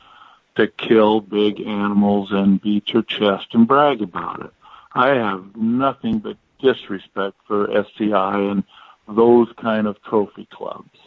to 0.56 0.68
kill 0.68 1.22
big 1.22 1.62
animals 1.62 2.32
and 2.32 2.62
beat 2.62 2.90
your 2.90 3.04
chest 3.04 3.48
and 3.54 3.68
brag 3.68 4.02
about 4.02 4.42
it. 4.42 4.52
I 4.94 5.10
have 5.10 5.56
nothing 5.56 6.20
but 6.20 6.38
disrespect 6.60 7.36
for 7.48 7.70
SCI 7.70 8.40
and 8.40 8.64
those 9.08 9.50
kind 9.58 9.88
of 9.88 10.02
trophy 10.02 10.48
clubs. 10.52 10.98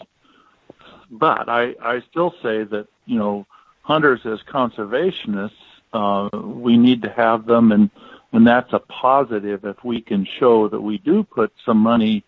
But 1.11 1.49
I, 1.49 1.75
I 1.83 2.03
still 2.11 2.35
say 2.43 2.65
that, 2.65 2.87
you 3.07 3.19
know, 3.19 3.47
hunters 3.83 4.21
as 4.27 4.41
conservationists, 4.43 5.53
uh, 5.95 6.29
we 6.35 6.77
need 6.77 7.03
to 7.03 7.11
have 7.11 7.47
them 7.47 7.73
and, 7.73 7.91
and 8.33 8.47
that's 8.47 8.73
a 8.73 8.79
positive 8.79 9.65
if 9.65 9.83
we 9.83 10.01
can 10.01 10.27
show 10.39 10.69
that 10.69 10.81
we 10.81 10.99
do 10.99 11.25
put 11.25 11.53
some 11.65 11.79
money 11.79 12.25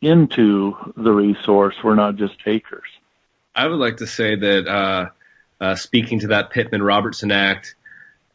into 0.00 0.76
the 0.96 1.10
resource. 1.10 1.74
We're 1.82 1.94
not 1.94 2.16
just 2.16 2.42
takers. 2.44 2.88
I 3.54 3.66
would 3.66 3.78
like 3.78 3.98
to 3.98 4.06
say 4.06 4.36
that, 4.36 4.68
uh, 4.68 5.06
uh, 5.58 5.74
speaking 5.74 6.20
to 6.20 6.26
that 6.28 6.50
Pittman 6.50 6.82
Robertson 6.82 7.32
Act, 7.32 7.74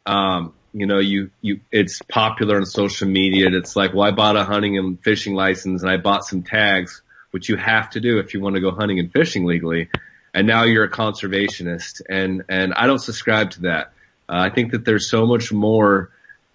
um, 0.04 0.54
you 0.72 0.86
know, 0.86 0.98
you, 0.98 1.30
you, 1.40 1.60
it's 1.70 2.00
popular 2.02 2.56
on 2.56 2.66
social 2.66 3.06
media. 3.06 3.48
It's 3.52 3.76
like, 3.76 3.94
well, 3.94 4.08
I 4.08 4.10
bought 4.10 4.36
a 4.36 4.44
hunting 4.44 4.76
and 4.78 5.00
fishing 5.00 5.34
license 5.34 5.82
and 5.82 5.90
I 5.90 5.98
bought 5.98 6.24
some 6.24 6.42
tags, 6.42 7.02
which 7.30 7.48
you 7.48 7.56
have 7.56 7.90
to 7.90 8.00
do 8.00 8.18
if 8.18 8.34
you 8.34 8.40
want 8.40 8.56
to 8.56 8.60
go 8.60 8.72
hunting 8.72 8.98
and 8.98 9.12
fishing 9.12 9.44
legally. 9.44 9.88
And 10.34 10.46
now 10.48 10.64
you're 10.64 10.84
a 10.84 10.90
conservationist 10.90 12.00
and, 12.08 12.42
and 12.48 12.74
I 12.74 12.88
don't 12.88 12.98
subscribe 12.98 13.50
to 13.52 13.62
that. 13.62 13.92
Uh, 14.28 14.38
I 14.38 14.50
think 14.50 14.72
that 14.72 14.84
there's 14.84 15.08
so 15.08 15.26
much 15.26 15.52
more 15.52 16.10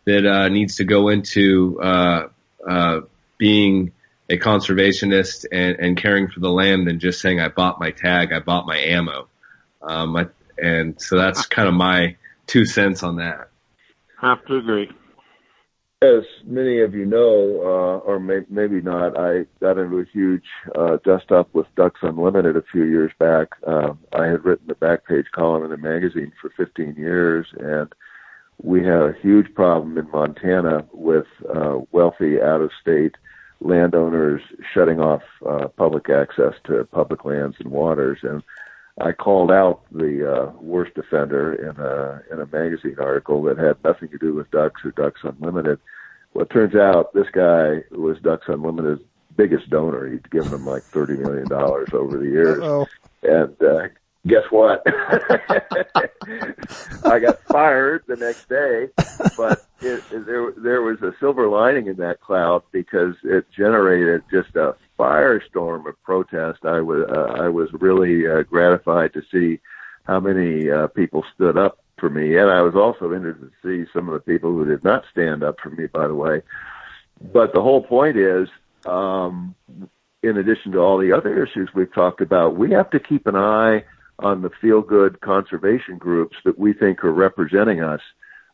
that, 0.08 0.26
uh, 0.26 0.50
needs 0.50 0.78
to 0.78 0.86
go 0.86 1.10
into, 1.10 1.80
uh, 1.82 2.28
uh, 2.68 3.02
being 3.38 3.92
a 4.30 4.38
conservationist 4.38 5.46
and, 5.52 5.78
and 5.80 5.98
caring 5.98 6.28
for 6.28 6.40
the 6.40 6.50
land 6.50 6.88
than 6.88 7.00
just 7.00 7.22
saying 7.22 7.40
I 7.40 7.50
bought 7.50 7.80
my 7.80 7.92
tag, 7.92 8.34
I 8.34 8.40
bought 8.40 8.66
my 8.66 8.78
ammo. 8.78 9.28
Um, 9.82 10.16
I, 10.16 10.28
and 10.58 11.00
so 11.00 11.18
that's 11.18 11.46
kind 11.46 11.68
of 11.68 11.74
my 11.74 12.16
two 12.46 12.66
cents 12.66 13.04
on 13.04 13.18
that. 13.18 13.50
Have 14.22 14.44
to 14.46 14.58
agree. 14.58 14.90
As 16.02 16.24
many 16.46 16.82
of 16.82 16.94
you 16.94 17.06
know, 17.06 17.62
uh, 17.62 17.98
or 18.06 18.20
may, 18.20 18.42
maybe 18.50 18.82
not, 18.82 19.18
I 19.18 19.46
got 19.60 19.78
into 19.78 19.98
a 20.00 20.06
huge 20.06 20.46
uh, 20.76 20.98
dust 21.04 21.32
up 21.32 21.50
with 21.54 21.66
Ducks 21.76 22.02
Unlimited 22.04 22.56
a 22.56 22.62
few 22.72 22.84
years 22.84 23.12
back. 23.20 23.50
Um, 23.66 24.00
I 24.14 24.28
had 24.28 24.46
written 24.46 24.68
the 24.68 24.76
back 24.76 25.08
page 25.08 25.26
column 25.34 25.64
in 25.64 25.72
the 25.72 25.78
magazine 25.78 26.32
for 26.40 26.52
15 26.56 26.96
years, 26.98 27.48
and 27.60 27.92
we 28.62 28.84
had 28.84 29.02
a 29.02 29.16
huge 29.22 29.54
problem 29.54 29.98
in 29.98 30.10
Montana 30.12 30.86
with 30.92 31.28
uh, 31.54 31.80
wealthy 31.92 32.42
out 32.42 32.62
of 32.62 32.72
state 32.82 33.16
landowners 33.60 34.42
shutting 34.74 35.00
off 35.00 35.24
uh, 35.46 35.68
public 35.70 36.10
access 36.10 36.54
to 36.66 36.86
public 36.92 37.26
lands 37.26 37.58
and 37.60 37.70
waters. 37.72 38.20
And 38.24 38.44
I 39.00 39.12
called 39.12 39.52
out 39.52 39.82
the 39.92 40.32
uh, 40.32 40.52
worst 40.60 40.98
offender 40.98 41.54
in 41.54 41.78
a 41.78 42.34
in 42.34 42.42
a 42.42 42.48
magazine 42.48 42.98
article 43.00 43.44
that 43.44 43.58
had 43.58 43.78
nothing 43.84 44.10
to 44.10 44.18
do 44.18 44.34
with 44.34 44.50
Ducks 44.52 44.84
or 44.84 44.92
Ducks 44.92 45.22
Unlimited. 45.24 45.80
Well, 46.34 46.46
it 46.46 46.50
turns 46.50 46.76
out 46.76 47.14
this 47.14 47.30
guy 47.32 47.84
was 47.92 48.20
Ducks 48.20 48.48
Unlimited's 48.48 49.02
biggest 49.36 49.70
donor. 49.70 50.08
He'd 50.08 50.30
given 50.32 50.52
him 50.52 50.66
like 50.66 50.84
thirty 50.84 51.16
million 51.16 51.48
dollars 51.48 51.90
over 51.94 52.18
the 52.18 52.26
years, 52.26 52.60
Uh-oh. 52.60 52.88
and 53.24 53.56
uh, 53.62 53.88
guess 54.26 54.44
what? 54.50 54.82
I 57.06 57.20
got 57.20 57.42
fired 57.44 58.04
the 58.08 58.16
next 58.16 58.50
day, 58.50 58.90
but 59.38 59.66
it, 59.82 60.04
it, 60.12 60.26
there 60.26 60.52
there 60.58 60.82
was 60.82 61.02
a 61.02 61.14
silver 61.20 61.48
lining 61.48 61.88
in 61.88 61.98
that 61.98 62.20
cloud 62.22 62.64
because 62.72 63.16
it 63.24 63.46
generated 63.56 64.24
just 64.32 64.56
a 64.56 64.76
firestorm 64.98 65.88
of 65.88 66.02
protest. 66.04 66.66
I 66.66 66.82
was 66.82 67.08
uh, 67.10 67.44
I 67.44 67.50
was 67.50 67.70
really 67.74 68.28
uh, 68.28 68.44
gratified 68.44 69.14
to 69.14 69.22
see 69.32 69.60
how 70.06 70.20
many 70.20 70.70
uh, 70.70 70.88
people 70.88 71.24
stood 71.36 71.58
up 71.58 71.80
for 71.98 72.10
me, 72.10 72.38
and 72.38 72.50
I 72.50 72.62
was 72.62 72.76
also 72.76 73.14
interested 73.14 73.52
to 73.52 73.86
see 73.86 73.90
some 73.94 74.10
of 74.10 74.14
the 74.14 74.20
people 74.20 74.52
who 74.52 74.66
did 74.66 74.84
not 74.84 75.04
stand 75.12 75.44
up 75.44 75.60
for 75.62 75.70
me. 75.70 75.88
By 75.88 76.08
the 76.08 76.16
way, 76.16 76.42
but 77.34 77.54
the 77.54 77.62
whole 77.62 77.84
point 77.84 78.18
is, 78.18 78.48
um, 78.86 79.56
in 80.24 80.38
addition 80.38 80.72
to 80.74 80.80
all 80.80 80.98
the 80.98 81.14
other 81.14 81.44
issues 81.44 81.70
we've 81.74 81.94
talked 81.94 82.22
about, 82.22 82.56
we 82.56 82.72
have 82.72 82.90
to 82.92 83.00
keep 83.00 83.28
an 83.28 83.36
eye 83.36 83.84
on 84.20 84.42
the 84.42 84.50
feel 84.62 84.82
good 84.82 85.22
conservation 85.22 85.98
groups 85.98 86.38
that 86.46 86.58
we 86.58 86.74
think 86.74 87.04
are 87.04 87.14
representing 87.14 87.84
us. 87.84 88.02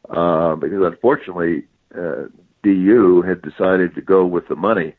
Uh, 0.09 0.55
because 0.55 0.83
unfortunately, 0.83 1.63
uh, 1.97 2.25
DU 2.63 3.21
had 3.21 3.41
decided 3.41 3.95
to 3.95 4.01
go 4.01 4.25
with 4.25 4.47
the 4.47 4.55
money. 4.55 4.95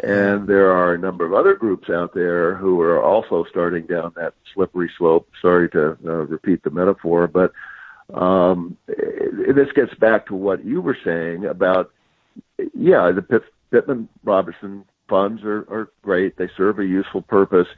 And 0.00 0.46
there 0.46 0.70
are 0.70 0.94
a 0.94 0.98
number 0.98 1.26
of 1.26 1.34
other 1.34 1.54
groups 1.54 1.90
out 1.90 2.14
there 2.14 2.54
who 2.54 2.80
are 2.80 3.02
also 3.02 3.44
starting 3.50 3.86
down 3.86 4.12
that 4.16 4.34
slippery 4.54 4.90
slope. 4.96 5.28
Sorry 5.42 5.68
to 5.70 5.96
uh, 6.04 6.26
repeat 6.26 6.62
the 6.62 6.70
metaphor, 6.70 7.26
but 7.26 7.52
um, 8.14 8.76
this 8.86 9.72
gets 9.74 9.94
back 9.94 10.26
to 10.26 10.34
what 10.34 10.64
you 10.64 10.80
were 10.80 10.96
saying 11.04 11.44
about, 11.44 11.90
yeah, 12.74 13.10
the 13.10 13.22
Pitt, 13.22 13.42
Pittman 13.72 14.08
Robertson 14.22 14.84
funds 15.08 15.42
are, 15.42 15.66
are 15.68 15.90
great. 16.02 16.36
They 16.36 16.48
serve 16.56 16.78
a 16.78 16.86
useful 16.86 17.22
purpose, 17.22 17.68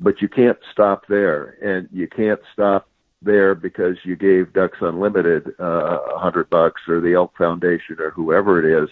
but 0.00 0.22
you 0.22 0.28
can't 0.28 0.58
stop 0.72 1.06
there, 1.08 1.56
and 1.62 1.88
you 1.92 2.08
can't 2.08 2.40
stop 2.52 2.88
there 3.22 3.54
because 3.54 3.96
you 4.02 4.16
gave 4.16 4.52
Ducks 4.52 4.78
Unlimited 4.80 5.54
uh, 5.60 5.64
a 5.64 6.14
uh, 6.14 6.18
hundred 6.18 6.48
bucks 6.48 6.80
or 6.88 7.00
the 7.00 7.14
Elk 7.14 7.36
Foundation 7.36 7.96
or 8.00 8.10
whoever 8.10 8.58
it 8.58 8.84
is, 8.84 8.88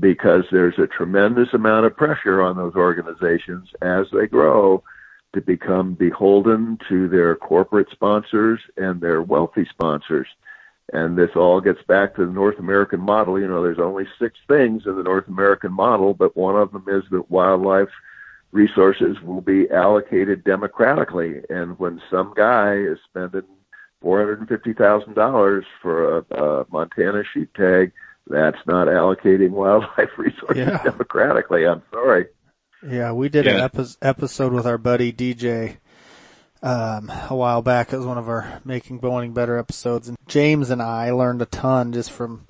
because 0.00 0.44
there's 0.52 0.78
a 0.78 0.86
tremendous 0.86 1.48
amount 1.54 1.86
of 1.86 1.96
pressure 1.96 2.42
on 2.42 2.56
those 2.56 2.74
organizations 2.74 3.68
as 3.80 4.06
they 4.12 4.26
grow 4.26 4.82
to 5.34 5.40
become 5.40 5.94
beholden 5.94 6.78
to 6.88 7.08
their 7.08 7.34
corporate 7.36 7.88
sponsors 7.90 8.60
and 8.76 9.00
their 9.00 9.22
wealthy 9.22 9.66
sponsors. 9.70 10.28
And 10.92 11.16
this 11.16 11.30
all 11.36 11.60
gets 11.60 11.82
back 11.82 12.16
to 12.16 12.26
the 12.26 12.32
North 12.32 12.58
American 12.58 13.00
model. 13.00 13.38
You 13.38 13.48
know, 13.48 13.62
there's 13.62 13.78
only 13.78 14.06
six 14.18 14.38
things 14.46 14.84
in 14.86 14.96
the 14.96 15.02
North 15.02 15.28
American 15.28 15.72
model, 15.72 16.14
but 16.14 16.36
one 16.36 16.56
of 16.56 16.72
them 16.72 16.84
is 16.88 17.04
that 17.10 17.30
wildlife 17.30 17.90
resources 18.52 19.20
will 19.22 19.40
be 19.40 19.70
allocated 19.70 20.44
democratically. 20.44 21.42
And 21.50 21.78
when 21.78 22.00
some 22.10 22.32
guy 22.36 22.74
is 22.76 22.98
spending 23.08 23.42
four 24.00 24.18
hundred 24.18 24.40
and 24.40 24.48
fifty 24.48 24.72
thousand 24.72 25.14
dollars 25.14 25.64
for 25.82 26.18
a, 26.18 26.34
a 26.34 26.66
Montana 26.70 27.22
sheep 27.34 27.52
tag, 27.54 27.92
that's 28.26 28.58
not 28.66 28.88
allocating 28.88 29.50
wildlife 29.50 30.10
resources 30.18 30.56
Yeah. 30.66 30.82
democratically. 30.82 31.66
I'm 31.66 31.82
sorry. 31.90 32.26
Yeah, 32.86 33.10
we 33.12 33.28
did 33.28 33.46
an 33.48 33.60
epi- 33.60 33.96
episode 34.02 34.52
with 34.52 34.64
our 34.66 34.78
buddy 34.78 35.12
DJ 35.12 35.78
um, 36.62 37.10
a 37.28 37.34
while 37.34 37.60
back. 37.60 37.92
It 37.92 37.96
was 37.96 38.06
one 38.06 38.18
of 38.18 38.28
our 38.28 38.60
Making 38.64 38.98
Boning 38.98 39.32
Better 39.32 39.58
episodes, 39.58 40.08
and 40.08 40.16
James 40.28 40.70
and 40.70 40.80
I 40.80 41.10
learned 41.10 41.42
a 41.42 41.46
ton 41.46 41.92
just 41.92 42.10
from 42.12 42.46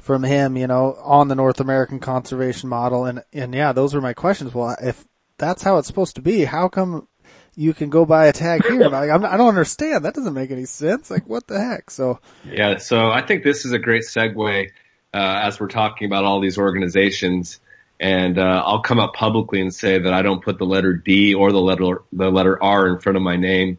from 0.00 0.22
him. 0.24 0.56
You 0.56 0.66
know, 0.66 0.96
on 1.02 1.28
the 1.28 1.34
North 1.34 1.60
American 1.60 2.00
conservation 2.00 2.68
model, 2.70 3.04
and 3.04 3.22
and 3.34 3.54
yeah, 3.54 3.72
those 3.72 3.94
were 3.94 4.00
my 4.00 4.14
questions. 4.14 4.54
Well, 4.54 4.76
if 4.82 5.06
that's 5.40 5.62
how 5.62 5.78
it's 5.78 5.88
supposed 5.88 6.16
to 6.16 6.22
be, 6.22 6.44
how 6.44 6.68
come 6.68 7.08
you 7.56 7.74
can 7.74 7.90
go 7.90 8.04
buy 8.04 8.26
a 8.26 8.32
tag 8.32 8.64
here? 8.64 8.82
I'm, 8.84 9.24
I 9.24 9.36
don't 9.36 9.48
understand. 9.48 10.04
That 10.04 10.14
doesn't 10.14 10.34
make 10.34 10.50
any 10.50 10.66
sense. 10.66 11.10
Like, 11.10 11.28
what 11.28 11.46
the 11.46 11.58
heck? 11.58 11.90
So 11.90 12.20
Yeah, 12.44 12.76
so 12.76 13.10
I 13.10 13.22
think 13.22 13.42
this 13.42 13.64
is 13.64 13.72
a 13.72 13.78
great 13.78 14.02
segue 14.02 14.68
uh, 15.12 15.40
as 15.42 15.58
we're 15.58 15.68
talking 15.68 16.06
about 16.06 16.24
all 16.24 16.40
these 16.40 16.58
organizations, 16.58 17.58
and 17.98 18.38
uh, 18.38 18.62
I'll 18.64 18.82
come 18.82 19.00
up 19.00 19.14
publicly 19.14 19.60
and 19.60 19.74
say 19.74 19.98
that 19.98 20.12
I 20.12 20.22
don't 20.22 20.42
put 20.42 20.58
the 20.58 20.64
letter 20.64 20.94
D 20.94 21.34
or 21.34 21.50
the 21.50 21.60
letter 21.60 22.02
the 22.12 22.30
letter 22.30 22.62
R 22.62 22.86
in 22.86 23.00
front 23.00 23.16
of 23.16 23.22
my 23.22 23.36
name. 23.36 23.78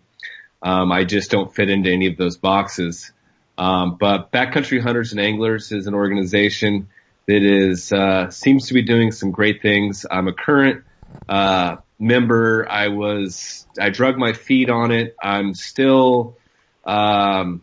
Um, 0.61 0.91
I 0.91 1.05
just 1.05 1.31
don't 1.31 1.53
fit 1.53 1.69
into 1.69 1.89
any 1.89 2.07
of 2.07 2.17
those 2.17 2.37
boxes. 2.37 3.11
Um, 3.57 3.97
but 3.99 4.31
Backcountry 4.31 4.81
Hunters 4.81 5.11
and 5.11 5.21
Anglers 5.21 5.71
is 5.71 5.87
an 5.87 5.93
organization 5.93 6.89
that 7.27 7.41
is 7.41 7.91
uh, 7.91 8.29
seems 8.29 8.67
to 8.67 8.73
be 8.73 8.81
doing 8.81 9.11
some 9.11 9.31
great 9.31 9.61
things. 9.61 10.05
I'm 10.09 10.27
a 10.27 10.33
current 10.33 10.83
uh, 11.29 11.77
member. 11.99 12.67
I 12.69 12.89
was 12.89 13.65
I 13.79 13.89
drug 13.89 14.17
my 14.17 14.33
feet 14.33 14.69
on 14.69 14.91
it. 14.91 15.15
I'm 15.21 15.53
still 15.53 16.37
um, 16.85 17.61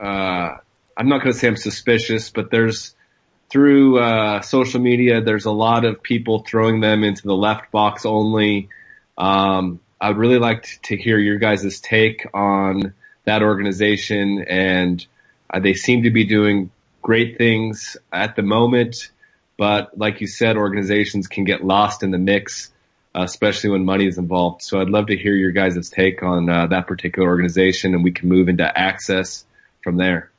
uh, 0.00 0.56
I'm 0.96 1.08
not 1.08 1.22
going 1.22 1.32
to 1.32 1.38
say 1.38 1.48
I'm 1.48 1.56
suspicious, 1.56 2.30
but 2.30 2.50
there's 2.50 2.94
through 3.48 3.98
uh, 3.98 4.40
social 4.40 4.80
media, 4.80 5.20
there's 5.20 5.44
a 5.44 5.52
lot 5.52 5.84
of 5.84 6.02
people 6.02 6.40
throwing 6.40 6.80
them 6.80 7.04
into 7.04 7.22
the 7.22 7.34
left 7.34 7.70
box 7.70 8.04
only. 8.04 8.68
Um, 9.16 9.80
I'd 10.00 10.16
really 10.16 10.38
like 10.38 10.64
to, 10.64 10.80
to 10.82 10.96
hear 10.96 11.18
your 11.18 11.38
guys' 11.38 11.80
take 11.80 12.26
on 12.34 12.92
that 13.24 13.42
organization, 13.42 14.44
and 14.48 15.04
uh, 15.48 15.60
they 15.60 15.74
seem 15.74 16.02
to 16.02 16.10
be 16.10 16.24
doing 16.24 16.70
great 17.02 17.38
things 17.38 17.96
at 18.12 18.36
the 18.36 18.42
moment. 18.42 19.10
But 19.56 19.96
like 19.96 20.20
you 20.20 20.26
said, 20.26 20.56
organizations 20.56 21.28
can 21.28 21.44
get 21.44 21.64
lost 21.64 22.02
in 22.02 22.10
the 22.10 22.18
mix 22.18 22.70
especially 23.16 23.70
when 23.70 23.84
money 23.84 24.06
is 24.06 24.18
involved. 24.18 24.62
So 24.62 24.80
I'd 24.80 24.90
love 24.90 25.06
to 25.06 25.16
hear 25.16 25.34
your 25.34 25.52
guys' 25.52 25.88
take 25.88 26.22
on 26.22 26.48
uh, 26.48 26.66
that 26.66 26.86
particular 26.86 27.28
organization, 27.28 27.94
and 27.94 28.04
we 28.04 28.12
can 28.12 28.28
move 28.28 28.48
into 28.48 28.78
access 28.78 29.44
from 29.82 29.96
there. 29.96 30.30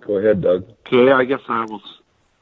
Go 0.00 0.16
ahead, 0.16 0.42
Doug. 0.42 0.68
Okay, 0.86 1.12
I 1.12 1.24
guess 1.24 1.40
I 1.48 1.64
will. 1.66 1.82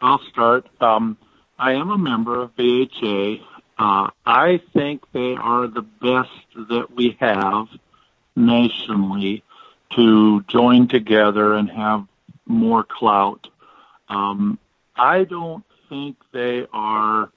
I'll 0.01 0.20
start. 0.30 0.66
Um, 0.80 1.16
I 1.59 1.72
am 1.72 1.90
a 1.90 1.98
member 1.98 2.40
of 2.40 2.56
BHA. 2.56 3.36
Uh, 3.78 4.10
I 4.24 4.60
think 4.72 5.02
they 5.12 5.34
are 5.34 5.66
the 5.66 5.82
best 5.82 6.68
that 6.68 6.94
we 6.94 7.16
have 7.20 7.68
nationally 8.34 9.43
to 9.94 10.43
join 10.43 10.88
together 10.88 11.55
and 11.55 11.70
have 11.70 12.06
more 12.47 12.84
clout. 12.84 13.48
Um, 14.08 14.58
I 14.96 15.24
don't 15.24 15.64
think 15.88 16.16
they 16.32 16.66
are, 16.72 17.30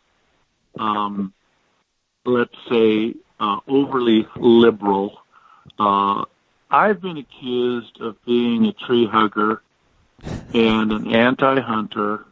um, 0.77 1.33
let's 2.25 2.55
say, 2.69 3.15
uh, 3.39 3.59
overly 3.67 4.27
liberal. 4.37 5.19
Uh, 5.77 6.25
I've 6.69 7.01
been 7.01 7.17
accused 7.17 7.99
of 8.01 8.23
being 8.25 8.65
a 8.65 8.73
tree 8.73 9.07
hugger 9.07 9.61
and 10.53 10.91
an 10.91 11.13
anti-hunter, 11.13 12.25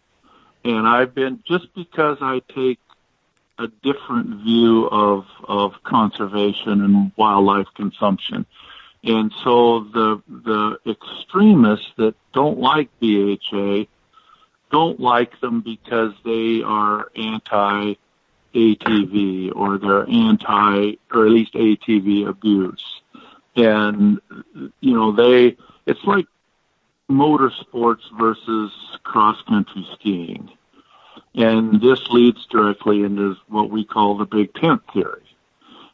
and 0.64 0.88
I've 0.88 1.16
been 1.16 1.44
just 1.48 1.74
because 1.74 2.18
I 2.22 2.42
take 2.54 2.80
a 3.58 3.68
different 3.82 4.44
view 4.44 4.88
of 4.88 5.26
of 5.44 5.82
conservation 5.84 6.84
and 6.84 7.12
wildlife 7.16 7.68
consumption. 7.76 8.46
And 9.04 9.32
so 9.44 9.80
the 9.80 10.22
the 10.28 10.78
extremists 10.86 11.92
that 11.98 12.16
don't 12.34 12.60
like 12.60 12.90
BHA 13.00 13.86
don't 14.72 15.00
like 15.00 15.40
them 15.40 15.62
because 15.62 16.14
they 16.26 16.62
are 16.64 17.10
anti 17.16 17.96
ATV 18.54 19.56
or 19.56 19.78
they're 19.78 20.10
anti 20.10 20.98
or 21.12 21.26
at 21.26 21.32
least 21.32 21.54
ATV 21.54 22.28
abuse. 22.28 23.02
And 23.56 24.20
you 24.80 24.94
know, 24.94 25.12
they 25.12 25.58
it's 25.86 26.04
like 26.04 26.26
motorsports 27.10 28.04
versus 28.18 28.72
cross 29.04 29.42
country 29.48 29.88
skiing. 29.94 30.52
And 31.34 31.80
this 31.82 32.08
leads 32.10 32.46
directly 32.48 33.04
into 33.04 33.36
what 33.48 33.70
we 33.70 33.86
call 33.86 34.18
the 34.18 34.26
big 34.26 34.54
tent 34.56 34.82
theory. 34.94 35.22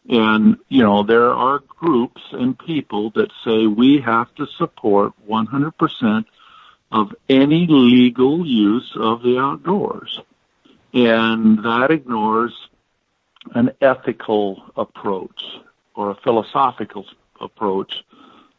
And, 0.09 0.57
you 0.67 0.83
know, 0.83 1.03
there 1.03 1.31
are 1.31 1.59
groups 1.59 2.21
and 2.31 2.57
people 2.57 3.11
that 3.11 3.31
say 3.45 3.67
we 3.67 3.99
have 3.99 4.33
to 4.35 4.47
support 4.57 5.13
100% 5.29 6.25
of 6.93 7.15
any 7.27 7.65
legal 7.67 8.45
use 8.45 8.95
of 8.95 9.23
the 9.23 9.39
outdoors. 9.39 10.21
And 10.93 11.63
that 11.65 11.89
ignores 11.89 12.53
an 13.55 13.71
ethical 13.81 14.63
approach 14.77 15.43
or 15.95 16.11
a 16.11 16.15
philosophical 16.15 17.07
approach 17.41 18.03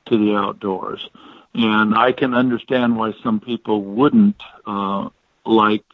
to 0.06 0.18
the 0.18 0.34
outdoors. 0.34 1.08
And 1.54 1.94
I 1.94 2.10
can 2.10 2.34
understand 2.34 2.96
why 2.96 3.14
some 3.22 3.38
people 3.38 3.82
wouldn't 3.82 4.42
uh, 4.66 5.10
like 5.46 5.84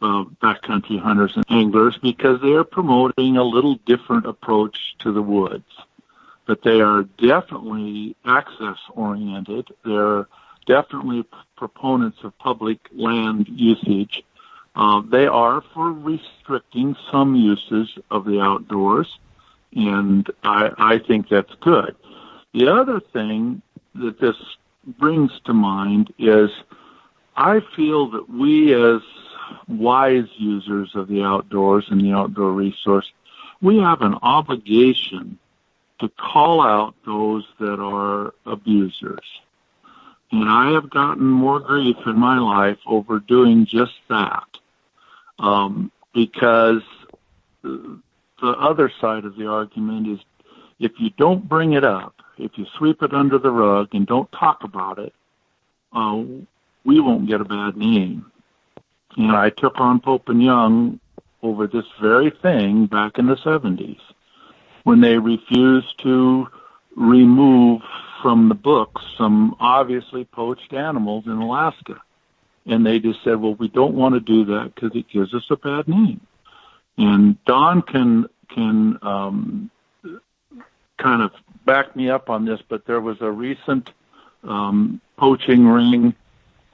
uh, 0.00 0.24
backcountry 0.40 1.00
hunters 1.00 1.32
and 1.34 1.44
anglers 1.48 1.98
because 1.98 2.40
they 2.40 2.52
are 2.52 2.64
promoting 2.64 3.36
a 3.36 3.42
little 3.42 3.80
different 3.84 4.26
approach 4.26 4.94
to 5.00 5.10
the 5.10 5.22
woods. 5.22 5.64
But 6.46 6.62
they 6.62 6.80
are 6.80 7.02
definitely 7.18 8.14
access 8.24 8.78
oriented. 8.92 9.68
They're 9.84 10.28
definitely 10.66 11.24
proponents 11.56 12.18
of 12.22 12.36
public 12.38 12.78
land 12.92 13.48
usage. 13.48 14.22
Uh, 14.76 15.02
they 15.08 15.26
are 15.26 15.62
for 15.72 15.92
restricting 15.92 16.96
some 17.10 17.34
uses 17.34 17.96
of 18.10 18.24
the 18.24 18.40
outdoors, 18.40 19.18
and 19.74 20.28
I, 20.42 20.70
I 20.76 20.98
think 20.98 21.28
that's 21.28 21.54
good. 21.60 21.94
The 22.52 22.68
other 22.68 23.00
thing 23.00 23.62
that 23.94 24.20
this 24.20 24.36
brings 24.86 25.32
to 25.44 25.52
mind 25.52 26.12
is 26.18 26.50
I 27.36 27.60
feel 27.74 28.10
that 28.10 28.28
we 28.28 28.74
as 28.74 29.00
wise 29.68 30.28
users 30.36 30.90
of 30.94 31.08
the 31.08 31.22
outdoors 31.22 31.86
and 31.90 32.00
the 32.00 32.12
outdoor 32.12 32.52
resource, 32.52 33.10
we 33.60 33.78
have 33.78 34.02
an 34.02 34.14
obligation 34.22 35.38
to 36.00 36.08
call 36.08 36.60
out 36.60 36.94
those 37.06 37.44
that 37.60 37.80
are 37.80 38.34
abusers. 38.46 39.24
And 40.40 40.50
I 40.50 40.72
have 40.72 40.90
gotten 40.90 41.26
more 41.26 41.60
grief 41.60 41.96
in 42.06 42.18
my 42.18 42.38
life 42.38 42.78
over 42.86 43.20
doing 43.20 43.66
just 43.66 43.94
that. 44.08 44.44
Um, 45.38 45.92
because 46.12 46.82
the 47.62 48.00
other 48.42 48.90
side 49.00 49.24
of 49.24 49.36
the 49.36 49.46
argument 49.46 50.08
is 50.08 50.18
if 50.80 50.92
you 50.98 51.10
don't 51.10 51.48
bring 51.48 51.74
it 51.74 51.84
up, 51.84 52.14
if 52.36 52.52
you 52.56 52.66
sweep 52.76 53.02
it 53.02 53.14
under 53.14 53.38
the 53.38 53.50
rug 53.50 53.94
and 53.94 54.06
don't 54.06 54.30
talk 54.32 54.64
about 54.64 54.98
it, 54.98 55.14
uh, 55.92 56.22
we 56.84 56.98
won't 57.00 57.28
get 57.28 57.40
a 57.40 57.44
bad 57.44 57.76
name. 57.76 58.26
And 59.16 59.32
I 59.32 59.50
took 59.50 59.78
on 59.78 60.00
Pope 60.00 60.28
and 60.28 60.42
Young 60.42 60.98
over 61.42 61.68
this 61.68 61.86
very 62.00 62.30
thing 62.30 62.86
back 62.86 63.18
in 63.18 63.26
the 63.26 63.36
70s 63.36 64.00
when 64.82 65.00
they 65.00 65.16
refused 65.16 66.02
to 66.02 66.48
remove 66.96 67.82
from 68.24 68.48
the 68.48 68.54
books 68.54 69.02
some 69.18 69.54
obviously 69.60 70.24
poached 70.24 70.72
animals 70.72 71.26
in 71.26 71.32
Alaska. 71.32 72.00
And 72.64 72.86
they 72.86 72.98
just 72.98 73.22
said, 73.22 73.38
well, 73.38 73.54
we 73.54 73.68
don't 73.68 73.92
want 73.92 74.14
to 74.14 74.20
do 74.20 74.46
that 74.46 74.74
because 74.74 74.96
it 74.96 75.10
gives 75.10 75.34
us 75.34 75.44
a 75.50 75.56
bad 75.56 75.86
name. 75.86 76.26
And 76.96 77.36
Don 77.44 77.82
can, 77.82 78.30
can, 78.48 78.98
um, 79.02 79.70
kind 80.96 81.20
of 81.20 81.32
back 81.66 81.94
me 81.94 82.08
up 82.08 82.30
on 82.30 82.46
this, 82.46 82.60
but 82.66 82.86
there 82.86 83.02
was 83.02 83.18
a 83.20 83.30
recent, 83.30 83.90
um, 84.42 85.02
poaching 85.18 85.68
ring, 85.68 86.14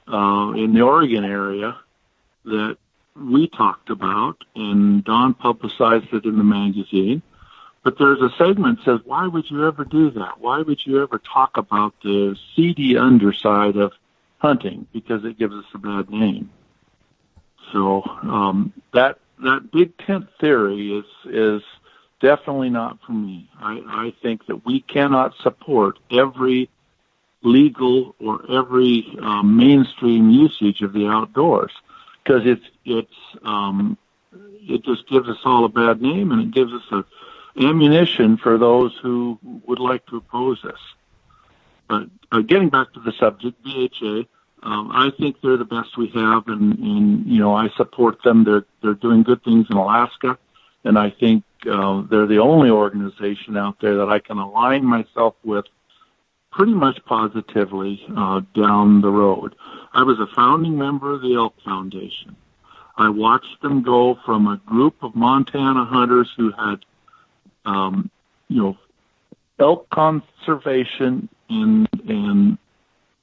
uh, 0.07 0.53
in 0.55 0.73
the 0.73 0.83
Oregon 0.83 1.25
area 1.25 1.75
that 2.45 2.77
we 3.13 3.49
talked 3.49 3.89
about, 3.89 4.37
and 4.55 5.03
Don 5.03 5.33
publicized 5.33 6.13
it 6.13 6.23
in 6.23 6.37
the 6.37 6.45
magazine. 6.45 7.21
But 7.83 7.97
there's 7.97 8.21
a 8.21 8.29
segment 8.37 8.79
that 8.79 8.85
says, 8.85 8.99
why 9.05 9.27
would 9.27 9.49
you 9.49 9.67
ever 9.67 9.83
do 9.83 10.11
that? 10.11 10.39
Why 10.39 10.61
would 10.61 10.85
you 10.85 11.01
ever 11.01 11.19
talk 11.19 11.57
about 11.57 11.93
the 12.03 12.37
seedy 12.55 12.97
underside 12.97 13.75
of 13.75 13.93
hunting? 14.37 14.85
Because 14.93 15.25
it 15.25 15.39
gives 15.39 15.55
us 15.55 15.65
a 15.73 15.79
bad 15.79 16.09
name. 16.09 16.51
So 17.71 18.03
um, 18.23 18.73
that 18.93 19.17
that 19.43 19.71
big 19.71 19.97
tent 19.97 20.27
theory 20.39 20.97
is 20.99 21.05
is 21.25 21.63
definitely 22.19 22.69
not 22.69 22.99
for 23.05 23.13
me. 23.13 23.49
I, 23.59 23.81
I 23.87 24.13
think 24.21 24.45
that 24.47 24.65
we 24.65 24.81
cannot 24.81 25.33
support 25.41 25.97
every 26.11 26.69
legal 27.41 28.15
or 28.19 28.41
every 28.51 29.17
um, 29.21 29.57
mainstream 29.57 30.29
usage 30.29 30.81
of 30.81 30.93
the 30.93 31.07
outdoors 31.07 31.71
because 32.23 32.43
it's 32.45 32.65
it's 32.85 33.15
um, 33.43 33.97
it 34.33 34.83
just 34.83 35.07
gives 35.09 35.27
us 35.27 35.37
all 35.43 35.65
a 35.65 35.69
bad 35.69 36.01
name 36.01 36.31
and 36.31 36.41
it 36.41 36.51
gives 36.51 36.71
us 36.71 36.83
a 36.91 37.03
ammunition 37.59 38.37
for 38.37 38.57
those 38.57 38.97
who 39.01 39.39
would 39.67 39.79
like 39.79 40.05
to 40.07 40.17
oppose 40.17 40.63
us. 40.63 40.79
But 41.87 42.03
uh, 42.31 42.41
getting 42.41 42.69
back 42.69 42.93
to 42.93 42.99
the 42.99 43.11
subject, 43.13 43.61
BHA, 43.63 44.23
um, 44.63 44.91
I 44.93 45.11
think 45.17 45.37
they're 45.41 45.57
the 45.57 45.65
best 45.65 45.97
we 45.97 46.07
have, 46.09 46.47
and, 46.47 46.77
and 46.77 47.27
you 47.27 47.39
know 47.39 47.55
I 47.55 47.69
support 47.75 48.21
them. 48.23 48.43
They're 48.43 48.65
they're 48.81 48.93
doing 48.93 49.23
good 49.23 49.43
things 49.43 49.67
in 49.69 49.75
Alaska, 49.75 50.37
and 50.83 50.97
I 50.97 51.09
think 51.09 51.43
uh, 51.69 52.03
they're 52.09 52.27
the 52.27 52.39
only 52.39 52.69
organization 52.69 53.57
out 53.57 53.77
there 53.81 53.97
that 53.97 54.09
I 54.09 54.19
can 54.19 54.37
align 54.37 54.85
myself 54.85 55.35
with 55.43 55.65
pretty 56.51 56.73
much 56.73 57.03
positively 57.05 58.05
uh, 58.15 58.41
down 58.53 59.01
the 59.01 59.09
road. 59.09 59.55
I 59.93 60.03
was 60.03 60.19
a 60.19 60.27
founding 60.35 60.77
member 60.77 61.13
of 61.13 61.21
the 61.21 61.33
Elk 61.33 61.55
Foundation. 61.63 62.35
I 62.97 63.09
watched 63.09 63.61
them 63.61 63.81
go 63.81 64.17
from 64.25 64.47
a 64.47 64.57
group 64.57 65.01
of 65.01 65.15
Montana 65.15 65.85
hunters 65.85 66.29
who 66.37 66.51
had, 66.51 66.85
um, 67.65 68.09
you 68.47 68.61
know, 68.61 68.77
elk 69.59 69.89
conservation 69.89 71.29
and, 71.49 71.87
and 72.07 72.57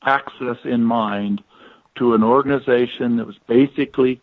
access 0.03 0.57
in 0.65 0.85
mind 0.85 1.43
to 1.97 2.15
an 2.15 2.23
organization 2.23 3.17
that 3.17 3.27
was 3.27 3.37
basically 3.47 4.21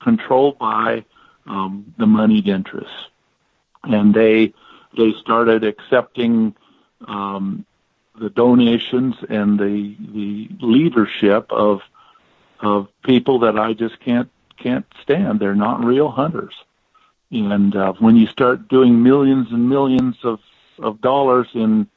controlled 0.00 0.58
by 0.58 1.04
um, 1.46 1.92
the 1.98 2.06
moneyed 2.06 2.48
interests, 2.48 3.08
and 3.82 4.14
they 4.14 4.52
they 4.96 5.12
started 5.20 5.64
accepting 5.64 6.54
um, 7.06 7.64
the 8.20 8.30
donations 8.30 9.16
and 9.28 9.58
the 9.58 9.96
the 10.12 10.48
leadership 10.60 11.50
of 11.50 11.80
of 12.60 12.88
people 13.02 13.40
that 13.40 13.58
I 13.58 13.72
just 13.72 13.98
can't 14.00 14.30
can't 14.56 14.86
stand. 15.02 15.40
They're 15.40 15.54
not 15.54 15.84
real 15.84 16.10
hunters. 16.10 16.54
And 17.30 17.76
uh, 17.76 17.92
when 17.94 18.16
you 18.16 18.26
start 18.26 18.68
doing 18.68 19.02
millions 19.02 19.48
and 19.50 19.68
millions 19.68 20.16
of 20.24 20.40
of 20.78 21.00
dollars 21.00 21.48
in 21.54 21.88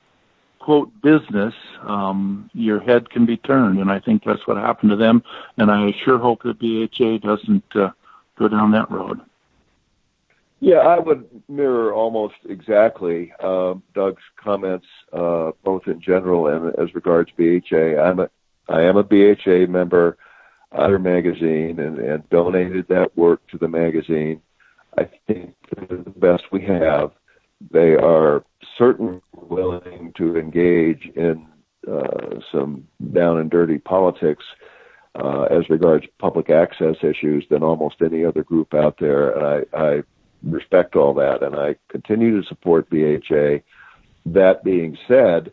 quote 0.60 0.90
business, 1.02 1.53
um, 1.84 2.49
your 2.53 2.80
head 2.80 3.10
can 3.10 3.26
be 3.26 3.38
turned, 3.38 3.80
and 3.80 3.91
I 3.91 3.99
think 3.99 4.24
that's 4.24 4.45
what 4.45 4.58
happened 4.58 4.91
to 4.91 4.95
them. 4.95 5.24
And 5.58 5.72
I 5.72 5.91
sure 6.03 6.18
hope 6.18 6.44
that 6.44 6.60
BHA 6.60 7.18
doesn't 7.28 7.76
uh, 7.76 7.91
go 8.38 8.48
down 8.48 8.72
that 8.72 8.91
road. 8.91 9.22
Yeah, 10.60 10.78
I 10.78 10.99
would 10.99 11.28
mirror 11.49 11.91
almost 11.91 12.36
exactly 12.48 13.34
uh, 13.40 13.74
Doug's 13.95 14.22
comments, 14.36 14.86
uh, 15.12 15.52
both 15.64 15.88
in 15.88 15.99
general 15.99 16.48
and 16.48 16.76
as 16.78 16.94
regards 16.94 17.32
BHA. 17.36 17.99
I'm 17.99 18.20
a, 18.20 18.30
I 18.70 18.84
am 18.84 18.95
a 18.98 19.03
BHA 19.03 19.66
member 19.68 20.18
under 20.72 20.99
magazine 20.99 21.80
and, 21.80 21.98
and 21.98 22.30
donated 22.30 22.88
that 22.90 23.18
work 23.18 23.41
to 23.48 23.58
the 23.58 23.68
magazine. 23.68 24.40
I 24.98 25.10
think 25.28 25.56
the 25.70 26.14
best 26.18 26.44
we 26.52 26.64
have. 26.66 27.12
They 27.72 27.96
are 27.96 28.44
certainly 28.78 29.22
willing 29.34 30.14
to 30.18 30.38
engage 30.38 31.10
in 31.16 31.48
uh, 31.90 32.40
some 32.52 32.88
down 33.14 33.40
and 33.40 33.50
dirty 33.50 33.78
politics 33.78 34.44
uh, 35.16 35.44
as 35.44 35.70
regards 35.70 36.06
public 36.20 36.50
access 36.50 36.96
issues 37.04 37.46
than 37.50 37.64
almost 37.64 37.96
any 38.02 38.26
other 38.26 38.44
group 38.44 38.74
out 38.74 38.98
there. 39.00 39.32
And 39.32 39.68
I, 39.74 39.78
I 39.78 40.04
respect 40.44 40.96
all 40.96 41.14
that, 41.16 41.44
and 41.44 41.56
I 41.56 41.76
continue 41.90 42.42
to 42.42 42.48
support 42.48 42.90
BHA. 42.90 43.60
That 44.26 44.64
being 44.64 44.98
said, 45.08 45.52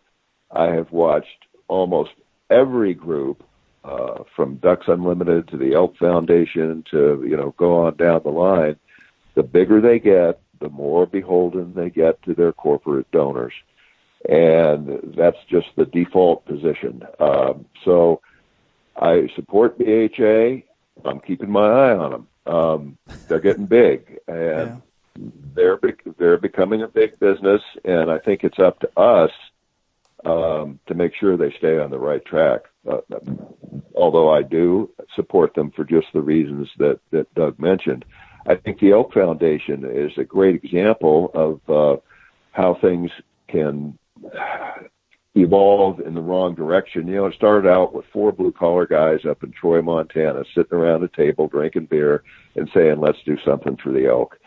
I 0.51 0.67
have 0.67 0.91
watched 0.93 1.47
almost 1.69 2.11
every 2.51 2.95
group, 2.95 3.43
uh, 3.85 4.23
from 4.35 4.57
Ducks 4.57 4.87
Unlimited 4.89 5.49
to 5.49 5.57
the 5.57 5.75
Elk 5.75 5.97
Foundation 5.97 6.85
to 6.91 7.25
you 7.27 7.37
know 7.37 7.55
go 7.57 7.87
on 7.87 7.97
down 7.97 8.21
the 8.23 8.31
line. 8.31 8.77
The 9.39 9.45
bigger 9.45 9.81
they 9.81 10.01
get, 10.01 10.41
the 10.59 10.69
more 10.69 11.07
beholden 11.07 11.73
they 11.73 11.91
get 11.91 12.21
to 12.25 12.35
their 12.35 12.51
corporate 12.51 13.09
donors, 13.13 13.53
and 14.29 15.15
that's 15.17 15.39
just 15.49 15.69
the 15.77 15.85
default 15.85 16.45
position. 16.45 17.05
Um, 17.21 17.67
so 17.85 18.21
I 19.01 19.29
support 19.37 19.79
BHA. 19.79 20.63
I'm 21.05 21.21
keeping 21.21 21.53
my 21.53 21.69
eye 21.69 21.97
on 21.97 22.11
them. 22.11 22.53
Um, 22.53 22.99
they're 23.29 23.39
getting 23.39 23.67
big, 23.67 24.19
and 24.27 24.83
yeah. 25.17 25.29
they're 25.55 25.79
they're 26.19 26.39
becoming 26.39 26.83
a 26.83 26.89
big 26.89 27.21
business. 27.21 27.63
And 27.85 28.11
I 28.11 28.19
think 28.19 28.43
it's 28.43 28.59
up 28.59 28.81
to 28.81 28.99
us 28.99 29.31
um, 30.25 30.81
to 30.89 30.95
make 30.95 31.15
sure 31.15 31.37
they 31.37 31.55
stay 31.59 31.79
on 31.79 31.93
the 31.93 31.99
right 32.01 32.25
track. 32.25 32.63
Uh, 32.91 33.03
although 33.95 34.31
I 34.31 34.43
do 34.43 34.91
support 35.15 35.55
them 35.55 35.71
for 35.71 35.85
just 35.85 36.09
the 36.13 36.23
reasons 36.23 36.69
that 36.79 36.99
that 37.13 37.33
Doug 37.37 37.61
mentioned, 37.61 38.05
I 38.49 38.57
think 38.57 38.81
the 38.81 38.93
Elk 38.93 39.13
Foundation 39.13 39.85
is 39.85 40.17
a 40.17 40.25
great 40.25 40.65
example 40.65 41.31
of 41.35 41.61
uh, 41.69 42.01
how 42.53 42.79
things 42.81 43.11
can 43.47 43.99
evolved 45.35 46.01
in 46.01 46.15
the 46.15 46.21
wrong 46.21 46.55
direction. 46.55 47.07
You 47.07 47.17
know, 47.17 47.27
it 47.27 47.35
started 47.35 47.69
out 47.69 47.95
with 47.95 48.07
four 48.13 48.33
blue 48.33 48.51
collar 48.51 48.87
guys 48.87 49.27
up 49.29 49.45
in 49.45 49.53
Troy, 49.53 49.83
Montana, 49.83 50.45
sitting 50.55 50.77
around 50.77 51.05
a 51.05 51.09
table 51.09 51.47
drinking 51.47 51.87
beer 51.87 52.25
and 52.57 52.71
saying, 52.75 53.01
let's 53.01 53.23
do 53.25 53.37
something 53.45 53.77
for 53.77 53.93
the 53.93 54.07
elk. 54.07 54.39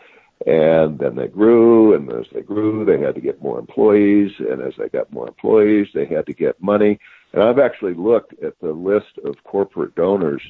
And 0.46 0.98
then 0.98 1.14
they 1.14 1.28
grew, 1.28 1.94
and 1.94 2.12
as 2.12 2.26
they 2.32 2.42
grew, 2.42 2.84
they 2.84 3.00
had 3.00 3.14
to 3.14 3.20
get 3.20 3.40
more 3.40 3.60
employees, 3.60 4.32
and 4.40 4.60
as 4.60 4.74
they 4.76 4.88
got 4.88 5.12
more 5.12 5.28
employees, 5.28 5.86
they 5.94 6.04
had 6.04 6.26
to 6.26 6.32
get 6.32 6.60
money. 6.60 6.98
And 7.32 7.42
I've 7.42 7.60
actually 7.60 7.94
looked 7.94 8.34
at 8.42 8.58
the 8.60 8.72
list 8.72 9.18
of 9.24 9.36
corporate 9.44 9.94
donors 9.94 10.42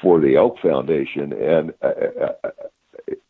for 0.00 0.20
the 0.20 0.36
Elk 0.36 0.58
Foundation, 0.60 1.32
and 1.32 1.72
uh, 1.82 2.24
uh, 2.24 2.50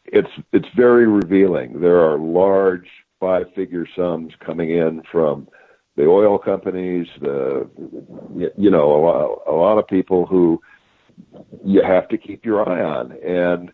it's 0.05 0.31
it's 0.53 0.69
very 0.77 1.07
revealing. 1.07 1.81
There 1.81 2.01
are 2.01 2.19
large 2.19 2.89
five-figure 3.20 3.86
sums 3.97 4.32
coming 4.45 4.70
in 4.70 5.03
from 5.11 5.49
the 5.97 6.07
oil 6.07 6.39
companies, 6.39 7.07
the 7.20 7.69
you 8.57 8.70
know 8.70 8.95
a 8.95 9.01
lot, 9.01 9.43
a 9.47 9.53
lot 9.53 9.78
of 9.78 9.86
people 9.86 10.27
who 10.27 10.61
you 11.65 11.82
have 11.82 12.09
to 12.09 12.19
keep 12.19 12.45
your 12.45 12.69
eye 12.69 12.82
on. 12.82 13.12
And 13.12 13.73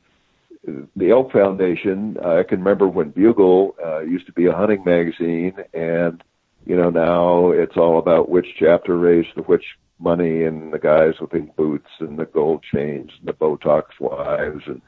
the 0.95 1.11
Elk 1.11 1.33
Foundation, 1.33 2.19
I 2.19 2.43
can 2.43 2.59
remember 2.59 2.87
when 2.87 3.11
Bugle 3.11 3.75
uh, 3.83 4.01
used 4.01 4.27
to 4.27 4.33
be 4.33 4.47
a 4.47 4.53
hunting 4.53 4.85
magazine, 4.85 5.55
and 5.73 6.23
you 6.67 6.77
know 6.77 6.91
now 6.91 7.51
it's 7.51 7.77
all 7.77 7.99
about 7.99 8.29
which 8.29 8.47
chapter 8.59 8.99
raised 8.99 9.35
the 9.37 9.43
which 9.43 9.65
money 10.01 10.45
and 10.45 10.73
the 10.73 10.79
guys 10.79 11.15
with 11.21 11.31
the 11.31 11.41
boots 11.57 11.91
and 12.01 12.19
the 12.19 12.25
gold 12.27 12.63
chains 12.63 13.11
and 13.19 13.29
the 13.29 13.33
Botox 13.33 13.85
wives, 14.01 14.65
and 14.67 14.81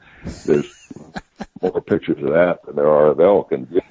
there's 0.45 0.89
more 1.61 1.81
pictures 1.81 2.21
of 2.23 2.33
that 2.33 2.65
than 2.65 2.75
there 2.75 2.89
are 2.89 3.07
of 3.07 3.19
elk. 3.19 3.51
And 3.51 3.81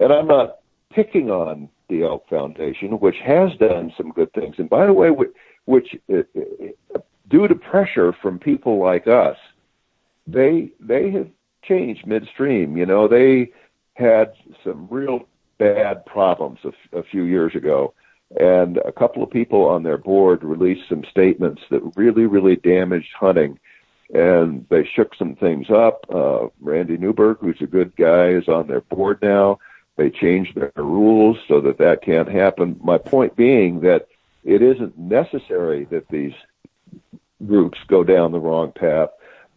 and 0.00 0.12
I'm 0.12 0.26
not 0.26 0.58
picking 0.90 1.30
on 1.30 1.68
the 1.88 2.02
Elk 2.04 2.28
Foundation, 2.28 2.92
which 3.00 3.16
has 3.24 3.50
done 3.58 3.92
some 3.96 4.10
good 4.10 4.32
things. 4.32 4.56
And 4.58 4.70
by 4.70 4.86
the 4.86 4.92
way, 4.92 5.10
which, 5.66 5.96
uh, 6.12 6.18
uh, 6.94 6.98
due 7.28 7.48
to 7.48 7.54
pressure 7.54 8.12
from 8.12 8.38
people 8.38 8.78
like 8.78 9.06
us, 9.06 9.36
they 10.26 10.70
they 10.80 11.10
have 11.10 11.28
changed 11.62 12.06
midstream. 12.06 12.76
You 12.76 12.86
know, 12.86 13.08
they 13.08 13.52
had 13.94 14.32
some 14.62 14.88
real 14.90 15.26
bad 15.58 16.04
problems 16.06 16.60
a, 16.64 16.98
a 16.98 17.02
few 17.02 17.24
years 17.24 17.54
ago, 17.54 17.94
and 18.40 18.78
a 18.78 18.92
couple 18.92 19.22
of 19.22 19.30
people 19.30 19.64
on 19.66 19.82
their 19.82 19.98
board 19.98 20.42
released 20.42 20.88
some 20.88 21.04
statements 21.10 21.62
that 21.70 21.96
really, 21.96 22.26
really 22.26 22.56
damaged 22.56 23.12
hunting. 23.18 23.58
And 24.12 24.66
they 24.68 24.84
shook 24.84 25.14
some 25.14 25.34
things 25.36 25.70
up. 25.70 26.04
Uh, 26.12 26.48
Randy 26.60 26.96
Newberg, 26.96 27.38
who's 27.40 27.60
a 27.60 27.66
good 27.66 27.94
guy, 27.96 28.28
is 28.28 28.48
on 28.48 28.66
their 28.66 28.82
board 28.82 29.18
now. 29.22 29.58
They 29.96 30.10
changed 30.10 30.54
their 30.56 30.72
rules 30.76 31.38
so 31.48 31.60
that 31.62 31.78
that 31.78 32.02
can't 32.02 32.28
happen. 32.28 32.80
My 32.82 32.98
point 32.98 33.36
being 33.36 33.80
that 33.80 34.08
it 34.44 34.60
isn't 34.60 34.98
necessary 34.98 35.84
that 35.86 36.08
these 36.08 36.34
groups 37.46 37.78
go 37.86 38.04
down 38.04 38.32
the 38.32 38.40
wrong 38.40 38.72
path, 38.72 39.10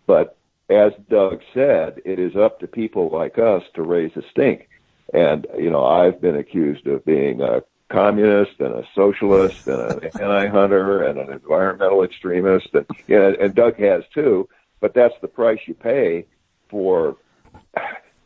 but 0.05 0.37
as 0.69 0.91
Doug 1.09 1.41
said, 1.53 2.01
it 2.05 2.19
is 2.19 2.35
up 2.35 2.59
to 2.59 2.67
people 2.67 3.09
like 3.09 3.37
us 3.37 3.63
to 3.73 3.83
raise 3.83 4.15
a 4.15 4.21
stink. 4.31 4.69
And, 5.13 5.47
you 5.57 5.69
know, 5.69 5.85
I've 5.85 6.19
been 6.19 6.35
accused 6.35 6.87
of 6.87 7.05
being 7.05 7.41
a 7.41 7.63
communist 7.89 8.59
and 8.59 8.73
a 8.73 8.83
socialist 8.95 9.67
and 9.67 9.79
an 9.79 10.03
anti-hunter 10.03 11.03
and 11.03 11.19
an 11.19 11.31
environmental 11.31 12.03
extremist 12.03 12.67
and, 12.73 12.85
you 13.07 13.17
know, 13.17 13.35
and 13.39 13.55
Doug 13.55 13.77
has 13.77 14.03
too, 14.13 14.47
but 14.81 14.93
that's 14.93 15.15
the 15.21 15.27
price 15.27 15.59
you 15.65 15.73
pay 15.73 16.25
for, 16.69 17.15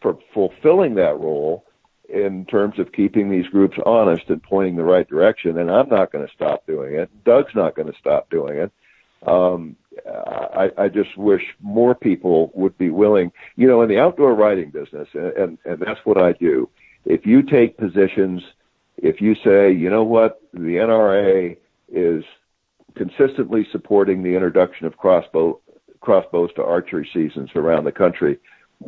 for 0.01 0.17
fulfilling 0.33 0.95
that 0.95 1.19
role 1.19 1.65
in 2.09 2.45
terms 2.45 2.79
of 2.79 2.91
keeping 2.91 3.29
these 3.29 3.47
groups 3.47 3.77
honest 3.85 4.23
and 4.29 4.43
pointing 4.43 4.75
the 4.75 4.83
right 4.83 5.07
direction. 5.07 5.57
And 5.57 5.71
I'm 5.71 5.89
not 5.89 6.11
going 6.11 6.27
to 6.27 6.33
stop 6.33 6.65
doing 6.65 6.95
it. 6.95 7.09
Doug's 7.23 7.55
not 7.55 7.75
going 7.75 7.91
to 7.91 7.97
stop 7.99 8.29
doing 8.29 8.57
it. 8.57 8.71
Um, 9.25 9.75
I, 10.07 10.71
I 10.77 10.87
just 10.87 11.15
wish 11.17 11.43
more 11.61 11.93
people 11.93 12.51
would 12.55 12.77
be 12.77 12.89
willing, 12.89 13.31
you 13.55 13.67
know, 13.67 13.81
in 13.83 13.89
the 13.89 13.99
outdoor 13.99 14.33
writing 14.33 14.71
business, 14.71 15.07
and, 15.13 15.33
and, 15.33 15.57
and 15.63 15.79
that's 15.79 15.99
what 16.03 16.17
I 16.17 16.31
do. 16.33 16.69
If 17.05 17.25
you 17.25 17.43
take 17.43 17.77
positions, 17.77 18.41
if 19.01 19.19
you 19.19 19.35
say, 19.43 19.71
you 19.71 19.89
know 19.89 20.03
what, 20.03 20.41
the 20.53 20.77
NRA 20.77 21.57
is 21.91 22.23
consistently 22.95 23.67
supporting 23.71 24.23
the 24.23 24.35
introduction 24.35 24.85
of 24.85 24.97
crossbow 24.97 25.59
crossbows 25.99 26.49
to 26.55 26.63
archery 26.63 27.07
seasons 27.13 27.49
around 27.55 27.83
the 27.83 27.91
country, 27.91 28.39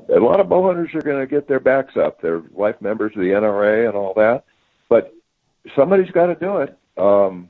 a 0.10 0.20
lot 0.20 0.40
of 0.40 0.50
bow 0.50 0.66
hunters 0.66 0.96
are 0.96 1.02
going 1.02 1.20
to 1.20 1.28
get 1.28 1.48
their 1.48 1.60
backs 1.60 1.96
up. 1.96 2.22
They're 2.22 2.42
life 2.56 2.82
members 2.82 3.14
of 3.16 3.22
the 3.22 3.30
NRA 3.30 3.88
and 3.88 3.96
all 3.96 4.14
that, 4.16 4.46
but 4.90 5.14
somebody's 5.76 6.12
got 6.12 6.28
to 6.28 6.36
do 6.36 6.58
it. 6.58 6.78
Um, 6.98 7.50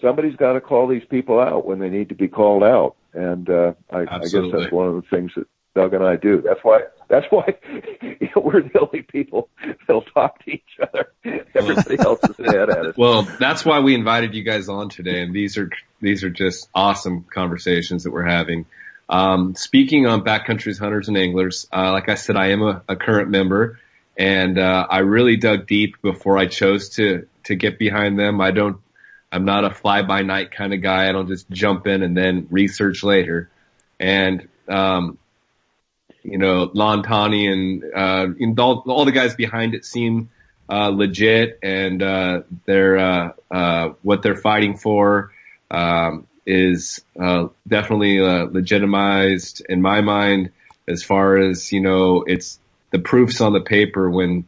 somebobody's 0.00 0.36
got 0.36 0.54
to 0.54 0.60
call 0.60 0.86
these 0.86 1.04
people 1.10 1.38
out 1.38 1.66
when 1.66 1.78
they 1.78 1.90
need 1.90 2.08
to 2.10 2.14
be 2.14 2.28
called 2.28 2.62
out, 2.62 2.96
and 3.12 3.48
uh, 3.50 3.72
I, 3.90 4.00
I 4.00 4.18
guess 4.20 4.32
that's 4.52 4.72
one 4.72 4.88
of 4.88 4.94
the 4.94 5.04
things 5.10 5.32
that 5.36 5.46
Doug 5.74 5.94
and 5.94 6.04
I 6.04 6.16
do. 6.16 6.42
That's 6.42 6.60
why. 6.62 6.82
That's 7.08 7.26
why 7.30 7.54
you 8.02 8.16
know, 8.36 8.42
we're 8.42 8.62
the 8.62 8.80
only 8.80 9.02
people 9.02 9.48
that'll 9.86 10.02
talk 10.02 10.44
to 10.44 10.50
each 10.50 10.78
other. 10.80 11.12
Everybody 11.54 11.98
else 11.98 12.20
is 12.28 12.36
dead 12.36 12.70
at 12.70 12.86
us. 12.86 12.96
Well, 12.96 13.22
that's 13.22 13.64
why 13.64 13.80
we 13.80 13.94
invited 13.94 14.34
you 14.34 14.42
guys 14.42 14.68
on 14.68 14.88
today, 14.90 15.22
and 15.22 15.34
these 15.34 15.56
are 15.56 15.70
these 16.00 16.22
are 16.24 16.30
just 16.30 16.68
awesome 16.74 17.24
conversations 17.24 18.04
that 18.04 18.10
we're 18.10 18.28
having. 18.28 18.66
Um, 19.08 19.54
speaking 19.54 20.06
on 20.06 20.22
backcountry's 20.22 20.78
hunters 20.78 21.08
and 21.08 21.16
anglers, 21.16 21.66
uh, 21.72 21.92
like 21.92 22.10
I 22.10 22.14
said, 22.14 22.36
I 22.36 22.48
am 22.48 22.62
a, 22.62 22.82
a 22.88 22.96
current 22.96 23.30
member, 23.30 23.80
and 24.18 24.58
uh, 24.58 24.86
I 24.88 24.98
really 24.98 25.36
dug 25.36 25.66
deep 25.66 26.02
before 26.02 26.36
I 26.36 26.46
chose 26.46 26.90
to 26.90 27.26
to 27.44 27.56
get 27.56 27.78
behind 27.78 28.18
them. 28.18 28.40
I 28.40 28.50
don't, 28.50 28.78
I'm 29.32 29.46
not 29.46 29.64
a 29.64 29.70
fly 29.70 30.02
by 30.02 30.22
night 30.22 30.50
kind 30.50 30.74
of 30.74 30.82
guy. 30.82 31.08
I 31.08 31.12
don't 31.12 31.28
just 31.28 31.48
jump 31.50 31.86
in 31.86 32.02
and 32.02 32.16
then 32.16 32.46
research 32.50 33.02
later. 33.02 33.50
And 33.98 34.48
um, 34.68 35.18
you 36.30 36.38
know, 36.38 36.70
Land 36.72 37.04
Tawney 37.04 37.46
and 37.46 37.84
uh, 37.84 38.26
and 38.38 38.58
all, 38.58 38.84
all 38.86 39.04
the 39.04 39.12
guys 39.12 39.34
behind 39.34 39.74
it 39.74 39.84
seem 39.84 40.30
uh, 40.68 40.88
legit, 40.88 41.58
and 41.62 42.02
uh, 42.02 42.42
they're 42.66 42.98
uh, 42.98 43.32
uh, 43.50 43.88
what 44.02 44.22
they're 44.22 44.36
fighting 44.36 44.76
for. 44.76 45.32
Um, 45.70 46.26
is 46.50 47.02
uh, 47.20 47.48
definitely 47.66 48.20
legitimized 48.20 49.62
in 49.68 49.82
my 49.82 50.00
mind 50.00 50.50
as 50.88 51.02
far 51.02 51.36
as 51.36 51.70
you 51.72 51.80
know 51.80 52.24
it's 52.26 52.58
the 52.90 52.98
proofs 52.98 53.40
on 53.40 53.52
the 53.52 53.60
paper 53.60 54.10
when 54.10 54.46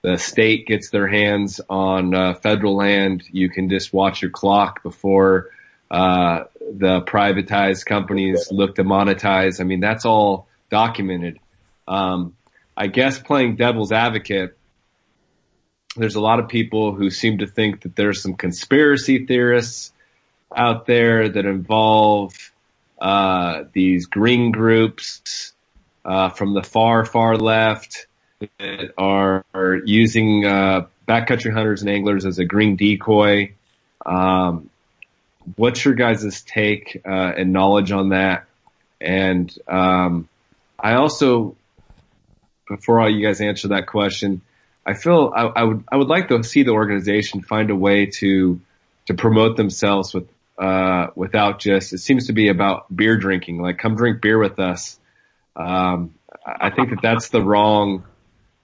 the 0.00 0.16
state 0.16 0.66
gets 0.66 0.90
their 0.90 1.06
hands 1.06 1.60
on 1.68 2.14
uh, 2.14 2.34
federal 2.34 2.74
land 2.74 3.22
you 3.30 3.48
can 3.50 3.68
just 3.68 3.92
watch 3.92 4.22
your 4.22 4.30
clock 4.30 4.82
before 4.82 5.50
uh, 5.90 6.44
the 6.58 7.02
privatized 7.02 7.84
companies 7.84 8.48
look 8.50 8.76
to 8.76 8.84
monetize 8.84 9.60
i 9.60 9.64
mean 9.64 9.80
that's 9.80 10.06
all 10.06 10.48
documented 10.72 11.38
Um, 11.86 12.34
I 12.74 12.86
guess 12.86 13.18
playing 13.18 13.56
devil's 13.56 13.92
advocate, 13.92 14.56
there's 15.96 16.14
a 16.14 16.20
lot 16.20 16.38
of 16.38 16.48
people 16.48 16.94
who 16.94 17.10
seem 17.10 17.38
to 17.38 17.46
think 17.46 17.82
that 17.82 17.94
there's 17.94 18.22
some 18.22 18.34
conspiracy 18.34 19.26
theorists 19.26 19.92
out 20.56 20.86
there 20.86 21.28
that 21.28 21.44
involve 21.44 22.32
uh, 23.00 23.64
these 23.72 24.06
green 24.06 24.52
groups 24.52 25.52
uh, 26.04 26.30
from 26.30 26.54
the 26.54 26.62
far, 26.62 27.04
far 27.04 27.36
left 27.36 28.06
that 28.58 28.94
are, 28.96 29.44
are 29.52 29.74
using 29.84 30.46
uh, 30.46 30.86
backcountry 31.06 31.52
hunters 31.52 31.82
and 31.82 31.90
anglers 31.90 32.24
as 32.24 32.38
a 32.38 32.44
green 32.44 32.76
decoy. 32.76 33.52
Um, 34.06 34.70
what's 35.56 35.84
your 35.84 35.94
guys' 35.94 36.42
take 36.42 37.02
uh, 37.06 37.32
and 37.36 37.52
knowledge 37.52 37.92
on 37.92 38.10
that? 38.10 38.46
And 39.00 39.52
um, 39.68 40.28
I 40.82 40.94
also, 40.94 41.56
before 42.68 43.00
all 43.00 43.10
you 43.10 43.24
guys 43.24 43.40
answer 43.40 43.68
that 43.68 43.86
question, 43.86 44.42
I 44.84 44.94
feel 44.94 45.32
I, 45.34 45.42
I, 45.42 45.62
would 45.62 45.84
I 45.90 45.96
would 45.96 46.08
like 46.08 46.28
to 46.28 46.42
see 46.42 46.64
the 46.64 46.72
organization 46.72 47.42
find 47.42 47.70
a 47.70 47.76
way 47.76 48.06
to 48.06 48.60
to 49.06 49.14
promote 49.14 49.56
themselves 49.56 50.12
with 50.12 50.28
uh, 50.58 51.08
without 51.14 51.60
just 51.60 51.92
it 51.92 51.98
seems 51.98 52.26
to 52.26 52.32
be 52.32 52.48
about 52.48 52.94
beer 52.94 53.16
drinking. 53.16 53.62
Like, 53.62 53.78
come 53.78 53.94
drink 53.94 54.20
beer 54.20 54.38
with 54.38 54.58
us. 54.58 54.98
Um, 55.54 56.14
I 56.44 56.70
think 56.70 56.90
that 56.90 57.00
that's 57.02 57.28
the 57.28 57.42
wrong 57.42 58.04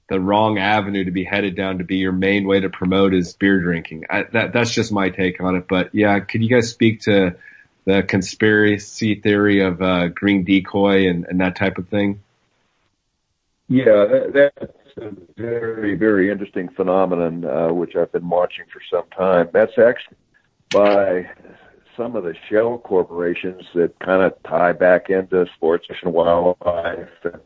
the 0.08 0.18
wrong 0.18 0.58
avenue 0.58 1.04
to 1.04 1.10
be 1.10 1.22
headed 1.22 1.54
down 1.54 1.78
to 1.78 1.84
be 1.84 1.96
your 1.96 2.12
main 2.12 2.46
way 2.46 2.60
to 2.60 2.70
promote 2.70 3.14
is 3.14 3.34
beer 3.34 3.60
drinking. 3.60 4.04
I, 4.10 4.24
that 4.32 4.52
that's 4.52 4.72
just 4.72 4.90
my 4.90 5.10
take 5.10 5.40
on 5.40 5.54
it. 5.54 5.68
But 5.68 5.94
yeah, 5.94 6.18
could 6.20 6.42
you 6.42 6.48
guys 6.48 6.70
speak 6.70 7.02
to 7.02 7.36
the 7.88 8.02
conspiracy 8.02 9.14
theory 9.14 9.62
of 9.62 9.80
uh, 9.80 10.08
green 10.08 10.44
decoy 10.44 11.08
and, 11.08 11.24
and 11.24 11.40
that 11.40 11.56
type 11.56 11.78
of 11.78 11.88
thing? 11.88 12.20
Yeah, 13.66 14.04
that, 14.34 14.52
that's 14.60 14.96
a 14.98 15.12
very 15.38 15.94
very 15.94 16.30
interesting 16.30 16.68
phenomenon 16.68 17.46
uh, 17.46 17.72
which 17.72 17.96
I've 17.96 18.12
been 18.12 18.28
watching 18.28 18.66
for 18.70 18.82
some 18.90 19.08
time. 19.16 19.48
That's 19.54 19.78
actually 19.78 20.18
by 20.70 21.30
some 21.96 22.14
of 22.14 22.24
the 22.24 22.34
shell 22.50 22.76
corporations 22.76 23.62
that 23.74 23.98
kind 24.00 24.22
of 24.22 24.34
tie 24.42 24.72
back 24.72 25.08
into 25.08 25.46
sports 25.56 25.86
and 25.88 26.12
wildlife 26.12 27.08
and 27.24 27.40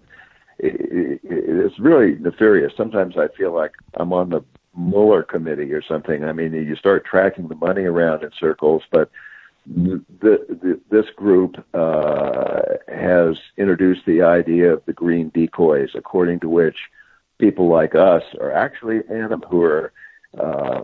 it, 0.59 1.20
it's 1.23 1.78
really 1.78 2.16
nefarious. 2.19 2.73
Sometimes 2.77 3.16
I 3.16 3.28
feel 3.36 3.55
like 3.55 3.73
I'm 3.94 4.12
on 4.12 4.31
the 4.31 4.43
Mueller 4.77 5.23
committee 5.23 5.73
or 5.73 5.82
something. 5.82 6.24
I 6.24 6.32
mean, 6.32 6.52
you 6.52 6.74
start 6.77 7.05
tracking 7.05 7.47
the 7.47 7.55
money 7.55 7.82
around 7.82 8.24
in 8.24 8.31
circles, 8.39 8.82
but 8.90 9.10
the, 9.66 10.80
this 10.90 11.06
group 11.16 11.56
uh, 11.74 12.60
has 12.89 13.36
introduced 13.56 14.05
the 14.06 14.22
idea 14.22 14.72
of 14.72 14.84
the 14.86 14.93
green 14.93 15.30
decoys, 15.30 15.90
according 15.94 16.40
to 16.40 16.48
which 16.48 16.76
people 17.39 17.68
like 17.68 17.94
us 17.94 18.22
are 18.40 18.52
actually 18.52 19.01
animal 19.10 19.48
who 19.48 19.62
are 19.62 19.93
uh, 20.39 20.82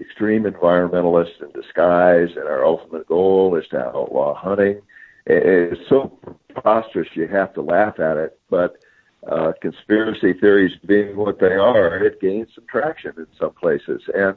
extreme 0.00 0.44
environmentalists 0.44 1.40
in 1.40 1.50
disguise, 1.52 2.30
and 2.36 2.44
our 2.44 2.64
ultimate 2.64 3.06
goal 3.06 3.56
is 3.56 3.66
to 3.68 3.78
outlaw 3.78 4.34
hunting. 4.34 4.80
It's 5.26 5.80
so 5.88 6.18
preposterous 6.52 7.08
you 7.14 7.26
have 7.28 7.52
to 7.54 7.62
laugh 7.62 7.98
at 8.00 8.16
it, 8.16 8.38
but 8.48 8.76
uh, 9.30 9.52
conspiracy 9.60 10.32
theories 10.34 10.72
being 10.86 11.16
what 11.16 11.40
they 11.40 11.54
are, 11.54 11.98
it 11.98 12.20
gained 12.20 12.46
some 12.54 12.64
traction 12.68 13.12
in 13.18 13.26
some 13.38 13.50
places. 13.52 14.02
And, 14.14 14.36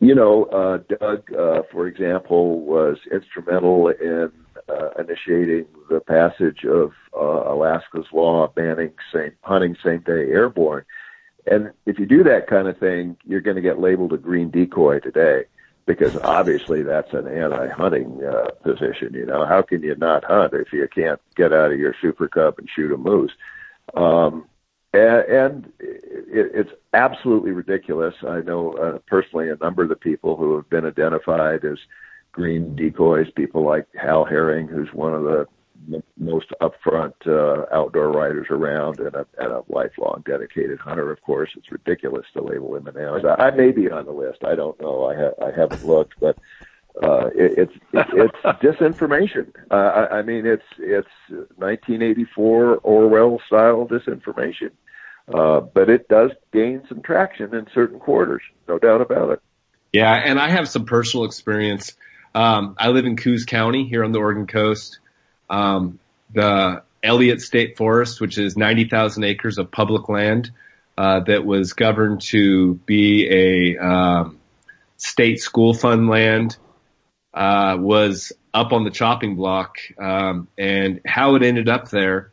you 0.00 0.14
know, 0.14 0.44
uh, 0.44 0.78
Doug, 0.98 1.32
uh, 1.34 1.62
for 1.72 1.86
example, 1.86 2.60
was 2.60 2.98
instrumental 3.10 3.88
in 3.88 4.30
uh, 4.68 4.90
initiating 4.98 5.66
the 5.90 6.00
passage 6.00 6.64
of 6.64 6.92
uh, 7.16 7.52
Alaska's 7.52 8.06
law 8.12 8.46
banning 8.48 8.92
same, 9.12 9.32
hunting 9.42 9.76
same 9.82 10.00
day 10.00 10.30
airborne. 10.30 10.84
And 11.46 11.72
if 11.86 11.98
you 11.98 12.06
do 12.06 12.22
that 12.24 12.46
kind 12.46 12.68
of 12.68 12.78
thing, 12.78 13.16
you're 13.24 13.40
going 13.40 13.56
to 13.56 13.62
get 13.62 13.80
labeled 13.80 14.12
a 14.12 14.18
green 14.18 14.50
decoy 14.50 15.00
today 15.00 15.44
because 15.86 16.16
obviously 16.18 16.82
that's 16.82 17.12
an 17.14 17.26
anti-hunting 17.26 18.22
uh, 18.22 18.50
position. 18.62 19.14
You 19.14 19.24
know, 19.24 19.46
how 19.46 19.62
can 19.62 19.82
you 19.82 19.96
not 19.96 20.22
hunt 20.24 20.52
if 20.52 20.72
you 20.72 20.86
can't 20.94 21.20
get 21.34 21.52
out 21.52 21.72
of 21.72 21.78
your 21.78 21.94
super 22.00 22.28
cub 22.28 22.58
and 22.58 22.68
shoot 22.68 22.92
a 22.92 22.96
moose? 22.96 23.32
Um, 23.94 24.44
and, 24.92 25.24
and 25.28 25.72
it, 25.78 26.52
it's 26.54 26.70
absolutely 26.94 27.50
ridiculous. 27.50 28.14
I 28.26 28.40
know 28.40 28.72
uh, 28.72 28.98
personally 29.06 29.50
a 29.50 29.56
number 29.56 29.82
of 29.82 29.88
the 29.88 29.96
people 29.96 30.36
who 30.36 30.56
have 30.56 30.68
been 30.70 30.86
identified 30.86 31.64
as 31.64 31.78
green 32.32 32.76
decoys, 32.76 33.26
people 33.34 33.64
like 33.64 33.86
Hal 34.00 34.24
Herring, 34.24 34.68
who's 34.68 34.88
one 34.92 35.14
of 35.14 35.22
the 35.22 35.46
most 36.18 36.46
upfront 36.60 37.14
uh, 37.26 37.64
outdoor 37.72 38.10
riders 38.10 38.48
around 38.50 39.00
and 39.00 39.14
a, 39.14 39.26
and 39.38 39.52
a 39.52 39.62
lifelong 39.68 40.22
dedicated 40.26 40.78
hunter. 40.78 41.10
Of 41.12 41.22
course, 41.22 41.50
it's 41.56 41.70
ridiculous 41.70 42.26
to 42.34 42.42
label 42.42 42.76
him 42.76 42.86
an 42.88 42.96
amateur. 42.96 43.36
I 43.38 43.50
may 43.52 43.70
be 43.70 43.90
on 43.90 44.04
the 44.04 44.12
list. 44.12 44.38
I 44.44 44.54
don't 44.54 44.78
know. 44.80 45.06
I 45.06 45.14
ha- 45.14 45.46
I 45.46 45.50
haven't 45.58 45.84
looked, 45.84 46.14
but 46.20 46.36
uh, 47.02 47.26
it, 47.34 47.58
it's 47.58 47.72
it's 47.92 48.36
disinformation. 48.62 49.52
Uh, 49.70 49.74
I, 49.74 50.18
I 50.18 50.22
mean, 50.22 50.46
it's 50.46 50.64
it's 50.78 51.08
1984 51.28 52.78
Orwell 52.78 53.40
style 53.46 53.86
disinformation, 53.86 54.70
uh, 55.32 55.60
but 55.60 55.88
it 55.88 56.08
does 56.08 56.32
gain 56.52 56.82
some 56.88 57.02
traction 57.02 57.54
in 57.54 57.66
certain 57.72 57.98
quarters, 58.00 58.42
no 58.66 58.78
doubt 58.78 59.00
about 59.00 59.30
it. 59.30 59.42
Yeah, 59.92 60.12
and 60.12 60.38
I 60.38 60.50
have 60.50 60.68
some 60.68 60.84
personal 60.84 61.24
experience. 61.24 61.94
Um, 62.34 62.76
I 62.78 62.88
live 62.88 63.06
in 63.06 63.16
Coos 63.16 63.44
County 63.44 63.86
here 63.88 64.04
on 64.04 64.12
the 64.12 64.18
Oregon 64.18 64.46
coast. 64.46 64.98
Um, 65.48 65.98
the 66.34 66.82
Elliott 67.02 67.40
State 67.40 67.76
Forest, 67.76 68.20
which 68.20 68.38
is 68.38 68.56
90,000 68.56 69.24
acres 69.24 69.58
of 69.58 69.70
public 69.70 70.08
land 70.08 70.50
uh, 70.98 71.20
that 71.20 71.44
was 71.44 71.72
governed 71.72 72.20
to 72.22 72.74
be 72.74 73.28
a 73.30 73.78
um, 73.78 74.38
state 74.96 75.40
school 75.40 75.72
fund 75.72 76.08
land 76.08 76.56
uh, 77.34 77.76
was 77.78 78.32
up 78.52 78.72
on 78.72 78.84
the 78.84 78.90
chopping 78.90 79.36
block, 79.36 79.78
um, 79.98 80.48
and 80.56 81.00
how 81.06 81.34
it 81.34 81.42
ended 81.42 81.68
up 81.68 81.88
there. 81.90 82.30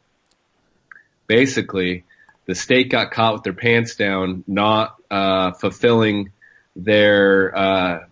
Basically, 1.28 2.04
the 2.46 2.56
state 2.56 2.90
got 2.90 3.12
caught 3.12 3.34
with 3.34 3.44
their 3.44 3.54
pants 3.54 3.96
down, 3.96 4.44
not 4.48 4.96
uh, 5.10 5.52
fulfilling 5.54 6.32
their 6.76 7.58
uh, 7.58 8.06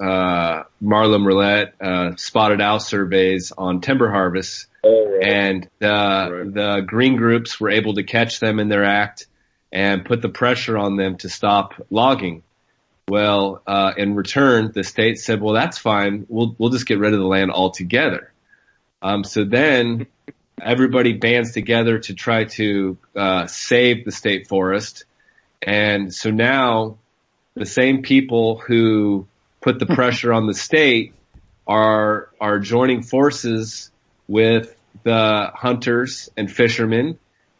uh, 0.00 0.64
marbled 0.80 1.20
murrelet 1.20 1.72
uh, 1.80 2.16
spotted 2.16 2.60
owl 2.60 2.80
surveys 2.80 3.52
on 3.56 3.80
timber 3.80 4.10
harvests, 4.10 4.66
oh, 4.84 5.12
right. 5.12 5.26
and 5.26 5.68
the 5.78 5.88
right. 5.88 6.54
the 6.54 6.82
green 6.86 7.16
groups 7.16 7.60
were 7.60 7.70
able 7.70 7.94
to 7.94 8.02
catch 8.02 8.40
them 8.40 8.58
in 8.58 8.68
their 8.68 8.84
act 8.84 9.26
and 9.72 10.04
put 10.04 10.22
the 10.22 10.28
pressure 10.28 10.78
on 10.78 10.96
them 10.96 11.16
to 11.16 11.28
stop 11.28 11.74
logging. 11.90 12.43
Well, 13.08 13.62
uh, 13.66 13.92
in 13.96 14.14
return, 14.14 14.72
the 14.72 14.82
state 14.82 15.18
said, 15.18 15.40
"Well, 15.40 15.54
that's 15.54 15.76
fine. 15.76 16.24
We'll 16.28 16.54
we'll 16.58 16.70
just 16.70 16.86
get 16.86 16.98
rid 16.98 17.12
of 17.12 17.20
the 17.20 17.26
land 17.26 17.50
altogether." 17.50 18.32
Um, 19.02 19.24
so 19.24 19.44
then 19.44 20.06
everybody 20.60 21.12
bands 21.12 21.52
together 21.52 21.98
to 21.98 22.14
try 22.14 22.44
to 22.44 22.96
uh, 23.14 23.46
save 23.46 24.06
the 24.06 24.12
state 24.12 24.48
forest, 24.48 25.04
and 25.60 26.14
so 26.14 26.30
now 26.30 26.96
the 27.54 27.66
same 27.66 28.02
people 28.02 28.58
who 28.58 29.26
put 29.60 29.78
the 29.78 29.86
pressure 29.94 30.32
on 30.32 30.46
the 30.46 30.54
state 30.54 31.12
are 31.66 32.30
are 32.40 32.58
joining 32.58 33.02
forces 33.02 33.90
with 34.28 34.74
the 35.02 35.50
hunters 35.54 36.30
and 36.38 36.50
fishermen 36.50 37.18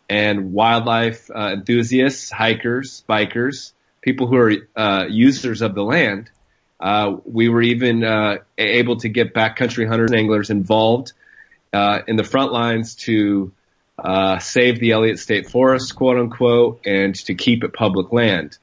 and 0.09 0.55
wildlife 0.55 1.31
uh, 1.31 1.51
enthusiasts, 1.53 2.31
hikers, 2.31 3.05
bikers, 3.07 3.74
people 4.05 4.27
who 4.27 4.37
are 4.37 4.53
uh, 4.77 5.07
users 5.09 5.63
of 5.63 5.75
the 5.75 5.83
land. 5.83 6.31
Uh, 6.79 7.17
we 7.25 7.49
were 7.49 7.63
even 7.63 8.05
uh, 8.05 8.37
able 8.59 8.99
to 8.99 9.09
get 9.09 9.33
backcountry 9.33 9.89
hunters 9.89 10.11
and 10.11 10.21
anglers 10.21 10.51
involved 10.51 11.15
uh, 11.73 12.01
in 12.07 12.17
the 12.17 12.23
front 12.23 12.53
lines 12.53 12.97
to 12.97 13.51
uh, 13.99 14.39
save 14.39 14.79
the 14.79 14.91
Elliott 14.91 15.19
State 15.19 15.49
Forest, 15.49 15.97
quote 15.97 16.19
unquote, 16.19 16.83
and 16.85 17.15
to 17.15 17.35
keep 17.35 17.65
it 17.65 17.73
public 17.73 18.13
land. 18.13 18.59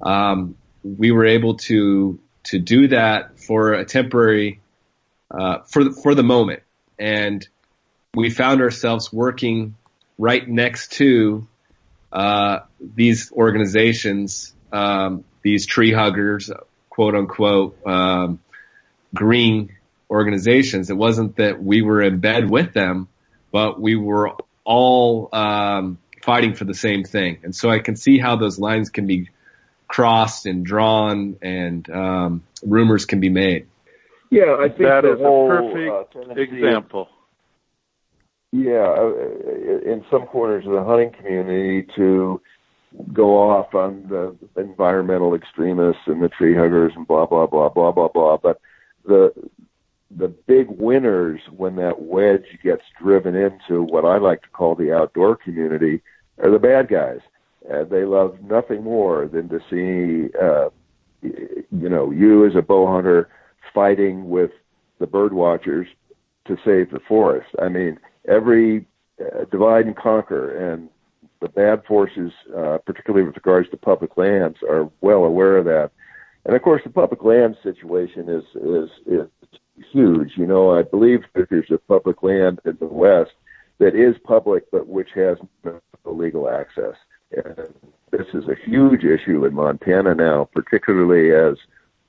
Um, 0.00 0.56
we 0.82 1.10
were 1.10 1.26
able 1.26 1.56
to 1.68 2.18
to 2.44 2.58
do 2.58 2.88
that 2.88 3.38
for 3.38 3.74
a 3.74 3.84
temporary 3.84 4.60
uh, 5.30 5.58
for 5.66 5.92
for 5.92 6.14
the 6.14 6.22
moment, 6.22 6.62
and 6.98 7.46
we 8.14 8.30
found 8.30 8.62
ourselves 8.62 9.12
working 9.12 9.74
right 10.16 10.48
next 10.48 10.92
to 10.92 11.46
these 12.80 13.30
organizations 13.32 14.54
um, 14.72 15.24
these 15.42 15.66
tree 15.66 15.92
huggers, 15.92 16.50
quote 16.90 17.14
unquote, 17.14 17.78
um, 17.86 18.40
green 19.14 19.74
organizations. 20.10 20.90
It 20.90 20.96
wasn't 20.96 21.36
that 21.36 21.62
we 21.62 21.82
were 21.82 22.02
in 22.02 22.18
bed 22.20 22.50
with 22.50 22.72
them, 22.72 23.08
but 23.52 23.80
we 23.80 23.96
were 23.96 24.32
all 24.64 25.28
um, 25.32 25.98
fighting 26.22 26.54
for 26.54 26.64
the 26.64 26.74
same 26.74 27.04
thing. 27.04 27.38
And 27.42 27.54
so 27.54 27.70
I 27.70 27.78
can 27.78 27.96
see 27.96 28.18
how 28.18 28.36
those 28.36 28.58
lines 28.58 28.90
can 28.90 29.06
be 29.06 29.30
crossed 29.86 30.44
and 30.44 30.64
drawn, 30.64 31.36
and 31.40 31.88
um, 31.90 32.42
rumors 32.62 33.06
can 33.06 33.20
be 33.20 33.30
made. 33.30 33.66
Yeah, 34.30 34.56
I 34.60 34.68
think 34.68 34.80
that 34.80 35.04
is 35.06 35.18
whole, 35.18 35.50
a 35.50 36.04
perfect 36.04 36.16
uh, 36.16 36.34
example. 36.34 37.08
yeah, 38.52 38.94
uh, 38.98 39.90
in 39.90 40.04
some 40.10 40.26
corners 40.26 40.66
of 40.66 40.72
the 40.72 40.84
hunting 40.84 41.12
community 41.12 41.88
to 41.96 42.42
go 43.12 43.36
off 43.36 43.74
on 43.74 44.06
the 44.08 44.36
environmental 44.60 45.34
extremists 45.34 46.02
and 46.06 46.22
the 46.22 46.28
tree 46.28 46.54
huggers 46.54 46.92
and 46.96 47.06
blah 47.06 47.26
blah 47.26 47.46
blah 47.46 47.68
blah 47.68 47.92
blah 47.92 48.08
blah. 48.08 48.36
But 48.36 48.60
the 49.04 49.32
the 50.16 50.28
big 50.28 50.68
winners 50.70 51.40
when 51.54 51.76
that 51.76 52.00
wedge 52.00 52.46
gets 52.62 52.82
driven 53.00 53.34
into 53.34 53.82
what 53.82 54.04
I 54.04 54.18
like 54.18 54.42
to 54.42 54.48
call 54.48 54.74
the 54.74 54.92
outdoor 54.92 55.36
community 55.36 56.02
are 56.42 56.50
the 56.50 56.58
bad 56.58 56.88
guys. 56.88 57.20
Uh, 57.70 57.84
they 57.84 58.04
love 58.04 58.38
nothing 58.42 58.82
more 58.82 59.26
than 59.26 59.48
to 59.48 59.60
see, 59.68 60.34
uh, 60.40 60.70
you 61.22 61.88
know, 61.88 62.10
you 62.10 62.46
as 62.46 62.54
a 62.56 62.62
bow 62.62 62.86
hunter 62.86 63.28
fighting 63.74 64.30
with 64.30 64.50
the 64.98 65.06
bird 65.06 65.32
watchers 65.32 65.86
to 66.46 66.56
save 66.64 66.90
the 66.90 67.00
forest. 67.06 67.48
I 67.60 67.68
mean, 67.68 67.98
every 68.26 68.86
uh, 69.20 69.44
divide 69.50 69.86
and 69.86 69.96
conquer, 69.96 70.72
and 70.72 70.88
the 71.40 71.48
bad 71.48 71.84
forces, 71.84 72.32
uh, 72.56 72.78
particularly 72.84 73.26
with 73.26 73.36
regards 73.36 73.68
to 73.70 73.76
public 73.76 74.16
lands, 74.16 74.58
are 74.68 74.90
well 75.00 75.24
aware 75.24 75.56
of 75.56 75.64
that. 75.66 75.90
And 76.44 76.56
of 76.56 76.62
course, 76.62 76.82
the 76.84 76.90
public 76.90 77.22
land 77.22 77.56
situation 77.62 78.28
is 78.28 78.44
is 78.54 78.90
is 79.06 79.28
huge. 79.92 80.32
You 80.36 80.46
know, 80.46 80.76
I 80.76 80.82
believe 80.82 81.20
that 81.34 81.50
there's 81.50 81.70
a 81.70 81.78
public 81.78 82.22
land 82.22 82.60
in 82.64 82.76
the 82.80 82.86
West 82.86 83.32
that 83.78 83.94
is 83.94 84.16
public, 84.24 84.70
but 84.70 84.88
which 84.88 85.10
has 85.14 85.38
no 85.64 85.80
legal 86.04 86.48
access. 86.48 86.94
And 87.32 87.74
this 88.10 88.26
is 88.32 88.48
a 88.48 88.56
huge 88.64 89.04
issue 89.04 89.44
in 89.44 89.54
Montana 89.54 90.14
now, 90.14 90.48
particularly 90.52 91.32
as 91.32 91.58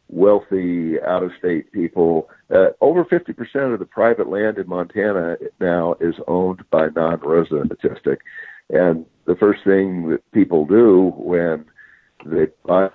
wealthy 0.08 1.00
out-of-state 1.02 1.72
people. 1.72 2.30
Uh, 2.50 2.70
over 2.82 3.06
50% 3.06 3.74
of 3.74 3.80
the 3.80 3.86
private 3.86 4.28
land 4.28 4.58
in 4.58 4.68
Montana 4.68 5.38
now 5.60 5.96
is 6.00 6.16
owned 6.28 6.68
by 6.72 6.88
non-resident 6.96 7.72
statistic. 7.80 8.22
And 8.70 9.06
the 9.26 9.36
first 9.36 9.64
thing 9.64 10.10
that 10.10 10.32
people 10.32 10.66
do 10.66 11.14
when 11.18 11.66
they 12.26 12.48
buy 12.66 12.90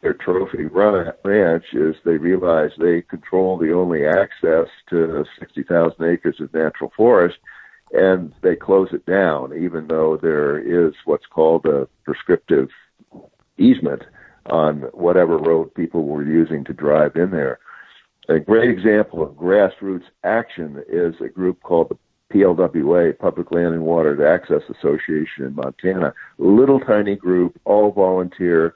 their 0.00 0.14
trophy 0.14 0.64
ranch 0.66 1.64
is 1.72 1.96
they 2.04 2.16
realize 2.16 2.70
they 2.78 3.02
control 3.02 3.58
the 3.58 3.72
only 3.72 4.06
access 4.06 4.68
to 4.90 5.24
60,000 5.38 6.04
acres 6.04 6.40
of 6.40 6.52
natural 6.54 6.92
forest 6.96 7.38
and 7.92 8.32
they 8.42 8.56
close 8.56 8.88
it 8.92 9.04
down 9.06 9.52
even 9.56 9.86
though 9.86 10.16
there 10.16 10.58
is 10.58 10.94
what's 11.04 11.26
called 11.26 11.66
a 11.66 11.86
prescriptive 12.04 12.68
easement 13.58 14.02
on 14.46 14.80
whatever 14.92 15.36
road 15.38 15.74
people 15.74 16.04
were 16.04 16.24
using 16.24 16.64
to 16.64 16.72
drive 16.72 17.16
in 17.16 17.30
there. 17.30 17.58
A 18.28 18.38
great 18.38 18.70
example 18.70 19.22
of 19.22 19.34
grassroots 19.34 20.04
action 20.24 20.82
is 20.88 21.14
a 21.20 21.28
group 21.28 21.62
called 21.62 21.90
the 21.90 21.98
PLWA, 22.32 23.18
Public 23.18 23.50
Land 23.50 23.74
and 23.74 23.84
Water 23.84 24.26
Access 24.26 24.62
Association 24.70 25.44
in 25.44 25.54
Montana. 25.54 26.14
Little 26.38 26.80
tiny 26.80 27.16
group, 27.16 27.60
all 27.64 27.92
volunteer, 27.92 28.74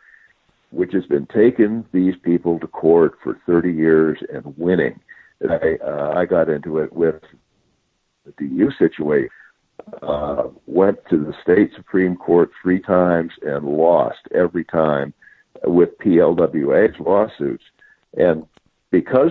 which 0.71 0.93
has 0.93 1.07
been 1.07 1.27
taking 1.27 1.85
these 1.93 2.15
people 2.23 2.59
to 2.61 2.67
court 2.67 3.15
for 3.23 3.39
30 3.47 3.73
years 3.73 4.19
and 4.33 4.57
winning. 4.57 5.01
And 5.41 5.53
I, 5.53 5.85
uh, 5.85 6.15
I 6.17 6.25
got 6.27 6.49
into 6.49 6.79
it 6.79 6.93
with 6.93 7.23
the 8.25 8.33
DU 8.33 8.71
situation. 8.79 9.31
Uh, 10.03 10.45
went 10.67 10.99
to 11.11 11.19
the 11.19 11.35
state 11.43 11.71
Supreme 11.77 12.17
Court 12.17 12.51
three 12.61 12.81
times 12.81 13.33
and 13.43 13.65
lost 13.65 14.19
every 14.35 14.65
time 14.65 15.13
with 15.65 15.97
PLWA's 15.99 16.99
lawsuits. 16.99 17.65
And 18.17 18.47
because 18.91 19.31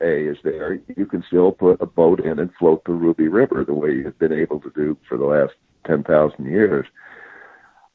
PLWA 0.00 0.32
is 0.32 0.38
there, 0.42 0.80
you 0.96 1.06
can 1.06 1.22
still 1.26 1.52
put 1.52 1.80
a 1.80 1.86
boat 1.86 2.20
in 2.20 2.38
and 2.38 2.50
float 2.58 2.84
the 2.84 2.92
Ruby 2.92 3.28
River 3.28 3.64
the 3.64 3.74
way 3.74 3.92
you've 3.92 4.18
been 4.18 4.32
able 4.32 4.60
to 4.60 4.70
do 4.74 4.96
for 5.08 5.16
the 5.16 5.24
last 5.24 5.52
10,000 5.86 6.44
years. 6.44 6.86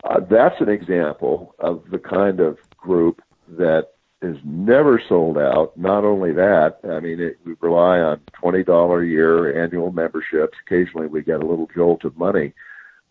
Uh, 0.04 0.20
that's 0.30 0.60
an 0.62 0.70
example 0.70 1.56
of 1.60 1.84
the 1.92 1.98
kind 1.98 2.40
of 2.40 2.58
group 2.78 3.22
that 3.50 3.90
is 4.22 4.38
never 4.44 5.02
sold 5.08 5.38
out. 5.38 5.78
Not 5.78 6.04
only 6.04 6.32
that, 6.34 6.80
I 6.84 7.00
mean, 7.00 7.20
it, 7.20 7.38
we 7.46 7.54
rely 7.60 8.00
on 8.00 8.22
$20 8.42 9.04
a 9.04 9.08
year 9.08 9.64
annual 9.64 9.92
memberships. 9.92 10.58
Occasionally 10.66 11.08
we 11.08 11.22
get 11.22 11.44
a 11.44 11.46
little 11.46 11.70
jolt 11.76 12.06
of 12.06 12.18
money, 12.18 12.54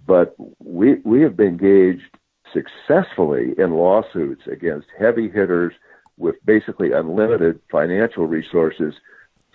but 0.07 0.35
we, 0.59 0.97
we 1.05 1.21
have 1.23 1.37
been 1.37 1.49
engaged 1.49 2.19
successfully 2.53 3.55
in 3.59 3.73
lawsuits 3.73 4.43
against 4.47 4.87
heavy 4.99 5.29
hitters 5.29 5.75
with 6.19 6.37
basically 6.45 6.93
unlimited 6.93 7.61
financial 7.71 8.27
resources 8.27 8.95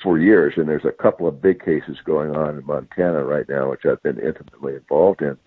for 0.01 0.17
years. 0.17 0.53
And 0.57 0.67
there's 0.67 0.85
a 0.85 0.91
couple 0.91 1.27
of 1.27 1.41
big 1.41 1.63
cases 1.63 1.97
going 2.05 2.35
on 2.35 2.57
in 2.57 2.65
Montana 2.65 3.23
right 3.23 3.47
now, 3.47 3.69
which 3.69 3.85
I've 3.85 4.03
been 4.03 4.19
intimately 4.19 4.75
involved 4.75 5.21
in. 5.21 5.37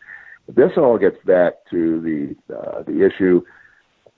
But 0.46 0.56
this 0.56 0.72
all 0.76 0.98
gets 0.98 1.22
back 1.24 1.54
to 1.70 2.00
the 2.00 2.54
uh, 2.54 2.82
the 2.82 3.04
issue. 3.04 3.42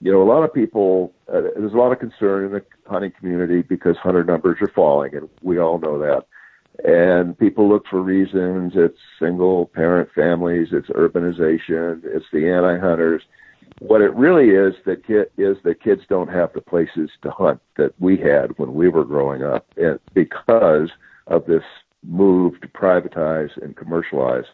You 0.01 0.11
know, 0.11 0.21
a 0.21 0.29
lot 0.29 0.43
of 0.43 0.53
people. 0.53 1.13
Uh, 1.31 1.41
there's 1.55 1.73
a 1.73 1.77
lot 1.77 1.91
of 1.91 1.99
concern 1.99 2.45
in 2.45 2.51
the 2.51 2.63
hunting 2.87 3.11
community 3.17 3.61
because 3.61 3.95
hunter 3.97 4.23
numbers 4.23 4.57
are 4.61 4.71
falling, 4.75 5.15
and 5.15 5.29
we 5.41 5.59
all 5.59 5.79
know 5.79 5.99
that. 5.99 6.25
And 6.83 7.37
people 7.37 7.69
look 7.69 7.85
for 7.87 8.01
reasons. 8.01 8.73
It's 8.75 8.97
single 9.19 9.67
parent 9.67 10.09
families. 10.13 10.69
It's 10.71 10.89
urbanization. 10.89 12.01
It's 12.03 12.25
the 12.33 12.49
anti-hunters 12.49 13.23
what 13.79 14.01
it 14.01 14.13
really 14.15 14.49
is 14.49 14.73
that 14.85 15.05
kid, 15.05 15.29
is 15.37 15.57
that 15.63 15.83
kids 15.83 16.01
don't 16.07 16.29
have 16.29 16.53
the 16.53 16.61
places 16.61 17.09
to 17.21 17.31
hunt 17.31 17.59
that 17.77 17.93
we 17.99 18.17
had 18.17 18.57
when 18.57 18.73
we 18.73 18.87
were 18.87 19.03
growing 19.03 19.43
up, 19.43 19.65
and 19.77 19.99
because 20.13 20.89
of 21.27 21.45
this 21.45 21.63
move 22.03 22.59
to 22.61 22.67
privatize 22.67 23.49
and 23.61 23.75
commercialize. 23.75 24.45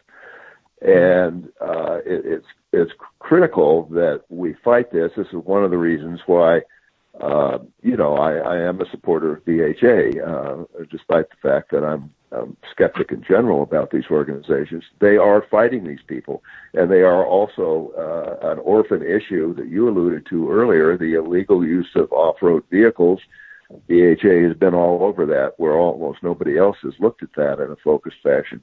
And 0.80 1.48
uh, 1.60 1.98
it, 2.04 2.24
it's 2.24 2.46
it's 2.72 2.92
critical 3.20 3.86
that 3.90 4.22
we 4.28 4.54
fight 4.64 4.90
this. 4.90 5.12
This 5.16 5.28
is 5.28 5.34
one 5.44 5.62
of 5.62 5.70
the 5.70 5.78
reasons 5.78 6.20
why, 6.26 6.62
uh, 7.20 7.58
you 7.82 7.96
know, 7.96 8.16
I, 8.16 8.36
I 8.36 8.56
am 8.62 8.80
a 8.80 8.90
supporter 8.90 9.36
of 9.36 9.44
BHA, 9.44 10.20
uh, 10.20 10.64
despite 10.90 11.28
the 11.30 11.36
fact 11.42 11.70
that 11.72 11.84
I'm 11.84 12.10
um, 12.32 12.56
skeptic 12.70 13.12
in 13.12 13.22
general 13.22 13.62
about 13.62 13.90
these 13.90 14.06
organizations. 14.10 14.84
They 15.00 15.18
are 15.18 15.46
fighting 15.50 15.84
these 15.84 16.02
people, 16.06 16.42
and 16.72 16.90
they 16.90 17.02
are 17.02 17.26
also 17.26 17.92
uh, 17.98 18.52
an 18.52 18.58
orphan 18.60 19.02
issue 19.02 19.54
that 19.54 19.68
you 19.68 19.88
alluded 19.88 20.26
to 20.30 20.50
earlier: 20.50 20.96
the 20.96 21.14
illegal 21.14 21.64
use 21.64 21.90
of 21.94 22.10
off-road 22.12 22.64
vehicles. 22.70 23.20
BHA 23.88 24.48
has 24.48 24.56
been 24.56 24.74
all 24.74 25.02
over 25.02 25.24
that, 25.26 25.54
where 25.56 25.78
almost 25.78 26.22
nobody 26.22 26.58
else 26.58 26.76
has 26.82 26.92
looked 26.98 27.22
at 27.22 27.34
that 27.36 27.58
in 27.60 27.70
a 27.70 27.76
focused 27.76 28.18
fashion. 28.22 28.62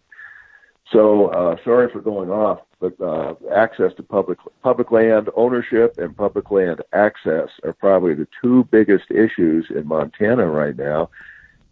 So, 0.91 1.27
uh, 1.27 1.55
sorry 1.63 1.91
for 1.91 2.01
going 2.01 2.31
off, 2.31 2.59
but 2.79 2.99
uh, 2.99 3.35
access 3.53 3.93
to 3.97 4.03
public 4.03 4.39
public 4.63 4.91
land 4.91 5.29
ownership 5.35 5.95
and 5.97 6.15
public 6.17 6.49
land 6.49 6.81
access 6.93 7.49
are 7.63 7.73
probably 7.73 8.15
the 8.15 8.27
two 8.41 8.67
biggest 8.71 9.11
issues 9.11 9.67
in 9.69 9.87
Montana 9.87 10.47
right 10.47 10.75
now. 10.75 11.09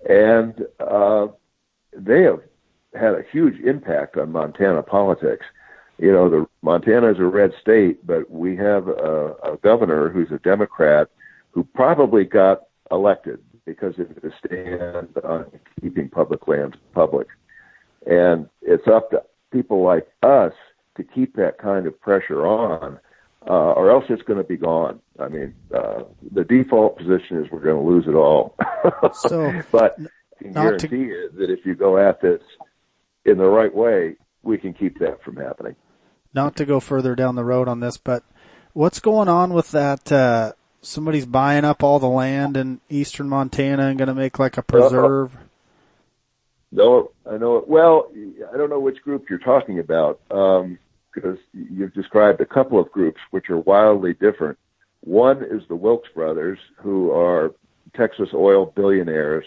And 0.07 0.65
uh, 0.79 1.27
they 1.95 2.23
have 2.23 2.41
had 2.93 3.13
a 3.13 3.23
huge 3.31 3.59
impact 3.61 4.17
on 4.17 4.31
Montana 4.31 4.83
politics. 4.83 5.45
You 5.97 6.11
know, 6.11 6.29
the 6.29 6.45
Montana 6.61 7.11
is 7.11 7.19
a 7.19 7.25
red 7.25 7.53
state, 7.59 8.05
but 8.05 8.29
we 8.29 8.55
have 8.57 8.87
a, 8.87 9.33
a 9.43 9.57
governor 9.63 10.09
who's 10.09 10.31
a 10.31 10.39
Democrat 10.39 11.09
who 11.51 11.63
probably 11.63 12.23
got 12.23 12.63
elected 12.91 13.39
because 13.65 13.97
of 13.97 14.09
his 14.21 14.31
stand 14.45 15.09
on 15.23 15.45
keeping 15.81 16.07
public 16.07 16.47
lands 16.47 16.77
public. 16.93 17.27
And 18.07 18.49
it's 18.61 18.87
up 18.87 19.11
to 19.11 19.21
people 19.51 19.83
like 19.83 20.07
us 20.23 20.53
to 20.95 21.03
keep 21.03 21.35
that 21.35 21.57
kind 21.57 21.85
of 21.85 21.99
pressure 21.99 22.45
on, 22.45 22.99
uh, 23.47 23.73
or 23.73 23.91
else 23.91 24.05
it's 24.09 24.21
going 24.23 24.39
to 24.41 24.47
be 24.47 24.57
gone. 24.57 24.99
I 25.19 25.27
mean, 25.27 25.53
uh, 25.75 26.03
the 26.31 26.43
default 26.43 26.97
position 26.97 27.43
is 27.43 27.51
we're 27.51 27.59
going 27.59 27.83
to 27.83 27.89
lose 27.89 28.05
it 28.07 28.15
all. 28.15 28.55
so, 29.13 29.61
but 29.71 29.97
can 30.41 30.53
guarantee 30.53 30.87
to... 30.87 30.97
you 30.97 31.29
that 31.37 31.49
if 31.49 31.65
you 31.65 31.75
go 31.75 31.97
at 31.97 32.21
this 32.21 32.41
in 33.25 33.37
the 33.37 33.47
right 33.47 33.73
way, 33.73 34.15
we 34.43 34.57
can 34.57 34.73
keep 34.73 34.99
that 34.99 35.21
from 35.23 35.35
happening. 35.35 35.75
Not 36.33 36.55
to 36.57 36.65
go 36.65 36.79
further 36.79 37.15
down 37.15 37.35
the 37.35 37.43
road 37.43 37.67
on 37.67 37.79
this, 37.79 37.97
but 37.97 38.23
what's 38.73 38.99
going 38.99 39.27
on 39.27 39.53
with 39.53 39.71
that? 39.71 40.11
Uh, 40.11 40.53
somebody's 40.81 41.25
buying 41.25 41.65
up 41.65 41.83
all 41.83 41.99
the 41.99 42.07
land 42.07 42.55
in 42.55 42.79
eastern 42.89 43.27
Montana 43.27 43.87
and 43.87 43.97
going 43.97 44.07
to 44.07 44.13
make 44.13 44.39
like 44.39 44.57
a 44.57 44.61
preserve. 44.61 45.35
Uh, 45.35 45.39
no, 46.71 47.11
I 47.29 47.37
know. 47.37 47.63
Well, 47.67 48.11
I 48.53 48.57
don't 48.57 48.69
know 48.69 48.79
which 48.79 49.01
group 49.01 49.29
you're 49.29 49.39
talking 49.39 49.79
about 49.79 50.19
um, 50.31 50.77
because 51.13 51.37
you've 51.53 51.93
described 51.93 52.41
a 52.41 52.45
couple 52.45 52.79
of 52.79 52.91
groups 52.91 53.19
which 53.31 53.49
are 53.49 53.59
wildly 53.59 54.13
different. 54.13 54.57
One 55.01 55.43
is 55.43 55.61
the 55.67 55.75
Wilks 55.75 56.09
brothers, 56.13 56.59
who 56.77 57.11
are 57.11 57.53
Texas 57.95 58.29
oil 58.33 58.65
billionaires 58.75 59.45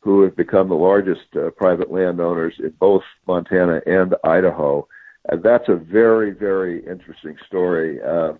who 0.00 0.22
have 0.22 0.34
become 0.36 0.68
the 0.68 0.74
largest 0.74 1.26
uh, 1.36 1.50
private 1.50 1.92
landowners 1.92 2.54
in 2.58 2.70
both 2.80 3.02
Montana 3.26 3.82
and 3.86 4.14
Idaho. 4.24 4.86
And 5.28 5.42
that's 5.42 5.68
a 5.68 5.76
very, 5.76 6.30
very 6.30 6.84
interesting 6.86 7.36
story. 7.46 8.00
Uh, 8.02 8.32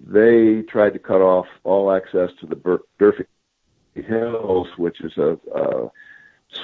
they 0.00 0.62
tried 0.62 0.94
to 0.94 0.98
cut 0.98 1.20
off 1.20 1.46
all 1.64 1.92
access 1.92 2.30
to 2.40 2.46
the 2.46 2.80
Durfee 2.98 3.24
Hills, 3.94 4.68
which 4.78 5.02
is 5.02 5.12
a, 5.18 5.38
a 5.54 5.90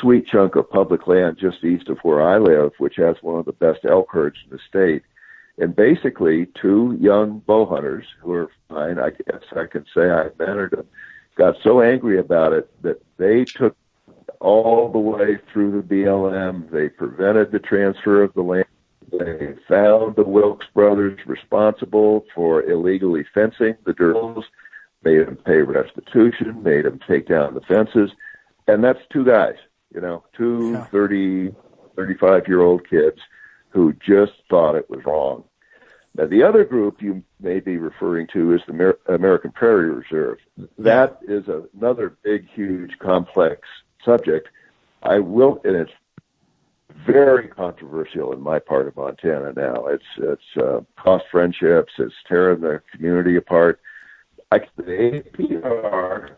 sweet 0.00 0.26
chunk 0.26 0.56
of 0.56 0.70
public 0.70 1.06
land 1.06 1.38
just 1.38 1.64
east 1.64 1.88
of 1.88 1.98
where 1.98 2.22
I 2.22 2.38
live, 2.38 2.72
which 2.78 2.96
has 2.96 3.16
one 3.22 3.38
of 3.38 3.46
the 3.46 3.52
best 3.52 3.84
elk 3.84 4.08
herds 4.10 4.38
in 4.44 4.50
the 4.56 4.62
state. 4.68 5.02
And 5.58 5.74
basically, 5.74 6.46
two 6.60 6.96
young 7.00 7.40
bow 7.40 7.66
hunters 7.66 8.04
who 8.20 8.32
are 8.32 8.50
fine, 8.68 8.98
I 8.98 9.10
guess 9.10 9.42
I 9.56 9.66
can 9.66 9.84
say 9.94 10.10
I 10.10 10.28
mentored 10.38 10.70
them, 10.70 10.86
got 11.34 11.56
so 11.62 11.80
angry 11.80 12.18
about 12.18 12.52
it 12.52 12.70
that 12.82 13.02
they 13.16 13.44
took 13.44 13.76
all 14.40 14.90
the 14.90 14.98
way 14.98 15.38
through 15.52 15.72
the 15.72 15.94
BLM. 15.94 16.70
They 16.70 16.88
prevented 16.88 17.50
the 17.50 17.58
transfer 17.58 18.22
of 18.22 18.34
the 18.34 18.42
land. 18.42 18.66
They 19.10 19.54
found 19.66 20.16
the 20.16 20.24
Wilks 20.24 20.66
brothers 20.74 21.18
responsible 21.26 22.26
for 22.34 22.62
illegally 22.62 23.24
fencing 23.34 23.74
the 23.84 23.94
drills, 23.94 24.44
made 25.02 25.26
them 25.26 25.36
pay 25.36 25.62
restitution, 25.62 26.62
made 26.62 26.84
them 26.84 27.00
take 27.08 27.26
down 27.26 27.54
the 27.54 27.62
fences. 27.62 28.10
And 28.66 28.84
that's 28.84 29.00
two 29.10 29.24
guys, 29.24 29.56
you 29.94 30.00
know, 30.00 30.24
two 30.36 30.72
Yeah. 30.72 30.84
30, 30.84 31.54
35 31.96 32.46
year 32.48 32.60
old 32.60 32.88
kids 32.88 33.18
who 33.70 33.92
just 33.94 34.32
thought 34.48 34.74
it 34.76 34.88
was 34.88 35.04
wrong. 35.04 35.44
Now, 36.14 36.26
the 36.26 36.42
other 36.42 36.64
group 36.64 37.00
you 37.00 37.22
may 37.40 37.60
be 37.60 37.76
referring 37.76 38.26
to 38.28 38.54
is 38.54 38.60
the 38.66 38.72
Amer- 38.72 38.98
American 39.06 39.52
Prairie 39.52 39.90
Reserve. 39.90 40.38
That 40.78 41.18
is 41.22 41.44
another 41.48 42.16
big, 42.22 42.48
huge, 42.48 42.98
complex 42.98 43.68
subject. 44.04 44.48
I 45.02 45.20
will, 45.20 45.60
and 45.64 45.76
it's 45.76 45.92
very 47.06 47.46
controversial 47.46 48.32
in 48.32 48.40
my 48.40 48.58
part 48.58 48.88
of 48.88 48.96
Montana 48.96 49.52
now. 49.54 49.86
It's 49.86 50.04
it's 50.16 50.56
uh, 50.56 50.80
cost 50.96 51.26
friendships. 51.30 51.92
It's 51.98 52.14
tearing 52.26 52.60
the 52.60 52.82
community 52.92 53.36
apart. 53.36 53.80
I, 54.50 54.60
the 54.76 55.22
APR 55.38 56.30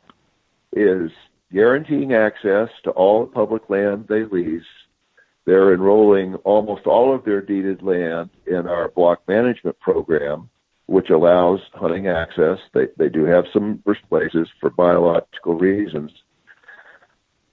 is 0.73 1.11
guaranteeing 1.53 2.13
access 2.13 2.69
to 2.85 2.91
all 2.91 3.25
the 3.25 3.33
public 3.33 3.69
land 3.69 4.07
they 4.09 4.25
lease. 4.25 4.63
They're 5.47 5.75
enrolling 5.75 6.35
almost 6.37 6.87
all 6.87 7.15
of 7.15 7.25
their 7.25 7.41
deeded 7.41 7.83
land 7.83 8.31
in 8.47 8.67
our 8.67 8.89
block 8.89 9.27
management 9.27 9.79
program, 9.81 10.49
which 10.87 11.11
allows 11.11 11.61
hunting 11.73 12.07
access. 12.09 12.59
They 12.75 12.87
they 12.97 13.09
do 13.09 13.25
have 13.25 13.45
some 13.53 13.83
places 14.09 14.49
for 14.61 14.71
biological 14.71 15.55
reasons. 15.55 16.13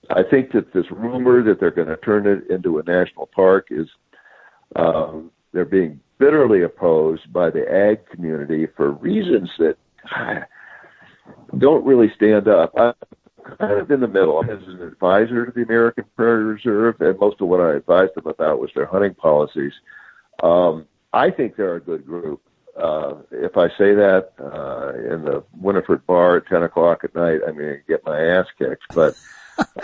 I 0.09 0.23
think 0.23 0.51
that 0.51 0.73
this 0.73 0.85
rumor 0.91 1.43
that 1.43 1.59
they're 1.59 1.71
going 1.71 1.87
to 1.87 1.97
turn 1.97 2.27
it 2.27 2.49
into 2.49 2.79
a 2.79 2.83
national 2.83 3.27
park 3.27 3.67
is 3.71 3.87
um, 4.75 5.31
they're 5.53 5.65
being 5.65 5.99
bitterly 6.17 6.63
opposed 6.63 7.31
by 7.31 7.49
the 7.49 7.69
ag 7.71 8.05
community 8.09 8.67
for 8.75 8.91
reasons 8.91 9.49
that 9.59 9.77
don't 11.57 11.85
really 11.85 12.11
stand 12.15 12.47
up. 12.47 12.73
I'm 12.77 12.93
kind 13.57 13.79
of 13.79 13.91
in 13.91 13.99
the 13.99 14.07
middle. 14.07 14.39
I'm 14.39 14.49
as 14.49 14.63
an 14.67 14.81
advisor 14.81 15.45
to 15.45 15.51
the 15.51 15.63
American 15.63 16.05
Prairie 16.15 16.43
Reserve, 16.43 16.99
and 17.01 17.19
most 17.19 17.41
of 17.41 17.47
what 17.47 17.61
I 17.61 17.75
advised 17.75 18.15
them 18.15 18.27
about 18.27 18.59
was 18.59 18.71
their 18.75 18.85
hunting 18.85 19.13
policies. 19.13 19.73
Um, 20.43 20.87
I 21.13 21.31
think 21.31 21.55
they're 21.55 21.75
a 21.75 21.81
good 21.81 22.05
group. 22.05 22.41
Uh, 22.75 23.15
if 23.31 23.57
I 23.57 23.69
say 23.69 23.95
that 23.95 24.33
uh, 24.39 24.93
in 25.13 25.25
the 25.25 25.43
Winifred 25.59 26.05
bar 26.05 26.37
at 26.37 26.47
10 26.47 26.63
o'clock 26.63 27.03
at 27.03 27.15
night, 27.15 27.39
I'm 27.47 27.57
going 27.57 27.75
to 27.75 27.81
get 27.87 28.05
my 28.05 28.19
ass 28.19 28.45
kicked. 28.57 28.83
But 28.93 29.17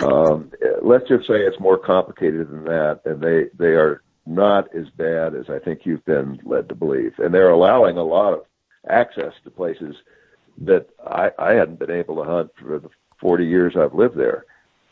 um, 0.00 0.52
let's 0.82 1.08
just 1.08 1.26
say 1.26 1.40
it's 1.40 1.58
more 1.58 1.78
complicated 1.78 2.50
than 2.50 2.64
that, 2.64 3.00
and 3.04 3.20
they 3.20 3.46
they 3.58 3.74
are 3.74 4.02
not 4.26 4.74
as 4.74 4.88
bad 4.90 5.34
as 5.34 5.50
I 5.50 5.58
think 5.58 5.80
you've 5.84 6.04
been 6.04 6.40
led 6.44 6.68
to 6.68 6.74
believe, 6.74 7.14
and 7.18 7.34
they're 7.34 7.50
allowing 7.50 7.98
a 7.98 8.04
lot 8.04 8.32
of 8.32 8.44
access 8.88 9.32
to 9.42 9.50
places 9.50 9.96
that 10.58 10.88
I, 11.04 11.30
I 11.38 11.52
hadn't 11.54 11.78
been 11.78 11.90
able 11.90 12.16
to 12.16 12.30
hunt 12.30 12.52
for 12.60 12.78
the 12.78 12.90
40 13.24 13.46
years 13.46 13.74
I've 13.74 13.94
lived 13.94 14.18
there. 14.18 14.44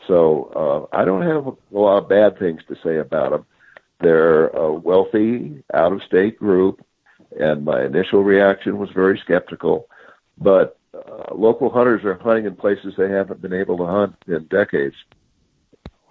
So 0.07 0.89
uh, 0.91 0.97
I 0.97 1.05
don't 1.05 1.21
have 1.21 1.45
a, 1.45 1.51
a 1.51 1.79
lot 1.79 1.99
of 1.99 2.09
bad 2.09 2.39
things 2.39 2.61
to 2.67 2.75
say 2.83 2.97
about 2.97 3.29
them. 3.29 3.45
They're 4.01 4.47
a 4.47 4.73
wealthy, 4.73 5.63
out-of-state 5.71 6.39
group, 6.39 6.83
and 7.39 7.63
my 7.63 7.85
initial 7.85 8.23
reaction 8.23 8.79
was 8.79 8.89
very 8.89 9.21
skeptical. 9.23 9.87
But 10.35 10.79
uh, 10.95 11.35
local 11.35 11.69
hunters 11.69 12.03
are 12.05 12.15
hunting 12.15 12.47
in 12.47 12.55
places 12.55 12.95
they 12.97 13.07
haven't 13.07 13.39
been 13.39 13.53
able 13.53 13.77
to 13.77 13.85
hunt 13.85 14.15
in 14.27 14.47
decades. 14.47 14.95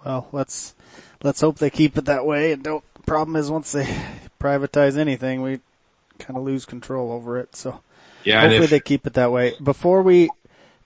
Well, 0.05 0.29
let's 0.31 0.75
let's 1.23 1.41
hope 1.41 1.57
they 1.57 1.69
keep 1.69 1.97
it 1.97 2.05
that 2.05 2.25
way. 2.25 2.53
And 2.53 2.63
don't. 2.63 2.85
Problem 3.05 3.35
is, 3.35 3.51
once 3.51 3.73
they 3.73 3.85
privatize 4.39 4.97
anything, 4.97 5.41
we 5.41 5.59
kind 6.19 6.37
of 6.37 6.45
lose 6.45 6.65
control 6.65 7.11
over 7.11 7.37
it. 7.37 7.53
So 7.57 7.81
Yeah, 8.23 8.41
hopefully 8.41 8.63
if, 8.63 8.69
they 8.69 8.79
keep 8.79 9.05
it 9.05 9.13
that 9.13 9.31
way. 9.31 9.55
Before 9.61 10.01
we, 10.01 10.29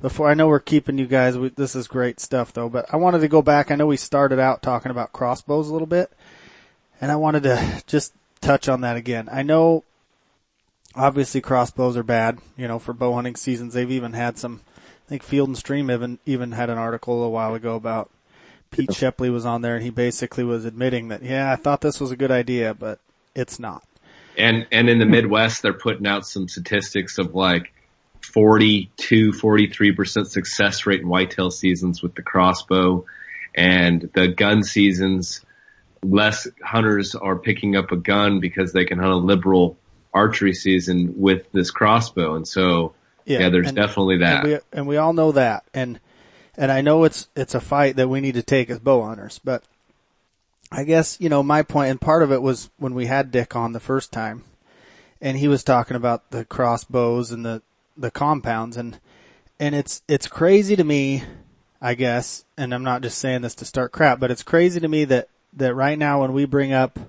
before 0.01 0.29
I 0.29 0.33
know 0.33 0.47
we're 0.47 0.59
keeping 0.59 0.97
you 0.97 1.07
guys. 1.07 1.37
We, 1.37 1.49
this 1.49 1.75
is 1.75 1.87
great 1.87 2.19
stuff 2.19 2.53
though. 2.53 2.69
But 2.69 2.85
I 2.93 2.97
wanted 2.97 3.19
to 3.19 3.27
go 3.27 3.41
back. 3.41 3.71
I 3.71 3.75
know 3.75 3.87
we 3.87 3.97
started 3.97 4.39
out 4.39 4.61
talking 4.61 4.91
about 4.91 5.13
crossbows 5.13 5.69
a 5.69 5.73
little 5.73 5.87
bit, 5.87 6.11
and 7.01 7.11
I 7.11 7.15
wanted 7.15 7.43
to 7.43 7.83
just 7.87 8.13
touch 8.41 8.69
on 8.69 8.81
that 8.81 8.97
again. 8.97 9.27
I 9.31 9.43
know 9.43 9.83
obviously 10.95 11.41
crossbows 11.41 11.97
are 11.97 12.03
bad, 12.03 12.39
you 12.57 12.67
know, 12.67 12.79
for 12.79 12.93
bow 12.93 13.13
hunting 13.13 13.35
seasons. 13.35 13.73
They've 13.73 13.91
even 13.91 14.13
had 14.13 14.37
some, 14.37 14.61
I 14.77 15.09
think 15.09 15.23
Field 15.23 15.49
and 15.49 15.57
Stream 15.57 15.91
even, 15.91 16.19
even 16.25 16.51
had 16.53 16.69
an 16.69 16.77
article 16.77 17.23
a 17.23 17.29
while 17.29 17.53
ago 17.53 17.75
about 17.75 18.09
Pete 18.71 18.93
Shepley 18.93 19.29
was 19.29 19.45
on 19.45 19.61
there 19.61 19.75
and 19.75 19.83
he 19.83 19.91
basically 19.91 20.43
was 20.43 20.65
admitting 20.65 21.09
that, 21.09 21.23
yeah, 21.23 21.51
I 21.51 21.55
thought 21.55 21.81
this 21.81 21.99
was 21.99 22.11
a 22.11 22.17
good 22.17 22.31
idea, 22.31 22.73
but 22.73 22.99
it's 23.35 23.59
not. 23.59 23.83
and 24.37 24.67
and 24.71 24.89
in 24.89 24.99
the 24.99 25.05
Midwest, 25.05 25.61
they're 25.61 25.73
putting 25.73 26.07
out 26.07 26.25
some 26.25 26.47
statistics 26.47 27.17
of 27.17 27.35
like 27.35 27.73
42, 28.27 29.33
43 29.33 29.91
percent 29.93 30.27
success 30.27 30.85
rate 30.85 31.01
in 31.01 31.07
whitetail 31.07 31.51
seasons 31.51 32.01
with 32.01 32.15
the 32.15 32.21
crossbow, 32.21 33.05
and 33.55 34.09
the 34.13 34.27
gun 34.27 34.63
seasons. 34.63 35.41
Less 36.03 36.47
hunters 36.63 37.15
are 37.15 37.37
picking 37.37 37.75
up 37.75 37.91
a 37.91 37.97
gun 37.97 38.39
because 38.39 38.71
they 38.71 38.85
can 38.85 38.99
hunt 38.99 39.11
a 39.11 39.17
liberal 39.17 39.77
archery 40.13 40.53
season 40.53 41.15
with 41.17 41.51
this 41.51 41.71
crossbow, 41.71 42.35
and 42.35 42.47
so 42.47 42.93
yeah, 43.27 43.49
there's 43.49 43.67
and- 43.67 43.75
definitely 43.75 44.19
that. 44.19 44.43
And 44.43 44.53
we, 44.53 44.59
and 44.71 44.87
we 44.87 44.97
all 44.97 45.13
know 45.13 45.33
that. 45.33 45.63
And, 45.73 45.99
and 46.55 46.71
I 46.71 46.81
know 46.81 47.03
it's, 47.03 47.27
it's 47.35 47.55
a 47.55 47.59
fight 47.59 47.97
that 47.97 48.07
we 48.07 48.21
need 48.21 48.35
to 48.35 48.43
take 48.43 48.69
as 48.69 48.79
bow 48.79 49.03
hunters, 49.03 49.39
but 49.43 49.63
I 50.71 50.85
guess, 50.85 51.19
you 51.19 51.29
know, 51.29 51.43
my 51.43 51.61
point 51.61 51.91
and 51.91 52.01
part 52.01 52.23
of 52.23 52.31
it 52.31 52.41
was 52.41 52.69
when 52.77 52.93
we 52.93 53.05
had 53.05 53.31
Dick 53.31 53.55
on 53.55 53.73
the 53.73 53.79
first 53.79 54.11
time 54.11 54.43
and 55.21 55.37
he 55.37 55.47
was 55.47 55.63
talking 55.63 55.97
about 55.97 56.31
the 56.31 56.45
crossbows 56.45 57.31
and 57.31 57.45
the, 57.45 57.61
the 57.97 58.11
compounds 58.11 58.77
and, 58.77 58.99
and 59.59 59.73
it's, 59.73 60.01
it's 60.07 60.27
crazy 60.27 60.75
to 60.75 60.83
me, 60.83 61.23
I 61.81 61.95
guess, 61.95 62.45
and 62.57 62.73
I'm 62.73 62.83
not 62.83 63.01
just 63.01 63.17
saying 63.17 63.41
this 63.41 63.55
to 63.55 63.65
start 63.65 63.91
crap, 63.91 64.19
but 64.19 64.31
it's 64.31 64.43
crazy 64.43 64.79
to 64.79 64.87
me 64.87 65.05
that, 65.05 65.29
that 65.53 65.73
right 65.73 65.97
now 65.97 66.21
when 66.21 66.33
we 66.33 66.45
bring 66.45 66.73
up 66.73 66.99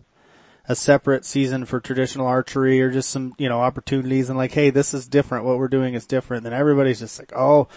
a 0.68 0.74
separate 0.74 1.24
season 1.24 1.64
for 1.64 1.80
traditional 1.80 2.26
archery 2.26 2.80
or 2.82 2.90
just 2.90 3.08
some, 3.08 3.34
you 3.38 3.48
know, 3.48 3.60
opportunities 3.60 4.28
and 4.28 4.38
like, 4.38 4.52
hey, 4.52 4.68
this 4.68 4.92
is 4.92 5.08
different. 5.08 5.46
What 5.46 5.58
we're 5.58 5.68
doing 5.68 5.94
is 5.94 6.06
different. 6.06 6.44
Then 6.44 6.52
everybody's 6.52 7.00
just 7.00 7.18
like, 7.18 7.32
oh, 7.34 7.68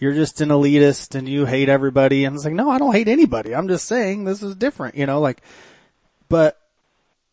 you're 0.00 0.14
just 0.14 0.40
an 0.40 0.48
elitist 0.48 1.14
and 1.14 1.28
you 1.28 1.46
hate 1.46 1.68
everybody. 1.68 2.24
And 2.24 2.34
it's 2.34 2.44
like, 2.44 2.54
no, 2.54 2.68
I 2.68 2.78
don't 2.78 2.94
hate 2.94 3.06
anybody. 3.06 3.54
I'm 3.54 3.68
just 3.68 3.86
saying 3.86 4.24
this 4.24 4.42
is 4.42 4.56
different, 4.56 4.96
you 4.96 5.06
know, 5.06 5.20
like, 5.20 5.42
but, 6.28 6.58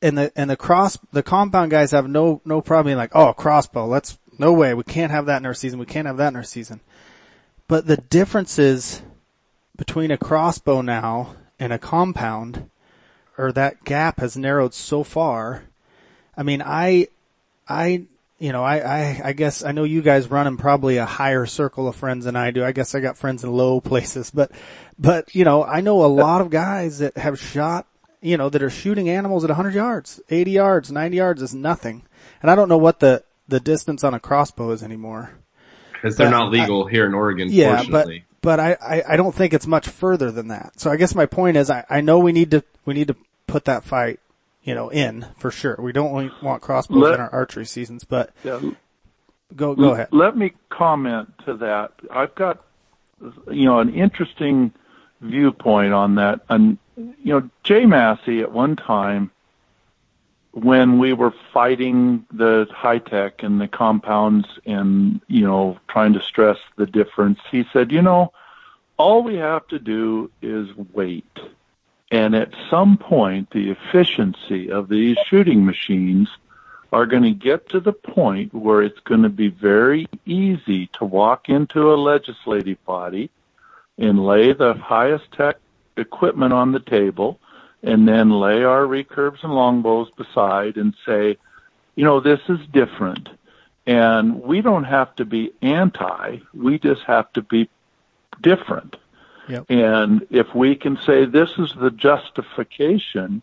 and 0.03 0.15
the, 0.15 0.31
and 0.35 0.49
the 0.49 0.55
cross, 0.55 0.99
the 1.11 1.23
compound 1.23 1.72
guys 1.72 1.91
have 1.91 2.07
no, 2.07 2.39
no 2.45 2.61
problem 2.61 2.85
being 2.85 2.97
like, 2.97 3.15
oh, 3.15 3.34
crossbow, 3.34 3.88
let's, 3.88 4.19
no 4.39 4.53
way. 4.53 4.73
We 4.73 4.84
can't 4.84 5.11
have 5.11 5.26
that 5.26 5.38
in 5.38 5.45
our 5.45 5.53
season. 5.53 5.80
We 5.80 5.85
can't 5.85 6.07
have 6.07 6.18
that 6.18 6.30
in 6.30 6.35
our 6.35 6.43
season. 6.43 6.80
But 7.68 7.88
the 7.88 7.97
differences 7.97 9.01
between 9.76 10.11
a 10.11 10.18
crossbow 10.18 10.81
now 10.81 11.35
and 11.59 11.73
a 11.73 11.80
compound 11.80 12.69
or 13.38 13.51
that 13.51 13.84
gap 13.84 14.19
has 14.19 14.35
narrowed 14.35 14.73
so 14.73 15.03
far. 15.03 15.64
I 16.35 16.43
mean, 16.43 16.61
I, 16.65 17.07
I, 17.68 18.03
you 18.39 18.51
know, 18.51 18.64
I, 18.64 18.77
I, 18.77 19.22
I 19.26 19.34
guess 19.34 19.64
I 19.64 19.72
know 19.72 19.84
you 19.84 20.01
guys 20.01 20.30
run 20.30 20.47
in 20.47 20.57
probably 20.57 20.97
a 20.97 21.05
higher 21.05 21.45
circle 21.45 21.88
of 21.88 21.95
friends 21.95 22.26
than 22.26 22.35
I 22.35 22.51
do. 22.51 22.64
I 22.64 22.72
guess 22.72 22.95
I 22.95 22.99
got 22.99 23.18
friends 23.18 23.43
in 23.43 23.51
low 23.51 23.80
places, 23.81 24.31
but, 24.31 24.51
but, 24.97 25.34
you 25.35 25.45
know, 25.45 25.64
I 25.64 25.81
know 25.81 26.03
a 26.03 26.07
lot 26.07 26.41
of 26.41 26.49
guys 26.49 26.99
that 26.99 27.18
have 27.18 27.39
shot, 27.39 27.85
you 28.22 28.38
know, 28.38 28.49
that 28.49 28.64
are 28.64 28.69
shooting 28.69 29.09
animals 29.09 29.43
at 29.43 29.49
100 29.49 29.73
yards, 29.73 30.19
80 30.30 30.51
yards, 30.51 30.91
90 30.91 31.18
yards 31.18 31.41
is 31.41 31.53
nothing. 31.53 32.03
And 32.41 32.49
I 32.49 32.55
don't 32.55 32.69
know 32.69 32.77
what 32.77 32.99
the, 32.99 33.23
the 33.48 33.60
distance 33.60 34.03
on 34.03 34.14
a 34.14 34.19
crossbow 34.19 34.72
is 34.72 34.84
anymore. 34.84 35.32
because 35.94 36.15
they're 36.18 36.30
not 36.30 36.52
legal 36.52 36.86
here 36.88 37.06
in 37.06 37.14
Oregon. 37.14 37.48
Yeah, 37.52 37.78
but 37.78 37.84
fortunately. 37.86 38.26
but 38.41 38.60
I, 38.60 38.78
I, 38.82 39.03
I 39.14 39.15
don't 39.18 39.34
think 39.34 39.53
it's 39.53 39.68
much 39.68 39.88
further 39.88 40.32
than 40.32 40.49
that. 40.49 40.80
So 40.80 40.91
I 40.91 40.95
guess 40.98 41.15
my 41.15 41.26
point 41.26 41.57
is 41.57 41.69
I, 41.69 41.86
I 41.90 42.02
know 42.02 42.19
we 42.19 42.32
need 42.32 42.52
to 42.52 42.64
we 42.86 42.94
need 42.94 43.07
to 43.10 43.15
put 43.48 43.65
that 43.65 43.84
fight, 43.84 44.19
you 44.64 44.76
know, 44.76 44.90
in 44.90 45.26
for 45.38 45.52
sure. 45.52 45.76
We 45.80 45.91
don't 45.94 46.11
want- 46.11 46.44
want 46.44 46.61
crossbows 46.61 47.02
Let- 47.03 47.14
in 47.15 47.19
our 47.22 47.34
archery 47.34 47.65
seasons, 47.65 48.03
but 48.03 48.32
Yeah. 48.44 48.60
go 49.56 49.76
go 49.76 49.94
ahead. 49.94 50.10
Let 50.11 50.36
me 50.38 50.53
comment 50.69 51.30
to 51.45 51.53
that. 51.56 51.91
I've 52.11 52.36
got, 52.36 52.64
you 53.49 53.65
know, 53.65 53.80
an 53.80 53.94
interesting 53.94 54.72
viewpoint 55.22 55.94
on 55.94 56.15
that. 56.15 56.41
And, 56.49 56.78
you 56.98 57.15
know, 57.34 57.49
Jay 57.64 57.86
Massey 57.86 58.41
at 58.41 58.52
one 58.52 58.76
time, 58.76 59.32
when 60.64 60.98
we 60.98 61.14
were 61.14 61.34
fighting 61.54 62.26
the 62.32 62.68
high 62.72 62.98
tech 62.98 63.44
and 63.44 63.62
the 63.62 63.68
compounds 63.68 64.48
and, 64.66 65.22
you 65.28 65.46
know, 65.46 65.78
trying 65.88 66.14
to 66.14 66.22
stress 66.22 66.58
the 66.78 66.88
difference, 66.88 67.40
he 67.52 67.64
said, 67.72 67.92
you 67.92 68.02
know, 68.02 68.34
all 68.98 69.22
we 69.22 69.36
have 69.36 69.68
to 69.68 69.78
do 69.78 70.32
is 70.42 70.68
wait. 70.94 71.30
And 72.10 72.36
at 72.36 72.56
some 72.72 72.98
point, 72.98 73.52
the 73.52 73.70
efficiency 73.70 74.72
of 74.72 74.90
these 74.90 75.18
shooting 75.28 75.64
machines 75.64 76.28
are 76.92 77.06
going 77.06 77.24
to 77.24 77.32
get 77.32 77.70
to 77.70 77.80
the 77.80 77.94
point 77.94 78.52
where 78.52 78.82
it's 78.82 79.00
going 79.02 79.24
to 79.24 79.30
be 79.30 79.50
very 79.50 80.08
easy 80.26 80.88
to 80.94 81.06
walk 81.06 81.50
into 81.50 81.94
a 81.94 82.02
legislative 82.02 82.84
body 82.84 83.30
and 84.00 84.26
lay 84.26 84.54
the 84.54 84.74
highest 84.74 85.32
tech 85.34 85.58
equipment 85.98 86.54
on 86.54 86.72
the 86.72 86.80
table 86.80 87.40
and 87.84 88.08
then 88.08 88.30
lay 88.32 88.64
our 88.64 88.84
recurves 88.84 89.44
and 89.44 89.54
longbows 89.54 90.10
beside 90.18 90.78
and 90.78 90.95
say, 91.06 91.38
you 91.95 92.04
know, 92.04 92.20
this 92.20 92.41
is 92.49 92.60
different. 92.72 93.30
And 93.86 94.41
we 94.44 94.62
don't 94.62 94.84
have 94.84 95.16
to 95.16 95.26
be 95.26 95.54
anti, 95.62 96.40
we 96.54 96.80
just 96.80 97.04
have 97.04 97.32
to 97.34 97.41
be 97.41 97.70
different. 98.41 98.95
Yep. 99.48 99.66
And 99.70 100.28
if 100.30 100.54
we 100.54 100.76
can 100.76 100.98
say 101.06 101.26
this 101.26 101.49
is 101.58 101.74
the 101.80 101.91
justification 101.91 103.41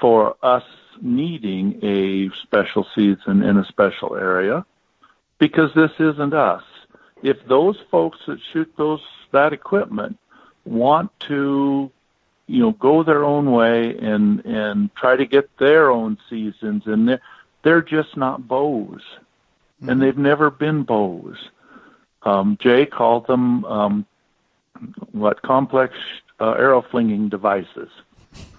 for 0.00 0.36
us 0.42 0.64
needing 1.00 1.78
a 1.82 2.30
special 2.42 2.86
season 2.94 3.42
in 3.42 3.56
a 3.56 3.64
special 3.66 4.16
area, 4.16 4.66
because 5.38 5.72
this 5.74 5.92
isn't 6.00 6.34
us. 6.34 6.64
If 7.22 7.36
those 7.46 7.78
folks 7.90 8.18
that 8.26 8.40
shoot 8.52 8.72
those 8.76 9.00
that 9.32 9.52
equipment 9.52 10.18
want 10.64 11.10
to, 11.20 11.90
you 12.48 12.60
know, 12.60 12.72
go 12.72 13.02
their 13.02 13.24
own 13.24 13.52
way 13.52 13.96
and 13.96 14.44
and 14.44 14.94
try 14.96 15.14
to 15.14 15.26
get 15.26 15.56
their 15.58 15.90
own 15.90 16.18
seasons, 16.28 16.82
and 16.86 17.08
they're 17.08 17.20
they're 17.62 17.82
just 17.82 18.16
not 18.16 18.48
bows, 18.48 19.02
mm-hmm. 19.80 19.90
and 19.90 20.02
they've 20.02 20.18
never 20.18 20.50
been 20.50 20.82
bows. 20.82 21.36
Um, 22.22 22.58
Jay 22.60 22.86
called 22.86 23.26
them 23.26 23.64
um, 23.66 24.06
what 25.12 25.42
complex 25.42 25.94
uh, 26.40 26.52
arrow 26.52 26.82
flinging 26.82 27.28
devices. 27.28 27.90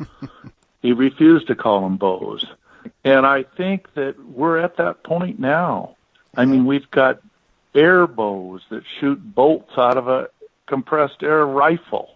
he 0.82 0.94
refused 0.94 1.48
to 1.48 1.56
call 1.56 1.82
them 1.82 1.98
bows, 1.98 2.46
and 3.04 3.26
I 3.26 3.44
think 3.44 3.94
that 3.96 4.24
we're 4.24 4.60
at 4.60 4.78
that 4.78 5.04
point 5.04 5.40
now. 5.40 5.96
I 6.38 6.46
mean, 6.46 6.66
we've 6.66 6.90
got 6.92 7.22
air 7.74 8.06
bows 8.06 8.62
that 8.70 8.84
shoot 9.00 9.20
bolts 9.36 9.74
out 9.78 9.98
of 9.98 10.08
a 10.08 10.30
compressed 10.68 11.24
air 11.24 11.46
rifle. 11.46 12.16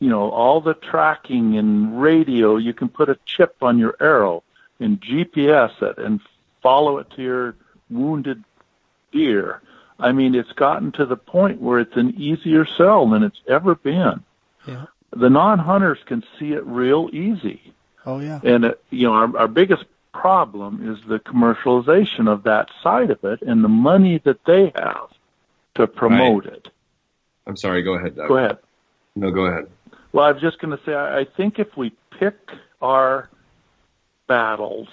You 0.00 0.10
know, 0.10 0.30
all 0.30 0.60
the 0.60 0.74
tracking 0.74 1.56
and 1.56 2.00
radio, 2.00 2.56
you 2.56 2.74
can 2.74 2.88
put 2.88 3.08
a 3.08 3.18
chip 3.24 3.56
on 3.62 3.78
your 3.78 3.96
arrow 4.00 4.42
and 4.80 5.00
GPS 5.00 5.82
it 5.82 5.98
and 5.98 6.20
follow 6.62 6.98
it 6.98 7.10
to 7.10 7.22
your 7.22 7.54
wounded 7.90 8.44
deer. 9.12 9.62
I 9.98 10.12
mean, 10.12 10.34
it's 10.34 10.52
gotten 10.52 10.92
to 10.92 11.06
the 11.06 11.16
point 11.16 11.60
where 11.60 11.78
it's 11.78 11.96
an 11.96 12.14
easier 12.20 12.66
sell 12.66 13.08
than 13.08 13.22
it's 13.22 13.40
ever 13.46 13.74
been. 13.74 14.24
Yeah. 14.66 14.86
The 15.12 15.30
non-hunters 15.30 15.98
can 16.06 16.24
see 16.38 16.52
it 16.52 16.66
real 16.66 17.08
easy. 17.12 17.72
Oh 18.04 18.18
yeah. 18.18 18.40
And 18.42 18.64
uh, 18.64 18.74
you 18.90 19.06
know, 19.06 19.14
our, 19.14 19.36
our 19.38 19.48
biggest 19.48 19.84
problem 20.12 20.90
is 20.90 20.98
the 21.08 21.18
commercialization 21.18 22.28
of 22.28 22.44
that 22.44 22.68
side 22.82 23.10
of 23.10 23.22
it 23.24 23.42
and 23.42 23.62
the 23.62 23.68
money 23.68 24.20
that 24.24 24.44
they 24.44 24.72
have 24.74 25.10
to 25.76 25.86
promote 25.86 26.44
right. 26.46 26.54
it. 26.54 26.68
I'm 27.46 27.56
sorry. 27.56 27.82
Go 27.82 27.94
ahead. 27.94 28.16
Doug. 28.16 28.28
Go 28.28 28.38
ahead. 28.38 28.58
No, 29.16 29.30
go 29.30 29.46
ahead. 29.46 29.68
Well, 30.14 30.24
I 30.24 30.30
was 30.30 30.40
just 30.40 30.60
going 30.60 30.78
to 30.78 30.84
say, 30.84 30.94
I 30.94 31.26
think 31.36 31.58
if 31.58 31.76
we 31.76 31.92
pick 32.20 32.36
our 32.80 33.28
battles 34.28 34.86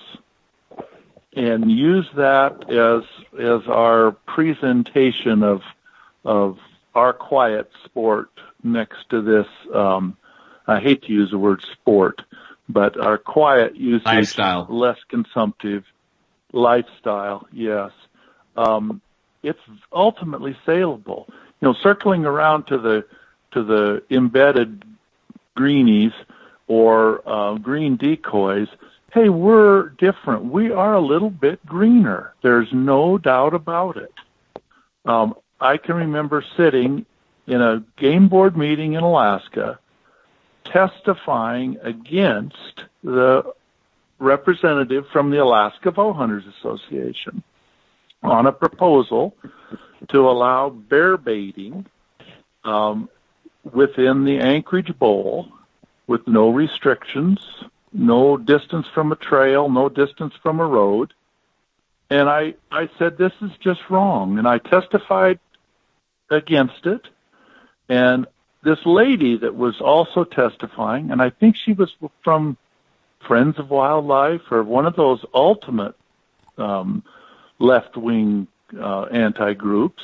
and 1.36 1.72
use 1.72 2.10
that 2.18 2.72
as 2.72 3.04
as 3.40 3.62
our 3.68 4.14
presentation 4.26 5.44
of 5.44 5.62
of 6.26 6.58
our 6.96 7.14
quiet 7.14 7.70
sport 7.86 8.30
next 8.64 9.10
to 9.12 9.22
this 9.22 9.46
um 9.74 10.18
I 10.68 10.80
hate 10.80 11.04
to 11.04 11.14
use 11.14 11.30
the 11.32 11.38
word 11.38 11.64
sport, 11.72 12.22
but 12.68 13.00
our 13.00 13.18
quiet 13.18 13.76
usage 13.78 14.06
lifestyle 14.06 14.66
less 14.70 14.98
consumptive 15.08 15.86
lifestyle, 16.52 17.48
yes. 17.54 17.92
Um 18.58 19.02
it's 19.44 19.62
ultimately 19.94 20.58
saleable. 20.66 21.28
You 21.62 21.70
know, 21.70 21.76
circling 21.82 22.26
around 22.26 22.66
to 22.66 22.78
the 22.80 23.06
to 23.52 23.64
the 23.64 24.04
embedded 24.10 24.84
greenies 25.56 26.14
or 26.68 27.28
uh, 27.28 27.56
green 27.56 27.98
decoys, 27.98 28.68
hey, 29.14 29.30
we're 29.30 29.90
different. 29.90 30.46
We 30.46 30.72
are 30.72 30.94
a 30.94 31.02
little 31.02 31.30
bit 31.30 31.66
greener. 31.66 32.34
There's 32.42 32.70
no 32.72 33.18
doubt 33.18 33.54
about 33.54 33.98
it. 33.98 34.14
Um, 35.06 35.36
I 35.60 35.78
can 35.78 35.96
remember 35.96 36.44
sitting 36.58 37.06
in 37.48 37.62
a 37.62 37.84
game 37.98 38.30
board 38.30 38.56
meeting 38.58 38.94
in 38.94 39.04
Alaska 39.04 39.80
testifying 40.66 41.78
against 41.82 42.84
the 43.04 43.44
representative 44.20 45.06
from 45.12 45.32
the 45.32 45.42
Alaska 45.42 45.92
Bow 45.92 46.14
Hunters 46.14 46.44
Association 46.60 47.44
on 48.24 48.46
a 48.46 48.52
proposal 48.52 49.36
to 50.10 50.30
allow 50.30 50.70
bear 50.70 51.18
baiting 51.18 51.86
um, 52.64 53.10
within 53.64 54.26
the 54.26 54.40
Anchorage 54.40 54.98
Bowl 54.98 55.48
with 56.08 56.28
no 56.28 56.50
restrictions 56.50 57.40
no 57.94 58.38
distance 58.38 58.88
from 58.94 59.12
a 59.12 59.16
trail, 59.16 59.70
no 59.70 59.90
distance 59.90 60.34
from 60.42 60.60
a 60.60 60.66
road. 60.66 61.14
And 62.10 62.30
I, 62.30 62.56
I 62.72 62.90
said, 62.98 63.18
this 63.18 63.34
is 63.42 63.52
just 63.60 63.82
wrong. 63.90 64.38
And 64.38 64.48
I 64.48 64.58
testified 64.58 65.40
against 66.30 66.86
it. 66.86 67.02
And 67.90 68.28
this 68.64 68.80
lady 68.86 69.38
that 69.38 69.56
was 69.56 69.82
also 69.82 70.24
testifying, 70.24 71.12
and 71.12 71.22
I 71.22 71.32
think 71.32 71.56
she 71.56 71.74
was 71.74 71.92
from 72.24 72.58
Friends 73.28 73.58
of 73.60 73.70
Wildlife 73.70 74.52
or 74.52 74.64
one 74.64 74.86
of 74.86 74.96
those 74.96 75.24
ultimate 75.34 75.96
um, 76.58 77.04
left 77.60 77.98
wing 77.98 78.48
uh, 78.80 79.04
anti 79.04 79.54
groups. 79.54 80.04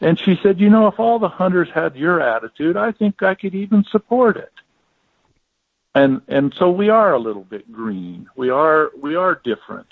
And 0.00 0.18
she 0.18 0.38
said, 0.42 0.60
you 0.60 0.68
know, 0.68 0.88
if 0.88 1.00
all 1.00 1.18
the 1.18 1.28
hunters 1.28 1.68
had 1.74 1.96
your 1.96 2.20
attitude, 2.20 2.76
I 2.76 2.92
think 2.92 3.22
I 3.22 3.34
could 3.34 3.54
even 3.54 3.84
support 3.84 4.36
it 4.36 4.52
and 5.96 6.20
and 6.28 6.54
so 6.58 6.70
we 6.70 6.90
are 6.90 7.14
a 7.14 7.18
little 7.18 7.42
bit 7.42 7.72
green. 7.72 8.28
We 8.36 8.50
are 8.50 8.90
we 9.00 9.16
are 9.16 9.40
different, 9.42 9.86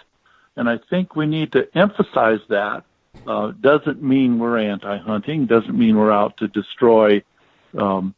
and 0.55 0.69
I 0.69 0.79
think 0.91 1.17
we 1.17 1.27
need 1.27 1.51
to 1.53 1.67
emphasize 1.77 2.41
that. 2.51 2.85
Uh, 3.27 3.53
doesn't 3.61 4.03
mean 4.03 4.39
we're 4.39 4.59
anti-hunting. 4.59 5.47
Doesn't 5.47 5.79
mean 5.79 5.97
we're 5.97 6.13
out 6.13 6.37
to 6.39 6.49
destroy. 6.49 7.23
Um, 7.79 8.15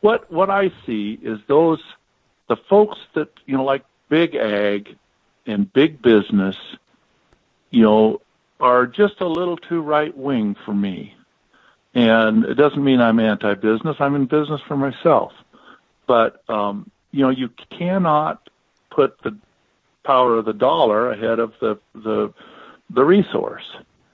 what 0.00 0.30
what 0.30 0.50
I 0.50 0.70
see 0.84 1.18
is 1.22 1.38
those 1.48 1.82
the 2.48 2.56
folks 2.56 2.98
that 3.14 3.30
you 3.46 3.56
know 3.56 3.64
like 3.64 3.84
big 4.10 4.34
ag 4.34 4.98
and 5.46 5.72
big 5.72 6.02
business, 6.02 6.56
you 7.70 7.82
know, 7.82 8.20
are 8.60 8.86
just 8.86 9.22
a 9.22 9.26
little 9.26 9.56
too 9.56 9.80
right 9.80 10.14
wing 10.14 10.56
for 10.66 10.74
me. 10.74 11.14
And 11.94 12.44
it 12.44 12.54
doesn't 12.54 12.82
mean 12.82 13.00
I'm 13.00 13.18
anti-business. 13.18 13.96
I'm 13.98 14.14
in 14.14 14.26
business 14.26 14.60
for 14.68 14.76
myself. 14.76 15.32
But 16.06 16.42
um, 16.48 16.90
you 17.10 17.22
know, 17.22 17.30
you 17.30 17.50
cannot 17.76 18.48
put 18.90 19.20
the 19.22 19.36
power 20.04 20.38
of 20.38 20.44
the 20.44 20.52
dollar 20.52 21.12
ahead 21.12 21.38
of 21.38 21.52
the 21.60 21.78
the 21.94 22.32
the 22.90 23.04
resource. 23.04 23.64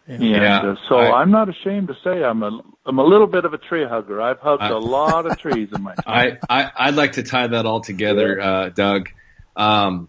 Yeah. 0.08 0.14
And 0.14 0.24
yeah, 0.24 0.60
uh, 0.60 0.76
so 0.88 0.98
I, 0.98 1.22
am 1.22 1.32
not 1.32 1.48
ashamed 1.48 1.88
to 1.88 1.96
say 2.04 2.22
I'm 2.22 2.42
a 2.42 2.60
I'm 2.84 2.98
a 2.98 3.04
little 3.04 3.26
bit 3.26 3.44
of 3.44 3.54
a 3.54 3.58
tree 3.58 3.84
hugger. 3.84 4.22
I've 4.22 4.38
hugged 4.38 4.62
I, 4.62 4.68
a 4.68 4.78
lot 4.78 5.26
of 5.26 5.38
trees 5.38 5.68
in 5.74 5.82
my 5.82 5.94
time. 6.06 6.38
I, 6.48 6.62
I 6.64 6.70
I'd 6.76 6.94
like 6.94 7.12
to 7.12 7.24
tie 7.24 7.48
that 7.48 7.66
all 7.66 7.80
together, 7.80 8.40
uh, 8.40 8.68
Doug. 8.68 9.08
Um, 9.56 10.08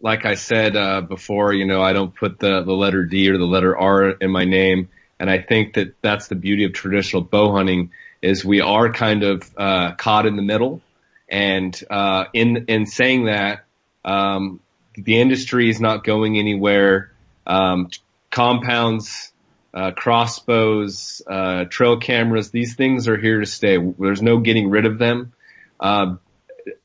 like 0.00 0.26
I 0.26 0.34
said 0.34 0.76
uh, 0.76 1.00
before, 1.00 1.52
you 1.52 1.64
know, 1.64 1.82
I 1.82 1.92
don't 1.92 2.14
put 2.14 2.38
the 2.38 2.62
the 2.62 2.72
letter 2.72 3.04
D 3.04 3.28
or 3.30 3.38
the 3.38 3.46
letter 3.46 3.76
R 3.76 4.10
in 4.10 4.30
my 4.30 4.44
name, 4.44 4.90
and 5.18 5.30
I 5.30 5.40
think 5.40 5.74
that 5.74 6.00
that's 6.02 6.28
the 6.28 6.34
beauty 6.34 6.64
of 6.64 6.72
traditional 6.72 7.22
bow 7.22 7.52
hunting 7.52 7.90
is 8.22 8.44
we 8.44 8.60
are 8.60 8.92
kind 8.92 9.22
of 9.22 9.50
uh, 9.56 9.92
caught 9.92 10.26
in 10.26 10.36
the 10.36 10.42
middle 10.42 10.82
and 11.28 11.78
uh, 11.90 12.26
in 12.32 12.66
in 12.68 12.86
saying 12.86 13.24
that, 13.26 13.64
um, 14.04 14.60
the 14.94 15.20
industry 15.20 15.68
is 15.68 15.80
not 15.80 16.04
going 16.04 16.38
anywhere. 16.38 17.12
Um, 17.46 17.90
compounds, 18.30 19.32
uh, 19.74 19.90
crossbows, 19.90 21.22
uh, 21.26 21.64
trail 21.64 21.98
cameras, 21.98 22.50
these 22.50 22.74
things 22.76 23.08
are 23.08 23.16
here 23.16 23.40
to 23.40 23.46
stay. 23.46 23.76
There's 23.76 24.22
no 24.22 24.38
getting 24.38 24.70
rid 24.70 24.86
of 24.86 24.98
them. 24.98 25.32
Uh, 25.78 26.16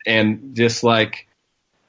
and 0.06 0.56
just 0.56 0.84
like 0.84 1.28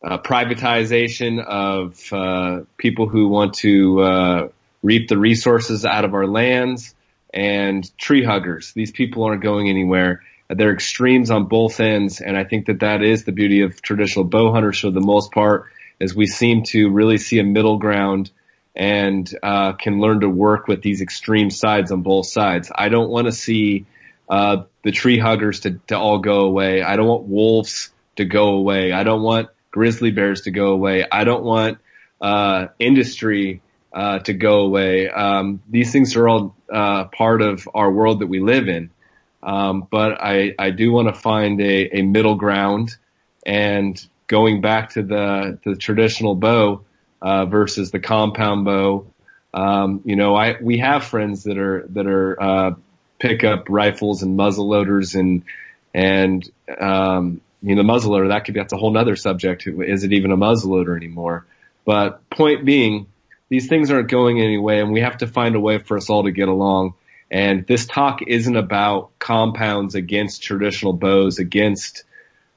uh, 0.05 0.19
privatization 0.19 1.45
of 1.45 2.13
uh, 2.13 2.65
people 2.77 3.09
who 3.09 3.29
want 3.29 3.55
to 3.55 4.01
uh, 4.01 4.49
reap 4.83 5.09
the 5.09 5.19
resources 5.19 5.85
out 5.85 6.05
of 6.05 6.15
our 6.15 6.27
lands 6.27 6.95
and 7.33 7.97
tree 7.97 8.25
huggers, 8.25 8.73
these 8.73 8.91
people 8.91 9.25
aren't 9.25 9.43
going 9.43 9.69
anywhere. 9.69 10.23
They're 10.49 10.75
extremes 10.75 11.31
on 11.31 11.47
both 11.47 11.81
ends, 11.81 12.21
and 12.21 12.37
I 12.37 12.45
think 12.45 12.67
that 12.67 12.81
that 12.81 13.03
is 13.03 13.25
the 13.25 13.33
beauty 13.33 13.63
of 13.63 13.81
traditional 13.81 14.25
bow 14.25 14.53
hunters 14.53 14.81
for 14.81 14.91
the 14.91 15.01
most 15.01 15.33
part, 15.33 15.67
is 15.99 16.15
we 16.15 16.27
seem 16.27 16.65
to 16.65 16.91
really 16.91 17.17
see 17.17 17.39
a 17.39 17.45
middle 17.45 17.79
ground 17.79 18.31
and 18.75 19.31
uh, 19.43 19.73
can 19.73 20.01
learn 20.01 20.21
to 20.21 20.29
work 20.29 20.67
with 20.67 20.83
these 20.83 21.01
extreme 21.01 21.51
sides 21.51 21.91
on 21.91 22.03
both 22.03 22.27
sides. 22.27 22.71
I 22.75 22.89
don't 22.89 23.09
want 23.09 23.27
to 23.27 23.33
see 23.33 23.87
uh, 24.29 24.65
the 24.83 24.93
tree 24.93 25.19
huggers 25.19 25.61
to, 25.61 25.81
to 25.89 25.99
all 25.99 26.19
go 26.19 26.41
away. 26.41 26.83
I 26.83 26.97
don't 26.97 27.07
want 27.07 27.25
wolves 27.25 27.91
to 28.17 28.25
go 28.25 28.49
away. 28.55 28.93
I 28.93 29.05
don't 29.05 29.23
want 29.23 29.49
grizzly 29.71 30.11
bears 30.11 30.43
to 30.43 30.51
go 30.51 30.73
away. 30.73 31.07
I 31.11 31.25
don't 31.25 31.45
want 31.45 31.79
uh, 32.21 32.69
industry 32.79 33.63
uh, 33.93 34.19
to 34.21 34.33
go 34.33 34.61
away. 34.61 35.09
Um, 35.09 35.63
these 35.69 35.93
things 35.93 36.17
are 36.17 36.29
all 36.29 36.57
uh, 36.73 37.05
part 37.05 37.43
of 37.43 37.69
our 37.75 37.91
world 37.91 38.21
that 38.21 38.29
we 38.29 38.41
live 38.41 38.69
in. 38.69 38.91
Um, 39.43 39.87
but 39.91 40.23
I, 40.23 40.55
I 40.59 40.71
do 40.71 40.93
want 40.93 41.09
to 41.09 41.15
find 41.15 41.61
a, 41.61 41.99
a 41.99 42.03
middle 42.03 42.37
ground 42.37 42.97
and 43.45 44.01
going 44.29 44.61
back 44.61 44.91
to 44.91 45.03
the, 45.03 45.59
the 45.65 45.77
traditional 45.77 46.35
bow, 46.35 46.85
uh, 47.21 47.47
versus 47.47 47.91
the 47.91 48.01
compound 48.01 48.65
bow. 48.65 49.07
Um, 49.53 50.01
you 50.05 50.17
know, 50.17 50.35
I, 50.35 50.57
we 50.63 50.79
have 50.79 51.05
friends 51.05 51.45
that 51.45 51.59
are, 51.59 51.87
that 51.91 52.07
are, 52.07 52.43
uh, 52.43 52.75
pickup 53.19 53.69
rifles 53.69 54.23
and 54.23 54.37
muzzle 54.37 54.69
loaders 54.69 55.15
and, 55.15 55.45
and, 55.93 56.51
um, 56.81 57.41
you 57.63 57.75
know, 57.75 57.83
muzzle 57.83 58.13
loader, 58.13 58.29
that 58.29 58.45
could 58.45 58.55
be, 58.55 58.61
that's 58.61 58.73
a 58.73 58.77
whole 58.77 58.97
other 58.97 59.15
subject. 59.15 59.67
Is 59.67 60.03
it 60.03 60.13
even 60.13 60.33
a 60.33 60.37
muzzle 60.37 60.73
loader 60.73 60.97
anymore? 60.97 61.47
But 61.85 62.29
point 62.31 62.65
being, 62.65 63.07
these 63.53 63.69
things 63.69 63.91
aren't 63.91 64.09
going 64.09 64.41
anyway 64.41 64.81
and 64.81 64.95
we 64.95 65.03
have 65.03 65.19
to 65.19 65.27
find 65.27 65.55
a 65.57 65.61
way 65.61 65.77
for 65.77 65.99
us 65.99 66.09
all 66.09 66.25
to 66.25 66.31
get 66.31 66.49
along. 66.49 66.95
And 67.31 67.67
this 67.67 67.85
talk 67.85 68.21
isn't 68.27 68.57
about 68.57 69.11
compounds 69.19 69.95
against 69.95 70.43
traditional 70.43 70.95
bows, 70.95 71.39
against 71.39 72.05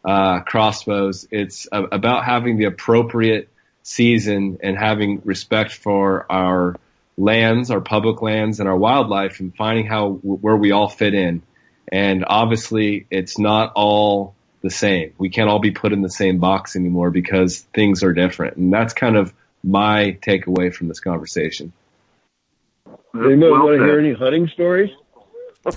uh, 0.05 0.39
crossbows. 0.39 1.27
It's 1.31 1.67
a- 1.69 1.83
about 1.83 2.23
having 2.23 2.55
the 2.55 2.63
appropriate 2.65 3.49
season 3.83 4.59
and 4.63 4.77
having 4.77 5.21
respect 5.25 5.73
for 5.73 6.31
our 6.31 6.77
lands, 7.17 7.71
our 7.71 7.81
public 7.81 8.21
lands, 8.21 8.61
and 8.61 8.69
our 8.69 8.77
wildlife, 8.77 9.41
and 9.41 9.53
finding 9.53 9.87
how 9.87 10.11
where 10.11 10.55
we 10.55 10.71
all 10.71 10.87
fit 10.87 11.13
in. 11.13 11.41
And 11.91 12.23
obviously, 12.25 13.05
it's 13.11 13.37
not 13.37 13.73
all 13.75 14.33
the 14.61 14.69
same. 14.69 15.11
We 15.17 15.27
can't 15.27 15.49
all 15.49 15.59
be 15.59 15.71
put 15.71 15.91
in 15.91 16.01
the 16.01 16.09
same 16.09 16.37
box 16.37 16.77
anymore 16.77 17.11
because 17.11 17.59
things 17.73 18.01
are 18.01 18.13
different. 18.13 18.55
And 18.55 18.71
that's 18.71 18.93
kind 18.93 19.17
of 19.17 19.33
my 19.65 20.17
takeaway 20.21 20.73
from 20.73 20.87
this 20.87 20.99
conversation. 20.99 21.73
Anyone 23.15 23.39
Well 23.39 23.65
want 23.65 23.79
to 23.79 23.85
hear 23.85 23.99
any 23.99 24.13
hunting 24.13 24.47
stories? 24.53 24.91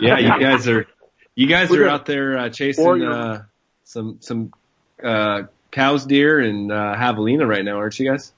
Yeah, 0.00 0.18
you 0.18 0.38
guys 0.38 0.68
are 0.68 0.86
you 1.34 1.48
guys 1.48 1.70
We're 1.70 1.88
out 1.88 2.06
there 2.06 2.38
uh, 2.38 2.50
chasing 2.50 3.02
uh, 3.02 3.44
some 3.84 4.18
some 4.20 4.52
uh, 5.02 5.44
Coues, 5.72 6.04
deer, 6.04 6.38
and 6.38 6.70
uh, 6.70 6.94
javelina 6.96 7.48
right 7.48 7.64
now, 7.64 7.78
aren't 7.78 7.98
you 7.98 8.08
guys? 8.08 8.32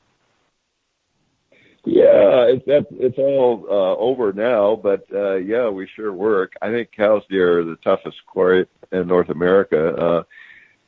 Yeah, 1.85 2.47
it's 2.49 2.65
that 2.67 2.87
it's 2.93 3.19
all 3.19 3.67
uh, 3.69 3.97
over 3.97 4.33
now, 4.33 4.77
but 4.77 5.07
uh, 5.13 5.35
yeah, 5.37 5.69
we 5.69 5.87
sure 5.95 6.13
work. 6.13 6.55
I 6.63 6.71
think 6.71 6.91
Coues 6.97 7.25
deer 7.29 7.61
are 7.61 7.65
the 7.65 7.77
toughest 7.77 8.17
quarry 8.27 8.67
in 8.91 9.07
North 9.07 9.29
America. 9.29 9.89
Uh, 9.89 10.23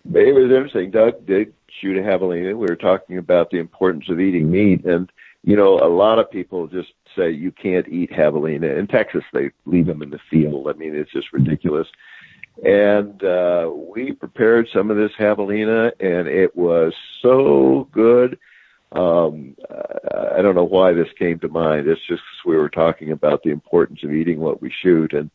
but 0.05 0.23
it 0.23 0.33
was 0.33 0.45
interesting. 0.45 0.91
Doug 0.91 1.27
did 1.27 1.53
shoot 1.83 1.99
a 1.99 2.01
javelina. 2.01 2.57
We 2.57 2.67
were 2.67 2.77
talking 2.77 3.19
about 3.19 3.51
the 3.51 3.59
importance 3.59 4.05
of 4.09 4.21
eating 4.21 4.51
meat, 4.51 4.85
and 4.85 5.11
you 5.43 5.57
know, 5.57 5.79
a 5.79 5.91
lot 5.91 6.21
of 6.21 6.31
people 6.31 6.69
just 6.69 6.93
say 7.17 7.31
you 7.31 7.51
can't 7.51 7.89
eat 7.89 8.13
javelina. 8.13 8.79
In 8.79 8.87
Texas, 8.87 9.25
they 9.33 9.51
leave 9.67 9.87
them 9.87 10.03
in 10.03 10.11
the 10.11 10.21
field. 10.31 10.69
I 10.69 10.75
mean, 10.75 10.95
it's 10.95 11.13
just 11.13 11.33
ridiculous. 11.33 11.89
And 12.65 13.23
uh, 13.25 13.71
we 13.75 14.13
prepared 14.13 14.69
some 14.73 14.91
of 14.91 14.97
this 14.97 15.11
javelina, 15.19 15.91
and 15.99 16.29
it 16.29 16.55
was 16.55 16.93
so 17.21 17.89
good. 17.91 18.39
Um, 18.93 19.57
I 20.15 20.43
don't 20.43 20.55
know 20.55 20.65
why 20.65 20.93
this 20.93 21.09
came 21.19 21.39
to 21.41 21.49
mind. 21.49 21.89
It's 21.89 22.07
just 22.07 22.23
we 22.47 22.57
were 22.57 22.69
talking 22.69 23.11
about 23.11 23.43
the 23.43 23.51
importance 23.51 24.01
of 24.05 24.13
eating 24.13 24.39
what 24.39 24.61
we 24.63 24.73
shoot. 24.83 25.13
And 25.13 25.31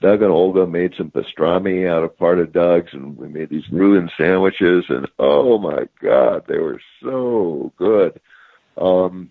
Doug 0.00 0.22
and 0.22 0.30
Olga 0.30 0.66
made 0.66 0.94
some 0.96 1.10
pastrami 1.10 1.88
out 1.90 2.04
of 2.04 2.18
part 2.18 2.38
of 2.38 2.52
Doug's, 2.52 2.92
and 2.92 3.16
we 3.16 3.28
made 3.28 3.48
these 3.48 3.68
Reuben 3.70 4.10
sandwiches. 4.18 4.84
And 4.88 5.08
oh 5.18 5.58
my 5.58 5.84
God, 6.02 6.44
they 6.46 6.58
were 6.58 6.80
so 7.02 7.72
good. 7.78 8.20
Um, 8.76 9.30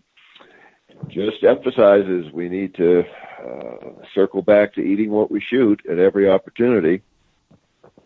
just 1.08 1.44
emphasizes 1.44 2.32
we 2.34 2.50
need 2.50 2.76
to 2.76 3.04
uh, 3.46 3.92
circle 4.16 4.42
back 4.42 4.74
to 4.74 4.82
eating 4.82 5.12
what 5.12 5.30
we 5.30 5.40
shoot 5.40 5.82
at 5.90 6.00
every 6.00 6.30
opportunity. 6.30 7.04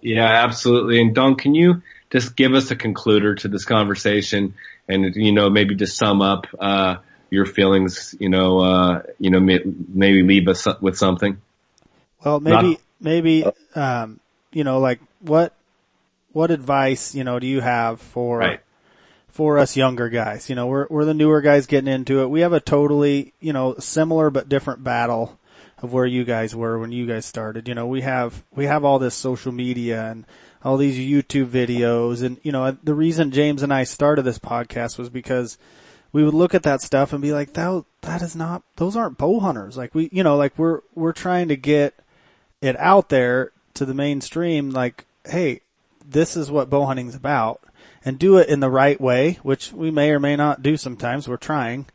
Yeah, 0.01 0.43
absolutely. 0.43 0.99
And 1.01 1.15
Don, 1.15 1.35
can 1.35 1.55
you 1.55 1.81
just 2.09 2.35
give 2.35 2.53
us 2.53 2.71
a 2.71 2.75
concluder 2.75 3.37
to 3.39 3.47
this 3.47 3.65
conversation, 3.65 4.55
and 4.87 5.15
you 5.15 5.31
know 5.31 5.49
maybe 5.49 5.75
just 5.75 5.97
sum 5.97 6.21
up 6.21 6.47
uh, 6.59 6.97
your 7.29 7.45
feelings? 7.45 8.15
You 8.19 8.29
know, 8.29 8.59
uh, 8.59 9.03
you 9.17 9.29
know, 9.29 9.39
maybe 9.39 10.23
leave 10.23 10.47
us 10.47 10.67
with 10.81 10.97
something. 10.97 11.41
Well, 12.23 12.39
maybe, 12.39 12.71
Not- 12.71 12.81
maybe, 13.01 13.45
um, 13.75 14.19
you 14.51 14.63
know, 14.63 14.79
like 14.79 14.99
what, 15.21 15.53
what 16.31 16.51
advice, 16.51 17.15
you 17.15 17.23
know, 17.23 17.39
do 17.39 17.47
you 17.47 17.61
have 17.61 17.99
for, 18.01 18.39
Right. 18.39 18.59
for 19.29 19.57
us 19.57 19.75
younger 19.77 20.09
guys? 20.09 20.49
You 20.49 20.55
know, 20.55 20.67
we're, 20.67 20.87
we're 20.89 21.05
the 21.05 21.13
newer 21.13 21.41
guys 21.41 21.65
getting 21.65 21.91
into 21.91 22.21
it. 22.21 22.29
We 22.29 22.41
have 22.41 22.53
a 22.53 22.59
totally, 22.59 23.33
you 23.39 23.53
know, 23.53 23.75
similar 23.79 24.29
but 24.29 24.49
different 24.49 24.83
battle 24.83 25.39
of 25.81 25.93
where 25.93 26.05
you 26.05 26.25
guys 26.25 26.53
were 26.55 26.77
when 26.77 26.91
you 26.91 27.05
guys 27.07 27.25
started. 27.25 27.67
You 27.67 27.73
know, 27.75 27.87
we 27.87 28.01
have, 28.01 28.43
we 28.53 28.65
have 28.65 28.83
all 28.83 28.99
this 28.99 29.15
social 29.15 29.51
media 29.53 30.05
and 30.11 30.25
all 30.63 30.75
these 30.75 30.97
YouTube 30.97 31.47
videos. 31.47 32.21
And, 32.21 32.37
you 32.43 32.51
know, 32.51 32.71
the 32.83 32.93
reason 32.93 33.31
James 33.31 33.63
and 33.63 33.73
I 33.73 33.85
started 33.85 34.23
this 34.23 34.39
podcast 34.39 34.97
was 34.97 35.09
because 35.09 35.57
we 36.11 36.23
would 36.23 36.33
look 36.33 36.53
at 36.53 36.63
that 36.63 36.81
stuff 36.81 37.13
and 37.13 37.21
be 37.21 37.31
like, 37.31 37.53
that, 37.53 37.85
that 38.01 38.21
is 38.21 38.35
not, 38.35 38.63
those 38.75 38.97
aren't 38.97 39.17
bow 39.17 39.39
hunters. 39.39 39.77
Like 39.77 39.95
we, 39.95 40.09
you 40.11 40.21
know, 40.23 40.35
like 40.35 40.57
we're, 40.57 40.81
we're 40.95 41.13
trying 41.13 41.47
to 41.47 41.55
get 41.55 41.93
it 42.61 42.77
out 42.79 43.09
there 43.09 43.51
to 43.75 43.85
the 43.85 43.93
mainstream. 43.93 44.71
Like, 44.71 45.05
hey, 45.25 45.61
this 46.05 46.35
is 46.35 46.51
what 46.51 46.69
bow 46.69 46.85
hunting's 46.85 47.15
about 47.15 47.61
and 48.03 48.17
do 48.17 48.37
it 48.37 48.49
in 48.49 48.59
the 48.59 48.69
right 48.69 48.99
way, 48.99 49.39
which 49.43 49.71
we 49.71 49.91
may 49.91 50.11
or 50.11 50.19
may 50.19 50.35
not 50.35 50.61
do 50.61 50.77
sometimes. 50.77 51.27
We're 51.27 51.37
trying. 51.37 51.87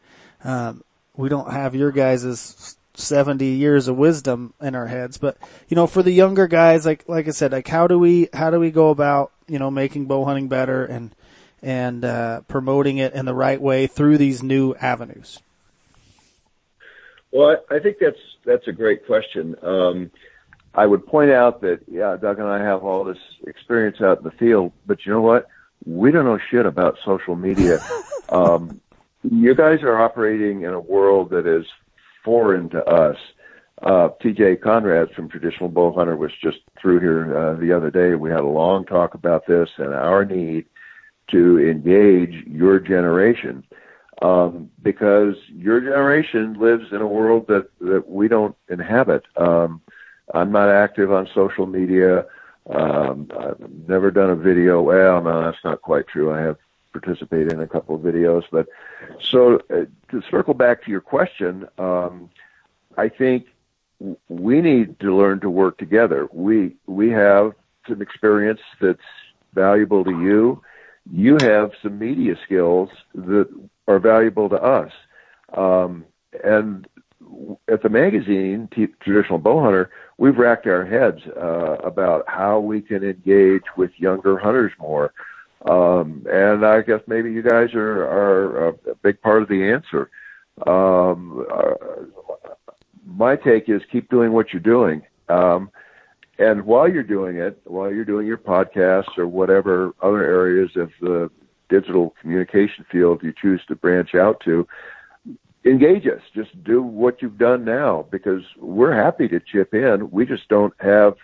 Um, 0.43 0.85
we 1.17 1.29
don't 1.29 1.53
have 1.53 1.75
your 1.75 1.91
guys' 1.91 2.77
70 2.95 3.45
years 3.45 3.89
of 3.89 3.97
wisdom 3.97 4.55
in 4.61 4.75
our 4.75 4.87
heads, 4.87 5.19
but 5.19 5.37
you 5.69 5.75
know, 5.75 5.87
for 5.87 6.03
the 6.03 6.13
younger 6.13 6.47
guys, 6.47 6.87
like, 6.87 7.09
like 7.09 7.27
I 7.27 7.31
said, 7.31 7.53
like 7.53 7.69
how 7.69 7.87
do 7.87 7.99
we, 7.99 8.29
how 8.33 8.51
do 8.51 8.61
we 8.61 8.71
go 8.71 8.91
about, 8.91 9.33
you 9.49 9.59
know, 9.59 9.71
making 9.71 10.07
bow 10.07 10.25
hunting 10.25 10.49
better 10.49 10.85
and, 10.85 11.15
and, 11.63 12.05
uh, 12.05 12.43
promoting 12.43 12.99
it 12.99 13.15
in 13.15 13.25
the 13.25 13.35
right 13.35 13.61
way 13.61 13.87
through 13.87 14.19
these 14.19 14.43
new 14.43 14.75
avenues? 14.77 15.41
Well, 17.33 17.57
I, 17.69 17.81
think 17.81 17.97
that's 18.01 18.21
that's 18.45 18.69
a 18.69 18.73
great 18.73 19.07
question. 19.07 19.57
Um, 19.61 20.13
I 20.75 20.87
would 20.87 21.07
point 21.07 21.31
out 21.31 21.61
that 21.61 21.81
yeah, 21.91 22.17
Doug 22.21 22.39
and 22.39 22.49
I 22.49 22.63
have 22.63 22.85
all 22.85 23.05
this 23.05 23.19
experience 23.47 24.01
out 24.01 24.19
in 24.19 24.25
the 24.25 24.33
field, 24.33 24.73
but 24.87 25.07
you 25.07 25.13
know 25.13 25.21
what? 25.21 25.47
We 25.87 26.11
don't 26.11 26.25
know 26.25 26.39
shit 26.51 26.67
about 26.67 26.99
social 27.05 27.37
media. 27.37 27.79
um, 28.31 28.81
you 29.23 29.55
guys 29.55 29.83
are 29.83 30.01
operating 30.01 30.63
in 30.63 30.75
a 30.75 30.81
world 30.81 31.31
that 31.31 31.47
is 31.47 31.67
foreign 32.25 32.69
to 32.71 32.85
us. 32.85 33.17
Uh, 33.83 34.09
TJ 34.23 34.61
Conrad 34.63 35.11
from 35.13 35.29
Traditional 35.29 35.69
Bow 35.69 35.93
Hunter 35.93 36.17
was 36.17 36.31
just 36.43 36.59
through 36.81 37.01
here 37.01 37.37
uh, 37.37 37.55
the 37.55 37.73
other 37.73 37.91
day. 37.91 38.15
We 38.15 38.31
had 38.31 38.41
a 38.41 38.47
long 38.47 38.85
talk 38.85 39.15
about 39.15 39.47
this 39.47 39.69
and 39.79 39.93
our 39.93 40.25
need 40.25 40.67
to 41.31 41.59
engage 41.59 42.47
your 42.47 42.79
generation 42.79 43.65
um, 44.23 44.71
because 44.83 45.35
your 45.49 45.81
generation 45.81 46.55
lives 46.55 46.87
in 46.93 47.01
a 47.01 47.07
world 47.07 47.47
that 47.49 47.69
that 47.81 48.09
we 48.09 48.29
don't 48.29 48.57
inhabit. 48.69 49.25
Um, 49.37 49.81
I'm 50.33 50.53
not 50.53 50.69
active 50.69 51.13
on 51.13 51.29
social 51.35 51.67
media. 51.67 52.27
Um, 52.71 53.31
I've 53.39 53.61
never 53.89 54.11
done 54.11 54.31
a 54.31 54.37
video. 54.37 54.81
Well, 54.81 55.23
no, 55.23 55.43
that's 55.43 55.63
not 55.65 55.83
quite 55.83 56.09
true. 56.09 56.33
I 56.33 56.41
have 56.41 56.57
participated 56.93 57.53
in 57.53 57.61
a 57.61 57.67
couple 57.67 57.95
of 57.95 58.01
videos, 58.01 58.45
but 58.51 58.69
so 59.21 59.61
uh, 59.71 59.85
to 60.11 60.23
circle 60.31 60.55
back 60.55 60.83
to 60.85 60.91
your 60.91 61.01
question, 61.01 61.69
um, 61.77 62.31
I 62.97 63.09
think 63.09 63.47
we 64.29 64.61
need 64.61 64.99
to 65.01 65.15
learn 65.15 65.41
to 65.41 65.51
work 65.51 65.77
together. 65.79 66.29
We 66.33 66.77
we 66.87 67.11
have 67.11 67.53
some 67.89 68.01
experience 68.01 68.61
that's 68.81 69.01
valuable 69.55 70.05
to 70.05 70.11
you. 70.11 70.63
You 71.13 71.37
have 71.41 71.73
some 71.83 71.99
media 71.99 72.37
skills 72.45 72.89
that 73.15 73.49
are 73.87 73.99
valuable 73.99 74.49
to 74.49 74.57
us. 74.57 74.93
Um, 75.53 76.05
and 76.43 76.87
at 77.69 77.83
the 77.83 77.89
magazine, 77.89 78.69
Traditional 79.01 79.39
Bow 79.39 79.63
Hunter, 79.63 79.91
we've 80.19 80.37
racked 80.37 80.67
our 80.67 80.85
heads 80.85 81.21
uh, 81.37 81.77
about 81.85 82.25
how 82.29 82.61
we 82.61 82.81
can 82.81 83.03
engage 83.03 83.65
with 83.77 83.91
younger 83.97 84.39
hunters 84.39 84.73
more. 84.79 85.13
Um, 85.69 86.27
and 86.31 86.65
I 86.65 86.83
guess 86.83 87.01
maybe 87.07 87.33
you 87.33 87.43
guys 87.43 87.75
are, 87.75 88.03
are 88.05 88.69
a 88.69 88.95
big 89.03 89.21
part 89.23 89.43
of 89.43 89.49
the 89.49 89.71
answer. 89.71 90.11
Um, 90.67 91.47
uh, 91.51 91.75
my 93.07 93.37
take 93.37 93.69
is 93.69 93.83
keep 93.91 94.09
doing 94.11 94.33
what 94.33 94.53
you're 94.53 94.61
doing. 94.61 95.03
Um, 95.29 95.71
and 96.39 96.65
while 96.65 96.89
you're 96.89 97.03
doing 97.03 97.37
it, 97.37 97.61
while 97.65 97.93
you're 97.93 98.05
doing 98.05 98.27
your 98.27 98.39
podcasts 98.39 99.17
or 99.17 99.27
whatever 99.27 99.95
other 100.03 100.25
areas 100.25 100.71
of 100.77 100.91
the 101.01 101.31
digital 101.69 102.15
communication 102.21 102.85
field 102.91 103.23
you 103.23 103.33
choose 103.41 103.63
to 103.69 103.75
branch 103.75 104.15
out 104.15 104.41
to, 104.45 104.67
engage 105.65 106.07
us. 106.07 106.21
Just 106.35 106.63
do 106.65 106.83
what 106.83 107.23
you've 107.23 107.39
done 107.39 107.65
now 107.65 108.07
because 108.11 108.43
we're 108.59 108.95
happy 108.95 109.29
to 109.29 109.41
chip 109.41 109.75
in. 109.75 110.11
We 110.11 110.27
just 110.27 110.49
don't 110.49 110.75
have 110.79 111.15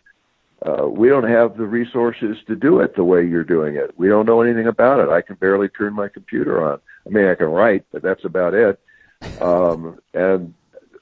uh, 0.63 0.87
we 0.87 1.09
don't 1.09 1.29
have 1.29 1.57
the 1.57 1.65
resources 1.65 2.37
to 2.47 2.55
do 2.55 2.81
it 2.81 2.95
the 2.95 3.05
way 3.05 3.27
you're 3.27 3.45
doing 3.45 3.77
it. 3.77 3.97
We 3.97 4.09
don't 4.09 4.27
know 4.27 4.43
anything 4.43 4.67
about 4.67 5.01
it. 5.01 5.09
I 5.09 5.23
can 5.23 5.37
barely 5.37 5.69
turn 5.69 5.95
my 5.95 6.09
computer 6.09 6.63
on. 6.71 6.81
I 7.07 7.11
mean, 7.11 7.27
I 7.27 7.35
can 7.35 7.47
write, 7.47 7.87
but 7.91 8.03
that's 8.03 8.25
about 8.27 8.53
it. 8.53 8.79
Um, 9.39 9.99
and 10.13 10.53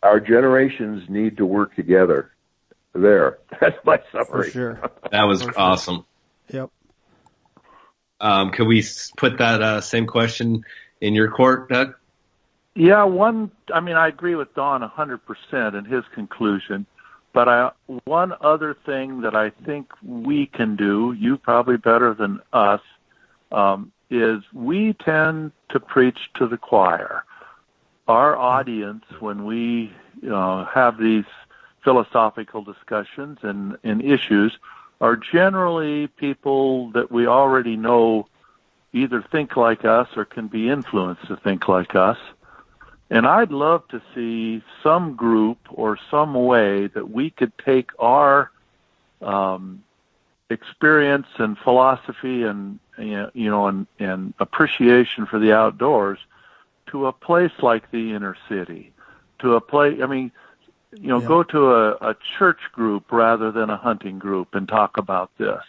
our 0.03 0.21
generations 0.21 1.09
need 1.09 1.39
to 1.39 1.47
work 1.47 1.75
together. 1.75 2.31
There, 2.95 3.39
that's 3.61 3.77
my 3.85 4.01
summary. 4.13 4.45
For 4.45 4.51
sure. 4.51 4.91
That 5.11 5.25
was 5.25 5.43
For 5.43 5.53
sure. 5.53 5.61
awesome. 5.61 6.05
Yep. 6.53 6.71
Um, 8.21 8.51
could 8.53 8.67
we 8.67 8.85
put 9.17 9.39
that 9.39 9.61
uh, 9.63 9.81
same 9.81 10.07
question 10.07 10.65
in 11.01 11.15
your 11.15 11.31
court, 11.31 11.69
Doug? 11.69 11.95
Yeah, 12.79 13.03
one. 13.03 13.51
I 13.75 13.81
mean, 13.81 13.97
I 13.97 14.07
agree 14.07 14.37
with 14.37 14.55
Don 14.55 14.85
a 14.85 14.89
hundred 14.89 15.23
percent 15.27 15.75
in 15.75 15.85
his 15.85 16.05
conclusion. 16.15 16.87
But 17.33 17.49
I, 17.49 17.73
one 18.05 18.35
other 18.41 18.77
thing 18.87 19.21
that 19.23 19.35
I 19.35 19.51
think 19.67 19.91
we 20.01 20.47
can 20.47 20.77
do, 20.77 21.13
you 21.19 21.39
probably 21.39 21.77
better 21.77 22.15
than 22.15 22.41
us, 22.53 22.81
um, 23.51 23.91
is 24.11 24.45
we 24.53 24.93
tend 24.93 25.51
to 25.71 25.81
preach 25.81 26.19
to 26.37 26.47
the 26.47 26.57
choir. 26.57 27.25
Our 28.07 28.37
audience, 28.37 29.05
when 29.19 29.45
we 29.45 29.93
uh, 30.33 30.65
have 30.67 30.99
these 30.99 31.27
philosophical 31.83 32.63
discussions 32.63 33.39
and, 33.43 33.77
and 33.83 34.03
issues, 34.03 34.57
are 35.01 35.17
generally 35.17 36.07
people 36.07 36.93
that 36.93 37.11
we 37.11 37.27
already 37.27 37.77
know 37.77 38.29
either 38.93 39.25
think 39.33 39.57
like 39.57 39.85
us 39.85 40.07
or 40.17 40.25
can 40.25 40.47
be 40.47 40.71
influenced 40.71 41.27
to 41.27 41.37
think 41.37 41.67
like 41.67 41.97
us. 41.97 42.19
And 43.11 43.27
I'd 43.27 43.53
love 43.53 43.89
to 43.89 44.03
see 44.15 44.63
some 44.83 45.15
group 45.15 45.59
or 45.71 45.99
some 46.11 46.35
way 46.35 46.89
that 46.89 47.11
we 47.11 47.31
could 47.31 47.53
take 47.59 47.91
our 47.99 48.51
um, 49.23 49.83
experience 50.51 51.27
and 51.39 51.57
philosophy 51.59 52.43
and 52.43 52.79
you 52.99 53.51
know 53.51 53.69
and, 53.69 53.87
and 53.99 54.35
appreciation 54.41 55.25
for 55.27 55.39
the 55.39 55.53
outdoors 55.53 56.19
to 56.87 57.07
a 57.07 57.13
place 57.13 57.53
like 57.63 57.91
the 57.91 58.13
inner 58.13 58.37
city, 58.49 58.93
to 59.39 59.55
a 59.55 59.61
place. 59.61 60.01
I 60.03 60.07
mean, 60.07 60.33
you 60.93 61.09
know, 61.09 61.21
Yeah. 61.21 61.29
go 61.29 61.43
to 61.45 61.75
a, 61.75 61.91
a 62.11 62.17
church 62.39 62.61
group 62.73 63.13
rather 63.13 63.53
than 63.53 63.71
a 63.71 63.77
hunting 63.77 64.19
group 64.19 64.55
and 64.55 64.67
talk 64.69 64.97
about 64.97 65.31
this. 65.39 65.63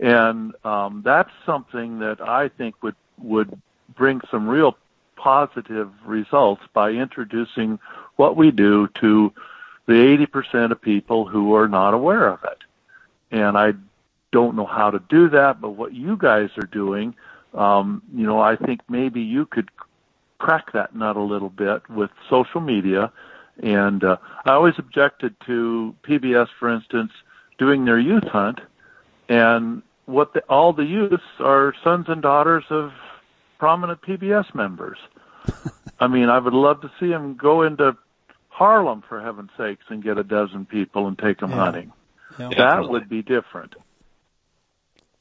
And 0.00 0.54
um, 0.64 1.02
that's 1.04 1.30
something 1.46 1.98
that 2.00 2.20
I 2.20 2.48
think 2.48 2.82
would 2.82 2.96
would 3.18 3.60
bring 3.94 4.20
some 4.30 4.48
real 4.48 4.76
positive 5.22 5.88
results 6.04 6.62
by 6.74 6.90
introducing 6.90 7.78
what 8.16 8.36
we 8.36 8.50
do 8.50 8.88
to 9.00 9.32
the 9.86 9.92
80% 9.92 10.72
of 10.72 10.82
people 10.82 11.26
who 11.26 11.54
are 11.54 11.68
not 11.68 11.94
aware 11.94 12.26
of 12.26 12.40
it. 12.44 12.58
And 13.30 13.56
I 13.56 13.74
don't 14.32 14.56
know 14.56 14.66
how 14.66 14.90
to 14.90 15.00
do 15.08 15.28
that, 15.30 15.60
but 15.60 15.70
what 15.70 15.94
you 15.94 16.16
guys 16.16 16.50
are 16.56 16.66
doing, 16.66 17.14
um, 17.54 18.02
you 18.12 18.26
know, 18.26 18.40
I 18.40 18.56
think 18.56 18.80
maybe 18.88 19.20
you 19.20 19.46
could 19.46 19.70
crack 20.38 20.72
that 20.72 20.94
nut 20.96 21.16
a 21.16 21.22
little 21.22 21.50
bit 21.50 21.88
with 21.88 22.10
social 22.28 22.60
media. 22.60 23.12
And 23.62 24.02
uh, 24.02 24.16
I 24.44 24.52
always 24.52 24.74
objected 24.78 25.36
to 25.46 25.94
PBS, 26.02 26.48
for 26.58 26.68
instance, 26.68 27.12
doing 27.58 27.84
their 27.84 27.98
youth 27.98 28.24
hunt, 28.24 28.60
and 29.28 29.82
what 30.06 30.34
the, 30.34 30.40
all 30.48 30.72
the 30.72 30.84
youths 30.84 31.22
are 31.38 31.74
sons 31.84 32.06
and 32.08 32.20
daughters 32.20 32.64
of 32.70 32.90
prominent 33.58 34.02
PBS 34.02 34.52
members. 34.56 34.98
I 36.00 36.08
mean, 36.08 36.28
I 36.28 36.38
would 36.38 36.52
love 36.54 36.80
to 36.82 36.90
see 36.98 37.08
them 37.08 37.34
go 37.36 37.62
into 37.62 37.96
Harlem 38.48 39.02
for 39.08 39.20
heaven's 39.20 39.50
sakes 39.56 39.84
and 39.88 40.02
get 40.02 40.18
a 40.18 40.24
dozen 40.24 40.66
people 40.66 41.06
and 41.06 41.18
take 41.18 41.38
them 41.38 41.50
Yeah. 41.50 41.56
hunting. 41.56 41.92
Yeah, 42.38 42.48
That 42.48 42.56
Definitely. 42.56 42.90
would 42.90 43.08
be 43.08 43.22
different. 43.22 43.74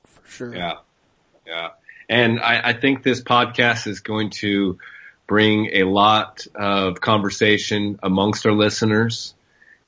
for 0.06 0.30
sure. 0.30 0.56
Yeah. 0.56 0.74
Yeah. 1.46 1.70
And 2.10 2.40
I, 2.40 2.70
I 2.70 2.74
think 2.74 3.04
this 3.04 3.22
podcast 3.24 3.88
is 3.88 4.00
going 4.02 4.32
to 4.42 4.78
bring 5.28 5.70
a 5.74 5.84
lot 5.84 6.46
of 6.56 7.00
conversation 7.00 8.00
amongst 8.04 8.46
our 8.46 8.52
listeners. 8.54 9.34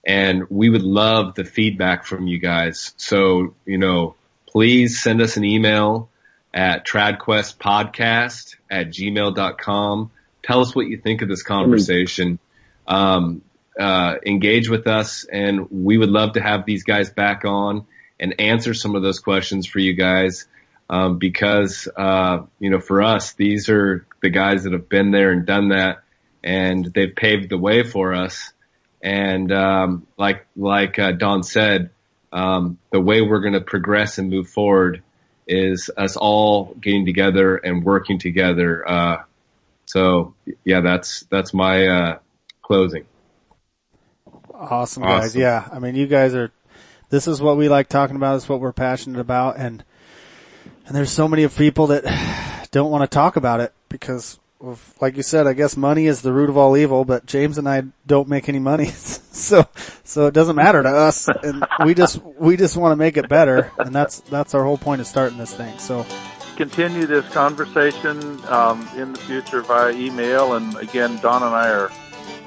And 0.06 0.50
we 0.50 0.70
would 0.70 0.84
love 0.84 1.36
the 1.36 1.46
feedback 1.46 2.06
from 2.06 2.28
you 2.28 2.38
guys. 2.40 2.94
So, 2.98 3.54
you 3.66 3.78
know, 3.78 4.16
please 4.48 5.02
send 5.02 5.22
us 5.22 5.38
an 5.38 5.44
email 5.46 6.10
at 6.54 6.86
tradquestpodcast 6.86 8.56
at 8.70 8.88
gmail.com. 8.90 10.12
Tell 10.44 10.62
us 10.62 10.76
what 10.76 10.88
you 10.88 10.98
think 10.98 11.22
of 11.22 11.30
this 11.30 11.44
conversation. 11.44 12.40
Um, 12.88 13.42
uh, 13.80 14.16
engage 14.26 14.70
with 14.70 14.86
us 14.88 15.26
and 15.26 15.72
we 15.72 15.98
would 15.98 16.10
love 16.10 16.34
to 16.34 16.42
have 16.42 16.66
these 16.66 16.84
guys 16.84 17.10
back 17.10 17.44
on 17.44 17.86
and 18.20 18.40
answer 18.40 18.74
some 18.74 18.96
of 18.96 19.02
those 19.02 19.20
questions 19.20 19.66
for 19.66 19.80
you 19.80 19.94
guys. 19.94 20.48
Um, 20.90 21.18
because, 21.18 21.88
uh, 21.96 22.40
you 22.60 22.70
know, 22.70 22.80
for 22.80 23.02
us, 23.02 23.34
these 23.34 23.70
are 23.70 24.06
the 24.22 24.30
guys 24.30 24.66
that 24.66 24.74
have 24.74 24.90
been 24.90 25.12
there 25.12 25.32
and 25.32 25.46
done 25.46 25.70
that 25.70 26.04
and 26.44 26.86
they've 26.86 27.16
paved 27.16 27.50
the 27.50 27.58
way 27.58 27.84
for 27.84 28.14
us. 28.14 28.52
And, 29.02 29.52
um, 29.52 30.06
like, 30.18 30.46
like, 30.56 31.00
uh, 31.00 31.14
Don 31.14 31.44
said, 31.44 31.90
um, 32.32 32.78
the 32.92 33.00
way 33.00 33.22
we're 33.22 33.42
going 33.42 33.54
to 33.54 33.62
progress 33.62 34.18
and 34.18 34.30
move 34.30 34.50
forward 34.50 35.04
is 35.48 35.90
us 35.96 36.16
all 36.16 36.74
getting 36.80 37.06
together 37.06 37.58
and 37.58 37.84
working 37.84 38.20
together. 38.20 38.88
Uh, 38.88 39.24
so 39.86 40.36
yeah, 40.66 40.82
that's, 40.82 41.26
that's 41.30 41.54
my, 41.54 41.88
uh, 41.88 42.20
closing. 42.62 43.06
Awesome 44.54 45.04
guys. 45.04 45.32
Awesome. 45.32 45.42
Yeah. 45.42 45.68
I 45.72 45.80
mean, 45.80 45.96
you 45.96 46.08
guys 46.08 46.34
are, 46.34 46.52
this 47.10 47.28
is 47.28 47.42
what 47.42 47.58
we 47.58 47.70
like 47.70 47.90
talking 47.90 48.16
about. 48.16 48.38
It's 48.38 48.50
what 48.50 48.60
we're 48.60 48.74
passionate 48.74 49.20
about. 49.20 49.58
And, 49.58 49.84
and 50.88 50.96
there's 50.96 51.12
so 51.12 51.28
many 51.28 51.44
of 51.44 51.56
people 51.56 51.88
that 51.88 52.68
don't 52.72 52.90
want 52.90 53.10
to 53.10 53.14
talk 53.14 53.36
about 53.36 53.60
it 53.60 53.74
because 53.90 54.40
of, 54.62 54.96
like 55.02 55.18
you 55.18 55.24
said, 55.24 55.46
I 55.46 55.54
guess 55.54 55.76
money 55.76 56.08
is 56.08 56.22
the 56.22 56.32
root 56.32 56.50
of 56.50 56.58
all 56.58 56.78
evil, 56.78 57.04
but 57.06 57.26
James 57.26 57.58
and 57.58 57.68
I 57.68 57.84
don't 58.08 58.30
make 58.30 58.48
any 58.48 58.60
money. 58.60 58.86
so, 58.88 59.68
so 60.04 60.28
it 60.28 60.34
doesn't 60.34 60.56
matter 60.56 60.82
to 60.82 60.90
us. 60.90 61.28
And 61.28 61.66
we 61.86 61.94
just, 61.94 62.22
we 62.24 62.56
just 62.56 62.78
want 62.78 62.94
to 62.94 62.96
make 62.96 63.18
it 63.18 63.28
better. 63.28 63.72
And 63.78 63.94
that's, 63.94 64.22
that's 64.22 64.56
our 64.56 64.64
whole 64.64 64.78
point 64.78 65.02
of 65.02 65.08
starting 65.08 65.38
this 65.38 65.54
thing. 65.54 65.78
So 65.80 66.06
Continue 66.56 67.06
this 67.08 67.28
conversation 67.30 68.40
um, 68.48 68.88
in 68.96 69.14
the 69.14 69.20
future 69.20 69.62
via 69.62 69.92
email. 69.94 70.54
And 70.54 70.76
again, 70.78 71.18
Don 71.20 71.42
and 71.44 71.54
I 71.56 71.70
are 71.70 71.92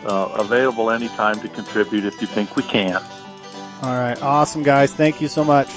uh, 0.05 0.37
available 0.39 0.91
anytime 0.91 1.41
to 1.41 1.49
contribute 1.49 2.05
if 2.05 2.21
you 2.21 2.27
think 2.27 2.55
we 2.57 2.63
can. 2.63 2.97
all 3.83 3.99
right. 3.99 4.21
Awesome 4.23 4.63
guys. 4.63 4.93
Thank 4.95 5.21
you 5.21 5.29
so 5.29 5.43
much. 5.45 5.69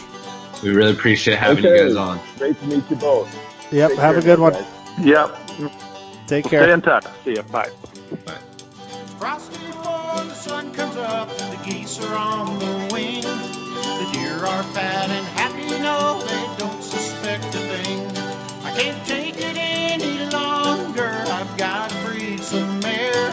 We 0.61 0.69
really 0.71 0.91
appreciate 0.91 1.37
having 1.39 1.63
you 1.63 1.75
guys 1.77 1.95
on. 1.95 2.19
Great 2.37 2.59
to 2.59 2.67
meet 2.67 2.89
you 2.89 2.95
both. 2.97 3.33
Yep. 3.71 3.91
Take 3.91 3.99
Have 3.99 4.17
a 4.17 4.21
good 4.21 4.39
one. 4.39 4.53
guys. 4.53 4.65
Yep. 5.01 5.37
Take 6.27 6.45
Stay 6.45 6.49
care. 6.49 6.63
Stay 6.63 6.71
in 6.73 6.81
touch. 6.81 7.05
See 7.23 7.31
you. 7.31 7.43
Bye. 7.43 7.69
Frosty 9.17 9.57
before 9.67 10.23
the 10.25 10.33
sun 10.33 10.73
comes 10.73 10.95
up, 10.97 11.29
the 11.37 11.59
geese 11.65 11.99
are 12.03 12.15
on 12.15 12.59
the 12.59 12.89
wing. 12.93 13.21
The 13.21 14.09
deer 14.13 14.33
are 14.45 14.63
fat 14.63 15.09
and 15.09 15.25
happy, 15.37 15.67
no, 15.81 16.21
they 16.25 16.57
don't 16.57 16.78
can't 18.79 19.05
take 19.05 19.35
it 19.37 19.57
any 19.57 20.25
longer, 20.31 21.11
I've 21.27 21.57
got 21.57 21.89
to 21.89 21.95
breathe 22.05 22.39
some 22.39 22.81
air. 22.85 23.27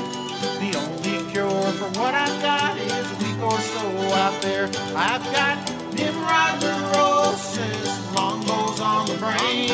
The 0.59 0.73
only 0.77 1.31
cure 1.31 1.71
for 1.79 1.89
what 2.01 2.15
I've 2.15 2.43
got 2.43 2.77
is 2.77 3.07
a 3.13 3.17
week 3.23 3.41
or 3.41 3.59
so 3.61 3.87
out 4.25 4.43
there. 4.43 4.67
I've 4.97 5.23
got 5.39 5.57
Nimrod 5.95 6.61
neurosis, 6.61 8.15
longbows 8.17 8.81
on 8.81 9.07
the 9.07 9.19
brain. 9.19 9.71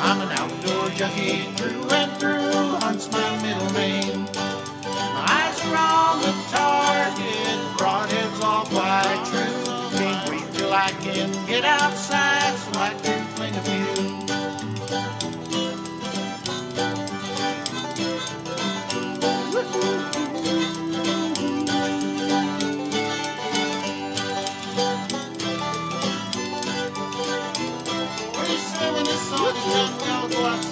I'm 0.00 0.22
an 0.22 0.32
outdoor 0.40 0.88
junkie 0.90 1.42
through 1.56 1.90
and 1.90 2.12
through, 2.18 2.78
hunts 2.80 3.10
my 3.12 3.30
middle 3.42 3.72
name. 3.74 4.24
My 5.14 5.24
eyes 5.36 5.60
are 5.66 5.76
on 5.76 6.22
the 6.24 6.32
target, 6.48 7.58
broadheads 7.76 8.42
all 8.42 8.64
quite 8.64 9.22
true. 9.28 9.98
Can't 9.98 10.30
wait 10.30 10.54
till 10.54 10.72
I 10.72 10.90
can 11.04 11.28
get 11.46 11.64
outside 11.64 12.56
so 12.56 12.80
I 12.80 12.94
can 13.02 13.29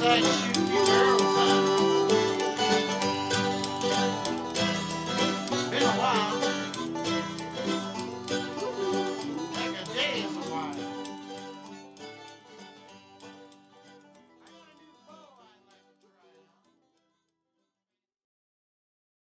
Thank 0.09 0.25
you. 0.25 0.48